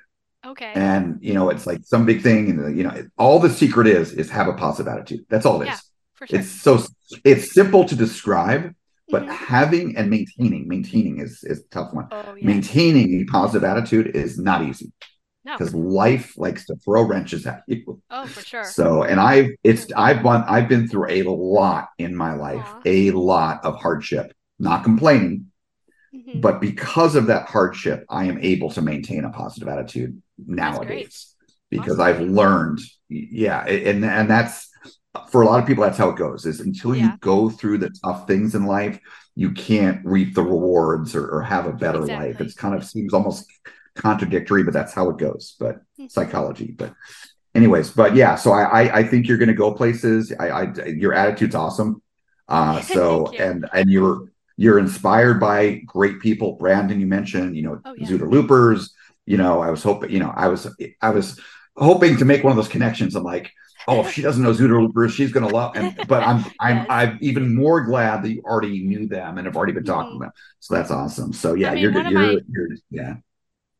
Okay. 0.47 0.72
And 0.74 1.18
you 1.20 1.34
know, 1.34 1.51
it's 1.51 1.66
like 1.66 1.80
some 1.84 2.07
big 2.07 2.22
thing, 2.22 2.51
and 2.51 2.76
you 2.76 2.84
know, 2.84 2.90
it- 2.90 3.07
all 3.18 3.38
the 3.40 3.51
secret 3.51 3.86
is 3.86 4.12
is 4.12 4.30
have 4.30 4.49
a 4.49 4.55
positive 4.55 4.88
attitude. 4.92 5.26
That's 5.28 5.44
all 5.47 5.61
it 5.61 5.64
is. 5.64 5.68
Yeah, 5.68 5.78
for 6.14 6.26
sure. 6.26 6.38
It's 6.40 6.51
so 6.51 6.78
it's 7.24 7.53
simple 7.53 7.84
to 7.86 7.97
describe, 7.97 8.74
but 9.09 9.22
Mhm. 9.24 9.28
having 9.30 9.97
and 9.97 10.11
maintaining 10.11 10.68
maintaining 10.68 11.18
is 11.18 11.42
is 11.42 11.61
a 11.61 11.68
tough 11.70 11.92
one. 11.92 12.07
oh 12.12 12.34
yeah. 12.36 12.47
Maintaining 12.47 13.20
a 13.20 13.24
positive 13.24 13.64
attitude 13.64 14.14
is 14.14 14.38
not 14.38 14.62
easy 14.62 14.92
no. 15.44 15.53
because 15.57 15.74
life 15.74 16.34
likes 16.36 16.66
to 16.66 16.76
throw 16.76 17.03
wrenches 17.03 17.47
at 17.47 17.62
you. 17.66 18.01
Oh, 18.11 18.26
for 18.26 18.42
sure. 18.44 18.64
So, 18.64 19.03
and 19.03 19.18
I've 19.20 19.51
it's 19.64 19.86
I've 19.97 20.22
won 20.24 20.44
I've 20.47 20.68
been 20.68 20.86
through 20.88 21.09
a 21.11 21.22
lot 21.24 21.88
in 21.99 22.14
my 22.14 22.34
life, 22.34 22.66
Aw. 22.66 22.82
a 22.84 23.11
lot 23.12 23.64
of 23.64 23.76
hardship. 23.80 24.32
Not 24.59 24.84
complaining, 24.84 25.47
Mhm. 26.14 26.40
but 26.40 26.61
because 26.61 27.14
of 27.14 27.26
that 27.26 27.47
hardship, 27.49 28.05
I 28.09 28.24
am 28.26 28.38
able 28.38 28.70
to 28.70 28.80
maintain 28.82 29.24
a 29.24 29.30
positive 29.30 29.68
attitude 29.68 30.22
nowadays 30.39 31.34
because 31.70 31.99
Awesome. 31.99 32.01
I've 32.01 32.20
learned. 32.20 32.80
Yeah, 33.09 33.64
and 33.66 34.05
and 34.05 34.28
that's 34.30 34.68
for 35.30 35.43
a 35.43 35.47
lot 35.47 35.61
of 35.61 35.66
people. 35.66 35.84
That's 35.84 35.99
how 35.99 36.11
it 36.11 36.16
goes. 36.16 36.47
Is 36.47 36.61
until 36.61 36.95
you 36.95 37.11
go 37.20 37.49
through 37.49 37.78
the 37.78 37.91
tough 38.05 38.26
things 38.26 38.55
in 38.55 38.66
life, 38.66 38.99
you 39.34 39.53
can't 39.53 40.05
reap 40.05 40.34
the 40.34 40.43
rewards 40.43 41.14
or, 41.14 41.26
or 41.28 41.43
have 41.43 41.66
a 41.66 41.72
better 41.72 42.01
life. 42.01 42.41
It's 42.41 42.55
kind 42.55 42.74
of 42.74 42.84
seems 42.84 43.14
almost 43.14 43.47
contradictory, 43.95 44.62
but 44.62 44.74
that's 44.74 44.93
how 44.93 45.09
it 45.11 45.18
goes. 45.18 45.57
But 45.59 45.80
Mhm. 45.99 46.11
psychology. 46.11 46.74
But 46.76 46.95
anyways, 47.55 47.91
but 47.91 48.14
yeah, 48.14 48.34
so 48.34 48.53
I 48.53 48.64
I, 48.64 48.99
I 48.99 49.03
think 49.05 49.28
you're 49.28 49.39
going 49.39 49.49
to 49.49 49.55
go 49.55 49.72
places. 49.72 50.32
I, 50.39 50.49
I 50.51 50.84
your 50.87 51.14
attitude's 51.14 51.55
awesome. 51.55 52.03
Uh, 52.49 52.80
so 52.97 53.28
and 53.39 53.66
and 53.72 53.91
you're 53.91 54.30
you're 54.57 54.78
inspired 54.78 55.39
by 55.39 55.82
great 55.87 56.20
people. 56.20 56.57
Brandon, 56.57 56.99
you 57.01 57.07
mentioned, 57.07 57.57
you 57.57 57.62
know, 57.62 57.80
Oh, 57.84 57.95
yeah. 57.97 58.07
Zooter 58.07 58.30
Loopers. 58.30 58.93
You 59.26 59.36
know, 59.36 59.60
I 59.60 59.70
was 59.70 59.82
hoping, 59.82 60.10
you 60.10 60.20
know, 60.20 60.32
I 60.34 60.48
was 60.48 60.66
I 61.02 61.10
was 61.10 61.40
hoping 61.76 62.16
to 62.18 62.24
make 62.24 62.44
one 62.44 62.52
of 62.52 62.56
those 62.56 62.68
connections. 62.68 63.14
I'm 63.16 63.24
like, 63.24 63.50
oh, 63.88 64.00
if 64.00 64.12
she 64.12 64.22
doesn't 64.22 64.42
know 64.42 64.52
Zooter 64.52 64.80
Loopers, 64.80 65.12
she's 65.14 65.32
gonna 65.32 65.48
love. 65.48 65.76
And 65.76 65.96
but 66.06 66.22
I'm 66.22 66.44
I'm 66.60 66.86
Yes. 66.86 66.86
I'm 66.88 67.18
even 67.20 67.54
more 67.54 67.82
glad 67.84 68.22
that 68.22 68.30
you 68.30 68.42
already 68.44 68.82
knew 68.84 69.06
them 69.08 69.38
and 69.38 69.46
have 69.46 69.56
already 69.56 69.72
been 69.72 69.84
talking 69.84 70.16
Mhm. 70.16 70.16
about. 70.16 70.32
So 70.60 70.74
that's 70.74 70.90
awesome. 70.90 71.32
So 71.32 71.54
yeah, 71.54 71.72
I 71.72 71.74
mean, 71.74 71.82
you're 71.82 71.92
you're 72.04 72.10
my- 72.10 72.40
you're 72.48 72.68
yeah. 72.90 73.16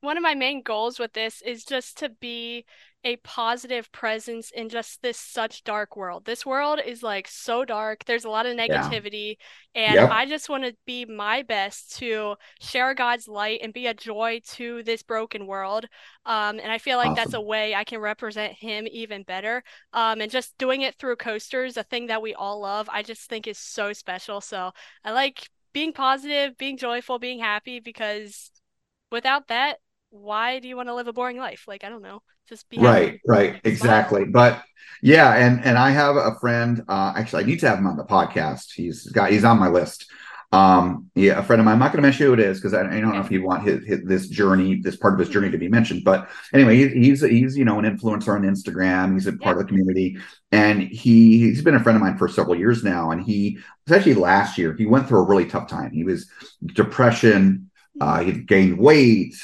one 0.01 0.17
of 0.17 0.23
my 0.23 0.35
main 0.35 0.63
goals 0.63 0.99
with 0.99 1.13
this 1.13 1.43
is 1.43 1.65
just 1.65 1.99
to 1.99 2.09
be 2.09 2.65
a 3.07 3.17
positive 3.19 3.91
presence 3.93 4.51
in 4.51 4.69
just 4.69 5.01
this 5.01 5.17
such 5.17 5.63
dark 5.63 5.97
world. 5.97 6.25
This 6.25 6.45
world 6.45 6.81
is 6.85 7.05
like 7.05 7.29
so 7.29 7.65
dark. 7.65 8.05
There's 8.05 8.25
a 8.25 8.29
lot 8.29 8.47
of 8.47 8.57
negativity, 8.57 9.37
and 9.77 9.95
Yep. 9.95 10.11
I 10.11 10.27
just 10.27 10.49
want 10.49 10.65
to 10.65 10.75
be 10.87 11.05
my 11.05 11.43
best 11.43 11.97
to 11.99 12.35
share 12.61 12.95
God's 12.95 13.29
light 13.29 13.61
and 13.63 13.73
be 13.73 13.87
a 13.87 13.95
joy 13.95 14.41
to 14.55 14.83
this 14.83 15.05
broken 15.05 15.47
world. 15.47 15.87
Um, 16.25 16.59
and 16.59 16.73
I 16.73 16.79
feel 16.79 16.99
like 16.99 17.15
that's 17.15 17.35
a 17.35 17.41
way 17.41 17.77
I 17.77 17.85
can 17.85 18.01
represent 18.01 18.55
Him 18.55 18.89
even 18.91 19.23
better. 19.23 19.63
Um, 19.93 20.21
and 20.21 20.31
just 20.31 20.59
doing 20.59 20.81
it 20.83 20.97
through 20.97 21.17
coasters, 21.17 21.77
a 21.77 21.85
thing 21.85 22.07
that 22.09 22.23
we 22.23 22.35
all 22.35 22.61
love, 22.61 22.89
I 22.91 23.05
just 23.05 23.29
think 23.29 23.47
is 23.47 23.59
so 23.59 23.93
special. 23.93 24.41
So 24.41 24.73
I 25.05 25.13
like 25.13 25.49
being 25.73 25.93
positive, 25.93 26.59
being 26.59 26.77
joyful, 26.77 27.21
being 27.21 27.39
happy 27.39 27.79
because 27.79 28.51
without 29.13 29.47
that, 29.47 29.79
why 30.23 30.59
do 30.59 30.69
you 30.69 30.77
want 30.77 30.89
to 30.89 30.95
live 30.95 31.09
a 31.09 31.13
boring 31.13 31.39
life? 31.39 31.65
Like, 31.67 31.85
I 31.85 31.89
don't 31.89 32.03
know. 32.03 32.23
Just 32.49 32.69
be 32.69 32.79
right 32.79 33.21
right 33.27 33.61
exactly. 33.65 34.25
But 34.25 34.63
yeah 35.03 35.35
and 35.35 35.65
and 35.65 35.77
i 35.77 35.91
have 35.91 36.17
a 36.17 36.35
friend 36.41 36.83
uh 36.89 37.13
actually 37.17 37.43
i 37.43 37.47
need 37.47 37.61
to 37.61 37.69
have 37.69 37.79
him 37.79 37.87
on 37.87 37.97
the 37.97 38.05
podcast. 38.05 38.73
He's 38.75 39.07
got 39.07 39.31
he's 39.31 39.45
on 39.45 39.59
my 39.59 39.69
list. 39.69 40.07
Um 40.53 41.11
yeah 41.17 41.41
a 41.41 41.43
friend 41.43 41.59
of 41.59 41.67
mine 41.67 41.75
i'm 41.75 41.81
not 41.81 41.93
going 41.93 41.97
to 41.97 42.03
mention 42.03 42.27
who 42.27 42.33
it 42.33 42.39
is 42.39 42.59
because 42.59 42.73
I, 42.73 42.83
I 42.83 43.01
don't 43.01 43.13
know 43.13 43.21
if 43.21 43.33
you 43.33 43.43
want 43.43 43.65
his, 43.65 43.85
his 43.85 44.05
this 44.05 44.29
journey 44.29 44.81
this 44.81 44.95
part 44.95 45.15
of 45.15 45.19
his 45.19 45.29
journey 45.29 45.51
to 45.51 45.59
be 45.59 45.69
mentioned 45.69 46.05
but 46.05 46.31
anyway 46.55 46.77
he, 46.77 46.89
he's 46.89 47.21
he's 47.21 47.57
you 47.57 47.65
know 47.65 47.81
an 47.81 47.85
influencer 47.85 48.35
on 48.35 48.43
instagram. 48.43 49.15
He's 49.15 49.27
a 49.27 49.33
part 49.33 49.57
of 49.57 49.65
the 49.65 49.69
community. 49.69 50.19
And 50.53 50.83
he 50.83 51.39
he's 51.39 51.63
been 51.63 51.75
a 51.75 51.83
friend 51.83 51.97
of 51.97 52.03
mine 52.03 52.17
for 52.17 52.29
several 52.29 52.57
years 52.57 52.85
now 52.85 53.11
and 53.11 53.21
he 53.21 53.59
was 53.87 53.97
actually 53.97 54.15
last 54.15 54.57
year 54.57 54.73
he 54.73 54.87
went 54.87 55.09
through 55.09 55.19
a 55.19 55.27
really 55.27 55.47
tough 55.47 55.69
time. 55.69 55.91
He 55.91 56.05
was 56.05 56.31
depression 56.65 57.71
uh 58.01 58.23
he 58.23 58.33
gained 58.33 58.79
weight 58.79 59.35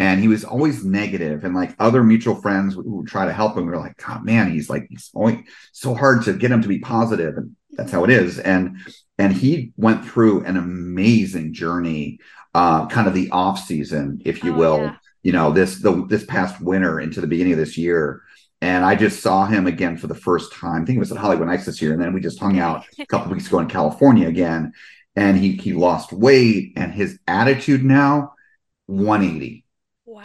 and 0.00 0.20
he 0.20 0.26
was 0.28 0.44
always 0.44 0.84
negative. 0.84 1.44
And 1.44 1.54
like 1.54 1.76
other 1.78 2.02
mutual 2.02 2.34
friends 2.42 2.74
who 2.74 2.96
would 2.96 3.06
try 3.06 3.26
to 3.26 3.32
help 3.32 3.56
him 3.56 3.66
we 3.66 3.70
were 3.72 3.78
like 3.78 3.96
god 3.98 4.24
man 4.24 4.50
he's 4.50 4.68
like 4.70 4.86
he's 4.90 5.10
only 5.14 5.44
so 5.72 5.94
hard 5.94 6.24
to 6.24 6.32
get 6.32 6.50
him 6.50 6.62
to 6.62 6.68
be 6.68 6.80
positive. 6.80 7.36
And 7.36 7.56
that's 7.72 7.92
how 7.92 8.04
it 8.04 8.10
is. 8.10 8.38
And 8.40 8.78
and 9.18 9.32
he 9.32 9.72
went 9.76 10.04
through 10.04 10.44
an 10.44 10.56
amazing 10.56 11.54
journey 11.54 12.18
uh 12.54 12.86
kind 12.88 13.06
of 13.06 13.14
the 13.14 13.30
off 13.30 13.58
season 13.64 14.20
if 14.24 14.42
you 14.44 14.52
Oh, 14.54 14.58
will 14.62 14.78
yeah. 14.78 14.96
you 15.22 15.32
know 15.32 15.52
this 15.52 15.78
the 15.82 16.06
this 16.08 16.24
past 16.26 16.60
winter 16.60 17.00
into 17.00 17.20
the 17.20 17.28
beginning 17.28 17.52
of 17.52 17.58
this 17.60 17.78
year. 17.78 18.22
And 18.62 18.84
i 18.84 18.94
just 18.94 19.22
saw 19.22 19.46
him 19.46 19.66
again 19.66 19.96
for 19.96 20.06
the 20.08 20.14
first 20.28 20.52
time. 20.52 20.82
I 20.82 20.84
think 20.84 20.96
it 20.96 21.00
was 21.06 21.12
at 21.12 21.18
hollywood 21.18 21.48
nights 21.48 21.66
this 21.66 21.80
year. 21.82 21.92
And 21.92 22.02
then 22.02 22.12
we 22.14 22.20
just 22.20 22.40
hung 22.40 22.58
out 22.58 22.84
a 22.98 23.06
couple 23.06 23.32
weeks 23.32 23.46
ago 23.48 23.58
in 23.60 23.68
california 23.68 24.28
again. 24.28 24.72
And 25.16 25.36
he 25.38 25.52
he 25.52 25.72
lost 25.72 26.12
weight. 26.12 26.72
And 26.76 26.92
his 26.92 27.18
attitude 27.26 27.84
now 27.84 28.34
180 28.86 29.64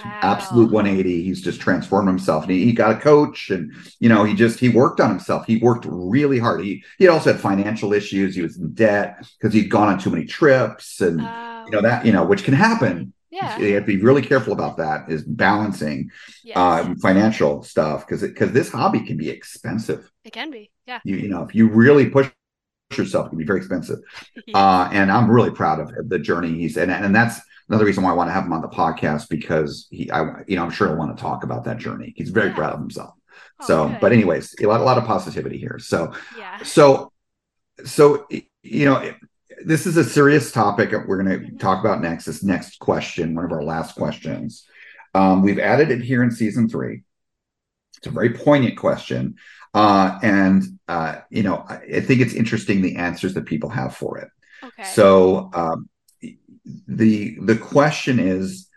Wow. 0.03 0.19
absolute 0.23 0.71
180 0.71 1.23
he's 1.23 1.41
just 1.41 1.61
transformed 1.61 2.07
himself 2.07 2.43
and 2.43 2.51
he, 2.51 2.65
he 2.65 2.73
got 2.73 2.95
a 2.95 2.99
coach 2.99 3.49
and 3.49 3.71
you 3.99 4.09
know 4.09 4.23
he 4.23 4.33
just 4.33 4.59
he 4.59 4.69
worked 4.69 4.99
on 4.99 5.09
himself 5.09 5.45
he 5.45 5.57
worked 5.57 5.85
really 5.89 6.37
hard 6.39 6.61
he 6.61 6.83
he 6.99 7.07
also 7.07 7.31
had 7.31 7.41
financial 7.41 7.93
issues 7.93 8.35
he 8.35 8.41
was 8.41 8.57
in 8.57 8.73
debt 8.73 9.17
because 9.39 9.53
he'd 9.53 9.69
gone 9.69 9.87
on 9.87 9.97
too 9.99 10.09
many 10.09 10.25
trips 10.25 11.01
and 11.01 11.21
Oh, 11.21 11.63
you 11.65 11.71
know 11.71 11.81
that 11.81 12.05
you 12.05 12.11
know 12.11 12.25
which 12.25 12.43
can 12.43 12.53
happen 12.53 13.13
yeah. 13.31 13.57
you 13.57 13.73
have 13.75 13.83
to 13.83 13.87
be 13.97 14.01
really 14.01 14.21
careful 14.21 14.53
about 14.53 14.77
that 14.77 15.09
is 15.09 15.23
balancing 15.23 16.11
Yes. 16.43 16.55
uh 16.57 16.93
financial 17.01 17.63
stuff 17.63 18.05
because 18.05 18.21
because 18.21 18.51
this 18.51 18.69
hobby 18.71 18.99
can 19.01 19.17
be 19.17 19.29
expensive 19.29 20.11
It 20.23 20.33
can 20.33 20.51
be. 20.51 20.69
Yeah. 20.87 20.99
you 21.03 21.15
you 21.17 21.29
know 21.29 21.41
if 21.43 21.55
you 21.55 21.67
really 21.69 22.09
push 22.09 22.29
yourself 22.95 23.29
can 23.29 23.37
be 23.37 23.43
very 23.43 23.59
expensive 23.59 23.99
uh, 24.53 24.89
and 24.91 25.11
I'm 25.11 25.29
really 25.29 25.51
proud 25.51 25.79
of 25.79 25.91
the 26.09 26.19
journey 26.19 26.53
he's 26.53 26.77
and 26.77 26.91
and 26.91 27.15
that's 27.15 27.39
another 27.67 27.85
reason 27.85 28.03
why 28.03 28.11
I 28.11 28.13
want 28.13 28.29
to 28.29 28.33
have 28.33 28.45
him 28.45 28.53
on 28.53 28.61
the 28.61 28.67
podcast 28.67 29.27
because 29.27 29.87
he, 29.89 30.11
I, 30.11 30.43
you 30.47 30.55
know, 30.55 30.63
I'm 30.63 30.69
sure 30.69 30.87
he'll 30.87 30.97
want 30.97 31.17
to 31.17 31.19
talk 31.19 31.43
about 31.43 31.63
that 31.63 31.77
journey. 31.79 32.13
He's 32.15 32.29
very 32.29 32.49
Yeah. 32.49 32.55
proud 32.55 32.73
of 32.73 32.79
himself. 32.79 33.15
Oh, 33.59 33.65
so, 33.65 33.87
good. 33.87 33.97
but 34.01 34.11
anyways, 34.11 34.53
a 34.61 34.67
lot, 34.67 34.81
a 34.81 34.83
lot 34.83 34.99
of 34.99 35.05
positivity 35.05 35.57
here. 35.57 35.79
So, 35.79 36.13
Yeah. 36.37 36.61
so, 36.61 37.11
so 37.83 38.27
you 38.61 38.85
know, 38.85 39.11
this 39.65 39.87
is 39.87 39.97
a 39.97 40.03
serious 40.03 40.51
topic 40.51 40.91
we're 41.07 41.23
going 41.23 41.39
to 41.39 41.57
talk 41.57 41.83
about 41.83 42.01
next. 42.03 42.25
This 42.25 42.43
next 42.43 42.77
question, 42.77 43.33
one 43.33 43.45
of 43.45 43.51
our 43.51 43.63
last 43.63 43.95
questions. 43.95 44.67
Um, 45.15 45.41
we've 45.41 45.57
added 45.57 45.89
it 45.89 46.01
here 46.01 46.21
in 46.21 46.29
season 46.29 46.69
three. 46.69 47.01
It's 47.97 48.05
a 48.05 48.11
very 48.11 48.29
poignant 48.29 48.77
question. 48.77 49.37
Uh, 49.75 50.17
and, 50.23 50.63
uh, 50.87 51.17
you 51.29 51.43
know, 51.43 51.65
I, 51.67 51.99
think 51.99 52.21
it's 52.21 52.33
interesting 52.33 52.81
the 52.81 52.95
answers 52.95 53.33
that 53.33 53.45
people 53.45 53.69
have 53.69 53.93
for 53.93 54.17
it. 54.17 54.29
Okay. 54.63 54.85
So 54.85 55.49
um, 55.53 55.89
the 56.87 57.37
the 57.41 57.57
question 57.57 58.17
is, 58.17 58.69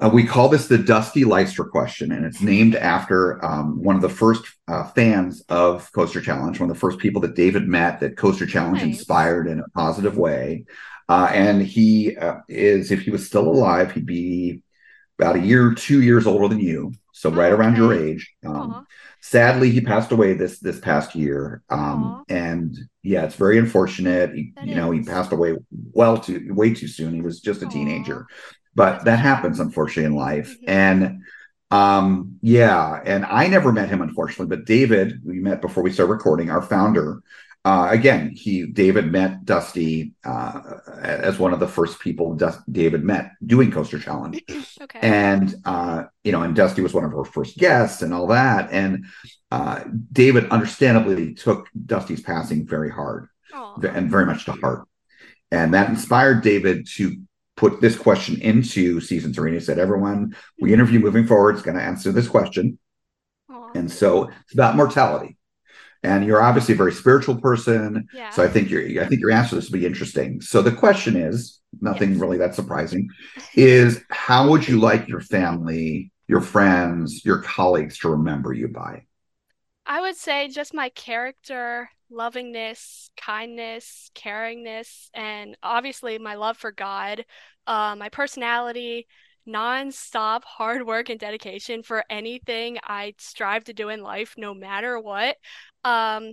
uh, 0.00 0.08
we 0.08 0.24
call 0.24 0.48
this 0.48 0.66
the 0.66 0.78
Dusty 0.78 1.26
Leister 1.26 1.64
question, 1.64 2.10
and 2.10 2.24
it's 2.24 2.40
named 2.40 2.74
after 2.74 3.44
um, 3.44 3.82
one 3.82 3.94
of 3.94 4.00
the 4.00 4.08
first 4.08 4.42
uh, 4.66 4.84
fans 4.84 5.42
of 5.50 5.92
Coaster 5.92 6.22
Challenge, 6.22 6.58
one 6.58 6.70
of 6.70 6.74
the 6.74 6.80
first 6.80 6.98
people 6.98 7.20
that 7.20 7.36
David 7.36 7.68
met 7.68 8.00
that 8.00 8.16
Coaster 8.16 8.46
Challenge 8.46 8.78
Nice. 8.78 8.96
inspired 8.96 9.46
in 9.46 9.60
a 9.60 9.68
positive 9.74 10.16
way. 10.16 10.64
Uh, 11.06 11.28
and 11.30 11.60
he 11.60 12.16
uh, 12.16 12.36
is, 12.48 12.90
if 12.90 13.02
he 13.02 13.10
was 13.10 13.26
still 13.26 13.46
alive, 13.46 13.92
he'd 13.92 14.06
be 14.06 14.62
about 15.18 15.36
a 15.36 15.40
year, 15.40 15.74
two 15.74 16.00
years 16.00 16.26
older 16.26 16.48
than 16.48 16.60
you, 16.60 16.94
so 17.22 17.30
right 17.30 17.52
Oh, 17.52 17.56
around 17.56 17.76
your 17.76 17.94
age. 17.94 18.34
Um, 18.44 18.84
sadly, 19.20 19.70
he 19.70 19.80
passed 19.80 20.10
away 20.10 20.34
this 20.34 20.58
this 20.58 20.80
past 20.80 21.14
year, 21.14 21.62
um, 21.70 22.16
and 22.28 22.76
yeah, 23.04 23.24
it's 23.24 23.36
very 23.36 23.58
unfortunate. 23.58 24.34
He, 24.34 24.54
you 24.60 24.74
know, 24.74 24.90
he 24.90 25.02
passed 25.04 25.32
away 25.32 25.54
well 25.92 26.18
too 26.18 26.52
way 26.52 26.74
too 26.74 26.88
soon. 26.88 27.14
He 27.14 27.20
was 27.22 27.40
just 27.40 27.62
a 27.62 27.66
Aw. 27.66 27.68
teenager, 27.68 28.26
but 28.74 29.04
that 29.04 29.20
happens 29.20 29.60
unfortunately 29.60 30.06
in 30.06 30.16
life. 30.16 30.58
And 30.66 31.20
um, 31.70 32.38
yeah, 32.42 33.00
and 33.04 33.24
I 33.24 33.46
never 33.46 33.72
met 33.72 33.88
him 33.88 34.02
unfortunately, 34.02 34.54
but 34.56 34.66
David, 34.66 35.20
we 35.24 35.38
met 35.38 35.60
before 35.62 35.84
we 35.84 35.92
started 35.92 36.12
recording, 36.12 36.50
our 36.50 36.62
founder. 36.62 37.22
Uh, 37.64 37.86
again, 37.90 38.30
he 38.34 38.66
David 38.66 39.12
met 39.12 39.44
Dusty 39.44 40.14
uh, 40.24 40.60
as 41.00 41.38
one 41.38 41.52
of 41.52 41.60
the 41.60 41.68
first 41.68 42.00
people 42.00 42.34
Dus- 42.34 42.58
David 42.70 43.04
met 43.04 43.32
doing 43.46 43.70
Coaster 43.70 44.00
Challenge 44.00 44.42
Okay. 44.80 44.98
and 45.00 45.54
uh, 45.64 46.04
you 46.24 46.32
know, 46.32 46.42
and 46.42 46.56
Dusty 46.56 46.82
was 46.82 46.92
one 46.92 47.04
of 47.04 47.12
her 47.12 47.24
first 47.24 47.56
guests 47.56 48.02
and 48.02 48.12
all 48.12 48.26
that. 48.28 48.72
And 48.72 49.06
uh, 49.52 49.84
David, 50.12 50.48
understandably, 50.50 51.34
took 51.34 51.68
Dusty's 51.86 52.20
passing 52.20 52.66
very 52.66 52.90
hard 52.90 53.28
Aw. 53.54 53.76
and 53.82 54.10
very 54.10 54.26
much 54.26 54.44
to 54.46 54.52
heart, 54.52 54.88
and 55.52 55.72
that 55.74 55.88
inspired 55.88 56.42
David 56.42 56.88
to 56.96 57.16
put 57.56 57.80
this 57.80 57.96
question 57.96 58.40
into 58.40 59.00
season 59.00 59.32
three. 59.32 59.50
And 59.50 59.60
he 59.60 59.64
said, 59.64 59.78
"Everyone 59.78 60.34
we 60.60 60.72
interview 60.72 60.98
moving 60.98 61.28
forward 61.28 61.54
is 61.54 61.62
going 61.62 61.76
to 61.76 61.82
answer 61.82 62.10
this 62.10 62.26
question." 62.26 62.76
Aw. 63.50 63.70
And 63.76 63.88
so 63.88 64.30
it's 64.42 64.54
about 64.54 64.74
mortality. 64.74 65.36
And 66.02 66.24
you're 66.26 66.42
obviously 66.42 66.74
a 66.74 66.76
very 66.76 66.92
spiritual 66.92 67.36
person, 67.40 68.08
Yeah. 68.10 68.30
so 68.30 68.42
I 68.42 68.48
think 68.48 68.70
your 68.70 69.02
I 69.02 69.06
think 69.06 69.20
your 69.20 69.30
answer 69.30 69.50
to 69.50 69.54
this 69.56 69.70
will 69.70 69.78
be 69.78 69.86
interesting. 69.86 70.40
So 70.40 70.60
the 70.62 70.72
question 70.72 71.16
is 71.16 71.60
nothing 71.80 72.18
Yes. 72.18 72.18
really 72.18 72.38
that 72.38 72.54
surprising, 72.54 73.08
is 73.54 74.02
how 74.10 74.48
would 74.50 74.66
you 74.66 74.80
like 74.80 75.08
your 75.08 75.20
family, 75.20 76.12
your 76.28 76.40
friends, 76.40 77.24
your 77.24 77.40
colleagues 77.42 77.98
to 77.98 78.10
remember 78.10 78.52
you 78.52 78.68
by? 78.68 79.02
I 79.86 80.00
would 80.00 80.16
say 80.16 80.48
just 80.48 80.74
my 80.74 80.88
character, 80.90 81.90
lovingness, 82.10 83.10
kindness, 83.16 84.10
caringness, 84.14 85.10
and 85.14 85.56
obviously 85.62 86.18
my 86.18 86.34
love 86.34 86.56
for 86.56 86.72
God, 86.72 87.24
uh, 87.66 87.96
my 87.96 88.08
personality, 88.08 89.06
non-stop 89.46 90.44
hard 90.44 90.86
work 90.86 91.08
and 91.08 91.18
dedication 91.18 91.82
for 91.82 92.04
anything 92.08 92.78
I 92.84 93.14
strive 93.18 93.64
to 93.64 93.72
do 93.72 93.88
in 93.88 94.02
life, 94.02 94.34
no 94.36 94.54
matter 94.54 94.98
what. 94.98 95.36
Um, 95.84 96.32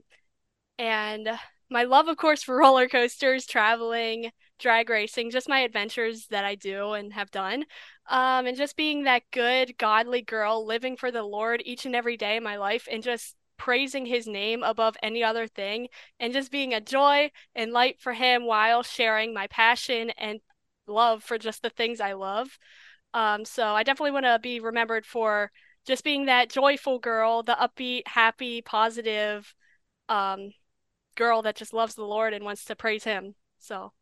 and 0.77 1.29
my 1.69 1.83
love, 1.83 2.07
of 2.07 2.17
course, 2.17 2.43
for 2.43 2.57
roller 2.59 2.87
coasters, 2.87 3.45
traveling, 3.45 4.31
drag 4.59 4.89
racing, 4.89 5.31
just 5.31 5.49
my 5.49 5.59
adventures 5.59 6.27
that 6.27 6.45
I 6.45 6.55
do 6.55 6.93
and 6.93 7.13
have 7.13 7.31
done. 7.31 7.65
Um, 8.09 8.47
and 8.47 8.57
just 8.57 8.75
being 8.75 9.03
that 9.03 9.23
good, 9.31 9.77
godly 9.77 10.21
girl, 10.21 10.65
living 10.65 10.97
for 10.97 11.11
the 11.11 11.23
Lord 11.23 11.61
each 11.65 11.85
and 11.85 11.95
every 11.95 12.17
day 12.17 12.37
of 12.37 12.43
my 12.43 12.57
life, 12.57 12.87
and 12.91 13.03
just 13.03 13.35
praising 13.57 14.05
his 14.05 14.25
name 14.25 14.63
above 14.63 14.95
any 15.03 15.23
other 15.23 15.47
thing, 15.47 15.89
and 16.19 16.33
just 16.33 16.51
being 16.51 16.73
a 16.73 16.81
joy 16.81 17.29
and 17.55 17.71
light 17.71 17.99
for 17.99 18.13
him 18.13 18.45
while 18.45 18.83
sharing 18.83 19.33
my 19.33 19.47
passion 19.47 20.09
and 20.11 20.39
love 20.87 21.23
for 21.23 21.37
just 21.37 21.61
the 21.61 21.69
things 21.69 22.01
I 22.01 22.13
love. 22.13 22.57
Um, 23.13 23.45
so 23.45 23.65
I 23.65 23.83
definitely 23.83 24.11
want 24.11 24.25
to 24.25 24.39
be 24.39 24.59
remembered 24.59 25.05
for 25.05 25.51
just 25.85 26.03
being 26.03 26.25
that 26.25 26.49
joyful 26.49 26.99
girl, 26.99 27.43
the 27.43 27.53
upbeat, 27.55 28.03
happy, 28.07 28.61
positive, 28.61 29.53
um, 30.09 30.51
girl 31.15 31.41
that 31.43 31.55
just 31.55 31.73
loves 31.73 31.95
the 31.95 32.03
Lord 32.05 32.33
and 32.33 32.45
wants 32.45 32.65
to 32.65 32.75
praise 32.75 33.03
him. 33.03 33.35
So, 33.59 33.93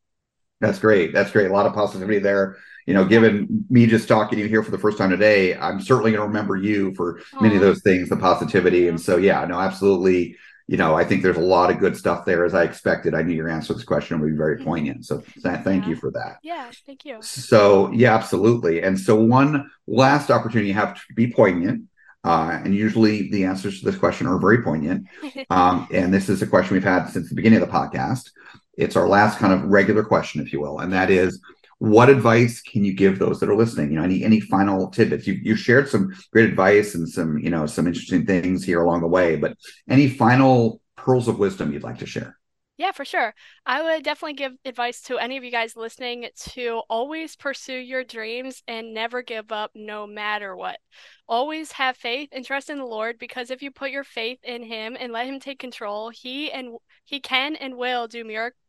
That's 0.59 0.79
great. 0.79 1.13
That's 1.13 1.31
great. 1.31 1.49
A 1.49 1.53
lot 1.53 1.67
of 1.67 1.73
positivity 1.73 2.19
there. 2.19 2.57
You 2.87 2.93
know, 2.93 3.05
given 3.05 3.65
me 3.69 3.85
just 3.85 4.07
talking 4.07 4.37
to 4.37 4.43
you 4.43 4.49
here 4.49 4.63
for 4.63 4.71
the 4.71 4.77
first 4.77 4.97
time 4.97 5.09
today, 5.09 5.55
I'm 5.55 5.79
certainly 5.81 6.11
going 6.11 6.21
to 6.21 6.27
remember 6.27 6.55
you 6.55 6.95
for 6.95 7.21
many 7.39 7.55
of 7.55 7.61
those 7.61 7.81
things, 7.81 8.09
the 8.09 8.17
positivity. 8.17 8.87
And 8.87 8.99
so, 8.99 9.17
yeah, 9.17 9.45
no, 9.45 9.59
absolutely. 9.59 10.35
You 10.67 10.75
know, 10.77 10.95
I 10.95 11.05
think 11.05 11.23
there's 11.23 11.37
a 11.37 11.41
lot 11.41 11.71
of 11.71 11.79
good 11.79 11.95
stuff 11.95 12.25
there 12.25 12.43
as 12.43 12.53
I 12.53 12.63
expected. 12.63 13.13
I 13.13 13.21
knew 13.21 13.33
your 13.33 13.47
answer 13.47 13.69
to 13.69 13.73
this 13.75 13.83
question 13.85 14.19
would 14.19 14.29
be 14.31 14.35
very 14.37 14.57
Mhm. 14.57 14.65
poignant. 14.65 15.05
So 15.05 15.19
th- 15.41 15.61
thank 15.63 15.83
Yeah. 15.83 15.89
you 15.91 15.95
for 15.95 16.11
that. 16.11 16.37
yeah, 16.43 16.65
thank 16.85 17.05
you. 17.05 17.17
So, 17.21 17.89
yeah, 17.93 18.13
absolutely. 18.13 18.81
And 18.83 18.99
so, 18.99 19.15
one 19.15 19.69
last 19.87 20.29
opportunity 20.29 20.67
you 20.67 20.73
have 20.73 20.95
to 20.95 21.01
be 21.15 21.31
poignant. 21.31 21.83
Uh, 22.25 22.59
and 22.63 22.75
usually 22.75 23.29
the 23.31 23.45
answers 23.45 23.79
to 23.79 23.85
this 23.85 23.95
question 23.95 24.27
are 24.27 24.37
very 24.39 24.61
poignant. 24.61 25.05
Um, 25.49 25.87
and 25.93 26.13
this 26.13 26.27
is 26.27 26.41
a 26.41 26.47
question 26.47 26.73
we've 26.73 26.83
had 26.83 27.07
since 27.07 27.29
the 27.29 27.35
beginning 27.35 27.61
of 27.61 27.67
the 27.67 27.73
podcast. 27.73 28.31
It's 28.77 28.97
our 28.97 29.07
last 29.07 29.39
kind 29.39 29.53
of 29.53 29.63
regular 29.63 30.03
question, 30.03 30.41
if 30.41 30.51
you 30.51 30.59
will, 30.59 30.79
and 30.79 30.91
that 30.91 31.09
is, 31.09 31.39
what 31.79 32.09
advice 32.09 32.61
can 32.61 32.83
you 32.83 32.93
give 32.93 33.19
those 33.19 33.39
that 33.39 33.49
are 33.49 33.55
listening? 33.55 33.91
You 33.91 33.97
know, 33.97 34.03
any 34.03 34.23
any 34.23 34.39
final 34.39 34.89
tidbits? 34.89 35.27
You 35.27 35.33
you 35.35 35.55
shared 35.55 35.87
some 35.89 36.13
great 36.31 36.49
advice 36.49 36.95
and 36.95 37.07
some 37.07 37.37
you 37.37 37.49
know 37.49 37.65
some 37.65 37.87
interesting 37.87 38.25
things 38.25 38.63
here 38.63 38.81
along 38.81 39.01
the 39.01 39.07
way, 39.07 39.35
but 39.35 39.55
any 39.89 40.07
final 40.07 40.81
pearls 40.95 41.27
of 41.27 41.39
wisdom 41.39 41.71
you'd 41.71 41.83
like 41.83 41.99
to 41.99 42.05
share? 42.05 42.37
Yeah, 42.77 42.91
for 42.91 43.05
sure. 43.05 43.33
I 43.65 43.81
would 43.81 44.03
definitely 44.03 44.35
give 44.35 44.53
advice 44.63 45.01
to 45.03 45.17
any 45.17 45.35
of 45.35 45.43
you 45.43 45.49
guys 45.49 45.75
listening 45.75 46.29
to 46.51 46.83
always 46.89 47.35
pursue 47.35 47.77
your 47.77 48.03
dreams 48.03 48.61
and 48.67 48.93
never 48.93 49.23
give 49.23 49.51
up 49.51 49.71
no 49.73 50.05
matter 50.05 50.55
what. 50.55 50.79
Always 51.27 51.71
have 51.71 51.97
faith 51.97 52.29
and 52.31 52.45
trust 52.45 52.69
in 52.69 52.77
the 52.77 52.85
Lord 52.85 53.17
because 53.17 53.49
if 53.49 53.63
you 53.63 53.71
put 53.71 53.89
your 53.89 54.03
faith 54.03 54.37
in 54.43 54.61
him 54.61 54.95
and 54.99 55.11
let 55.11 55.25
him 55.25 55.39
take 55.39 55.57
control, 55.57 56.09
he 56.09 56.51
and 56.51 56.77
he 57.03 57.19
can 57.19 57.55
and 57.55 57.77
will 57.77 58.07
do 58.07 58.23
miracles. 58.23 58.61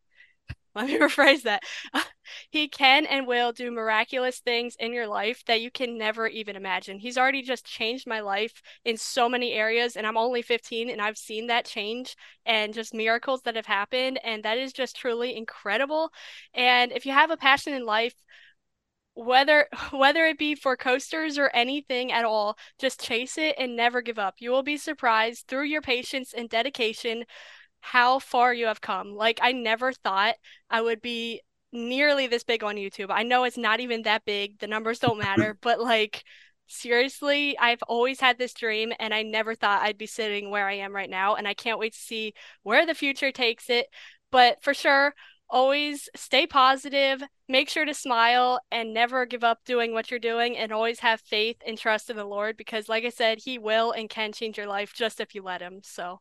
Let 0.82 0.86
me 0.86 0.98
rephrase 0.98 1.42
that. 1.42 1.62
He 2.50 2.68
can 2.68 3.06
and 3.06 3.26
will 3.26 3.52
do 3.52 3.70
miraculous 3.70 4.38
things 4.38 4.76
in 4.78 4.92
your 4.92 5.06
life 5.06 5.42
that 5.46 5.62
you 5.62 5.70
can 5.70 5.96
never 5.96 6.26
even 6.28 6.56
imagine. 6.56 6.98
He's 6.98 7.16
already 7.16 7.40
just 7.40 7.64
changed 7.64 8.06
my 8.06 8.20
life 8.20 8.62
in 8.84 8.98
so 8.98 9.30
many 9.30 9.52
areas, 9.52 9.96
and 9.96 10.06
I'm 10.06 10.18
only 10.18 10.42
15 10.42 10.90
and 10.90 11.00
I've 11.00 11.16
seen 11.16 11.46
that 11.46 11.64
change 11.64 12.16
and 12.44 12.74
just 12.74 12.92
miracles 12.92 13.40
that 13.42 13.56
have 13.56 13.64
happened, 13.66 14.20
and 14.22 14.42
that 14.44 14.58
is 14.58 14.74
just 14.74 14.96
truly 14.96 15.34
incredible. 15.36 16.12
And 16.52 16.92
if 16.92 17.06
you 17.06 17.12
have 17.12 17.30
a 17.30 17.36
passion 17.38 17.72
in 17.72 17.86
life, 17.86 18.14
whether 19.14 19.66
whether 19.92 20.24
it 20.26 20.38
be 20.38 20.54
for 20.54 20.76
coasters 20.76 21.38
or 21.38 21.50
anything 21.54 22.12
at 22.12 22.24
all, 22.24 22.56
just 22.78 23.02
chase 23.02 23.36
it 23.38 23.54
and 23.58 23.76
never 23.76 24.00
give 24.02 24.18
up. 24.18 24.36
You 24.38 24.50
will 24.50 24.62
be 24.62 24.76
surprised 24.76 25.46
through 25.48 25.64
your 25.64 25.82
patience 25.82 26.32
and 26.32 26.48
dedication 26.48 27.24
how 27.80 28.18
far 28.18 28.52
you 28.52 28.66
have 28.66 28.80
come. 28.80 29.14
Like 29.14 29.38
I 29.42 29.52
never 29.52 29.92
thought 29.92 30.34
I 30.70 30.80
would 30.80 31.00
be 31.00 31.42
nearly 31.72 32.26
this 32.26 32.44
big 32.44 32.64
on 32.64 32.76
YouTube. 32.76 33.10
I 33.10 33.22
know 33.22 33.44
it's 33.44 33.58
not 33.58 33.80
even 33.80 34.02
that 34.02 34.24
big. 34.24 34.58
The 34.58 34.66
numbers 34.66 34.98
don't 34.98 35.18
matter, 35.22 35.56
but 35.60 35.80
like 35.80 36.24
seriously, 36.66 37.56
I've 37.58 37.82
always 37.84 38.20
had 38.20 38.38
this 38.38 38.54
dream 38.54 38.92
and 38.98 39.14
I 39.14 39.22
never 39.22 39.54
thought 39.54 39.82
I'd 39.82 39.98
be 39.98 40.06
sitting 40.06 40.50
where 40.50 40.68
I 40.68 40.74
am 40.74 40.94
right 40.94 41.10
now 41.10 41.34
and 41.34 41.48
I 41.48 41.54
can't 41.54 41.78
wait 41.78 41.94
to 41.94 41.98
see 41.98 42.34
where 42.62 42.86
the 42.86 42.94
future 42.94 43.32
takes 43.32 43.70
it. 43.70 43.86
But 44.30 44.62
for 44.62 44.74
sure, 44.74 45.14
always 45.50 46.08
stay 46.14 46.46
positive, 46.46 47.22
make 47.48 47.70
sure 47.70 47.84
to 47.86 47.94
smile 47.94 48.60
and 48.70 48.92
never 48.92 49.24
give 49.24 49.42
up 49.44 49.60
doing 49.64 49.92
what 49.94 50.10
you're 50.10 50.20
doing 50.20 50.56
and 50.58 50.72
always 50.72 51.00
have 51.00 51.20
faith 51.22 51.56
and 51.66 51.78
trust 51.78 52.10
in 52.10 52.16
the 52.16 52.24
Lord 52.24 52.56
because 52.56 52.88
like 52.88 53.04
I 53.04 53.10
said, 53.10 53.38
he 53.44 53.58
will 53.58 53.92
and 53.92 54.10
can 54.10 54.32
change 54.32 54.58
your 54.58 54.66
life 54.66 54.92
just 54.94 55.20
if 55.20 55.34
you 55.34 55.42
let 55.42 55.62
him. 55.62 55.80
So 55.82 56.20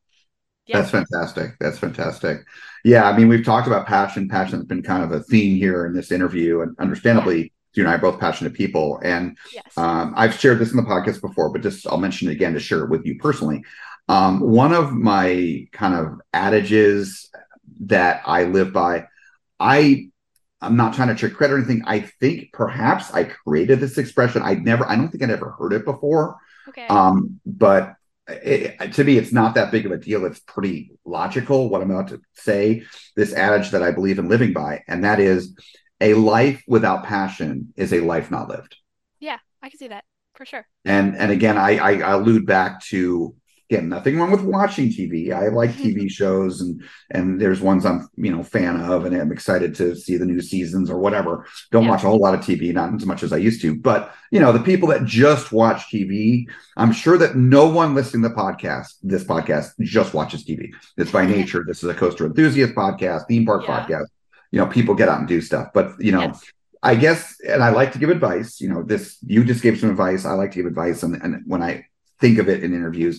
yeah. 0.68 0.80
That's 0.80 0.91
fantastic. 0.91 1.51
That's 1.59 1.80
fantastic. 1.80 2.39
Yeah, 2.84 3.09
I 3.09 3.18
mean, 3.18 3.28
we've 3.28 3.45
talked 3.45 3.68
about 3.68 3.88
passion. 3.88 4.28
Passion's 4.30 4.65
been 4.65 4.84
kind 4.84 5.03
of 5.03 5.11
a 5.11 5.22
theme 5.24 5.57
here 5.57 5.86
in 5.86 5.93
this 5.93 6.11
interview, 6.11 6.61
and 6.61 6.76
understandably, 6.80 7.53
you 7.74 7.84
and 7.84 7.89
I 7.89 7.95
are 7.95 7.99
both 7.99 8.20
passionate 8.20 8.53
people. 8.53 8.99
And 9.03 9.38
Yes. 9.53 9.78
um, 9.78 10.13
I've 10.18 10.34
shared 10.39 10.59
this 10.59 10.72
in 10.72 10.78
the 10.78 10.84
podcast 10.84 11.22
before, 11.22 11.51
but 11.51 11.61
just 11.61 11.86
I'll 11.88 11.97
mention 11.97 12.28
it 12.28 12.32
again 12.34 12.53
to 12.53 12.59
share 12.59 12.84
it 12.84 12.89
with 12.89 13.05
you 13.05 13.18
personally. 13.20 13.63
Um, 14.09 14.39
one 14.39 14.74
of 14.74 14.93
my 14.93 15.68
kind 15.74 15.93
of 15.93 16.22
adages 16.34 17.30
that 17.82 18.22
I 18.26 18.43
live 18.45 18.74
by, 18.74 19.05
I 19.59 20.09
I'm 20.59 20.76
not 20.76 20.95
trying 20.95 21.09
to 21.09 21.15
trick 21.15 21.36
credit 21.36 21.53
or 21.53 21.57
anything. 21.57 21.84
I 21.86 21.99
think 22.20 22.51
perhaps 22.51 23.13
I 23.13 23.26
created 23.26 23.80
this 23.80 23.97
expression. 23.99 24.41
I 24.41 24.55
never, 24.55 24.88
I 24.89 24.95
don't 24.95 25.09
think 25.09 25.24
I'd 25.24 25.30
ever 25.30 25.51
heard 25.51 25.74
it 25.74 25.86
before. 25.86 26.38
Okay. 26.70 26.88
Um, 26.88 27.39
but 27.45 27.93
it, 28.28 28.94
to 28.94 29.04
me, 29.04 29.18
it's 29.18 29.32
not 29.32 29.56
that 29.56 29.72
big 29.72 29.86
of 29.86 29.92
a 29.92 29.98
deal. 29.98 30.26
It's 30.26 30.40
pretty 30.40 30.92
logical 31.06 31.70
what 31.70 31.82
I'm 31.82 31.92
about 31.92 32.10
to 32.10 32.22
say. 32.34 32.84
This 33.16 33.34
adage 33.34 33.72
that 33.72 33.84
I 33.84 33.92
believe 33.92 34.20
in 34.20 34.30
living 34.30 34.54
by, 34.54 34.84
and 34.88 35.04
that 35.04 35.20
is, 35.20 35.56
a 36.00 36.14
life 36.14 36.64
without 36.68 37.04
passion 37.06 37.74
is 37.76 37.92
a 37.92 38.02
life 38.02 38.30
not 38.30 38.50
lived. 38.50 38.76
yeah, 39.20 39.40
I 39.64 39.70
can 39.70 39.80
see 39.80 39.88
that 39.88 40.04
for 40.36 40.46
sure. 40.46 40.68
And 40.86 41.18
and 41.18 41.32
again, 41.32 41.58
I, 41.58 41.78
I, 41.78 41.92
I 42.00 42.12
allude 42.14 42.46
back 42.46 42.82
to 42.86 43.36
again 43.70 43.89
nothing 43.89 44.18
wrong 44.18 44.32
with 44.32 44.41
watching 44.41 44.88
TV. 44.89 45.32
I 45.34 45.47
like 45.49 45.72
mm-hmm. 45.72 45.99
TV 45.99 46.09
shows, 46.09 46.61
and 46.61 46.84
and 47.11 47.39
there's 47.39 47.61
ones 47.61 47.86
I'm 47.86 48.07
you 48.15 48.32
know 48.32 48.43
fan 48.43 48.80
of, 48.80 49.05
and 49.05 49.15
I'm 49.15 49.32
excited 49.32 49.76
to 49.76 49.95
see 49.95 50.18
the 50.18 50.26
new 50.26 50.41
seasons 50.41 50.89
or 50.89 50.97
whatever. 50.99 51.45
Don't 51.72 51.84
Yeah. 51.84 51.89
watch 51.91 52.03
a 52.03 52.07
whole 52.07 52.20
lot 52.20 52.34
of 52.34 52.41
TV, 52.41 52.74
not 52.74 52.93
as 52.93 53.05
much 53.05 53.24
as 53.24 53.34
I 53.34 53.38
used 53.38 53.61
to. 53.61 53.76
But 53.76 54.13
you 54.32 54.39
know, 54.39 54.51
the 54.51 54.59
people 54.59 54.88
that 54.89 55.05
just 55.05 55.51
watch 55.51 55.91
TV, 55.91 56.45
I'm 56.78 56.91
sure 56.91 57.18
that 57.18 57.36
no 57.36 57.68
one 57.68 57.95
listening 57.95 58.24
to 58.24 58.30
the 58.30 58.36
podcast, 58.36 58.95
this 59.03 59.24
podcast, 59.24 59.72
just 59.82 60.13
watches 60.13 60.45
TV. 60.45 60.70
It's 60.97 61.11
by 61.11 61.26
nature. 61.26 61.63
This 61.68 61.84
is 61.84 61.89
a 61.89 61.93
coaster 61.93 62.26
enthusiast 62.26 62.74
podcast, 62.74 63.28
theme 63.28 63.45
park 63.45 63.63
Yeah. 63.68 63.86
podcast. 63.86 64.05
you 64.51 64.59
know 64.59 64.68
people 64.68 64.95
get 64.95 65.09
out 65.09 65.20
and 65.20 65.28
do 65.28 65.41
stuff 65.41 65.68
but 65.74 65.88
you 65.99 66.13
know 66.13 66.22
Yes. 66.22 66.41
i 66.82 66.95
guess 66.95 67.36
and 67.51 67.61
i 67.61 67.70
like 67.70 67.91
to 67.91 67.99
give 67.99 68.09
advice 68.09 68.61
you 68.61 68.70
know 68.72 68.82
this 68.82 69.18
you 69.34 69.43
just 69.43 69.61
gave 69.61 69.78
some 69.78 69.89
advice 69.89 70.24
i 70.24 70.32
like 70.41 70.51
to 70.51 70.57
give 70.59 70.65
advice 70.65 71.03
and, 71.03 71.15
and 71.22 71.43
when 71.45 71.61
i 71.61 71.86
think 72.22 72.39
of 72.39 72.47
it 72.47 72.63
in 72.63 72.74
interviews 72.74 73.15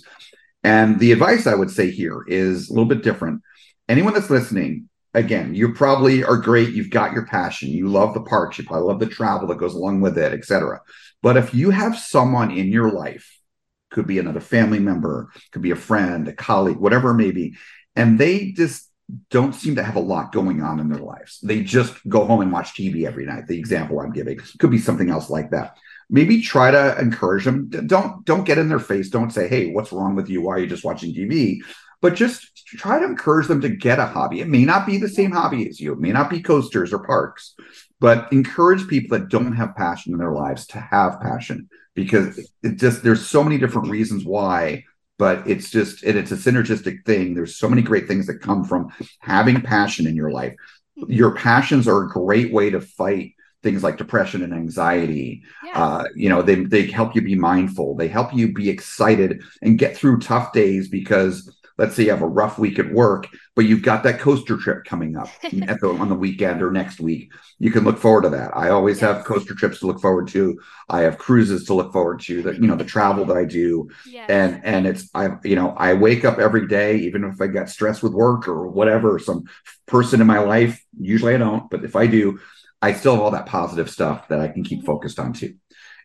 and 0.62 0.98
the 0.98 1.12
advice 1.12 1.46
i 1.46 1.54
would 1.54 1.70
say 1.70 1.90
here 1.90 2.24
is 2.26 2.68
a 2.68 2.72
little 2.72 2.88
bit 2.88 3.02
different 3.02 3.42
anyone 3.88 4.14
that's 4.14 4.30
listening 4.30 4.88
again 5.14 5.54
you 5.54 5.72
probably 5.72 6.24
are 6.24 6.36
great 6.36 6.70
you've 6.70 6.90
got 6.90 7.12
your 7.12 7.26
passion 7.26 7.68
you 7.68 7.88
love 7.88 8.14
the 8.14 8.20
parks 8.20 8.58
you 8.58 8.64
probably 8.64 8.86
love 8.86 9.00
the 9.00 9.06
travel 9.06 9.48
that 9.48 9.58
goes 9.58 9.74
along 9.74 10.00
with 10.00 10.18
it 10.18 10.32
etc 10.32 10.80
but 11.22 11.36
if 11.36 11.54
you 11.54 11.70
have 11.70 11.96
someone 11.96 12.50
in 12.50 12.68
your 12.68 12.90
life 12.90 13.40
could 13.90 14.06
be 14.06 14.18
another 14.18 14.40
family 14.40 14.78
member 14.78 15.30
could 15.52 15.62
be 15.62 15.70
a 15.70 15.76
friend 15.76 16.28
a 16.28 16.32
colleague 16.32 16.78
whatever 16.78 17.10
it 17.10 17.14
may 17.14 17.30
be 17.30 17.56
and 17.96 18.18
they 18.18 18.52
just 18.52 18.88
don't 19.30 19.54
seem 19.54 19.76
to 19.76 19.82
have 19.82 19.96
a 19.96 20.00
lot 20.00 20.32
going 20.32 20.62
on 20.62 20.80
in 20.80 20.88
their 20.88 21.00
lives. 21.00 21.38
They 21.42 21.62
just 21.62 21.94
go 22.08 22.26
home 22.26 22.42
and 22.42 22.52
watch 22.52 22.74
TV 22.74 23.06
every 23.06 23.24
night. 23.24 23.46
The 23.46 23.58
example 23.58 24.00
I'm 24.00 24.12
giving 24.12 24.38
could 24.58 24.70
be 24.70 24.78
something 24.78 25.10
else 25.10 25.30
like 25.30 25.50
that. 25.50 25.78
Maybe 26.10 26.40
try 26.40 26.70
to 26.70 26.98
encourage 26.98 27.44
them. 27.44 27.68
Don't 27.68 28.24
don't 28.24 28.44
get 28.44 28.58
in 28.58 28.68
their 28.68 28.78
face. 28.78 29.10
Don't 29.10 29.32
say, 29.32 29.48
"Hey, 29.48 29.70
what's 29.70 29.92
wrong 29.92 30.14
with 30.14 30.28
you? 30.28 30.42
Why 30.42 30.54
are 30.54 30.58
you 30.60 30.66
just 30.66 30.84
watching 30.84 31.14
TV?" 31.14 31.60
But 32.00 32.14
just 32.14 32.66
try 32.66 32.98
to 32.98 33.04
encourage 33.04 33.48
them 33.48 33.60
to 33.60 33.68
get 33.68 33.98
a 33.98 34.06
hobby. 34.06 34.40
It 34.40 34.48
may 34.48 34.64
not 34.64 34.86
be 34.86 34.98
the 34.98 35.08
same 35.08 35.32
hobby 35.32 35.68
as 35.68 35.80
you. 35.80 35.92
It 35.92 35.98
may 35.98 36.12
not 36.12 36.30
be 36.30 36.40
coasters 36.40 36.92
or 36.92 37.00
parks, 37.00 37.54
but 38.00 38.32
encourage 38.32 38.86
people 38.88 39.18
that 39.18 39.28
don't 39.28 39.54
have 39.54 39.74
passion 39.74 40.12
in 40.12 40.18
their 40.18 40.32
lives 40.32 40.66
to 40.68 40.78
have 40.78 41.20
passion 41.20 41.68
because 41.94 42.38
it 42.62 42.76
just 42.76 43.02
there's 43.02 43.26
so 43.26 43.42
many 43.42 43.58
different 43.58 43.88
reasons 43.88 44.24
why 44.24 44.84
but 45.18 45.44
it's 45.48 45.68
just 45.68 46.04
it's 46.04 46.30
a 46.30 46.36
synergistic 46.36 47.04
thing 47.04 47.34
there's 47.34 47.56
so 47.56 47.68
many 47.68 47.82
great 47.82 48.06
things 48.06 48.26
that 48.26 48.40
come 48.40 48.64
from 48.64 48.88
having 49.18 49.60
passion 49.60 50.06
in 50.06 50.14
your 50.14 50.30
life 50.30 50.54
your 51.08 51.34
passions 51.34 51.88
are 51.88 52.04
a 52.04 52.08
great 52.08 52.52
way 52.52 52.70
to 52.70 52.80
fight 52.80 53.32
things 53.62 53.82
like 53.82 53.96
depression 53.96 54.42
and 54.42 54.54
anxiety 54.54 55.42
Yeah. 55.64 55.82
uh, 55.82 56.04
you 56.14 56.28
know 56.28 56.42
they, 56.42 56.56
they 56.64 56.86
help 56.86 57.14
you 57.14 57.22
be 57.22 57.34
mindful. 57.34 57.96
They 57.96 58.08
help 58.08 58.32
you 58.34 58.52
be 58.52 58.68
excited 58.70 59.42
and 59.62 59.78
get 59.78 59.96
through 59.96 60.20
tough 60.20 60.52
days 60.52 60.88
because 60.88 61.52
let's 61.76 61.94
say 61.94 62.04
you 62.04 62.10
have 62.10 62.22
a 62.22 62.26
rough 62.26 62.58
week 62.58 62.78
at 62.80 62.92
work 62.92 63.28
but 63.54 63.64
you've 63.64 63.82
got 63.82 64.02
that 64.04 64.20
coaster 64.20 64.56
trip 64.56 64.84
coming 64.84 65.16
up 65.16 65.28
at 65.44 65.80
the, 65.80 65.88
on 65.88 66.08
the 66.08 66.14
weekend 66.14 66.62
or 66.62 66.70
next 66.70 67.00
week. 67.00 67.32
You 67.58 67.72
can 67.72 67.82
look 67.82 67.98
forward 67.98 68.22
to 68.22 68.28
that. 68.30 68.56
I 68.56 68.68
always 68.70 69.00
have 69.00 69.24
coaster 69.24 69.54
trips 69.54 69.80
to 69.80 69.86
look 69.88 70.00
forward 70.00 70.28
to. 70.28 70.60
I 70.88 71.00
have 71.00 71.18
cruises 71.18 71.64
to 71.64 71.74
look 71.74 71.92
forward 71.92 72.20
to 72.22 72.42
that 72.42 72.60
you 72.60 72.68
know 72.68 72.76
the 72.76 72.84
travel 72.84 73.24
that 73.26 73.36
i 73.36 73.44
do. 73.44 73.88
Yes. 74.06 74.30
and 74.30 74.60
and 74.64 74.86
it's 74.86 75.10
i 75.14 75.30
you 75.44 75.56
know 75.56 75.70
i 75.76 75.94
wake 75.94 76.24
up 76.24 76.38
every 76.38 76.68
day 76.68 76.98
even 76.98 77.24
if 77.24 77.40
i 77.40 77.48
got 77.48 77.68
stressed 77.68 78.02
with 78.04 78.12
work 78.12 78.46
or 78.46 78.68
whatever 78.68 79.18
some 79.18 79.44
person 79.86 80.20
in 80.20 80.26
my 80.26 80.38
life 80.38 80.80
usually 81.00 81.34
i 81.34 81.38
don't 81.38 81.68
but 81.70 81.84
if 81.84 81.96
i 81.96 82.06
do 82.06 82.38
i 82.82 82.92
still 82.92 83.14
have 83.14 83.22
all 83.22 83.30
that 83.30 83.46
positive 83.46 83.90
stuff 83.90 84.28
that 84.28 84.40
i 84.40 84.48
can 84.48 84.64
keep 84.64 84.82
Mhm. 84.82 84.86
focused 84.86 85.18
on 85.18 85.32
too 85.32 85.54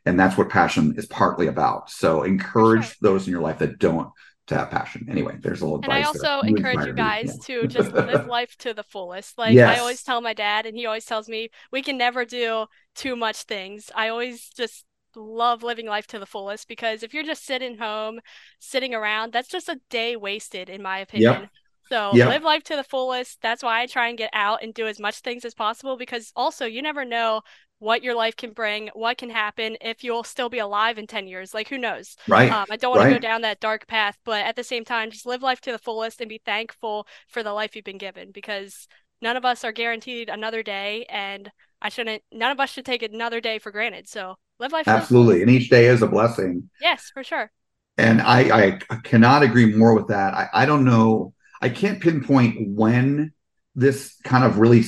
and 0.06 0.20
that's 0.20 0.38
what 0.38 0.50
passion 0.50 0.96
is 0.98 1.06
partly 1.06 1.48
about 1.48 1.90
so 1.90 2.24
encourage 2.24 2.86
sure. 2.86 2.96
those 3.02 3.28
in 3.28 3.32
your 3.32 3.42
life 3.42 3.60
that 3.60 3.80
don't 3.80 4.10
to 4.48 4.56
have 4.56 4.70
passion 4.70 5.08
anyway 5.10 5.38
there's 5.42 5.62
a 5.62 5.66
little 5.66 5.80
And 5.82 5.92
I 5.94 6.00
advice 6.00 6.12
there. 6.12 6.24
also 6.24 6.42
encourage 6.48 6.86
you 6.86 6.94
guys 6.94 7.38
yeah. 7.38 7.46
to 7.46 7.68
just 7.68 7.94
live 7.94 8.26
life 8.26 8.56
to 8.60 8.74
the 8.74 8.84
fullest. 8.84 9.38
Like 9.38 9.62
I 9.66 9.80
always 9.80 10.02
tell 10.02 10.22
my 10.22 10.34
dad, 10.34 10.66
and 10.66 10.78
he 10.78 10.86
always 10.86 11.06
tells 11.06 11.28
me 11.28 11.50
we 11.72 11.82
can 11.84 11.98
never 11.98 12.24
do 12.26 12.68
too 12.96 13.16
much 13.16 13.44
things. 13.44 13.92
I 13.94 14.10
always 14.10 14.50
just 14.50 14.86
love 15.16 15.62
living 15.62 15.88
life 15.88 16.08
to 16.08 16.20
the 16.20 16.26
fullest 16.26 16.68
because 16.68 17.04
if 17.04 17.14
you're 17.14 17.24
just 17.24 17.46
sitting 17.46 17.78
home, 17.78 18.20
sitting 18.60 18.94
around, 18.96 19.34
that's 19.34 19.50
just 19.50 19.70
a 19.70 19.80
day 19.90 20.16
wasted, 20.16 20.70
in 20.70 20.82
my 20.82 21.00
opinion. 21.00 21.50
So 21.94 22.16
Yep. 22.16 22.30
live 22.30 22.44
life 22.44 22.64
to 22.64 22.76
the 22.76 22.84
fullest. 22.84 23.40
That's 23.42 23.62
why 23.62 23.82
I 23.82 23.86
try 23.86 24.08
and 24.08 24.18
get 24.18 24.32
out 24.34 24.64
and 24.64 24.74
do 24.74 24.88
as 24.88 25.00
much 25.00 25.20
things 25.20 25.46
as 25.46 25.54
possible 25.54 25.96
because 25.96 26.32
also 26.36 26.66
you 26.66 26.82
never 26.82 27.06
know 27.06 27.42
what 27.80 28.02
your 28.02 28.16
life 28.16 28.36
can 28.36 28.52
bring, 28.52 28.90
what 28.94 29.18
can 29.18 29.30
happen 29.30 29.78
if 29.82 30.04
you'll 30.04 30.24
still 30.24 30.50
be 30.50 30.60
alive 30.60 30.98
in 30.98 31.06
10 31.06 31.28
years. 31.28 31.54
Like 31.54 31.68
who 31.68 31.78
knows? 31.78 32.16
right 32.28 32.54
Um, 32.54 32.66
I 32.70 32.78
don't 32.78 32.90
want 32.92 33.02
to 33.02 33.06
go 33.06 33.20
down 33.20 33.42
that 33.42 33.60
dark 33.60 33.86
path, 33.88 34.18
but 34.26 34.44
at 34.46 34.56
the 34.56 34.64
same 34.64 34.86
time, 34.86 35.12
just 35.12 35.26
live 35.28 35.44
life 35.44 35.62
to 35.62 35.72
the 35.72 35.78
fullest 35.78 36.20
and 36.22 36.30
be 36.30 36.42
thankful 36.44 37.06
for 37.28 37.44
the 37.44 37.54
life 37.54 37.76
you've 37.76 37.86
been 37.86 37.98
given 38.00 38.32
because 38.32 38.88
none 39.22 39.38
of 39.38 39.46
us 39.46 39.64
are 39.64 39.72
guaranteed 39.72 40.30
another 40.30 40.64
day, 40.64 41.06
and 41.10 41.52
I 41.82 41.90
shouldn't, 41.90 42.24
none 42.32 42.52
of 42.52 42.60
us 42.60 42.72
should 42.72 42.86
take 42.86 43.04
another 43.04 43.40
day 43.42 43.60
for 43.60 43.72
granted. 43.72 44.08
So 44.08 44.38
live 44.60 44.72
life 44.72 44.88
absolutely 44.88 45.42
and 45.42 45.50
each 45.52 45.70
day 45.70 45.86
is 45.86 46.02
a 46.02 46.08
blessing 46.08 46.70
Yes, 46.80 47.10
for 47.10 47.24
sure. 47.24 47.52
And 47.98 48.22
I, 48.22 48.80
I 48.90 48.96
cannot 49.04 49.44
agree 49.44 49.76
more 49.76 49.94
with 49.96 50.08
that. 50.08 50.34
I, 50.34 50.50
I 50.54 50.66
don't 50.66 50.84
know. 50.84 51.34
I 51.64 51.70
can't 51.70 52.02
pinpoint 52.02 52.68
when 52.68 53.32
this 53.74 54.18
kind 54.26 54.44
of 54.44 54.60
really 54.60 54.84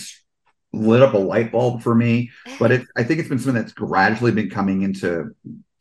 lit 0.74 1.02
up 1.02 1.14
a 1.14 1.18
light 1.18 1.54
bulb 1.54 1.82
for 1.82 1.96
me, 1.96 2.32
but 2.60 2.70
it, 2.70 2.86
I 2.98 3.04
think 3.04 3.22
it's 3.22 3.30
been 3.30 3.40
something 3.40 3.62
that's 3.62 3.72
gradually 3.72 4.34
been 4.34 4.50
coming 4.50 4.82
into 4.82 5.34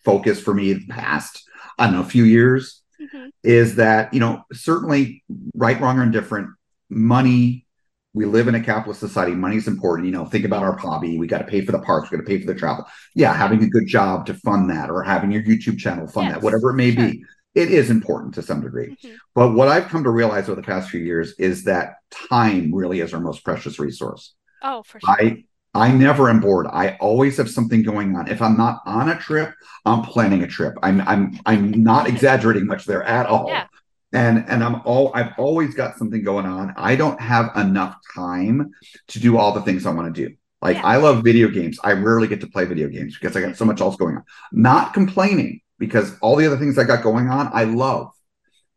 focus 0.05 0.41
for 0.41 0.55
me 0.55 0.71
in 0.71 0.85
the 0.87 0.95
past, 0.95 1.43
I 1.81 1.87
don't 1.87 1.95
know, 1.95 2.01
a 2.03 2.05
few 2.05 2.23
years. 2.23 2.81
Mhm. 3.01 3.31
Is 3.43 3.75
that, 3.75 4.15
you 4.15 4.21
know, 4.21 4.45
certainly 4.53 5.25
right, 5.57 5.81
wrong, 5.81 5.99
or 5.99 6.05
indifferent, 6.05 6.51
money, 6.89 7.67
we 8.13 8.25
live 8.25 8.47
in 8.47 8.55
a 8.55 8.61
capitalist 8.61 9.01
society. 9.01 9.35
Money's 9.35 9.67
important. 9.67 10.07
You 10.07 10.13
know, 10.13 10.27
think 10.27 10.45
about 10.45 10.63
our 10.63 10.77
hobby. 10.77 11.19
We 11.19 11.27
got 11.27 11.39
to 11.39 11.45
pay 11.45 11.63
for 11.63 11.73
the 11.73 11.81
parks, 11.81 12.09
we 12.09 12.17
got 12.17 12.23
to 12.23 12.29
pay 12.29 12.41
for 12.41 12.47
the 12.47 12.55
travel. 12.55 12.87
Yeah, 13.17 13.35
having 13.35 13.65
a 13.65 13.69
good 13.69 13.89
job 13.89 14.27
to 14.27 14.35
fund 14.35 14.71
that 14.71 14.91
or 14.91 15.03
having 15.03 15.33
your 15.33 15.43
YouTube 15.43 15.79
channel 15.79 16.07
fund 16.07 16.31
that, 16.31 16.41
whatever 16.41 16.71
it 16.71 16.75
may 16.75 16.93
sure. 16.95 17.09
be 17.09 17.25
it 17.55 17.71
is 17.71 17.91
important 17.91 18.35
to 18.35 18.43
some 18.43 18.61
degree. 18.61 18.97
Mhm. 19.03 19.15
But 19.35 19.53
what 19.53 19.69
I've 19.69 19.89
come 19.89 20.05
to 20.05 20.11
realize 20.11 20.49
over 20.49 20.61
the 20.61 20.67
past 20.67 20.91
few 20.91 21.01
years 21.01 21.35
is 21.39 21.65
that 21.65 21.97
time 22.11 22.75
really 22.75 23.01
is 23.01 23.15
our 23.15 23.21
most 23.21 23.45
precious 23.45 23.79
resource. 23.79 24.35
Oh, 24.63 24.83
for 24.83 25.01
sure. 25.01 25.11
I 25.11 25.45
I 25.77 25.91
never 25.91 26.31
am 26.31 26.39
bored. 26.41 26.69
I 26.73 26.97
always 27.01 27.37
have 27.37 27.51
something 27.51 27.83
going 27.83 28.15
on. 28.17 28.29
If 28.29 28.41
I'm 28.41 28.57
not 28.57 28.81
on 28.87 29.09
a 29.09 29.19
trip, 29.19 29.53
I'm 29.85 30.03
planning 30.03 30.43
a 30.43 30.47
trip. 30.47 30.75
I'm 30.83 31.01
I'm 31.01 31.39
I'm 31.47 31.83
not 31.83 32.09
exaggerating 32.09 32.67
much 32.67 32.85
there 32.85 33.03
at 33.03 33.27
all. 33.27 33.49
Yeah. 33.49 33.67
And 34.13 34.45
and 34.49 34.63
I'm 34.63 34.77
all 34.85 35.11
I've 35.15 35.33
always 35.37 35.75
got 35.75 35.97
something 35.99 36.23
going 36.23 36.47
on. 36.47 36.73
I 36.77 36.95
don't 36.95 37.21
have 37.21 37.51
enough 37.57 37.97
time 38.15 38.71
to 39.09 39.19
do 39.21 39.37
all 39.37 39.53
the 39.53 39.63
things 39.63 39.85
I 39.87 39.93
want 39.93 40.15
to 40.15 40.29
do. 40.29 40.35
Like 40.63 40.77
Yeah. 40.77 40.87
I 40.87 40.97
love 40.97 41.25
video 41.25 41.49
games. 41.49 41.79
I 41.83 41.93
rarely 41.93 42.29
get 42.29 42.41
to 42.43 42.47
play 42.47 42.65
video 42.65 42.89
games 42.89 43.19
because 43.19 43.37
I 43.37 43.41
got 43.41 43.57
so 43.57 43.65
much 43.65 43.81
else 43.81 43.97
going 43.97 44.17
on. 44.17 44.23
Not 44.53 44.95
complaining 44.95 45.61
because 45.79 46.17
all 46.21 46.37
the 46.37 46.47
other 46.47 46.57
things 46.57 46.79
I 46.79 46.85
got 46.85 47.03
going 47.03 47.29
on, 47.29 47.51
I 47.53 47.65
love. 47.65 48.11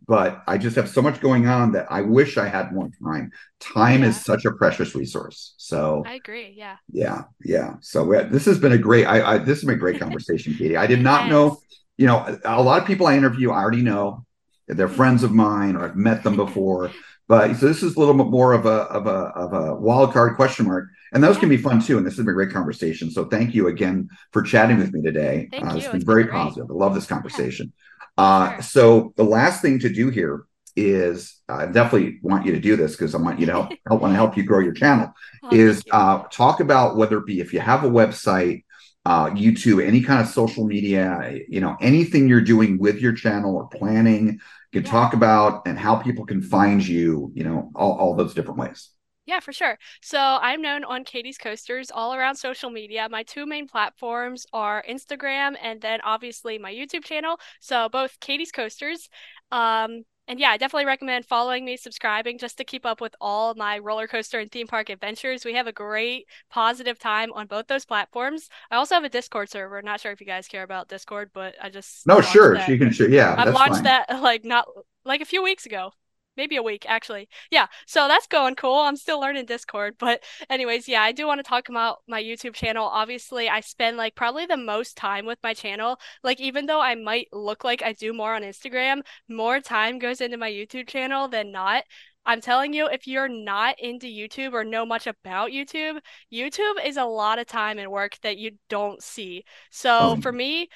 But 0.07 0.41
I 0.47 0.57
just 0.57 0.77
have 0.77 0.89
so 0.89 1.01
much 1.01 1.19
going 1.19 1.47
on 1.47 1.73
that 1.73 1.87
I 1.91 2.01
wish 2.01 2.37
I 2.37 2.47
had 2.47 2.71
more 2.71 2.89
time. 3.03 3.29
Time 3.59 4.03
is 4.03 4.23
such 4.23 4.45
a 4.45 4.51
precious 4.51 4.95
resource. 4.95 5.53
So 5.57 6.03
I 6.05 6.13
agree. 6.13 6.53
Yeah. 6.55 6.77
yeah, 6.91 7.23
yeah. 7.43 7.75
So 7.81 8.05
we 8.05 8.23
this 8.23 8.45
has 8.45 8.57
been 8.57 8.71
a 8.71 8.77
great. 8.77 9.05
I, 9.05 9.33
I 9.33 9.37
this 9.39 9.59
has 9.59 9.65
been 9.65 9.75
a 9.75 9.79
great 9.79 9.99
conversation, 10.05 10.53
Katie. 10.53 10.77
I 10.77 10.87
did 10.87 11.01
not 11.01 11.29
know. 11.29 11.59
You 11.97 12.07
know, 12.07 12.39
a 12.45 12.61
lot 12.61 12.81
of 12.81 12.87
people 12.87 13.07
I 13.07 13.17
interview, 13.17 13.51
I 13.51 13.59
already 13.59 13.81
know. 13.81 14.25
They're 14.67 14.87
mm-hmm. 14.87 14.95
friends 14.95 15.23
of 15.23 15.33
mine, 15.33 15.75
or 15.75 15.85
I've 15.85 15.95
met 15.95 16.23
them 16.23 16.37
before. 16.37 16.91
But 17.27 17.55
so 17.57 17.67
this 17.67 17.83
is 17.83 17.95
a 17.95 17.99
little 17.99 18.13
bit 18.13 18.27
more 18.27 18.53
of 18.53 18.65
a 18.65 18.83
of 18.83 19.07
a 19.07 19.09
of 19.09 19.53
a 19.53 19.75
wild 19.75 20.13
card 20.13 20.37
question 20.37 20.67
mark, 20.67 20.87
and 21.13 21.23
those 21.23 21.37
can 21.37 21.49
be 21.49 21.57
fun 21.57 21.79
too. 21.81 21.97
And 21.97 22.05
this 22.05 22.15
has 22.17 22.25
been 22.25 22.31
a 22.31 22.33
great 22.33 22.51
conversation. 22.51 23.11
So 23.11 23.25
thank 23.25 23.53
you 23.55 23.67
again 23.67 24.09
for 24.31 24.41
chatting 24.41 24.77
with 24.77 24.93
me 24.93 25.01
today. 25.01 25.51
Thank 25.51 25.65
uh, 25.65 25.75
you. 25.75 25.77
It's 25.77 25.87
been 25.87 26.03
It's 26.03 26.05
been 26.05 26.05
very 26.05 26.27
positive. 26.27 26.69
I 26.69 26.73
love 26.73 26.93
this 26.95 27.05
conversation. 27.07 27.73
Uh, 28.17 28.53
Sure. 28.55 28.61
so 28.61 29.13
the 29.15 29.23
last 29.23 29.61
thing 29.61 29.79
to 29.79 29.89
do 29.89 30.09
here 30.09 30.43
is 30.75 31.41
I 31.49 31.65
definitely 31.67 32.19
want 32.21 32.45
you 32.45 32.51
to 32.53 32.59
do 32.59 32.75
this 32.75 32.91
because 32.91 33.15
I 33.15 33.19
want 33.19 33.39
you 33.39 33.45
to 33.47 33.51
help, 33.51 33.73
help 33.87 34.01
want 34.01 34.11
to 34.11 34.15
help 34.15 34.37
you 34.37 34.43
grow 34.43 34.59
your 34.59 34.73
channel 34.73 35.11
Oh, 35.43 35.51
is 35.51 35.83
you. 35.85 35.91
uh, 35.91 36.23
talk 36.31 36.59
about 36.59 36.97
whether 36.97 37.17
it 37.17 37.25
be 37.25 37.39
if 37.39 37.53
you 37.53 37.59
have 37.59 37.83
a 37.83 37.89
website, 37.89 38.63
uh, 39.05 39.29
YouTube, 39.29 39.85
any 39.85 40.01
kind 40.01 40.21
of 40.21 40.27
social 40.27 40.65
media, 40.65 41.39
you 41.47 41.61
know, 41.61 41.77
anything 41.79 42.27
you're 42.27 42.41
doing 42.41 42.77
with 42.77 42.99
your 42.99 43.13
channel 43.13 43.55
or 43.55 43.67
planning, 43.67 44.27
you 44.33 44.39
can 44.73 44.83
Yeah. 44.83 44.89
talk 44.91 45.13
about 45.13 45.65
and 45.65 45.79
how 45.79 45.95
people 45.95 46.25
can 46.25 46.41
find 46.41 46.85
you, 46.85 47.31
you 47.33 47.43
know, 47.43 47.71
all, 47.75 47.93
all 47.97 48.15
those 48.15 48.33
different 48.33 48.59
ways. 48.59 48.89
Yeah, 49.27 49.41
for 49.41 49.51
sure. 49.51 49.77
So 50.01 50.17
I'm 50.19 50.61
known 50.61 50.85
on 50.85 51.03
Katie's 51.03 51.37
Coasters 51.37 51.91
all 51.91 52.15
around 52.15 52.35
social 52.37 52.69
media. 52.69 53.09
My 53.11 53.23
two 53.23 53.45
main 53.45 53.67
platforms 53.67 54.45
are 54.53 54.83
Instagram 54.89 55.55
and 55.61 55.81
then 55.81 55.99
obviously 56.01 56.57
my 56.57 56.73
YouTube 56.73 57.03
channel. 57.03 57.37
So 57.59 57.89
both 57.89 58.19
Katie's 58.21 58.53
Coasters. 58.53 59.09
Um, 59.51 60.05
and 60.29 60.39
yeah, 60.39 60.49
I 60.49 60.57
definitely 60.57 60.85
recommend 60.85 61.25
following 61.25 61.65
me, 61.65 61.75
subscribing 61.77 62.37
just 62.37 62.57
to 62.57 62.63
keep 62.65 62.85
up 62.85 63.01
with 63.01 63.15
all 63.19 63.53
my 63.55 63.79
roller 63.79 64.07
coaster 64.07 64.39
and 64.39 64.51
theme 64.51 64.67
park 64.67 64.89
adventures. 64.89 65.43
We 65.45 65.53
have 65.55 65.67
a 65.67 65.73
great 65.73 66.25
positive 66.49 66.97
time 66.99 67.31
on 67.33 67.47
both 67.47 67.67
those 67.67 67.85
platforms. 67.85 68.49
I 68.71 68.75
also 68.77 68.95
have 68.95 69.03
a 69.05 69.09
Discord 69.09 69.49
server. 69.49 69.81
Not 69.81 69.99
sure 70.01 70.11
if 70.13 70.21
you 70.21 70.27
guys 70.27 70.47
care 70.47 70.63
about 70.63 70.87
Discord, 70.89 71.31
but 71.33 71.55
I 71.61 71.69
just 71.69 72.07
No, 72.07 72.21
sure, 72.21 72.55
that. 72.55 72.67
you 72.69 72.77
can 72.77 72.91
share. 72.91 73.09
Yeah, 73.09 73.35
I 73.37 73.45
launched 73.45 73.75
fine. 73.75 73.83
that 73.83 74.21
like 74.21 74.45
not 74.45 74.67
like 75.05 75.21
a 75.21 75.25
few 75.25 75.43
weeks 75.43 75.65
ago. 75.65 75.91
Maybe 76.37 76.55
a 76.55 76.63
week 76.63 76.85
actually. 76.87 77.27
Yeah. 77.51 77.67
So 77.85 78.07
that's 78.07 78.27
going 78.27 78.55
cool. 78.55 78.75
I'm 78.79 78.95
still 78.95 79.19
learning 79.19 79.45
Discord, 79.45 79.95
but 79.99 80.23
anyways, 80.49 80.87
yeah, 80.87 81.01
I 81.01 81.11
do 81.11 81.27
want 81.27 81.39
to 81.39 81.43
talk 81.43 81.69
about 81.69 81.97
my 82.07 82.21
YouTube 82.23 82.53
channel. 82.53 82.85
Obviously, 82.85 83.49
I 83.49 83.59
spend 83.61 83.97
like 83.97 84.15
probably 84.15 84.45
the 84.45 84.57
most 84.57 84.95
time 84.97 85.25
with 85.25 85.39
my 85.43 85.53
channel. 85.53 85.99
Like 86.23 86.39
even 86.39 86.65
though 86.67 86.81
I 86.81 86.95
might 86.95 87.27
look 87.33 87.63
like 87.63 87.81
I 87.83 87.93
do 87.93 88.13
more 88.13 88.35
on 88.35 88.43
Instagram, 88.43 89.01
more 89.27 89.59
time 89.59 89.99
goes 89.99 90.21
into 90.21 90.37
my 90.37 90.51
YouTube 90.51 90.87
channel 90.87 91.27
than 91.27 91.51
not. 91.51 91.83
I'm 92.25 92.41
telling 92.41 92.73
you, 92.73 92.87
if 92.87 93.07
you're 93.07 93.29
not 93.29 93.79
into 93.79 94.07
YouTube 94.07 94.53
or 94.53 94.65
know 94.65 94.85
much 94.85 95.07
about 95.07 95.51
YouTube, 95.51 95.99
YouTube 96.31 96.85
is 96.85 96.97
a 96.97 97.05
lot 97.05 97.39
of 97.39 97.47
time 97.47 97.79
and 97.79 97.89
work 97.89 98.17
that 98.21 98.37
you 98.37 98.51
don't 98.69 99.01
see. 99.01 99.45
So 99.71 100.17
Oh. 100.17 100.21
for 100.21 100.31
me, 100.31 100.67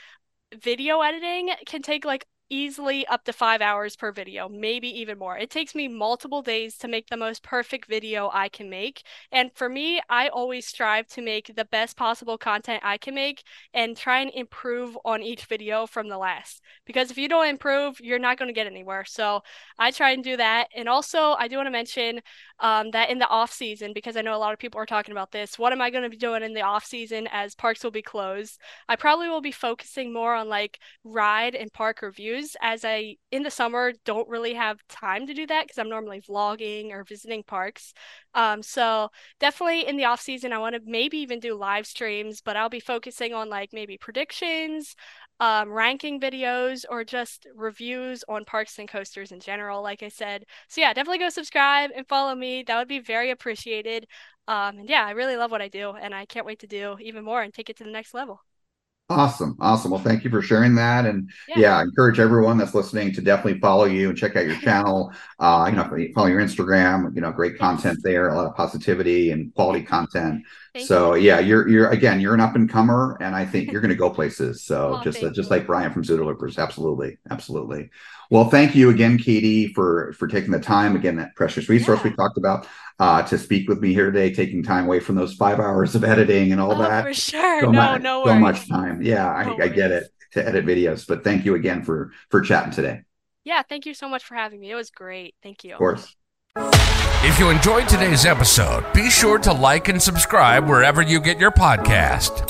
video 0.53 1.01
editing 1.01 1.49
can 1.65 1.81
take 1.81 2.05
like 2.05 2.25
easily 2.51 3.07
up 3.07 3.23
to 3.23 3.33
five 3.33 3.61
hours 3.61 3.95
per 3.95 4.11
video, 4.11 4.49
maybe 4.49 4.87
even 4.99 5.17
more. 5.17 5.37
It 5.37 5.49
takes 5.49 5.73
me 5.73 5.87
multiple 5.87 6.41
days 6.41 6.77
to 6.79 6.87
make 6.87 7.07
the 7.07 7.17
most 7.17 7.41
perfect 7.41 7.87
video 7.87 8.29
I 8.33 8.49
can 8.49 8.69
make. 8.69 9.03
And 9.31 9.51
for 9.53 9.69
me, 9.69 10.01
I 10.09 10.27
always 10.27 10.67
strive 10.67 11.07
to 11.07 11.21
make 11.21 11.55
the 11.55 11.65
best 11.65 11.95
possible 11.95 12.37
content 12.37 12.83
I 12.83 12.97
can 12.97 13.15
make 13.15 13.43
and 13.73 13.95
try 13.95 14.19
and 14.19 14.31
improve 14.35 14.97
on 15.05 15.23
each 15.23 15.45
video 15.45 15.87
from 15.87 16.09
the 16.09 16.17
last. 16.17 16.61
Because 16.85 17.09
if 17.09 17.17
you 17.17 17.29
don't 17.29 17.47
improve, 17.47 17.99
you're 18.01 18.19
not 18.19 18.37
going 18.37 18.49
to 18.49 18.53
get 18.53 18.67
anywhere. 18.67 19.05
So 19.05 19.41
I 19.79 19.91
try 19.91 20.11
and 20.11 20.23
do 20.23 20.35
that. 20.37 20.67
And 20.75 20.89
also, 20.89 21.31
I 21.39 21.47
do 21.47 21.55
want 21.55 21.67
to 21.67 21.71
mention 21.71 22.21
um, 22.61 22.91
that 22.91 23.09
in 23.09 23.17
the 23.17 23.27
off 23.27 23.51
season, 23.51 23.91
because 23.93 24.15
I 24.15 24.21
know 24.21 24.35
a 24.35 24.37
lot 24.37 24.53
of 24.53 24.59
people 24.59 24.79
are 24.79 24.85
talking 24.85 25.11
about 25.11 25.31
this, 25.31 25.57
what 25.59 25.73
am 25.73 25.81
I 25.81 25.89
going 25.89 26.03
to 26.03 26.09
be 26.09 26.17
doing 26.17 26.43
in 26.43 26.53
the 26.53 26.61
off 26.61 26.85
season 26.85 27.27
as 27.31 27.55
parks 27.55 27.83
will 27.83 27.91
be 27.91 28.03
closed? 28.03 28.59
I 28.87 28.95
probably 28.95 29.27
will 29.27 29.41
be 29.41 29.51
focusing 29.51 30.13
more 30.13 30.35
on 30.35 30.47
like 30.47 30.79
ride 31.03 31.55
and 31.55 31.73
park 31.73 32.01
reviews 32.03 32.55
as 32.61 32.85
I 32.85 33.17
in 33.31 33.43
the 33.43 33.51
summer 33.51 33.93
don't 34.05 34.29
really 34.29 34.53
have 34.53 34.79
time 34.87 35.25
to 35.27 35.33
do 35.33 35.47
that 35.47 35.63
because 35.65 35.79
I'm 35.79 35.89
normally 35.89 36.21
vlogging 36.21 36.91
or 36.91 37.03
visiting 37.03 37.43
parks. 37.43 37.93
Um, 38.35 38.61
so 38.61 39.09
definitely 39.39 39.87
in 39.87 39.97
the 39.97 40.05
off 40.05 40.21
season, 40.21 40.53
I 40.53 40.59
want 40.59 40.75
to 40.75 40.81
maybe 40.85 41.17
even 41.17 41.39
do 41.39 41.55
live 41.55 41.87
streams, 41.87 42.41
but 42.41 42.55
I'll 42.55 42.69
be 42.69 42.79
focusing 42.79 43.33
on 43.33 43.49
like 43.49 43.71
maybe 43.73 43.97
predictions, 43.97 44.95
um, 45.41 45.69
ranking 45.71 46.21
videos, 46.21 46.85
or 46.89 47.03
just 47.03 47.47
reviews 47.55 48.23
on 48.29 48.45
parks 48.45 48.79
and 48.79 48.87
coasters 48.87 49.33
in 49.33 49.41
general, 49.41 49.81
like 49.83 50.03
I 50.03 50.09
said. 50.09 50.45
So 50.69 50.81
yeah, 50.81 50.93
definitely 50.93 51.19
go 51.19 51.29
subscribe 51.29 51.91
and 51.95 52.07
follow 52.07 52.35
me. 52.35 52.63
That 52.63 52.77
would 52.79 52.87
be 52.87 52.99
very 52.99 53.31
appreciated. 53.31 54.07
Um, 54.47 54.79
and 54.79 54.89
yeah, 54.89 55.05
I 55.05 55.11
really 55.11 55.37
love 55.37 55.51
what 55.51 55.61
I 55.61 55.67
do, 55.67 55.91
and 55.91 56.15
I 56.15 56.25
can't 56.25 56.45
wait 56.45 56.59
to 56.59 56.67
do 56.67 56.97
even 57.01 57.25
more 57.25 57.41
and 57.43 57.53
take 57.53 57.69
it 57.69 57.77
to 57.77 57.83
the 57.83 57.91
next 57.91 58.13
level. 58.13 58.41
Awesome. 59.11 59.55
Awesome. 59.59 59.91
Well, 59.91 60.01
thank 60.01 60.23
you 60.23 60.29
for 60.29 60.41
sharing 60.41 60.75
that. 60.75 61.05
And 61.05 61.29
Yeah. 61.47 61.59
yeah, 61.59 61.77
I 61.77 61.81
encourage 61.83 62.19
everyone 62.19 62.57
that's 62.57 62.73
listening 62.73 63.13
to 63.13 63.21
definitely 63.21 63.59
follow 63.59 63.85
you 63.85 64.09
and 64.09 64.17
check 64.17 64.35
out 64.35 64.45
your 64.45 64.55
channel. 64.57 65.13
Uh, 65.39 65.67
you 65.69 65.75
know, 65.75 65.83
follow 66.13 66.27
your 66.27 66.41
Instagram, 66.41 67.13
you 67.15 67.21
know, 67.21 67.31
great 67.31 67.57
content 67.57 67.99
there, 68.03 68.29
a 68.29 68.35
lot 68.35 68.47
of 68.47 68.55
positivity 68.55 69.31
and 69.31 69.53
quality 69.55 69.83
content. 69.83 70.43
Thank 70.73 70.87
so 70.87 71.15
yeah, 71.15 71.39
you're 71.39 71.67
you're 71.67 71.89
again, 71.89 72.21
you're 72.21 72.33
an 72.33 72.39
up 72.39 72.55
and 72.55 72.69
comer, 72.69 73.17
and 73.19 73.35
I 73.35 73.45
think 73.45 73.69
you're 73.71 73.81
gonna 73.81 73.95
go 73.95 74.09
places. 74.09 74.63
So 74.63 74.99
just 75.03 75.19
thank 75.19 75.35
just 75.35 75.51
like 75.51 75.67
Brian 75.67 75.91
from 75.91 76.03
Zoodleloopers. 76.03 76.57
Absolutely, 76.57 77.17
absolutely. 77.29 77.89
Well, 78.31 78.49
thank 78.49 78.75
you 78.75 78.89
again, 78.89 79.17
Katie, 79.19 79.67
for 79.67 80.13
for 80.17 80.27
taking 80.27 80.51
the 80.51 80.59
time, 80.59 80.95
again, 80.95 81.17
that 81.17 81.35
precious 81.35 81.69
resource 81.69 82.01
we 82.03 82.15
talked 82.15 82.37
about, 82.37 82.65
uh, 82.99 83.21
to 83.23 83.37
speak 83.37 83.69
with 83.69 83.79
me 83.81 83.93
here 83.93 84.09
today, 84.11 84.33
taking 84.33 84.63
time 84.63 84.85
away 84.85 85.01
from 85.01 85.15
those 85.15 85.33
five 85.35 85.59
hours 85.59 85.95
of 85.95 86.05
editing 86.05 86.53
and 86.53 86.61
all 86.61 86.71
Oh, 86.71 86.81
that 86.83 87.03
for 87.03 87.13
sure. 87.13 87.61
so 87.65 87.71
no, 87.71 87.97
much, 87.97 88.01
no 88.01 88.25
so 88.25 88.35
much 88.35 88.69
time. 88.69 89.01
Yeah, 89.01 89.27
I, 89.29 89.43
No 89.47 89.57
I 89.61 89.67
get 89.67 89.91
it 89.91 90.05
to 90.33 90.47
edit 90.47 90.65
videos, 90.65 91.05
but 91.07 91.23
thank 91.25 91.45
you 91.45 91.55
again 91.55 91.83
for 91.83 92.11
for 92.29 92.41
chatting 92.41 92.71
today. 92.71 93.01
Yeah, 93.43 93.63
thank 93.63 93.85
you 93.85 93.93
so 93.93 94.07
much 94.09 94.23
for 94.23 94.35
having 94.35 94.59
me. 94.59 94.71
It 94.71 94.75
was 94.75 94.91
great. 94.91 95.35
Thank 95.43 95.63
you. 95.63 95.73
Of 95.73 95.79
course. 95.79 96.15
If 97.23 97.39
you 97.39 97.49
enjoyed 97.49 97.87
today's 97.87 98.25
episode, 98.25 98.83
be 98.93 99.09
sure 99.09 99.37
to 99.39 99.53
like 99.53 99.87
and 99.87 100.01
subscribe 100.01 100.67
wherever 100.67 101.01
you 101.01 101.21
get 101.21 101.39
your 101.39 101.51
podcast. 101.51 102.43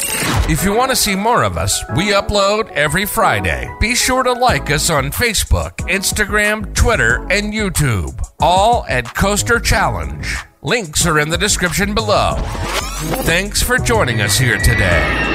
If 0.49 0.63
you 0.63 0.73
want 0.73 0.89
to 0.89 0.95
see 0.95 1.15
more 1.15 1.43
of 1.43 1.55
us, 1.55 1.83
we 1.95 2.07
upload 2.11 2.71
every 2.71 3.05
Friday. 3.05 3.69
Be 3.79 3.93
sure 3.93 4.23
to 4.23 4.31
like 4.33 4.71
us 4.71 4.89
on 4.89 5.11
Facebook, 5.11 5.75
Instagram, 5.87 6.73
Twitter, 6.73 7.17
and 7.29 7.53
YouTube, 7.53 8.27
all 8.39 8.85
at 8.89 9.13
Coaster 9.13 9.59
Challenge. 9.59 10.35
Links 10.63 11.05
are 11.05 11.19
in 11.19 11.29
the 11.29 11.37
description 11.37 11.93
below. 11.93 12.35
Thanks 13.23 13.61
for 13.61 13.77
joining 13.77 14.21
us 14.21 14.37
here 14.37 14.57
today. 14.57 15.30